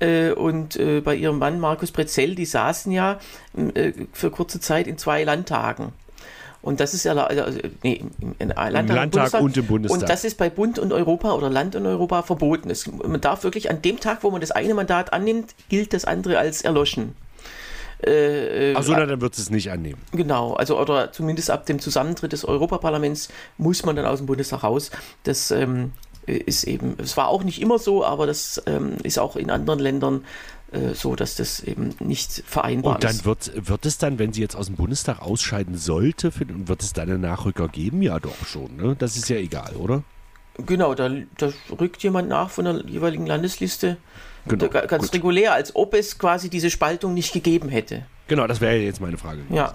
Äh, 0.00 0.32
und 0.32 0.76
äh, 0.76 1.00
bei 1.00 1.14
ihrem 1.14 1.38
Mann 1.38 1.60
Markus 1.60 1.92
Prezell, 1.92 2.34
die 2.34 2.46
saßen 2.46 2.90
ja 2.92 3.18
äh, 3.74 3.92
für 4.12 4.30
kurze 4.30 4.60
Zeit 4.60 4.86
in 4.86 4.98
zwei 4.98 5.24
Landtagen. 5.24 5.92
Und 6.64 6.80
das 6.80 6.94
ist 6.94 7.04
ja, 7.04 7.12
also, 7.12 7.58
nee, 7.82 8.02
im, 8.20 8.34
im 8.38 8.48
Landtag, 8.48 8.96
Landtag 8.96 9.40
und 9.42 9.54
im 9.54 9.66
Bundestag. 9.66 10.00
Und 10.00 10.08
das 10.08 10.24
ist 10.24 10.38
bei 10.38 10.48
Bund 10.48 10.78
und 10.78 10.94
Europa 10.94 11.32
oder 11.34 11.50
Land 11.50 11.76
und 11.76 11.84
Europa 11.84 12.22
verboten. 12.22 12.70
Es, 12.70 12.86
man 12.86 13.20
darf 13.20 13.44
wirklich 13.44 13.68
an 13.70 13.82
dem 13.82 14.00
Tag, 14.00 14.22
wo 14.22 14.30
man 14.30 14.40
das 14.40 14.50
eine 14.50 14.72
Mandat 14.72 15.12
annimmt, 15.12 15.54
gilt 15.68 15.92
das 15.92 16.06
andere 16.06 16.38
als 16.38 16.62
erloschen. 16.62 17.14
Äh, 18.06 18.74
Achso, 18.74 18.92
na, 18.92 19.06
dann 19.06 19.20
wird 19.20 19.34
sie 19.34 19.42
es 19.42 19.50
nicht 19.50 19.70
annehmen. 19.70 20.00
Genau, 20.12 20.54
also 20.54 20.78
oder 20.78 21.12
zumindest 21.12 21.50
ab 21.50 21.66
dem 21.66 21.78
Zusammentritt 21.78 22.32
des 22.32 22.44
Europaparlaments 22.44 23.28
muss 23.58 23.84
man 23.84 23.96
dann 23.96 24.06
aus 24.06 24.18
dem 24.18 24.26
Bundestag 24.26 24.62
raus. 24.62 24.90
Das 25.22 25.50
ähm, 25.50 25.92
ist 26.26 26.64
eben, 26.64 26.96
es 26.98 27.16
war 27.16 27.28
auch 27.28 27.44
nicht 27.44 27.60
immer 27.60 27.78
so, 27.78 28.04
aber 28.04 28.26
das 28.26 28.62
ähm, 28.66 28.96
ist 29.02 29.18
auch 29.18 29.36
in 29.36 29.50
anderen 29.50 29.78
Ländern 29.78 30.24
äh, 30.72 30.94
so, 30.94 31.14
dass 31.16 31.36
das 31.36 31.60
eben 31.60 31.94
nicht 32.00 32.42
vereinbar 32.46 32.96
Und 32.96 33.04
dann 33.04 33.12
ist. 33.12 33.24
wird, 33.24 33.68
wird 33.68 33.86
es 33.86 33.98
dann, 33.98 34.18
wenn 34.18 34.32
sie 34.32 34.40
jetzt 34.40 34.56
aus 34.56 34.66
dem 34.66 34.76
Bundestag 34.76 35.20
ausscheiden 35.20 35.76
sollte, 35.76 36.32
für, 36.32 36.46
wird 36.48 36.82
es 36.82 36.92
dann 36.92 37.10
einen 37.10 37.20
Nachrücker 37.20 37.68
geben? 37.68 38.02
Ja, 38.02 38.18
doch 38.18 38.46
schon. 38.46 38.76
Ne? 38.76 38.96
Das 38.98 39.16
ist 39.16 39.28
ja 39.28 39.36
egal, 39.36 39.76
oder? 39.76 40.02
Genau, 40.58 40.94
da, 40.94 41.10
da 41.36 41.52
rückt 41.80 42.02
jemand 42.02 42.28
nach 42.28 42.50
von 42.50 42.64
der 42.64 42.86
jeweiligen 42.86 43.26
Landesliste. 43.26 43.96
Genau. 44.46 44.68
Ganz 44.68 45.04
Gut. 45.04 45.14
regulär, 45.14 45.52
als 45.54 45.74
ob 45.74 45.94
es 45.94 46.18
quasi 46.18 46.50
diese 46.50 46.70
Spaltung 46.70 47.14
nicht 47.14 47.32
gegeben 47.32 47.68
hätte. 47.68 48.04
Genau, 48.28 48.46
das 48.46 48.60
wäre 48.60 48.76
jetzt 48.76 49.00
meine 49.00 49.16
Frage. 49.18 49.38
gewesen. 49.38 49.54
Ja. 49.54 49.74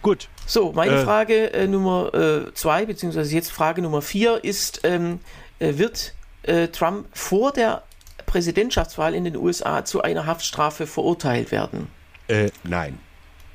Gut. 0.00 0.28
So, 0.46 0.72
meine 0.72 0.94
Äh. 1.00 1.04
Frage 1.04 1.52
äh, 1.52 1.66
Nummer 1.66 2.12
äh, 2.14 2.54
zwei, 2.54 2.84
beziehungsweise 2.86 3.34
jetzt 3.34 3.50
Frage 3.52 3.82
Nummer 3.82 4.02
vier 4.02 4.42
ist, 4.44 4.80
ähm, 4.84 5.20
äh, 5.60 5.78
wird 5.78 6.14
äh, 6.42 6.68
Trump 6.68 7.06
vor 7.12 7.52
der 7.52 7.82
Präsidentschaftswahl 8.26 9.14
in 9.14 9.24
den 9.24 9.36
USA 9.36 9.84
zu 9.84 10.02
einer 10.02 10.26
Haftstrafe 10.26 10.86
verurteilt 10.86 11.52
werden? 11.52 11.88
Äh, 12.28 12.50
nein. 12.64 12.98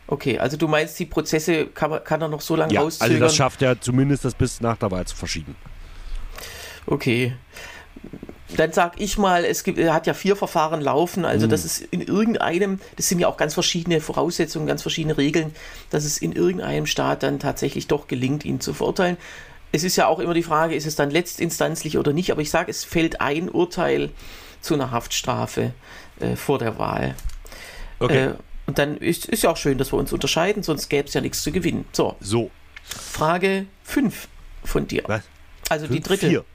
Okay, 0.08 0.40
also 0.40 0.56
du 0.56 0.70
meinst, 0.70 0.98
die 1.00 1.06
Prozesse 1.06 1.68
kann, 1.68 2.02
kann 2.04 2.22
er 2.22 2.30
noch 2.30 2.40
so 2.42 2.56
lange 2.56 2.74
Ja, 2.74 2.82
rauszögern? 2.82 3.12
also 3.16 3.24
das 3.26 3.36
schafft 3.36 3.62
er 3.62 3.82
zumindest, 3.82 4.24
das 4.24 4.34
bis 4.36 4.62
nach 4.62 4.78
der 4.78 4.90
Wahl 4.92 5.06
zu 5.06 5.16
verschieben. 5.18 5.56
Okay. 6.86 7.34
Dann 8.56 8.72
sag 8.72 9.00
ich 9.02 9.18
mal, 9.18 9.44
es 9.44 9.64
gibt, 9.64 9.78
er 9.78 9.94
hat 9.94 10.08
ja 10.08 10.14
vier 10.14 10.38
Verfahren 10.38 10.80
laufen, 10.80 11.26
also 11.26 11.48
das 11.48 11.66
ist 11.66 11.82
in 11.82 12.02
irgendeinem, 12.02 12.80
das 12.96 13.10
sind 13.10 13.20
ja 13.20 13.28
auch 13.28 13.36
ganz 13.36 13.54
verschiedene 13.54 14.00
Voraussetzungen, 14.00 14.68
ganz 14.68 14.82
verschiedene 14.82 15.18
Regeln, 15.18 15.54
dass 15.90 16.06
es 16.06 16.18
in 16.18 16.32
irgendeinem 16.32 16.86
Staat 16.86 17.24
dann 17.24 17.40
tatsächlich 17.40 17.88
doch 17.88 18.08
gelingt, 18.08 18.46
ihn 18.46 18.62
zu 18.62 18.74
verurteilen. 18.74 19.18
Es 19.74 19.84
ist 19.84 19.98
ja 19.98 20.08
auch 20.08 20.20
immer 20.20 20.34
die 20.34 20.44
Frage, 20.44 20.76
ist 20.76 20.86
es 20.86 20.96
dann 20.96 21.12
letztinstanzlich 21.12 21.98
oder 21.98 22.14
nicht, 22.14 22.32
aber 22.32 22.42
ich 22.42 22.50
sage, 22.50 22.72
es 22.72 22.86
fällt 22.86 23.20
ein 23.20 23.50
Urteil 23.50 24.12
zu 24.62 24.76
einer 24.76 24.92
Haftstrafe 24.92 25.74
äh, 26.22 26.38
vor 26.38 26.58
der 26.58 26.80
Wahl. 26.80 27.16
Okay. 28.00 28.28
Äh, 28.28 28.34
und 28.66 28.78
dann 28.80 28.98
ist, 28.98 29.26
ist 29.26 29.44
ja 29.44 29.50
auch 29.50 29.58
schön, 29.58 29.78
dass 29.78 29.92
wir 29.92 29.98
uns 29.98 30.14
unterscheiden, 30.14 30.64
sonst 30.64 30.90
gäbe 30.90 31.08
es 31.08 31.14
ja 31.14 31.22
nichts 31.22 31.42
zu 31.42 31.52
gewinnen. 31.52 31.86
So, 31.92 32.16
so. 32.20 32.52
Frage 32.84 33.66
5 33.84 34.28
von 34.64 34.88
dir. 34.88 35.04
Was? 35.08 35.24
Also 35.70 35.88
die 35.88 35.94
Fünf, 35.96 36.08
dritte. 36.08 36.30
Vier. 36.30 36.46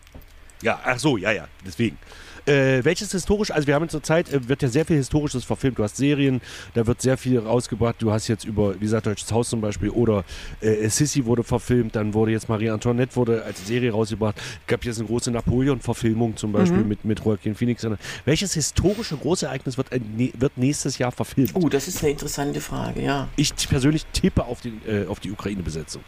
Ja, 0.63 0.81
ach 0.85 0.99
so, 0.99 1.17
ja, 1.17 1.33
ja, 1.33 1.49
deswegen. 1.67 1.99
Äh, 2.45 2.85
welches 2.85 3.13
historisch, 3.13 3.53
also 3.53 3.69
wir 3.69 3.75
haben 3.77 3.89
zur 3.89 4.03
Zeit, 4.03 4.33
äh, 4.33 4.49
wird 4.49 4.63
ja 4.63 4.69
sehr 4.69 4.85
viel 4.85 4.97
Historisches 4.97 5.45
verfilmt. 5.45 5.79
Du 5.79 5.85
hast 5.85 5.97
Serien, 5.97 6.41
da 6.75 6.85
wird 6.85 7.01
sehr 7.01 7.17
viel 7.17 7.39
rausgebracht. 7.39 7.97
Du 8.01 8.11
hast 8.11 8.27
jetzt 8.27 8.45
über, 8.45 8.75
wie 8.75 8.81
gesagt, 8.81 9.07
Deutsches 9.07 9.31
Haus 9.31 9.49
zum 9.49 9.61
Beispiel 9.61 9.91
oder 9.91 10.25
äh, 10.61 10.89
Sissy 10.89 11.25
wurde 11.25 11.45
verfilmt, 11.45 11.95
dann 11.95 12.15
wurde 12.15 12.33
jetzt 12.33 12.49
Marie 12.49 12.69
Antoinette 12.71 13.15
wurde 13.15 13.45
als 13.45 13.65
Serie 13.65 13.93
rausgebracht. 13.93 14.37
Es 14.39 14.67
gab 14.67 14.85
jetzt 14.85 14.99
eine 14.99 15.07
große 15.07 15.31
Napoleon-Verfilmung 15.31 16.37
zum 16.37 16.51
Beispiel 16.51 16.83
Mhm. 16.83 16.89
mit, 16.89 17.05
mit 17.05 17.25
Joaquin 17.25 17.55
Phoenix. 17.55 17.87
Welches 18.25 18.55
historische 18.55 19.17
große 19.17 19.47
Ereignis 19.47 19.77
wird, 19.77 19.93
äh, 19.93 20.01
ne, 20.01 20.33
wird 20.37 20.59
nächstes 20.59 20.99
Jahr 20.99 21.13
verfilmt? 21.13 21.53
Oh, 21.55 21.69
das 21.69 21.87
ist 21.87 22.03
eine 22.03 22.11
interessante 22.11 22.61
Frage, 22.61 23.03
ja. 23.03 23.29
Ich 23.37 23.55
persönlich 23.69 24.05
tippe 24.13 24.43
auf, 24.45 24.61
den, 24.63 24.81
äh, 24.85 25.07
auf 25.07 25.21
die 25.21 25.31
Ukraine-Besetzung. 25.31 26.03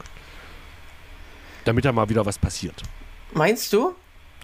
Damit 1.64 1.84
da 1.84 1.92
mal 1.92 2.08
wieder 2.08 2.26
was 2.26 2.38
passiert. 2.38 2.82
Meinst 3.32 3.72
du? 3.72 3.94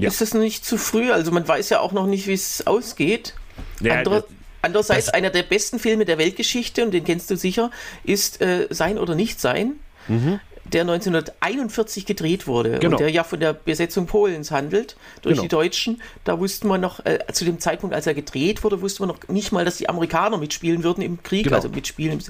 Ja. 0.00 0.08
Ist 0.08 0.20
das 0.20 0.34
noch 0.34 0.40
nicht 0.40 0.64
zu 0.64 0.76
früh? 0.78 1.12
Also 1.12 1.30
man 1.30 1.46
weiß 1.46 1.68
ja 1.70 1.80
auch 1.80 1.92
noch 1.92 2.06
nicht, 2.06 2.26
wie 2.26 2.32
es 2.34 2.66
ausgeht. 2.66 3.34
Naja, 3.80 3.98
Andere, 3.98 4.24
andererseits, 4.62 5.06
das- 5.06 5.14
einer 5.14 5.30
der 5.30 5.42
besten 5.42 5.78
Filme 5.78 6.04
der 6.04 6.18
Weltgeschichte, 6.18 6.84
und 6.84 6.92
den 6.92 7.04
kennst 7.04 7.30
du 7.30 7.36
sicher, 7.36 7.70
ist 8.04 8.40
äh, 8.40 8.66
Sein 8.70 8.98
oder 8.98 9.14
Nicht 9.14 9.40
Sein. 9.40 9.74
Mhm. 10.08 10.40
Der 10.64 10.82
1941 10.82 12.06
gedreht 12.06 12.46
wurde 12.46 12.78
Genau. 12.78 12.96
und 12.96 13.00
der 13.00 13.10
ja 13.10 13.24
von 13.24 13.40
der 13.40 13.52
Besetzung 13.52 14.06
Polens 14.06 14.50
handelt 14.50 14.96
durch 15.22 15.34
Genau. 15.34 15.42
die 15.42 15.48
Deutschen. 15.48 16.02
Da 16.24 16.38
wussten 16.38 16.68
wir 16.68 16.78
noch, 16.78 17.04
äh, 17.04 17.18
zu 17.32 17.44
dem 17.44 17.58
Zeitpunkt, 17.60 17.94
als 17.94 18.06
er 18.06 18.14
gedreht 18.14 18.62
wurde, 18.64 18.80
wussten 18.80 19.02
wir 19.02 19.06
noch 19.08 19.18
nicht 19.28 19.52
mal, 19.52 19.64
dass 19.64 19.76
die 19.78 19.88
Amerikaner 19.88 20.38
mitspielen 20.38 20.82
würden 20.84 21.02
im 21.02 21.22
Krieg, 21.22 21.44
Genau. 21.44 21.56
also 21.56 21.68
mitspielen. 21.68 22.22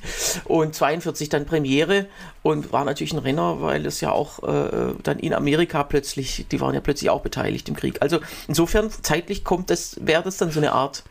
Und 0.44 0.74
42 0.74 1.28
dann 1.28 1.44
Premiere 1.46 2.06
und 2.42 2.72
war 2.72 2.84
natürlich 2.84 3.12
ein 3.12 3.18
Renner, 3.18 3.60
weil 3.60 3.84
es 3.86 4.00
ja 4.00 4.10
auch 4.12 4.42
äh, 4.42 4.94
dann 5.02 5.18
in 5.18 5.34
Amerika 5.34 5.82
plötzlich, 5.84 6.46
die 6.50 6.60
waren 6.60 6.74
ja 6.74 6.80
plötzlich 6.80 7.10
auch 7.10 7.20
beteiligt 7.22 7.68
im 7.68 7.76
Krieg. 7.76 7.98
Also 8.00 8.20
insofern 8.48 8.90
zeitlich 9.02 9.44
kommt 9.44 9.70
das, 9.70 9.96
wäre 10.00 10.22
das 10.22 10.36
dann 10.38 10.50
so 10.50 10.60
eine 10.60 10.72
Art. 10.72 11.04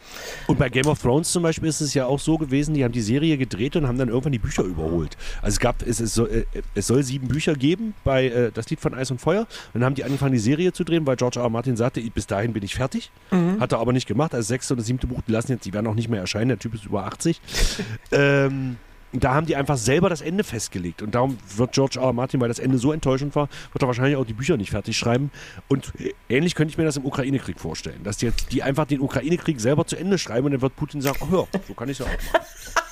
Und 0.48 0.58
bei 0.58 0.70
Game 0.70 0.88
of 0.88 1.02
Thrones 1.02 1.32
zum 1.32 1.44
Beispiel 1.44 1.70
ist 1.70 1.82
es 1.82 1.94
ja 1.94 2.06
auch 2.06 2.20
so 2.20 2.38
gewesen, 2.38 2.74
die 2.74 2.84
haben 2.84 2.92
die 2.92 3.02
Serie 3.02 3.38
gedreht 3.38 3.76
und 3.76 3.88
haben 3.88 3.98
dann 3.98 4.10
irgendwann 4.10 4.32
die 4.32 4.40
Bücher 4.40 4.64
überholt. 4.64 5.18
Also 5.42 5.56
es 5.56 5.60
gab, 5.60 5.82
es, 5.86 6.00
es, 6.00 6.14
soll, 6.14 6.30
äh, 6.54 6.62
es 6.76 6.88
soll 6.88 7.04
sieben 7.10 7.28
Bücher 7.28 7.56
geben 7.56 7.94
bei 8.04 8.28
äh, 8.28 8.52
Das 8.54 8.70
Lied 8.70 8.80
von 8.80 8.94
Eis 8.94 9.12
und 9.12 9.20
Feuer. 9.20 9.42
Und 9.42 9.82
dann 9.82 9.86
haben 9.86 9.96
die 9.96 10.04
angefangen, 10.04 10.34
die 10.34 10.40
Serie 10.40 10.72
zu 10.72 10.84
drehen, 10.84 11.06
weil 11.06 11.16
George 11.16 11.40
R. 11.40 11.46
R. 11.46 11.50
Martin 11.50 11.76
sagte, 11.76 12.02
bis 12.02 12.28
dahin 12.28 12.54
bin 12.54 12.64
ich 12.64 12.76
fertig. 12.76 13.12
Hat 13.60 13.72
er 13.72 13.80
aber 13.80 13.94
nicht 13.94 14.08
gemacht. 14.08 14.34
Also 14.34 14.48
sechste 14.48 14.74
oder 14.74 14.84
siebte 14.84 15.08
Buch, 15.08 15.22
die 15.28 15.32
lassen 15.32 15.52
jetzt, 15.52 15.66
die 15.66 15.74
werden 15.74 15.88
auch 15.88 15.96
nicht 15.96 16.10
mehr 16.10 16.22
erscheinen. 16.22 16.50
Der 16.50 16.60
Typ 16.60 16.74
ist 16.74 16.86
über 16.86 17.06
80. 17.06 17.42
ähm, 18.12 18.78
da 19.12 19.34
haben 19.34 19.48
die 19.48 19.56
einfach 19.56 19.78
selber 19.78 20.10
das 20.10 20.22
Ende 20.22 20.44
festgelegt. 20.44 21.02
Und 21.02 21.16
darum 21.16 21.38
wird 21.56 21.72
George 21.72 22.00
R. 22.00 22.06
R. 22.06 22.14
Martin, 22.14 22.40
weil 22.40 22.48
das 22.48 22.60
Ende 22.60 22.78
so 22.78 22.92
enttäuschend 22.92 23.36
war, 23.36 23.50
wird 23.74 23.84
er 23.84 23.88
wahrscheinlich 23.88 24.16
auch 24.16 24.26
die 24.26 24.34
Bücher 24.34 24.58
nicht 24.58 24.70
fertig 24.70 24.98
schreiben. 24.98 25.32
Und 25.68 25.92
ähnlich 26.30 26.56
könnte 26.56 26.72
ich 26.72 26.78
mir 26.78 26.84
das 26.84 26.98
im 26.98 27.06
Ukraine-Krieg 27.06 27.60
vorstellen. 27.60 28.04
Dass 28.04 28.18
die 28.18 28.28
jetzt 28.28 28.52
die 28.52 28.62
einfach 28.62 28.86
den 28.86 29.02
Ukraine-Krieg 29.02 29.60
selber 29.60 29.86
zu 29.86 29.96
Ende 29.96 30.18
schreiben 30.18 30.46
und 30.46 30.52
dann 30.52 30.62
wird 30.62 30.76
Putin 30.76 31.02
sagen, 31.02 31.18
oh 31.22 31.36
ja, 31.36 31.60
so 31.68 31.74
kann 31.74 31.90
ich 31.90 32.00
es 32.00 32.06
ja 32.06 32.12
auch 32.12 32.34
machen. 32.34 32.46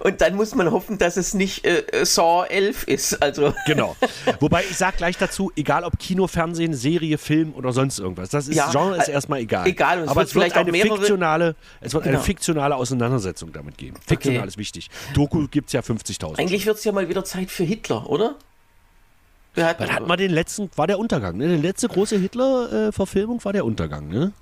Und 0.00 0.20
dann 0.20 0.34
muss 0.36 0.54
man 0.54 0.70
hoffen, 0.70 0.98
dass 0.98 1.16
es 1.16 1.34
nicht 1.34 1.64
äh, 1.66 1.84
Saw 2.04 2.44
11 2.48 2.84
ist. 2.84 3.22
Also 3.22 3.52
Genau. 3.66 3.96
Wobei 4.40 4.62
ich 4.62 4.76
sage 4.76 4.96
gleich 4.96 5.16
dazu, 5.18 5.50
egal 5.56 5.84
ob 5.84 5.98
Kino, 5.98 6.26
Fernsehen, 6.26 6.74
Serie, 6.74 7.18
Film 7.18 7.52
oder 7.54 7.72
sonst 7.72 7.98
irgendwas. 7.98 8.30
Das 8.30 8.48
ist, 8.48 8.56
Ja, 8.56 8.70
Genre 8.70 8.96
ist 8.96 9.08
äh, 9.08 9.12
erstmal 9.12 9.40
egal. 9.40 9.66
egal, 9.66 10.00
es 10.02 10.08
Aber 10.08 10.20
wird 10.20 10.28
es 10.28 10.34
wird 10.34 10.56
eine 10.56 10.70
mehrere- 10.72 10.96
fiktionale, 10.96 11.56
es 11.80 11.92
wird 11.94 12.04
eine 12.04 12.12
Genau. 12.12 12.24
fiktionale 12.24 12.76
Auseinandersetzung 12.76 13.52
damit 13.52 13.76
geben. 13.76 13.96
Fiktional 14.06 14.40
Okay. 14.40 14.48
ist 14.48 14.58
wichtig. 14.58 14.88
Doku 15.14 15.46
gibt 15.48 15.66
es 15.68 15.72
ja 15.72 15.80
50.000. 15.80 16.38
eigentlich 16.38 16.64
wird 16.66 16.78
es 16.78 16.84
ja 16.84 16.92
mal 16.92 17.08
wieder 17.08 17.24
Zeit 17.24 17.50
für 17.50 17.64
Hitler, 17.64 18.08
oder? 18.08 18.36
Wann 19.54 19.92
hat 19.92 20.06
man 20.06 20.18
den 20.18 20.30
letzten, 20.30 20.70
war 20.76 20.86
der 20.86 20.98
Untergang, 21.00 21.36
ne? 21.36 21.48
Die 21.56 21.60
letzte 21.62 21.88
große 21.88 22.16
Hitler-Verfilmung 22.18 23.44
war 23.44 23.52
der 23.52 23.64
Untergang, 23.64 24.06
ne? 24.06 24.32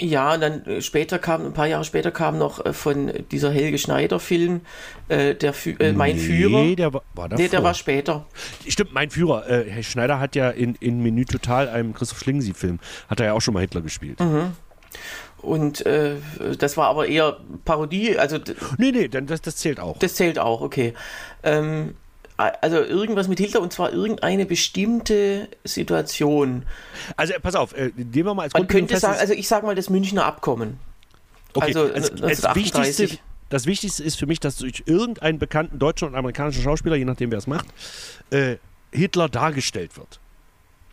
Ja, 0.00 0.34
und 0.34 0.40
dann 0.40 0.66
äh, 0.66 0.82
später 0.82 1.20
kam, 1.20 1.46
ein 1.46 1.52
paar 1.52 1.68
Jahre 1.68 1.84
später 1.84 2.10
kam 2.10 2.36
noch 2.36 2.64
äh, 2.64 2.72
von 2.72 3.12
dieser 3.30 3.52
Helge 3.52 3.78
Schneider-Film, 3.78 4.62
äh, 5.08 5.34
der 5.36 5.52
Fü 5.52 5.76
äh, 5.78 5.92
Mein 5.92 6.18
Führer. 6.18 6.62
Nee, 6.62 6.74
der 6.74 6.92
war, 6.92 7.02
war 7.14 7.28
davor. 7.28 7.42
Nee, 7.42 7.48
der 7.48 7.62
war 7.62 7.74
später. 7.74 8.26
Stimmt, 8.66 8.92
mein 8.92 9.10
Führer. 9.10 9.48
Äh, 9.48 9.70
Herr 9.70 9.82
Schneider 9.84 10.18
hat 10.18 10.34
ja 10.34 10.50
in, 10.50 10.74
in 10.80 11.00
Menü 11.00 11.24
Total, 11.24 11.68
einem 11.68 11.94
Christoph 11.94 12.18
Schlingensief-Film, 12.18 12.80
hat 13.08 13.20
er 13.20 13.26
ja 13.26 13.32
auch 13.34 13.40
schon 13.40 13.54
mal 13.54 13.60
Hitler 13.60 13.82
gespielt. 13.82 14.18
Mhm. 14.18 14.52
Und 15.38 15.84
äh, 15.86 16.16
das 16.58 16.76
war 16.76 16.88
aber 16.88 17.06
eher 17.06 17.36
Parodie, 17.64 18.18
also 18.18 18.38
Nee, 18.78 18.92
nee, 18.92 19.08
dann, 19.08 19.26
das, 19.26 19.42
das 19.42 19.56
zählt 19.56 19.78
auch. 19.78 19.98
das 19.98 20.14
zählt 20.14 20.38
auch, 20.38 20.60
okay. 20.60 20.94
Ähm, 21.42 21.94
also 22.36 22.78
irgendwas 22.78 23.28
mit 23.28 23.38
Hitler 23.38 23.60
und 23.60 23.72
zwar 23.72 23.92
irgendeine 23.92 24.44
bestimmte 24.44 25.48
Situation. 25.62 26.64
Also 27.16 27.34
äh, 27.34 27.40
pass 27.40 27.54
auf, 27.54 27.74
äh, 27.74 27.92
nehmen 27.96 28.26
wir 28.26 28.34
mal 28.34 28.42
als 28.44 28.54
Man 28.54 28.66
könnte 28.66 28.98
sagen, 28.98 29.18
also 29.18 29.32
ich 29.34 29.46
sag 29.46 29.62
mal 29.62 29.74
das 29.74 29.88
Münchner 29.88 30.24
Abkommen. 30.24 30.78
Okay, 31.54 31.66
Also, 31.66 31.80
als, 31.82 32.10
als 32.10 32.44
1938. 32.44 32.98
wichtigste, 32.98 33.18
das 33.50 33.66
Wichtigste 33.66 34.02
ist 34.02 34.18
für 34.18 34.26
mich, 34.26 34.40
dass 34.40 34.56
durch 34.56 34.82
irgendeinen 34.86 35.38
bekannten 35.38 35.78
deutschen 35.78 36.08
und 36.08 36.16
amerikanischen 36.16 36.62
Schauspieler, 36.62 36.96
je 36.96 37.04
nachdem 37.04 37.30
wer 37.30 37.38
es 37.38 37.46
macht, 37.46 37.66
äh, 38.30 38.56
Hitler 38.90 39.28
dargestellt 39.28 39.96
wird. 39.96 40.18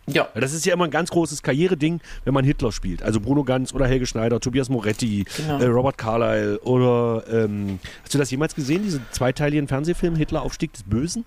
Ja, 0.06 0.28
Das 0.34 0.52
ist 0.52 0.66
ja 0.66 0.74
immer 0.74 0.84
ein 0.86 0.90
ganz 0.90 1.10
großes 1.10 1.42
Karriereding, 1.42 2.00
wenn 2.24 2.34
man 2.34 2.44
Hitler 2.44 2.72
spielt. 2.72 3.02
Also 3.04 3.20
Bruno 3.20 3.44
Ganz 3.44 3.72
oder 3.72 3.86
Helge 3.86 4.06
Schneider, 4.06 4.40
Tobias 4.40 4.68
Moretti, 4.68 5.24
Genau. 5.36 5.58
äh, 5.60 5.66
Robert 5.66 5.96
Carlyle 5.96 6.58
oder 6.60 7.22
ähm, 7.30 7.78
hast 8.02 8.12
du 8.12 8.18
das 8.18 8.30
jemals 8.30 8.54
gesehen, 8.54 8.82
diesen 8.82 9.06
zweiteiligen 9.12 9.68
Fernsehfilm 9.68 10.16
Hitler 10.16 10.42
Aufstieg 10.42 10.72
des 10.72 10.82
Bösen? 10.82 11.24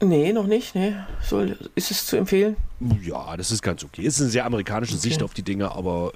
nee, 0.00 0.32
noch 0.32 0.46
nicht, 0.46 0.76
nee. 0.76 0.92
Soll, 1.24 1.58
ist 1.74 1.90
es 1.90 2.06
zu 2.06 2.16
empfehlen? 2.16 2.56
Ja, 3.02 3.36
das 3.36 3.50
ist 3.50 3.62
ganz 3.62 3.82
okay. 3.82 4.02
Ist 4.02 4.20
eine 4.20 4.30
sehr 4.30 4.46
amerikanische 4.46 4.96
Sicht 4.96 5.24
auf 5.24 5.34
die 5.34 5.42
Dinge, 5.42 5.72
aber 5.72 6.12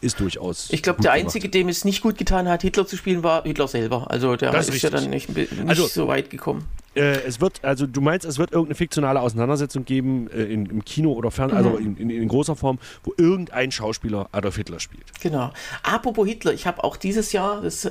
äh, 0.00 0.04
ist 0.04 0.20
durchaus. 0.20 0.68
Ich 0.70 0.80
glaube, 0.82 1.02
der 1.02 1.10
gemacht. 1.10 1.24
Einzige, 1.26 1.48
dem 1.48 1.68
es 1.68 1.84
nicht 1.84 2.02
gut 2.02 2.18
getan 2.18 2.48
hat, 2.48 2.62
Hitler 2.62 2.86
zu 2.86 2.96
spielen, 2.96 3.24
war 3.24 3.42
Hitler 3.42 3.66
selber. 3.66 4.08
Also 4.12 4.36
der 4.36 4.52
Das 4.52 4.68
ist, 4.68 4.76
ist 4.76 4.82
ja 4.82 4.90
dann 4.90 5.10
nicht, 5.10 5.28
nicht 5.36 5.50
Also- 5.66 5.86
so 5.88 6.06
weit 6.06 6.30
gekommen. 6.30 6.68
Äh, 6.96 7.22
es 7.26 7.40
wird, 7.40 7.60
also 7.62 7.86
du 7.86 8.00
meinst, 8.00 8.24
es 8.26 8.38
wird 8.38 8.52
irgendeine 8.52 8.74
fiktionale 8.74 9.20
Auseinandersetzung 9.20 9.84
geben 9.84 10.28
äh, 10.30 10.44
in, 10.44 10.66
im 10.66 10.84
Kino 10.84 11.12
oder 11.12 11.30
Fern, 11.30 11.50
also 11.50 11.70
Mhm. 11.70 11.78
in, 11.78 11.96
in, 11.96 12.10
in 12.10 12.28
großer 12.28 12.56
Form, 12.56 12.78
wo 13.04 13.12
irgendein 13.18 13.70
Schauspieler 13.70 14.28
Adolf 14.32 14.56
Hitler 14.56 14.80
spielt. 14.80 15.04
Genau. 15.20 15.52
Apropos 15.82 16.26
Hitler, 16.26 16.52
ich 16.52 16.66
habe 16.66 16.82
auch 16.82 16.96
dieses 16.96 17.32
Jahr, 17.32 17.60
das 17.60 17.84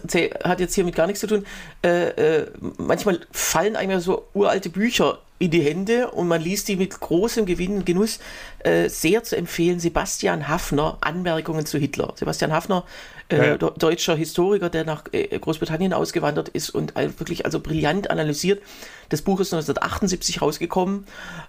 hat 0.43 0.59
jetzt 0.59 0.75
hiermit 0.75 0.95
gar 0.95 1.07
nichts 1.07 1.19
zu 1.21 1.27
tun, 1.27 1.45
äh, 1.83 2.39
äh, 2.39 2.47
manchmal 2.77 3.19
fallen 3.31 3.75
einem 3.75 3.91
ja 3.91 3.99
so 3.99 4.27
uralte 4.33 4.69
Bücher 4.69 5.19
in 5.37 5.51
die 5.51 5.61
Hände 5.61 6.11
und 6.11 6.27
man 6.29 6.41
liest 6.41 6.69
die 6.69 6.77
mit 6.77 6.97
großem 6.99 7.45
Gewinn 7.45 7.75
und 7.77 7.85
Genuss. 7.85 8.19
Äh, 8.59 8.89
sehr 8.89 9.23
zu 9.23 9.35
empfehlen, 9.35 9.79
Sebastian 9.79 10.47
Hafner, 10.47 10.97
Anmerkungen 11.01 11.65
zu 11.65 11.77
Hitler. 11.77 12.13
Sebastian 12.15 12.53
Hafner, 12.53 12.85
äh, 13.29 13.49
Ja, 13.49 13.57
deutscher 13.57 14.15
Historiker, 14.15 14.69
der 14.69 14.85
nach 14.85 15.03
äh, 15.11 15.37
Großbritannien 15.39 15.93
ausgewandert 15.93 16.49
ist 16.49 16.69
und 16.69 16.95
wirklich 16.95 17.45
also 17.45 17.59
brillant 17.59 18.09
analysiert. 18.09 18.61
Das 19.09 19.21
Buch 19.21 19.39
ist 19.39 19.53
1978 19.53 20.41
rausgekommen. 20.41 21.05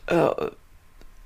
Äh, 0.07 0.29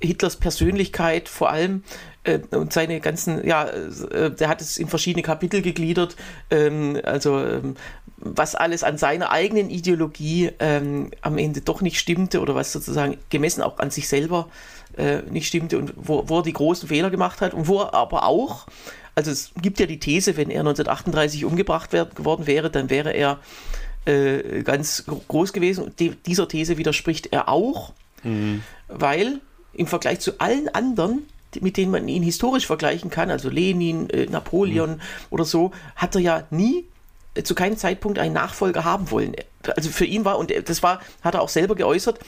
Hitlers 0.02 0.36
Persönlichkeit 0.36 1.28
vor 1.28 1.50
allem 1.50 1.84
äh, 2.24 2.38
und 2.50 2.72
seine 2.72 3.00
ganzen, 3.00 3.46
ja, 3.46 3.66
äh, 3.66 4.30
der 4.30 4.48
hat 4.48 4.60
es 4.60 4.78
in 4.78 4.88
verschiedene 4.88 5.22
Kapitel 5.22 5.62
gegliedert, 5.62 6.16
ähm, 6.50 6.98
also 7.04 7.38
ähm, 7.38 7.76
was 8.16 8.54
alles 8.54 8.82
an 8.82 8.98
seiner 8.98 9.30
eigenen 9.30 9.70
Ideologie 9.70 10.50
ähm, 10.58 11.10
am 11.22 11.38
Ende 11.38 11.60
doch 11.60 11.80
nicht 11.80 11.98
stimmte 11.98 12.40
oder 12.40 12.54
was 12.54 12.72
sozusagen 12.72 13.16
gemessen 13.30 13.62
auch 13.62 13.78
an 13.78 13.90
sich 13.90 14.08
selber 14.08 14.48
äh, 14.96 15.22
nicht 15.30 15.46
stimmte 15.46 15.78
und 15.78 15.92
wo, 15.96 16.28
wo 16.28 16.38
er 16.38 16.42
die 16.42 16.52
großen 16.52 16.88
Fehler 16.88 17.10
gemacht 17.10 17.40
hat 17.40 17.54
und 17.54 17.68
wo 17.68 17.80
er 17.80 17.94
aber 17.94 18.24
auch, 18.24 18.66
also 19.14 19.30
es 19.30 19.50
gibt 19.60 19.80
ja 19.80 19.86
die 19.86 19.98
These, 20.00 20.36
wenn 20.36 20.50
er 20.50 20.60
1938 20.60 21.44
umgebracht 21.44 21.92
werd, 21.92 22.24
worden 22.24 22.46
wäre, 22.46 22.70
dann 22.70 22.90
wäre 22.90 23.10
er 23.12 23.38
äh, 24.06 24.62
ganz 24.62 25.04
gro- 25.06 25.22
groß 25.28 25.52
gewesen 25.52 25.84
und 25.84 26.00
die, 26.00 26.10
dieser 26.10 26.48
These 26.48 26.78
widerspricht 26.78 27.28
er 27.32 27.48
auch, 27.48 27.92
weil 28.88 29.40
im 29.72 29.86
Vergleich 29.86 30.20
zu 30.20 30.40
allen 30.40 30.68
anderen, 30.74 31.22
mit 31.60 31.76
denen 31.76 31.90
man 31.90 32.06
ihn 32.06 32.22
historisch 32.22 32.66
vergleichen 32.66 33.08
kann, 33.10 33.30
also 33.30 33.48
Lenin, 33.48 34.10
äh, 34.10 34.26
Napoleon 34.26 35.00
oder 35.30 35.44
so, 35.44 35.72
hat 35.96 36.14
er 36.14 36.20
ja 36.20 36.46
nie 36.50 36.84
äh, 37.34 37.42
zu 37.42 37.54
keinem 37.54 37.76
Zeitpunkt 37.78 38.18
einen 38.18 38.34
Nachfolger 38.34 38.84
haben 38.84 39.10
wollen. 39.10 39.34
Also 39.76 39.90
für 39.90 40.04
ihn 40.04 40.24
war, 40.24 40.38
und 40.38 40.52
das 40.68 40.82
war, 40.82 41.00
hat 41.22 41.34
er 41.34 41.40
auch 41.42 41.48
selber 41.48 41.74
geäußert, 41.76 42.18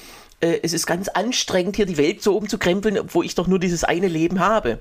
äh, 0.40 0.60
es 0.62 0.72
ist 0.72 0.86
ganz 0.86 1.08
anstrengend, 1.08 1.76
hier 1.76 1.86
die 1.86 1.98
Welt 1.98 2.22
so 2.22 2.36
umzukrempeln, 2.36 2.98
wo 3.08 3.22
ich 3.22 3.34
doch 3.34 3.46
nur 3.46 3.58
dieses 3.58 3.84
eine 3.84 4.08
Leben 4.08 4.40
habe. 4.40 4.78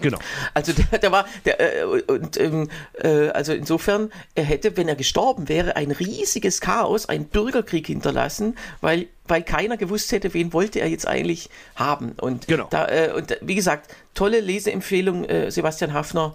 Genau. 0.00 0.18
Also 0.54 0.72
der, 0.72 0.98
der 0.98 1.12
war, 1.12 1.26
der, 1.44 1.80
äh, 1.80 1.84
und, 1.84 2.38
ähm, 2.38 2.68
äh, 3.02 3.28
also 3.30 3.52
insofern, 3.52 4.10
er 4.34 4.44
hätte, 4.44 4.76
wenn 4.76 4.88
er 4.88 4.96
gestorben 4.96 5.48
wäre, 5.48 5.76
ein 5.76 5.90
riesiges 5.90 6.60
Chaos, 6.60 7.08
einen 7.08 7.24
Bürgerkrieg 7.26 7.86
hinterlassen, 7.86 8.56
weil, 8.80 9.06
weil 9.26 9.42
keiner 9.42 9.76
gewusst 9.76 10.12
hätte, 10.12 10.34
wen 10.34 10.52
wollte 10.52 10.80
er 10.80 10.88
jetzt 10.88 11.06
eigentlich 11.06 11.50
haben. 11.76 12.12
Und, 12.20 12.46
Genau. 12.46 12.68
da, 12.70 12.86
äh, 12.88 13.12
und 13.12 13.36
wie 13.40 13.54
gesagt, 13.54 13.90
tolle 14.14 14.40
Leseempfehlung, 14.40 15.24
äh, 15.24 15.50
Sebastian 15.50 15.92
Hafner. 15.92 16.34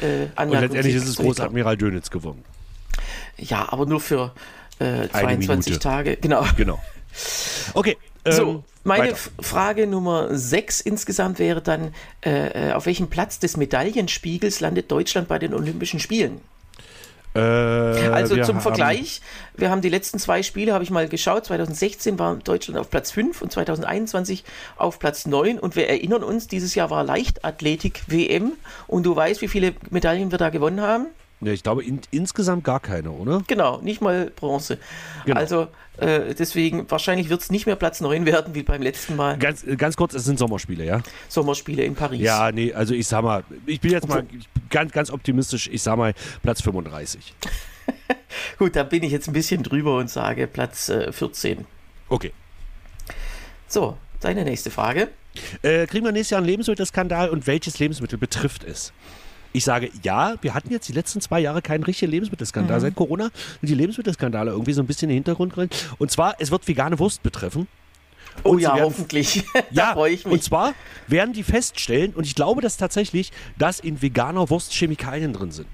Äh, 0.00 0.26
Und 0.40 0.50
letztendlich 0.50 0.94
ist 0.94 1.08
es. 1.08 1.16
Großadmiral 1.16 1.76
Dönitz 1.76 2.10
geworden. 2.10 2.44
Ja, 3.38 3.72
aber 3.72 3.86
nur 3.86 4.00
für 4.00 4.32
äh, 4.78 4.84
Eine 4.84 5.10
22 5.10 5.48
Minute. 5.48 5.78
Tage. 5.78 6.16
Genau. 6.16 6.44
Genau. 6.56 6.80
Okay. 7.74 7.96
So, 8.28 8.42
ähm, 8.50 8.64
meine 8.86 9.12
weiter. 9.12 9.18
Frage 9.40 9.86
Nummer 9.86 10.28
6 10.36 10.80
insgesamt 10.80 11.38
wäre 11.38 11.60
dann, 11.60 11.94
äh, 12.24 12.70
äh, 12.70 12.72
auf 12.72 12.86
welchem 12.86 13.08
Platz 13.08 13.38
des 13.38 13.56
Medaillenspiegels 13.56 14.60
landet 14.60 14.90
Deutschland 14.90 15.28
bei 15.28 15.38
den 15.38 15.54
Olympischen 15.54 16.00
Spielen? 16.00 16.40
Äh, 17.34 17.38
Also 17.38 18.42
zum 18.42 18.60
Vergleich, 18.60 19.20
wir 19.56 19.70
haben 19.70 19.82
die 19.82 19.90
letzten 19.90 20.18
zwei 20.18 20.42
Spiele, 20.42 20.72
habe 20.72 20.84
ich 20.84 20.90
mal 20.90 21.06
geschaut, 21.08 21.44
2016 21.44 22.18
war 22.18 22.36
Deutschland 22.36 22.78
auf 22.78 22.88
Platz 22.90 23.10
5 23.10 23.42
und 23.42 23.52
2021 23.52 24.44
auf 24.76 24.98
Platz 24.98 25.26
9 25.26 25.58
und 25.58 25.76
wir 25.76 25.88
erinnern 25.88 26.22
uns, 26.22 26.48
dieses 26.48 26.74
Jahr 26.74 26.88
war 26.88 27.04
Leichtathletik-WM 27.04 28.52
und 28.86 29.04
du 29.04 29.14
weißt, 29.14 29.42
wie 29.42 29.48
viele 29.48 29.74
Medaillen 29.90 30.30
wir 30.30 30.38
da 30.38 30.48
gewonnen 30.48 30.80
haben? 30.80 31.06
Ne, 31.38 31.52
ich 31.52 31.62
glaube 31.62 31.84
in, 31.84 32.00
insgesamt 32.10 32.64
gar 32.64 32.80
keine, 32.80 33.10
oder? 33.10 33.42
Genau, 33.46 33.80
nicht 33.82 34.00
mal 34.00 34.30
Bronze. 34.34 34.78
Genau. 35.26 35.38
Also 35.38 35.68
äh, 35.98 36.34
deswegen, 36.34 36.90
wahrscheinlich 36.90 37.28
wird 37.28 37.42
es 37.42 37.50
nicht 37.50 37.66
mehr 37.66 37.76
Platz 37.76 38.00
9 38.00 38.24
werden 38.24 38.54
wie 38.54 38.62
beim 38.62 38.80
letzten 38.80 39.16
Mal 39.16 39.36
Ganz, 39.38 39.62
äh, 39.62 39.76
ganz 39.76 39.96
kurz, 39.96 40.14
es 40.14 40.24
sind 40.24 40.38
Sommerspiele, 40.38 40.84
ja? 40.84 41.02
Sommerspiele 41.28 41.84
in 41.84 41.94
Paris. 41.94 42.22
Ja, 42.22 42.50
nee, 42.52 42.72
also 42.72 42.94
ich 42.94 43.06
sag 43.06 43.22
mal, 43.22 43.44
ich 43.66 43.80
bin 43.82 43.90
jetzt 43.90 44.08
mal 44.08 44.26
ganz, 44.70 44.92
ganz 44.92 45.10
optimistisch, 45.10 45.68
ich 45.70 45.82
sag 45.82 45.98
mal 45.98 46.14
Platz 46.42 46.62
35. 46.62 47.34
Gut, 48.58 48.74
da 48.74 48.82
bin 48.82 49.02
ich 49.02 49.12
jetzt 49.12 49.28
ein 49.28 49.34
bisschen 49.34 49.62
drüber 49.62 49.98
und 49.98 50.08
sage 50.08 50.46
Platz 50.46 50.88
äh, 50.88 51.12
14. 51.12 51.66
Okay. 52.08 52.32
So, 53.68 53.98
deine 54.20 54.44
nächste 54.44 54.70
Frage. 54.70 55.08
Äh, 55.60 55.86
kriegen 55.86 56.06
wir 56.06 56.12
nächstes 56.12 56.30
Jahr 56.30 56.38
einen 56.38 56.48
Lebensmittelskandal 56.48 57.28
und 57.28 57.46
welches 57.46 57.78
Lebensmittel 57.78 58.18
betrifft 58.18 58.64
es? 58.64 58.92
Ich 59.56 59.64
sage 59.64 59.90
ja, 60.02 60.34
wir 60.42 60.52
hatten 60.52 60.70
jetzt 60.70 60.86
die 60.86 60.92
letzten 60.92 61.22
zwei 61.22 61.40
Jahre 61.40 61.62
keinen 61.62 61.82
richtigen 61.82 62.10
Lebensmittelskandal. 62.12 62.76
Mhm. 62.76 62.82
Seit 62.82 62.94
Corona 62.94 63.30
sind 63.60 63.70
die 63.70 63.74
Lebensmittelskandale 63.74 64.50
irgendwie 64.50 64.74
so 64.74 64.82
ein 64.82 64.86
bisschen 64.86 65.08
in 65.08 65.14
den 65.14 65.24
Hintergrund 65.24 65.54
gerückt. 65.54 65.88
Und 65.96 66.10
zwar, 66.10 66.34
es 66.40 66.50
wird 66.50 66.68
vegane 66.68 66.98
Wurst 66.98 67.22
betreffen. 67.22 67.66
Oh 68.42 68.50
Und 68.50 68.58
sie 68.58 68.64
ja, 68.64 68.74
werden- 68.74 68.84
hoffentlich. 68.84 69.44
da 69.54 69.60
Ja, 69.70 69.92
freue 69.94 70.12
ich 70.12 70.26
und 70.26 70.32
mich. 70.32 70.42
zwar 70.42 70.74
werden 71.06 71.32
die 71.32 71.42
feststellen, 71.42 72.12
und 72.12 72.26
ich 72.26 72.34
glaube 72.34 72.60
das 72.60 72.76
tatsächlich, 72.76 73.32
dass 73.56 73.80
in 73.80 74.02
veganer 74.02 74.50
Wurst 74.50 74.74
Chemikalien 74.74 75.32
drin 75.32 75.52
sind. 75.52 75.68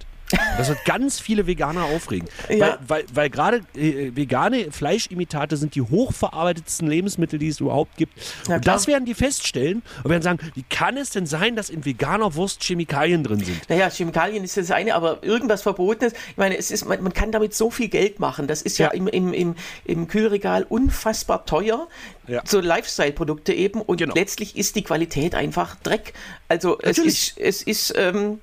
Das 0.59 0.69
wird 0.69 0.85
ganz 0.85 1.21
viele 1.21 1.47
Veganer 1.47 1.85
aufregen. 1.85 2.29
Ja. 2.49 2.79
Weil, 2.87 3.05
weil, 3.05 3.05
weil 3.15 3.31
gerade 3.31 3.61
äh, 3.75 4.11
vegane 4.15 4.71
Fleischimitate 4.71 5.57
sind 5.57 5.75
die 5.75 5.83
hochverarbeitetsten 5.83 6.89
Lebensmittel, 6.89 7.39
die 7.39 7.49
es 7.49 7.61
überhaupt 7.61 7.97
gibt. 7.97 8.13
Ja, 8.49 8.57
und 8.57 8.67
das 8.67 8.87
werden 8.87 9.05
die 9.05 9.15
feststellen 9.15 9.83
und 10.05 10.11
werden 10.11 10.23
sagen, 10.23 10.39
wie 10.55 10.63
kann 10.69 10.97
es 10.97 11.11
denn 11.11 11.27
sein, 11.27 11.57
dass 11.57 11.71
in 11.71 11.85
veganer 11.85 12.35
Wurst 12.35 12.63
Chemikalien 12.63 13.25
drin 13.25 13.41
sind? 13.41 13.69
Naja, 13.69 13.89
Chemikalien 13.91 14.45
ist 14.45 14.57
das 14.57 14.71
eine, 14.71 14.95
aber 14.95 15.23
irgendwas 15.23 15.63
Verbotenes. 15.63 16.13
Ich 16.31 16.37
meine, 16.37 16.57
es 16.57 16.71
ist, 16.71 16.85
man, 16.87 17.03
man 17.03 17.13
kann 17.13 17.33
damit 17.33 17.55
so 17.55 17.71
viel 17.71 17.89
Geld 17.89 18.21
machen. 18.21 18.47
Das 18.47 18.63
ist 18.63 18.79
ja, 18.79 18.89
Ja. 18.89 18.93
im, 18.93 19.09
im, 19.09 19.33
im, 19.33 19.55
im 19.85 20.09
Kühlregal 20.09 20.65
unfassbar 20.69 21.47
teuer. 21.47 21.89
Ja. 22.29 22.43
So 22.45 22.61
Lifestyle-Produkte 22.61 23.53
eben. 23.53 23.81
Und 23.81 23.99
Genau. 23.99 24.15
letztlich 24.15 24.57
ist 24.57 24.77
die 24.77 24.83
Qualität 24.83 25.35
einfach 25.35 25.77
Dreck. 25.77 26.13
Also 26.49 26.79
es 26.81 26.97
Natürlich. 26.99 27.37
ist, 27.37 27.39
es 27.39 27.63
ist 27.63 27.95
ähm, 27.97 28.41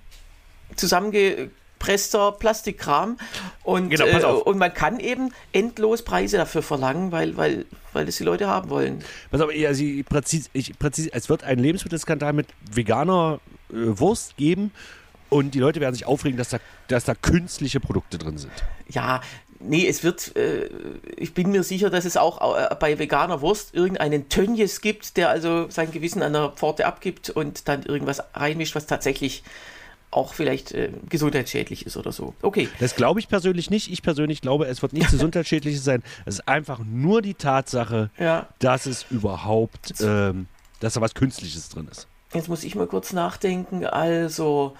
zusammengepresster 1.79 2.31
Plastikkram. 2.33 3.17
Und, 3.63 3.89
Genau, 3.89 4.05
äh, 4.05 4.23
und 4.23 4.57
man 4.57 4.73
kann 4.73 4.99
eben 4.99 5.33
endlos 5.51 6.03
Preise 6.03 6.37
dafür 6.37 6.61
verlangen, 6.61 7.11
weil, 7.11 7.37
weil, 7.37 7.65
weil 7.93 8.05
das 8.05 8.17
die 8.17 8.23
Leute 8.23 8.47
haben 8.47 8.69
wollen. 8.69 9.03
Pass 9.31 9.41
auf, 9.41 9.49
also 9.49 9.83
ich, 9.83 10.05
präzis, 10.05 10.49
ich, 10.53 10.77
präzis, 10.77 11.07
es 11.07 11.29
wird 11.29 11.43
einen 11.43 11.61
Lebensmittelskandal 11.61 12.33
mit 12.33 12.47
veganer 12.71 13.39
äh, 13.71 13.75
Wurst 13.75 14.37
geben 14.37 14.71
und 15.29 15.53
die 15.53 15.59
Leute 15.59 15.79
werden 15.79 15.93
sich 15.93 16.05
aufregen, 16.05 16.37
dass 16.37 16.49
da, 16.49 16.59
dass 16.87 17.05
da 17.05 17.15
künstliche 17.15 17.79
Produkte 17.79 18.17
drin 18.17 18.37
sind. 18.37 18.51
Ja, 18.87 19.21
nee, 19.59 19.87
es 19.87 20.03
wird, 20.03 20.35
äh, 20.35 20.69
ich 21.17 21.33
bin 21.33 21.51
mir 21.51 21.63
sicher, 21.63 21.89
dass 21.89 22.05
es 22.05 22.17
auch 22.17 22.57
äh, 22.57 22.75
bei 22.79 22.97
veganer 22.97 23.41
Wurst 23.41 23.75
irgendeinen 23.75 24.29
Tönnies 24.29 24.81
gibt, 24.81 25.17
der 25.17 25.29
also 25.29 25.69
sein 25.69 25.91
Gewissen 25.91 26.23
an 26.23 26.33
der 26.33 26.49
Pforte 26.49 26.87
abgibt 26.87 27.29
und 27.29 27.67
dann 27.67 27.83
irgendwas 27.83 28.23
reinmischt, 28.33 28.75
was 28.75 28.87
tatsächlich 28.87 29.43
auch 30.11 30.33
vielleicht 30.33 30.71
äh, 30.71 30.89
gesundheitsschädlich 31.07 31.85
ist 31.85 31.95
oder 31.97 32.11
so. 32.11 32.33
Okay, 32.41 32.67
Das 32.79 32.95
glaube 32.95 33.19
ich 33.19 33.27
persönlich 33.27 33.69
nicht. 33.69 33.91
Ich 33.91 34.01
persönlich 34.01 34.41
glaube, 34.41 34.65
es 34.65 34.81
wird 34.81 34.93
nichts 34.93 35.11
Gesundheitsschädliches 35.11 35.83
sein. 35.83 36.03
Es 36.25 36.35
ist 36.35 36.47
einfach 36.47 36.79
nur 36.79 37.21
die 37.21 37.35
Tatsache, 37.35 38.09
ja, 38.17 38.47
dass 38.59 38.85
es 38.85 39.05
überhaupt, 39.09 39.93
ähm, 40.01 40.47
dass 40.79 40.93
da 40.93 41.01
was 41.01 41.13
Künstliches 41.13 41.69
drin 41.69 41.87
ist. 41.91 42.07
jetzt 42.33 42.49
muss 42.49 42.63
ich 42.63 42.75
mal 42.75 42.87
kurz 42.87 43.13
nachdenken. 43.13 43.85
Also, 43.85 44.75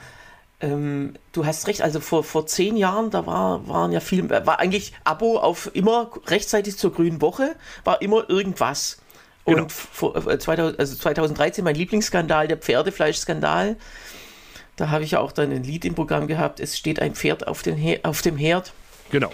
ähm, 0.61 1.13
du 1.31 1.45
hast 1.45 1.67
recht, 1.67 1.81
also 1.81 1.99
vor, 1.99 2.23
vor 2.23 2.45
zehn 2.47 2.75
Jahren, 2.75 3.11
da 3.11 3.25
war, 3.25 3.67
waren 3.67 3.91
ja 3.91 3.99
viel, 3.99 4.29
war 4.29 4.59
eigentlich 4.59 4.93
Abo 5.03 5.37
auf 5.37 5.69
immer 5.73 6.09
rechtzeitig 6.27 6.77
zur 6.77 6.91
grünen 6.91 7.21
Woche, 7.21 7.55
war 7.83 8.01
immer 8.01 8.29
irgendwas. 8.29 8.97
Und 9.45 9.55
Genau. 9.55 9.67
vor, 9.69 10.27
äh, 10.27 10.37
2000, 10.37 10.79
also 10.79 10.95
2013 10.95 11.63
mein 11.63 11.75
Lieblingsskandal, 11.75 12.47
der 12.47 12.57
Pferdefleischskandal. 12.57 13.77
Da 14.79 14.89
habe 14.89 15.03
ich 15.03 15.11
ja 15.11 15.19
auch 15.19 15.33
dann 15.33 15.51
ein 15.51 15.63
Lied 15.63 15.83
im 15.83 15.93
Programm 15.93 16.27
gehabt. 16.27 16.59
Es 16.61 16.77
steht 16.77 17.01
ein 17.01 17.13
Pferd 17.13 17.47
auf, 17.47 17.63
He 17.63 17.99
auf 18.03 18.21
dem 18.21 18.37
Herd. 18.37 18.71
Genau. 19.11 19.31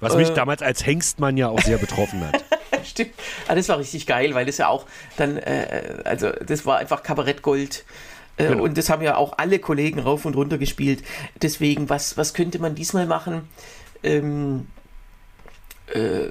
Was 0.00 0.16
mich 0.16 0.30
Äh. 0.30 0.34
damals 0.34 0.60
als 0.62 0.84
Hengstmann 0.84 1.36
ja 1.36 1.48
auch 1.48 1.60
sehr 1.60 1.78
betroffen 1.78 2.24
hat. 2.24 2.42
Stimmt. 2.84 3.12
Ah, 3.46 3.54
das 3.54 3.68
war 3.68 3.78
richtig 3.78 4.06
geil, 4.06 4.34
weil 4.34 4.46
das 4.46 4.58
ja 4.58 4.66
auch 4.68 4.86
dann, 5.16 5.36
äh, 5.36 5.98
also 6.04 6.30
das 6.30 6.66
war 6.66 6.78
einfach 6.78 7.02
Kabarettgold. 7.02 7.84
Äh, 8.38 8.48
Genau. 8.48 8.64
Und 8.64 8.76
das 8.78 8.88
haben 8.88 9.02
ja 9.02 9.16
auch 9.16 9.34
alle 9.38 9.58
Kollegen 9.58 10.00
rauf 10.00 10.24
und 10.24 10.34
runter 10.34 10.56
gespielt. 10.58 11.04
Deswegen, 11.42 11.88
was, 11.90 12.16
was 12.16 12.32
könnte 12.34 12.58
man 12.58 12.74
diesmal 12.74 13.06
machen? 13.06 13.48
Ähm, 14.02 14.66
äh, 15.94 16.28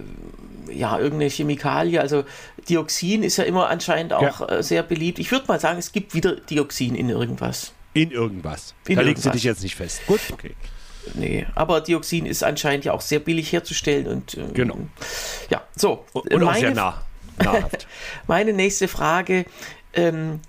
ja, 0.74 0.98
irgendeine 1.00 1.30
Chemikalie. 1.30 2.02
Also 2.02 2.26
Dioxin 2.68 3.24
ist 3.24 3.38
ja 3.38 3.44
immer 3.46 3.70
anscheinend 3.70 4.12
auch 4.12 4.50
äh, 4.50 4.64
sehr 4.64 4.84
beliebt. 4.84 5.20
Ich 5.20 5.32
würde 5.32 5.46
mal 5.48 5.60
sagen, 5.60 5.78
es 5.80 5.92
gibt 5.92 6.14
wieder 6.16 6.36
Dioxin 6.36 6.96
in 6.96 7.10
irgendwas. 7.10 7.74
In 8.02 8.12
irgendwas. 8.12 8.74
In 8.88 8.96
da 8.96 9.02
legst 9.02 9.26
du 9.26 9.30
dich 9.30 9.44
jetzt 9.44 9.62
nicht 9.62 9.76
fest. 9.76 10.02
Gut, 10.08 10.22
okay. 10.32 10.56
Nee, 11.16 11.46
aber 11.56 11.82
Dioxin 11.82 12.26
ist 12.26 12.44
anscheinend 12.44 12.86
ja 12.86 12.94
auch 12.94 13.02
sehr 13.02 13.20
billig 13.20 13.52
herzustellen 13.52 14.08
und 14.08 14.38
ähm, 14.38 14.54
Genau. 14.54 14.78
Ja, 15.50 15.64
so. 15.76 16.06
Und, 16.14 16.34
und 16.34 16.44
auch 16.44 16.48
meine, 16.48 16.60
sehr 16.60 16.74
nah, 16.74 17.06
nahrhaft. 17.38 17.88
meine 18.28 18.54
nächste 18.54 18.88
Frage: 18.88 19.46
ähm, 19.94 20.40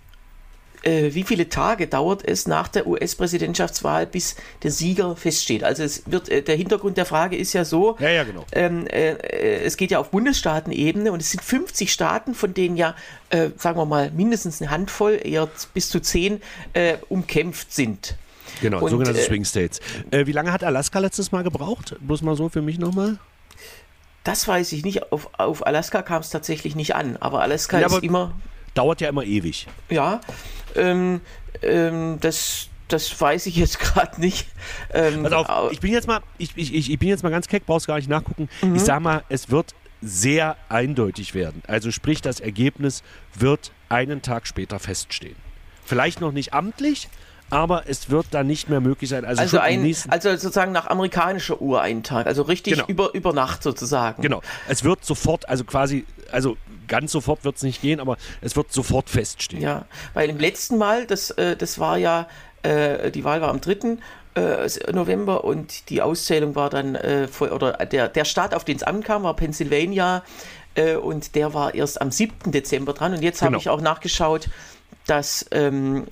äh, 0.83 1.15
Wie 1.15 1.25
viele 1.25 1.49
Tage 1.49 1.87
dauert 1.87 2.27
es 2.27 2.47
nach 2.47 2.69
der 2.69 2.87
US-Präsidentschaftswahl, 2.87 4.07
bis 4.07 4.37
der 4.63 4.71
Sieger 4.71 5.15
feststeht? 5.17 5.63
Also 5.65 5.83
es 5.83 6.03
wird 6.07 6.29
äh, 6.29 6.43
der 6.43 6.57
Hintergrund 6.57 6.97
der 6.97 7.07
Frage 7.07 7.37
ist 7.37 7.53
ja 7.53 7.65
so. 7.65 7.97
ja, 7.99 8.09
ja, 8.09 8.25
genau. 8.25 8.45
Ähm, 8.53 8.87
äh, 8.87 9.13
äh, 9.13 9.65
es 9.65 9.77
geht 9.77 9.91
ja 9.91 9.99
auf 9.99 10.11
Bundesstaatenebene 10.11 11.13
und 11.13 11.21
es 11.21 11.31
sind 11.31 11.43
50 11.43 11.93
Staaten, 11.93 12.35
von 12.35 12.55
denen 12.55 12.77
ja, 12.77 12.95
äh, 13.29 13.51
sagen 13.57 13.79
wir 13.79 13.85
mal, 13.87 14.11
mindestens 14.11 14.61
eine 14.63 14.71
Handvoll, 14.71 15.21
eher 15.23 15.49
bis 15.75 15.91
zu 15.91 16.01
zehn, 16.01 16.41
umkämpft 17.09 17.73
sind. 17.73 18.17
Genau, 18.61 18.81
und, 18.81 18.91
sogenannte 18.91 19.21
Swing 19.21 19.45
States. 19.45 19.81
Wie 20.11 20.33
lange 20.33 20.53
hat 20.53 20.65
Alaska 20.65 20.99
letztes 20.99 21.33
Mal 21.33 21.43
gebraucht? 21.43 21.97
Bloß 22.01 22.23
mal 22.23 22.37
so 22.37 22.49
für 22.49 22.63
mich 22.63 22.79
nochmal. 22.79 23.19
Das 24.25 24.47
weiß 24.47 24.73
ich 24.73 24.85
nicht. 24.85 25.13
Auf, 25.13 25.31
auf 25.39 25.67
Alaska 25.67 26.03
kam 26.03 26.21
es 26.21 26.31
tatsächlich 26.31 26.77
nicht 26.77 26.95
an, 26.95 27.17
aber 27.19 27.41
Alaska 27.43 27.79
Ja, 27.81 27.87
ist 27.87 27.93
aber- 27.95 28.03
immer, 28.03 28.35
Dauert 28.75 29.01
ja 29.01 29.09
immer 29.09 29.25
ewig. 29.25 29.67
ja, 29.89 30.21
ähm, 30.77 31.21
ähm, 31.63 32.19
das, 32.21 32.69
das 32.89 33.21
weiß 33.21 33.47
ich 33.47 33.57
jetzt 33.57 33.79
gerade 33.81 34.21
nicht. 34.21 34.47
Ähm, 34.95 35.25
Pass 35.25 35.33
au- 35.33 35.43
auf, 35.45 35.73
ich 35.73 35.81
bin 35.81 35.93
jetzt 35.93 36.07
mal, 36.07 36.21
ich, 36.39 36.53
ich, 36.57 36.73
ich 36.75 36.91
ich 36.91 36.99
bin 36.99 37.09
jetzt 37.09 37.23
mal 37.23 37.31
ganz 37.31 37.49
keck, 37.49 37.67
brauchst 37.67 37.87
gar 37.87 37.97
nicht 37.97 38.09
nachgucken. 38.09 38.49
Mhm. 38.63 38.77
Ich 38.77 38.83
sag 38.83 39.01
mal, 39.01 39.25
es 39.29 39.51
wird 39.51 39.75
sehr 40.01 40.57
eindeutig 40.69 41.35
werden. 41.35 41.63
Also 41.67 41.91
sprich, 41.91 42.23
das 42.23 42.41
Ergebnis 42.41 43.03
wird 43.35 43.73
einen 43.89 44.23
Tag 44.23 44.47
später 44.47 44.79
feststehen. 44.79 45.37
Vielleicht 45.85 46.21
noch 46.21 46.33
nicht 46.33 46.55
amtlich, 46.55 47.09
aber 47.51 47.85
es 47.89 48.11
wird 48.11 48.27
dann 48.31 48.47
nicht 48.47 48.69
mehr 48.69 48.81
möglich 48.81 49.11
sein. 49.11 49.25
Also, 49.25 49.43
also, 49.43 49.59
ein, 49.59 49.85
also 50.09 50.31
sozusagen 50.31 50.73
nach 50.73 50.87
amerikanischer 50.87 51.61
Uhr 51.61 51.81
einen 51.83 52.03
Tag, 52.03 52.27
also 52.27 52.43
richtig 52.43 52.75
Genau. 52.75 52.87
über, 52.87 53.15
über 53.15 53.33
Nacht 53.33 53.63
sozusagen. 53.63 54.23
genau. 54.23 54.41
Es 54.69 54.85
wird 54.85 55.05
sofort, 55.05 55.49
also 55.49 55.65
quasi, 55.65 56.07
also 56.33 56.57
ganz 56.89 57.13
sofort 57.13 57.45
wird 57.45 57.57
es 57.57 57.63
nicht 57.63 57.83
gehen, 57.83 58.01
aber 58.01 58.17
es 58.41 58.57
wird 58.57 58.73
sofort 58.73 59.11
feststehen. 59.11 59.63
Ja, 59.63 59.85
weil 60.15 60.31
im 60.31 60.39
letzten 60.39 60.79
Mal, 60.79 61.07
das, 61.07 61.31
äh, 61.33 61.57
das 61.57 61.79
war 61.79 61.99
ja, 61.99 62.27
äh, 62.63 63.11
die 63.11 63.25
Wahl 63.25 63.41
war 63.41 63.49
am 63.51 63.61
3. 63.61 63.99
Äh, 64.35 64.69
November 64.93 65.43
und 65.45 65.89
die 65.91 66.03
Auszählung 66.03 66.55
war 66.55 66.71
dann, 66.71 66.97
oder 67.41 67.73
der, 67.73 68.09
der 68.09 68.25
Staat, 68.25 68.55
auf 68.55 68.65
den 68.65 68.77
es 68.77 68.83
ankam, 68.85 69.25
war 69.25 69.35
Pennsylvania 69.35 70.23
und 71.03 71.35
der 71.35 71.53
war 71.53 71.75
erst 71.75 72.01
am 72.01 72.13
7. 72.13 72.53
Dezember 72.53 72.93
dran 72.93 73.13
und 73.13 73.23
jetzt 73.23 73.43
habe 73.43 73.51
Genau. 73.51 73.61
ich 73.61 73.69
auch 73.69 73.81
nachgeschaut, 73.81 74.49
dass 75.11 75.45
ähm, 75.51 76.07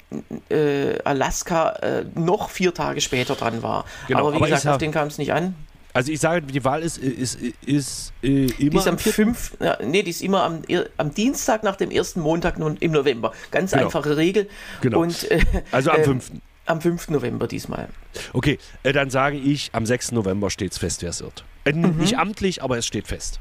äh, 0.51 0.99
Alaska 1.05 1.71
äh, 1.83 2.05
noch 2.15 2.51
vier 2.51 2.75
Tage 2.75 3.01
später 3.01 3.35
dran 3.37 3.63
war. 3.63 3.85
Genau, 4.09 4.21
aber 4.21 4.33
wie 4.33 4.37
aber 4.37 4.47
gesagt, 4.47 4.63
sag- 4.63 4.73
auf 4.73 4.79
den 4.79 4.93
kam 4.93 5.09
es 5.09 5.19
nicht 5.19 5.33
an. 5.33 5.55
Also 5.95 6.13
ich 6.13 6.21
sage, 6.21 6.43
die 6.43 6.63
Wahl 6.65 6.83
ist, 6.83 6.99
ist, 6.99 7.39
ist, 7.65 8.13
äh, 8.23 8.47
Die 8.47 8.67
immer 8.67 8.81
ist 8.81 8.87
am 8.87 8.95
am 8.95 8.99
vierten- 8.99 9.35
5. 9.35 9.57
Ja, 9.61 9.79
nee, 9.83 10.03
die 10.03 10.11
ist 10.11 10.23
immer 10.23 10.43
am, 10.45 10.63
am 10.97 11.15
Dienstag 11.15 11.63
nach 11.65 11.77
dem 11.77 11.91
ersten 11.91 12.21
Montag 12.21 12.57
im 12.59 12.93
November. 12.93 13.33
Ganz 13.51 13.73
Genau. 13.73 13.85
einfache 13.87 14.17
Regel. 14.17 14.49
Genau. 14.81 15.01
Und, 15.01 15.29
äh, 15.31 15.41
Also 15.73 15.91
am 15.91 15.99
ähm, 15.99 16.05
5. 16.05 16.31
Am 16.67 16.81
5. 16.83 17.09
November 17.09 17.47
diesmal. 17.49 17.89
Okay, 18.35 18.59
äh, 18.83 18.93
dann 18.93 19.09
sage 19.11 19.39
ich, 19.39 19.71
am 19.73 19.87
6. 19.87 20.13
November 20.13 20.51
steht 20.51 20.73
es 20.73 20.79
fest, 20.79 21.01
wer 21.03 21.09
es 21.11 21.23
wird. 21.23 21.45
Äh, 21.65 21.73
Mhm. 21.73 21.97
Nicht 21.97 22.19
amtlich, 22.19 22.63
aber 22.63 22.77
es 22.77 22.87
steht 22.87 23.09
fest. 23.09 23.41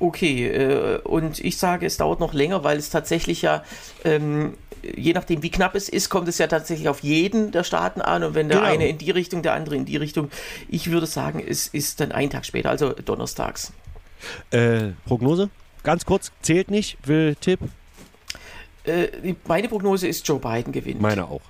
Okay, 0.00 0.48
äh, 0.48 0.98
und 1.02 1.38
ich 1.38 1.56
sage, 1.56 1.86
es 1.86 1.96
dauert 1.96 2.20
noch 2.20 2.32
länger, 2.34 2.64
weil 2.64 2.78
es 2.78 2.90
tatsächlich 2.90 3.42
ja, 3.42 3.62
ähm, 4.04 4.54
je 4.96 5.12
nachdem 5.12 5.42
wie 5.42 5.50
knapp 5.50 5.74
es 5.74 5.88
ist, 5.88 6.10
kommt 6.10 6.28
es 6.28 6.38
ja 6.38 6.46
tatsächlich 6.46 6.88
auf 6.88 7.00
jeden 7.00 7.52
der 7.52 7.64
Staaten 7.64 8.00
an. 8.02 8.24
Und 8.24 8.34
wenn 8.34 8.48
der 8.48 8.58
Genau. 8.58 8.70
eine 8.70 8.88
in 8.88 8.98
die 8.98 9.10
Richtung, 9.10 9.42
der 9.42 9.54
andere 9.54 9.76
in 9.76 9.84
die 9.84 9.96
Richtung, 9.96 10.30
ich 10.68 10.90
würde 10.90 11.06
sagen, 11.06 11.42
es 11.46 11.68
ist 11.68 12.00
dann 12.00 12.12
ein 12.12 12.28
Tag 12.30 12.44
später, 12.44 12.70
also 12.70 12.92
donnerstags. 12.92 13.72
Äh, 14.50 14.92
Prognose? 15.06 15.48
Ganz 15.82 16.04
kurz, 16.04 16.32
zählt 16.42 16.70
nicht, 16.70 16.96
will 17.06 17.36
Tipp? 17.40 17.60
Äh, 18.84 19.34
meine 19.46 19.68
Prognose 19.68 20.08
ist, 20.08 20.26
Joe 20.26 20.38
Biden 20.38 20.72
gewinnt. 20.72 21.00
Meine 21.00 21.26
auch. 21.26 21.40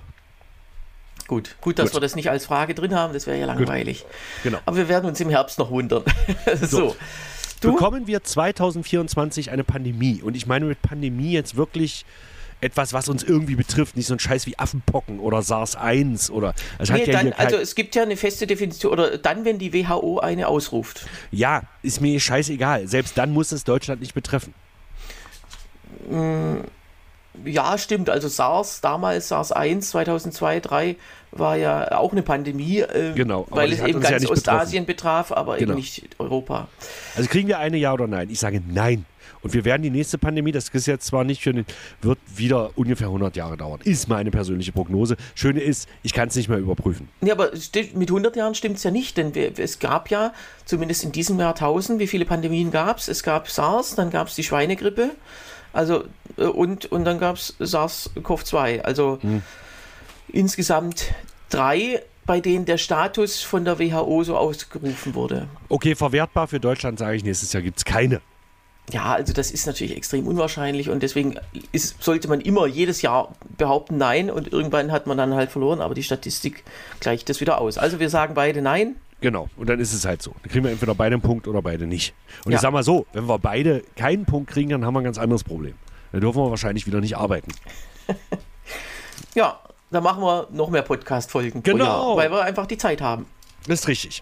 gut, 1.27 1.55
gut, 1.59 1.79
dass 1.79 1.87
Gut. 1.87 1.95
wir 1.95 2.01
das 2.01 2.15
nicht 2.15 2.29
als 2.29 2.45
Frage 2.45 2.75
drin 2.75 2.93
haben, 2.95 3.13
das 3.13 3.27
wäre 3.27 3.39
ja 3.39 3.45
langweilig. 3.45 4.05
Genau. 4.43 4.59
Aber 4.65 4.77
wir 4.77 4.87
werden 4.87 5.05
uns 5.07 5.19
im 5.19 5.29
Herbst 5.29 5.57
noch 5.57 5.71
wundern. 5.71 6.03
so. 6.61 6.95
Du? 7.65 7.73
Bekommen 7.73 8.07
wir 8.07 8.23
2024 8.23 9.51
eine 9.51 9.63
Pandemie? 9.63 10.21
Und 10.21 10.35
ich 10.35 10.47
meine 10.47 10.65
mit 10.65 10.81
Pandemie 10.81 11.31
jetzt 11.31 11.55
wirklich 11.55 12.05
etwas, 12.61 12.93
was 12.93 13.09
uns 13.09 13.23
irgendwie 13.23 13.55
betrifft, 13.55 13.97
nicht 13.97 14.07
so 14.07 14.13
ein 14.13 14.19
Scheiß 14.19 14.45
wie 14.47 14.57
Affenpocken 14.57 15.19
oder 15.19 15.41
SARS-1 15.41 16.31
oder. 16.31 16.53
Hat 16.79 16.89
Nee, 16.89 17.05
ja 17.05 17.23
dann, 17.23 17.33
also 17.33 17.57
es 17.57 17.75
gibt 17.75 17.95
ja 17.95 18.03
eine 18.03 18.17
feste 18.17 18.47
Definition, 18.47 18.91
oder 18.91 19.17
dann, 19.17 19.45
wenn 19.45 19.59
die 19.59 19.73
WHO 19.73 20.19
eine 20.19 20.47
ausruft. 20.47 21.05
ja, 21.31 21.63
ist 21.83 22.01
mir 22.01 22.19
scheißegal. 22.19 22.87
Selbst 22.87 23.17
dann 23.17 23.31
muss 23.31 23.51
es 23.51 23.63
Deutschland 23.65 24.01
nicht 24.01 24.13
betreffen. 24.13 24.53
Ja, 27.43 27.77
stimmt. 27.77 28.09
Also 28.09 28.27
SARS, 28.27 28.81
damals 28.81 29.27
SARS 29.27 29.51
1, 29.51 29.89
2002, 29.89 30.61
2003 30.61 30.95
war 31.35 31.57
ja 31.57 31.97
auch 31.97 32.11
eine 32.11 32.23
Pandemie, 32.23 32.79
äh, 32.79 33.13
Genau, 33.13 33.45
weil 33.49 33.71
es 33.71 33.79
eben 33.81 34.01
ja 34.01 34.09
ganz 34.09 34.21
nicht 34.23 34.31
Ostasien 34.31 34.85
betraf, 34.85 35.31
aber 35.31 35.57
Genau. 35.57 35.71
eben 35.71 35.79
nicht 35.79 36.07
Europa. 36.17 36.67
Also 37.15 37.29
kriegen 37.29 37.47
wir 37.47 37.59
eine 37.59 37.77
Ja 37.77 37.93
oder 37.93 38.07
Nein? 38.07 38.29
Ich 38.29 38.39
sage 38.39 38.61
Nein. 38.67 39.05
Und 39.41 39.53
wir 39.53 39.63
werden 39.63 39.83
die 39.83 39.91
nächste 39.91 40.17
Pandemie, 40.17 40.51
das 40.51 40.69
ist 40.69 40.87
jetzt 40.87 41.05
zwar 41.05 41.23
nicht 41.23 41.43
für 41.43 41.53
den, 41.53 41.67
wird 42.01 42.17
wieder 42.35 42.71
ungefähr 42.75 43.07
100 43.07 43.35
Jahre 43.35 43.57
dauern. 43.57 43.79
Ist 43.83 44.09
meine 44.09 44.31
persönliche 44.31 44.71
Prognose. 44.71 45.17
Schöne 45.35 45.59
ist, 45.61 45.87
ich 46.01 46.13
kann 46.13 46.29
es 46.29 46.35
nicht 46.35 46.49
mehr 46.49 46.57
überprüfen. 46.57 47.09
Ja, 47.21 47.33
aber 47.35 47.51
mit 47.93 48.09
100 48.09 48.35
Jahren 48.35 48.55
stimmt 48.55 48.77
es 48.77 48.83
ja 48.83 48.89
nicht, 48.89 49.17
denn 49.17 49.35
wir, 49.35 49.51
es 49.59 49.77
gab 49.77 50.09
ja, 50.09 50.33
zumindest 50.65 51.03
in 51.03 51.11
diesem 51.11 51.39
Jahrtausend, 51.39 51.99
wie 51.99 52.07
viele 52.07 52.25
Pandemien 52.25 52.71
gab 52.71 52.97
es? 52.97 53.07
Es 53.07 53.21
gab 53.21 53.47
SARS, 53.47 53.93
dann 53.93 54.09
gab 54.09 54.29
es 54.29 54.35
die 54.35 54.43
Schweinegrippe, 54.43 55.11
also 55.73 56.05
äh, 56.37 56.45
und, 56.45 56.91
und 56.91 57.05
dann 57.05 57.19
gab 57.19 57.35
es 57.35 57.55
SARS-CoV-2. 57.59 58.81
Also 58.81 59.19
insgesamt 60.27 61.13
drei, 61.49 62.01
bei 62.25 62.39
denen 62.41 62.65
der 62.65 62.77
Status 62.77 63.41
von 63.41 63.65
der 63.65 63.79
WHO 63.79 64.23
so 64.23 64.37
ausgerufen 64.37 65.13
wurde. 65.15 65.47
Okay, 65.69 65.95
verwertbar 65.95 66.47
für 66.47 66.59
Deutschland 66.59 66.99
sage 66.99 67.15
ich, 67.17 67.23
nächstes 67.23 67.53
Jahr 67.53 67.61
gibt 67.63 67.77
es 67.77 67.85
keine. 67.85 68.21
Ja, 68.91 69.13
also 69.13 69.33
das 69.33 69.49
ist 69.49 69.65
natürlich 69.65 69.97
extrem 69.97 70.27
unwahrscheinlich 70.27 70.89
und 70.91 71.01
deswegen 71.01 71.35
ist, 71.71 72.03
sollte 72.03 72.27
man 72.27 72.39
immer 72.39 72.67
jedes 72.67 73.01
Jahr 73.01 73.33
behaupten 73.57 73.97
Nein 73.97 74.29
und 74.29 74.51
irgendwann 74.53 74.91
hat 74.91 75.07
man 75.07 75.17
dann 75.17 75.33
halt 75.33 75.49
verloren, 75.51 75.81
aber 75.81 75.95
die 75.95 76.03
Statistik 76.03 76.63
gleicht 76.99 77.27
das 77.29 77.41
wieder 77.41 77.59
aus. 77.59 77.79
Also 77.79 77.99
wir 77.99 78.09
sagen 78.11 78.35
beide 78.35 78.61
Nein. 78.61 78.95
Genau, 79.21 79.49
und 79.57 79.69
dann 79.69 79.79
ist 79.79 79.93
es 79.93 80.05
halt 80.05 80.21
so. 80.21 80.35
Dann 80.43 80.51
kriegen 80.51 80.65
wir 80.65 80.71
entweder 80.71 80.93
beide 80.93 81.15
einen 81.15 81.21
Punkt 81.23 81.47
oder 81.47 81.63
beide 81.63 81.87
nicht. 81.87 82.13
Und 82.45 82.51
Ja. 82.51 82.57
ich 82.57 82.61
sag 82.61 82.73
mal 82.73 82.83
so, 82.83 83.07
wenn 83.13 83.27
wir 83.27 83.39
beide 83.39 83.81
keinen 83.95 84.25
Punkt 84.25 84.51
kriegen, 84.51 84.69
dann 84.69 84.85
haben 84.85 84.93
wir 84.93 84.99
ein 85.01 85.05
ganz 85.05 85.17
anderes 85.17 85.43
Problem. 85.43 85.73
Dann 86.11 86.21
dürfen 86.21 86.43
wir 86.43 86.49
wahrscheinlich 86.51 86.85
wieder 86.85 87.01
nicht 87.01 87.17
arbeiten. 87.17 87.51
Ja, 89.33 89.59
dann 89.95 90.03
machen 90.03 90.21
wir 90.21 90.47
noch 90.51 90.69
mehr 90.69 90.83
Podcast-Folgen. 90.83 91.63
Genau. 91.63 91.85
Jahr, 91.85 92.17
Weil 92.17 92.31
wir 92.31 92.43
einfach 92.43 92.67
die 92.67 92.77
Zeit 92.77 93.01
haben. 93.01 93.25
Das 93.67 93.81
ist 93.81 93.87
richtig. 93.87 94.21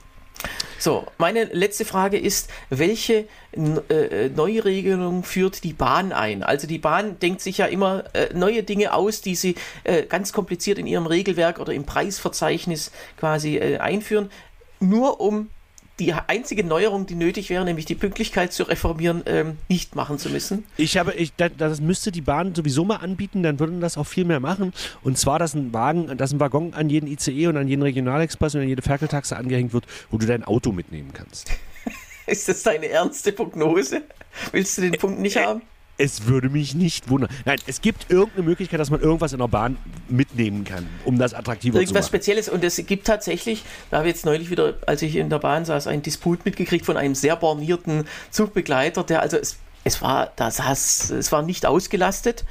So, 0.78 1.06
meine 1.18 1.46
letzte 1.46 1.86
Frage 1.86 2.18
ist, 2.18 2.50
welche 2.70 3.28
äh, 3.54 4.30
Neuregelung 4.36 5.24
führt 5.24 5.64
die 5.64 5.74
Bahn 5.74 6.12
ein? 6.12 6.44
Also 6.44 6.68
die 6.68 6.78
Bahn 6.78 7.20
denkt 7.20 7.42
sich 7.42 7.60
ja 7.60 7.68
immer 7.68 8.04
äh, 8.14 8.34
neue 8.34 8.64
Dinge 8.64 8.94
aus, 8.94 9.22
die 9.22 9.36
sie 9.36 9.56
äh, 9.86 10.04
ganz 10.04 10.34
kompliziert 10.34 10.78
in 10.78 10.88
ihrem 10.88 11.06
Regelwerk 11.06 11.60
oder 11.60 11.74
im 11.74 11.86
Preisverzeichnis 11.86 12.92
quasi 13.18 13.58
äh, 13.58 13.78
einführen, 13.78 14.30
nur 14.80 15.22
um 15.22 15.50
die 16.00 16.14
einzige 16.14 16.64
Neuerung, 16.64 17.06
die 17.06 17.16
nötig 17.16 17.50
wäre, 17.50 17.64
nämlich 17.66 17.86
die 17.86 17.96
Pünktlichkeit 17.96 18.52
zu 18.52 18.64
reformieren, 18.64 19.24
ähm, 19.26 19.58
nicht 19.70 19.96
machen 19.96 20.18
zu 20.18 20.30
müssen. 20.30 20.66
Ich 20.78 20.98
habe, 20.98 21.14
ich, 21.14 21.34
das, 21.36 21.52
das 21.58 21.82
müsste 21.82 22.12
die 22.12 22.22
Bahn 22.22 22.56
sowieso 22.56 22.84
mal 22.84 22.98
anbieten, 22.98 23.44
dann 23.44 23.60
würden 23.60 23.80
das 23.80 23.98
auch 23.98 24.08
viel 24.08 24.26
mehr 24.26 24.40
machen. 24.40 24.74
Und 25.04 25.18
zwar, 25.18 25.38
dass 25.38 25.54
ein 25.54 25.72
Wagen, 25.72 26.18
dass 26.18 26.34
ein 26.34 26.40
Waggon 26.40 26.74
an 26.74 26.90
jeden 26.90 27.08
ICE 27.08 27.48
und 27.48 27.58
an 27.58 27.68
jeden 27.68 27.84
Regionalexpress 27.84 28.56
und 28.56 28.62
an 28.62 28.68
jede 28.68 28.82
Ferkeltaxe 28.82 29.38
angehängt 29.38 29.74
wird, 29.74 29.86
wo 30.10 30.18
du 30.18 30.26
dein 30.26 30.44
Auto 30.44 30.72
mitnehmen 30.72 31.12
kannst. 31.14 31.52
Ist 32.26 32.50
das 32.50 32.64
deine 32.64 32.88
ernste 32.88 33.32
Prognose? 33.32 34.02
Willst 34.52 34.78
du 34.78 34.82
den 34.82 34.94
Punkt 34.94 35.20
nicht 35.20 35.38
haben? 35.38 35.62
Es 35.98 36.26
würde 36.26 36.50
mich 36.50 36.74
nicht 36.74 37.10
wundern. 37.10 37.30
Nein, 37.46 37.58
es 37.68 37.82
gibt 37.82 38.10
irgendeine 38.10 38.44
Möglichkeit, 38.44 38.80
dass 38.80 38.90
man 38.90 39.00
irgendwas 39.00 39.32
in 39.34 39.40
der 39.40 39.48
Bahn 39.48 39.78
mitnehmen 40.10 40.64
kann, 40.64 40.88
um 41.06 41.20
das 41.20 41.34
attraktiver 41.34 41.80
Irgendwas 41.80 41.90
zu 41.90 41.94
machen. 41.94 42.08
Spezielles. 42.08 42.50
Und 42.50 42.64
es 42.64 42.78
gibt 42.86 43.06
tatsächlich, 43.06 43.64
da 43.92 43.98
habe 43.98 44.08
ich 44.08 44.16
jetzt 44.16 44.26
neulich 44.26 44.50
wieder, 44.50 44.76
als 44.88 45.02
ich 45.04 45.16
in 45.16 45.30
der 45.30 45.40
Bahn 45.40 45.66
saß, 45.66 45.88
einen 45.88 46.02
Disput 46.02 46.46
mitgekriegt 46.46 46.86
von 46.86 46.98
einem 46.98 47.16
sehr 47.16 47.36
bornierten 47.36 48.06
Zugbegleiter, 48.32 49.04
der 49.04 49.22
also 49.22 49.38
es, 49.38 49.58
es 49.84 50.02
war, 50.02 50.32
da 50.36 50.50
saß, 50.50 51.12
es 51.12 51.32
war 51.32 51.44
nicht 51.44 51.66
ausgelastet, 51.66 52.44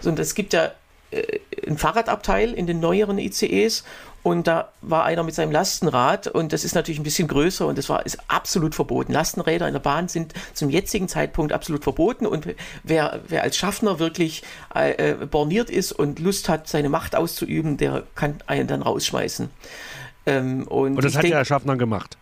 sondern 0.00 0.22
es 0.22 0.34
gibt 0.34 0.52
ja 0.52 0.72
äh, 1.10 1.40
ein 1.66 1.78
Fahrradabteil 1.78 2.52
in 2.52 2.66
den 2.66 2.80
neueren 2.80 3.18
ICEs 3.18 3.84
und 4.28 4.46
da 4.46 4.72
war 4.82 5.04
einer 5.04 5.22
mit 5.22 5.34
seinem 5.34 5.52
Lastenrad 5.52 6.26
und 6.26 6.52
das 6.52 6.62
ist 6.62 6.74
natürlich 6.74 7.00
ein 7.00 7.02
bisschen 7.02 7.28
größer 7.28 7.66
und 7.66 7.78
das 7.78 7.88
war 7.88 8.04
ist 8.04 8.18
absolut 8.28 8.74
verboten. 8.74 9.10
Lastenräder 9.10 9.66
in 9.66 9.72
der 9.72 9.80
Bahn 9.80 10.08
sind 10.08 10.34
zum 10.52 10.68
jetzigen 10.68 11.08
Zeitpunkt 11.08 11.52
absolut 11.54 11.82
verboten 11.82 12.26
und 12.26 12.46
wer, 12.84 13.20
wer 13.26 13.42
als 13.42 13.56
Schaffner 13.56 13.98
wirklich 13.98 14.42
äh, 14.74 15.12
äh, 15.12 15.14
borniert 15.26 15.70
ist 15.70 15.92
und 15.92 16.18
Lust 16.18 16.50
hat, 16.50 16.68
seine 16.68 16.90
Macht 16.90 17.16
auszuüben, 17.16 17.78
der 17.78 18.02
kann 18.14 18.42
einen 18.46 18.68
dann 18.68 18.82
rausschmeißen. 18.82 19.48
Ähm, 20.26 20.68
und 20.68 20.96
Und 20.96 21.04
das 21.04 21.16
hat 21.16 21.22
denk, 21.22 21.32
ja 21.32 21.38
der 21.38 21.46
Schaffner 21.46 21.76
gemacht. 21.76 22.18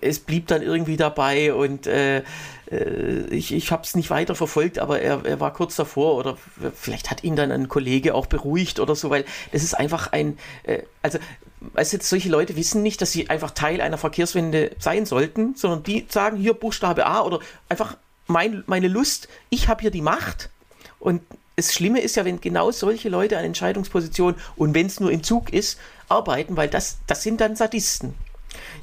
es 0.00 0.20
blieb 0.20 0.46
dann 0.46 0.62
irgendwie 0.62 0.96
dabei 0.96 1.52
und 1.52 1.88
äh, 1.88 2.18
äh, 2.18 2.22
ich, 2.70 3.52
ich 3.52 3.72
habe 3.72 3.82
es 3.82 3.96
nicht 3.96 4.10
weiter 4.10 4.34
verfolgt, 4.34 4.78
aber 4.78 5.00
er, 5.00 5.24
er 5.24 5.40
war 5.40 5.52
kurz 5.52 5.76
davor 5.76 6.16
oder 6.16 6.36
vielleicht 6.74 7.10
hat 7.10 7.24
ihn 7.24 7.36
dann 7.36 7.50
ein 7.50 7.68
Kollege 7.68 8.14
auch 8.14 8.26
beruhigt 8.26 8.78
oder 8.78 8.94
so, 8.94 9.10
weil 9.10 9.24
das 9.52 9.62
ist 9.62 9.74
einfach 9.74 10.12
ein, 10.12 10.38
äh, 10.64 10.82
also 11.02 11.18
weißt 11.60 11.94
du, 11.94 11.98
solche 12.00 12.28
Leute 12.28 12.56
wissen 12.56 12.82
nicht, 12.82 13.00
dass 13.00 13.12
sie 13.12 13.30
einfach 13.30 13.52
Teil 13.52 13.80
einer 13.80 13.98
Verkehrswende 13.98 14.72
sein 14.78 15.06
sollten, 15.06 15.54
sondern 15.56 15.82
die 15.82 16.06
sagen 16.08 16.36
hier 16.36 16.54
Buchstabe 16.54 17.06
A 17.06 17.22
oder 17.22 17.40
einfach 17.68 17.96
mein, 18.26 18.64
meine 18.66 18.88
Lust, 18.88 19.28
ich 19.48 19.68
habe 19.68 19.80
hier 19.80 19.90
die 19.90 20.02
Macht 20.02 20.50
und 20.98 21.22
das 21.56 21.74
Schlimme 21.74 22.00
ist 22.00 22.14
ja, 22.16 22.24
wenn 22.24 22.40
genau 22.40 22.70
solche 22.70 23.08
Leute 23.08 23.36
an 23.36 23.44
Entscheidungspositionen 23.44 24.40
und 24.54 24.74
wenn 24.74 24.86
es 24.86 25.00
nur 25.00 25.10
im 25.10 25.24
Zug 25.24 25.52
ist, 25.52 25.80
arbeiten, 26.08 26.56
weil 26.56 26.68
das, 26.68 26.98
das 27.08 27.24
sind 27.24 27.40
dann 27.40 27.56
Sadisten. 27.56 28.14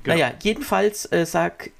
Genau. 0.03 0.17
Naja, 0.17 0.33
jedenfalls 0.43 1.09
äh, 1.11 1.25
sag, 1.25 1.67
äh, 1.67 1.71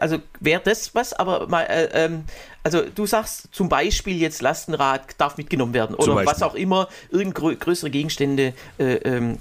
also 0.00 0.18
wäre 0.40 0.60
das 0.64 0.94
was, 0.94 1.12
aber 1.12 1.46
mal, 1.46 1.62
äh, 1.62 1.88
ähm, 1.92 2.24
also 2.64 2.82
du 2.82 3.06
sagst 3.06 3.48
zum 3.52 3.68
Beispiel 3.68 4.16
jetzt 4.16 4.42
Lastenrad 4.42 5.14
darf 5.18 5.36
mitgenommen 5.36 5.74
werden 5.74 5.94
oder 5.94 6.26
was 6.26 6.42
auch 6.42 6.54
immer, 6.54 6.88
irgend 7.10 7.34
grö 7.34 7.54
größere 7.54 7.90
Gegenstände 7.90 8.54
äh, 8.78 8.94
ähm, 8.96 9.38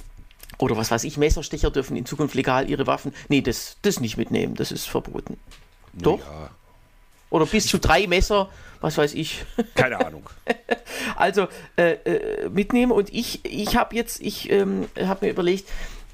oder 0.59 0.77
was 0.77 0.91
weiß 0.91 1.03
ich, 1.03 1.18
Messerstecher 1.18 1.72
dürfen 1.72 1.97
in 1.97 2.05
Zukunft 2.05 2.35
legal 2.35 2.69
ihre 2.69 2.88
Waffen, 2.88 3.14
nee, 3.30 3.41
das, 3.41 3.77
das 3.81 3.99
nicht 3.99 4.18
mitnehmen, 4.18 4.55
das 4.55 4.72
ist 4.72 4.88
verboten. 4.88 5.38
Doch? 5.93 6.19
Ja, 6.19 6.49
Oder 7.30 7.45
bis 7.45 7.68
zu 7.68 7.80
drei 7.80 8.07
Messer, 8.07 8.49
was 8.81 8.97
weiß 8.97 9.14
ich. 9.15 9.43
keine 9.76 10.05
Ahnung. 10.05 10.30
Also 11.15 11.47
äh, 11.77 11.93
äh, 11.93 12.49
mitnehmen 12.49 12.91
und 12.91 13.14
ich, 13.14 13.43
ich 13.43 13.76
habe 13.76 13.95
jetzt, 13.95 14.22
ich 14.22 14.49
ähm, 14.49 14.88
habe 14.99 15.26
mir 15.26 15.31
überlegt, 15.31 15.68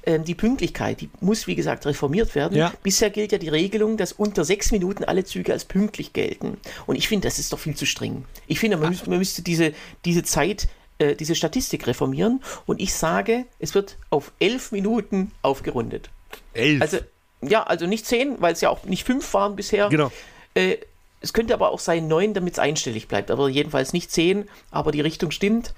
die 0.06 0.34
Pünktlichkeit, 0.34 1.00
die 1.00 1.08
muss 1.20 1.46
wie 1.46 1.54
gesagt 1.54 1.86
reformiert 1.86 2.34
werden. 2.34 2.56
Ja. 2.56 2.72
Bisher 2.82 3.10
gilt 3.10 3.32
ja 3.32 3.38
die 3.38 3.48
Regelung, 3.48 3.96
dass 3.96 4.12
unter 4.12 4.44
sechs 4.44 4.70
Minuten 4.70 5.04
alle 5.04 5.24
Züge 5.24 5.52
als 5.52 5.64
pünktlich 5.64 6.12
gelten. 6.12 6.58
Und 6.86 6.96
ich 6.96 7.08
finde, 7.08 7.26
das 7.26 7.38
ist 7.38 7.52
doch 7.52 7.58
viel 7.58 7.74
zu 7.74 7.86
streng. 7.86 8.24
Ich 8.46 8.58
finde, 8.58 8.76
man, 8.76 8.90
müß, 8.90 9.06
man 9.06 9.18
müsste 9.18 9.42
diese, 9.42 9.72
diese 10.04 10.22
Zeit, 10.22 10.68
äh, 10.98 11.14
diese 11.14 11.34
Statistik 11.34 11.86
reformieren. 11.86 12.42
Und 12.66 12.80
ich 12.80 12.94
sage, 12.94 13.46
es 13.58 13.74
wird 13.74 13.96
auf 14.10 14.32
elf 14.40 14.72
Minuten 14.72 15.32
aufgerundet. 15.42 16.10
Elf. 16.52 16.82
Also 16.82 16.98
ja, 17.40 17.62
also 17.62 17.86
nicht 17.86 18.06
zehn, 18.06 18.40
weil 18.40 18.52
es 18.52 18.60
ja 18.60 18.70
auch 18.70 18.84
nicht 18.84 19.04
fünf 19.04 19.32
waren 19.34 19.56
bisher. 19.56 19.88
genau. 19.88 20.10
Äh, 20.54 20.76
es 21.20 21.32
könnte 21.32 21.54
aber 21.54 21.70
auch 21.70 21.78
sein 21.78 22.06
neun, 22.06 22.34
damit 22.34 22.52
es 22.52 22.58
einstellig 22.58 23.08
bleibt. 23.08 23.30
Aber 23.30 23.48
jedenfalls 23.48 23.94
nicht 23.94 24.10
zehn, 24.10 24.46
aber 24.70 24.92
die 24.92 25.00
Richtung 25.00 25.30
stimmt. 25.30 25.72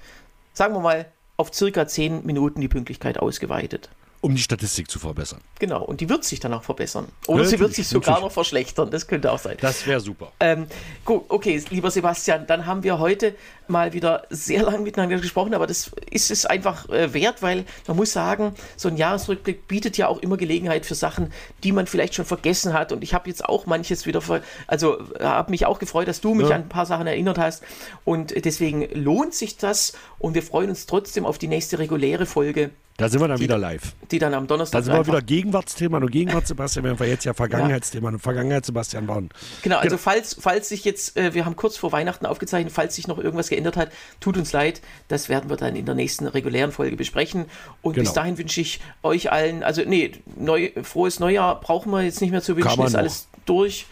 Sagen 0.53 0.73
wir 0.73 0.81
mal, 0.81 1.05
auf 1.37 1.53
circa 1.53 1.87
zehn 1.87 2.25
Minuten 2.25 2.59
die 2.59 2.67
Pünktlichkeit 2.67 3.17
ausgeweitet. 3.17 3.89
Um 4.21 4.35
die 4.35 4.41
Statistik 4.41 4.89
zu 4.89 4.99
verbessern. 4.99 5.41
Genau, 5.59 5.83
und 5.83 6.01
die 6.01 6.09
wird 6.09 6.23
sich 6.23 6.39
dann 6.39 6.53
auch 6.53 6.63
verbessern. 6.63 7.07
Oder 7.27 7.45
sie 7.45 7.51
wird 7.51 7.69
Natürlich, 7.69 7.75
sich 7.75 7.87
sogar 7.87 8.11
natürlich. 8.11 8.23
noch 8.25 8.31
verschlechtern, 8.31 8.89
das 8.89 9.07
könnte 9.07 9.31
auch 9.31 9.39
sein. 9.39 9.57
Das 9.61 9.85
wäre 9.85 9.99
super. 9.99 10.31
Ähm, 10.39 10.67
gut, 11.05 11.25
okay, 11.29 11.63
lieber 11.69 11.91
Sebastian, 11.91 12.47
dann 12.47 12.65
haben 12.65 12.83
wir 12.83 12.99
heute 12.99 13.35
mal 13.69 13.93
wieder 13.93 14.23
sehr 14.29 14.63
lang 14.63 14.83
miteinander 14.83 15.17
gesprochen, 15.19 15.53
aber 15.53 15.67
das 15.67 15.91
ist 16.11 16.31
es 16.31 16.45
einfach 16.45 16.87
äh, 16.89 17.13
wert, 17.13 17.41
weil 17.41 17.65
man 17.87 17.97
muss 17.97 18.13
sagen, 18.13 18.53
so 18.75 18.87
ein 18.89 18.97
Jahresrückblick 18.97 19.67
bietet 19.67 19.97
ja 19.97 20.07
auch 20.07 20.19
immer 20.19 20.37
Gelegenheit 20.37 20.85
für 20.85 20.95
Sachen, 20.95 21.31
die 21.63 21.71
man 21.71 21.87
vielleicht 21.87 22.15
schon 22.15 22.25
vergessen 22.25 22.73
hat. 22.73 22.91
Und 22.91 23.03
ich 23.03 23.13
habe 23.13 23.29
jetzt 23.29 23.45
auch 23.45 23.65
manches 23.65 24.05
wieder, 24.05 24.21
ver 24.21 24.41
also 24.67 24.97
habe 25.19 25.51
mich 25.51 25.65
auch 25.65 25.79
gefreut, 25.79 26.07
dass 26.07 26.21
du 26.21 26.33
mich 26.33 26.49
Ja. 26.49 26.55
an 26.55 26.61
ein 26.63 26.69
paar 26.69 26.85
Sachen 26.85 27.07
erinnert 27.07 27.37
hast. 27.37 27.63
Und 28.05 28.33
deswegen 28.45 28.87
lohnt 28.93 29.33
sich 29.33 29.57
das 29.57 29.93
und 30.19 30.33
wir 30.35 30.43
freuen 30.43 30.69
uns 30.69 30.85
trotzdem 30.85 31.25
auf 31.25 31.37
die 31.37 31.47
nächste 31.47 31.79
reguläre 31.79 32.25
Folge, 32.25 32.71
Da 32.97 33.09
sind 33.09 33.19
wir 33.21 33.27
dann 33.27 33.39
wieder 33.39 33.57
live. 33.59 33.93
die 34.09 34.17
dann 34.17 34.33
am 34.33 34.47
Donnerstag 34.47 34.79
Da 34.79 34.83
sind 34.83 34.93
wir 34.95 35.05
wieder 35.05 35.21
Gegenwartsthema 35.21 35.97
und 35.97 36.09
Gegenwart 36.09 36.47
Sebastian, 36.47 36.83
während 36.85 36.99
wir 36.99 37.07
jetzt 37.07 37.25
ja 37.25 37.33
Vergangenheitsthema 37.35 38.09
und 38.09 38.19
Vergangenheit 38.19 38.65
Sebastian 38.65 39.07
waren. 39.07 39.29
Genau, 39.61 39.77
also 39.77 39.97
falls, 39.97 40.35
falls 40.39 40.69
sich 40.69 40.83
jetzt, 40.83 41.15
äh, 41.15 41.33
wir 41.35 41.45
haben 41.45 41.55
kurz 41.55 41.77
vor 41.77 41.91
Weihnachten 41.91 42.25
aufgezeichnet, 42.25 42.73
falls 42.73 42.95
sich 42.95 43.07
noch 43.07 43.19
irgendwas 43.19 43.49
geändert 43.57 43.75
hat, 43.77 43.91
tut 44.19 44.37
uns 44.37 44.53
leid, 44.53 44.81
das 45.07 45.27
werden 45.29 45.49
wir 45.49 45.57
dann 45.57 45.75
in 45.75 45.85
der 45.85 45.95
nächsten 45.95 46.27
regulären 46.27 46.71
Folge 46.71 46.95
besprechen. 46.95 47.45
Und 47.81 47.95
bis 47.95 48.03
Genau. 48.09 48.13
dahin 48.15 48.37
wünsche 48.37 48.61
ich 48.61 48.79
euch 49.03 49.31
allen, 49.31 49.63
also 49.63 49.81
nee, 49.85 50.11
neu, 50.37 50.71
frohes 50.83 51.19
Neujahr 51.19 51.59
brauchen 51.59 51.91
wir 51.91 52.03
jetzt 52.03 52.21
nicht 52.21 52.31
mehr 52.31 52.41
zu 52.41 52.55
wünschen, 52.55 52.83
ist 52.83 52.93
noch. 52.93 52.99
alles 52.99 53.27
durch. 53.45 53.87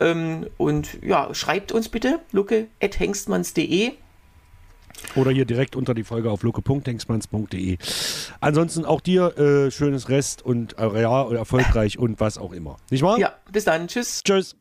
Ähm, 0.00 0.46
und 0.56 0.98
ja, 1.02 1.32
schreibt 1.34 1.72
uns 1.72 1.88
bitte, 1.90 2.20
luke.hengstmanns.de. 2.32 3.92
Oder 5.14 5.30
hier 5.30 5.44
direkt 5.44 5.76
unter 5.76 5.94
die 5.94 6.04
Folge 6.04 6.30
auf 6.30 6.42
luke.hengstmanns.de. 6.42 7.78
Ansonsten 8.40 8.84
auch 8.84 9.00
dir 9.00 9.36
äh, 9.38 9.70
schönes 9.70 10.08
Rest 10.08 10.42
und 10.42 10.78
äh, 10.78 11.02
ja, 11.02 11.30
erfolgreich 11.32 11.98
und 11.98 12.20
was 12.20 12.38
auch 12.38 12.52
immer. 12.52 12.78
Nicht 12.90 13.02
wahr? 13.02 13.18
Ja, 13.18 13.34
bis 13.50 13.64
dann, 13.64 13.88
tschüss. 13.88 14.22
Tschüss. 14.24 14.56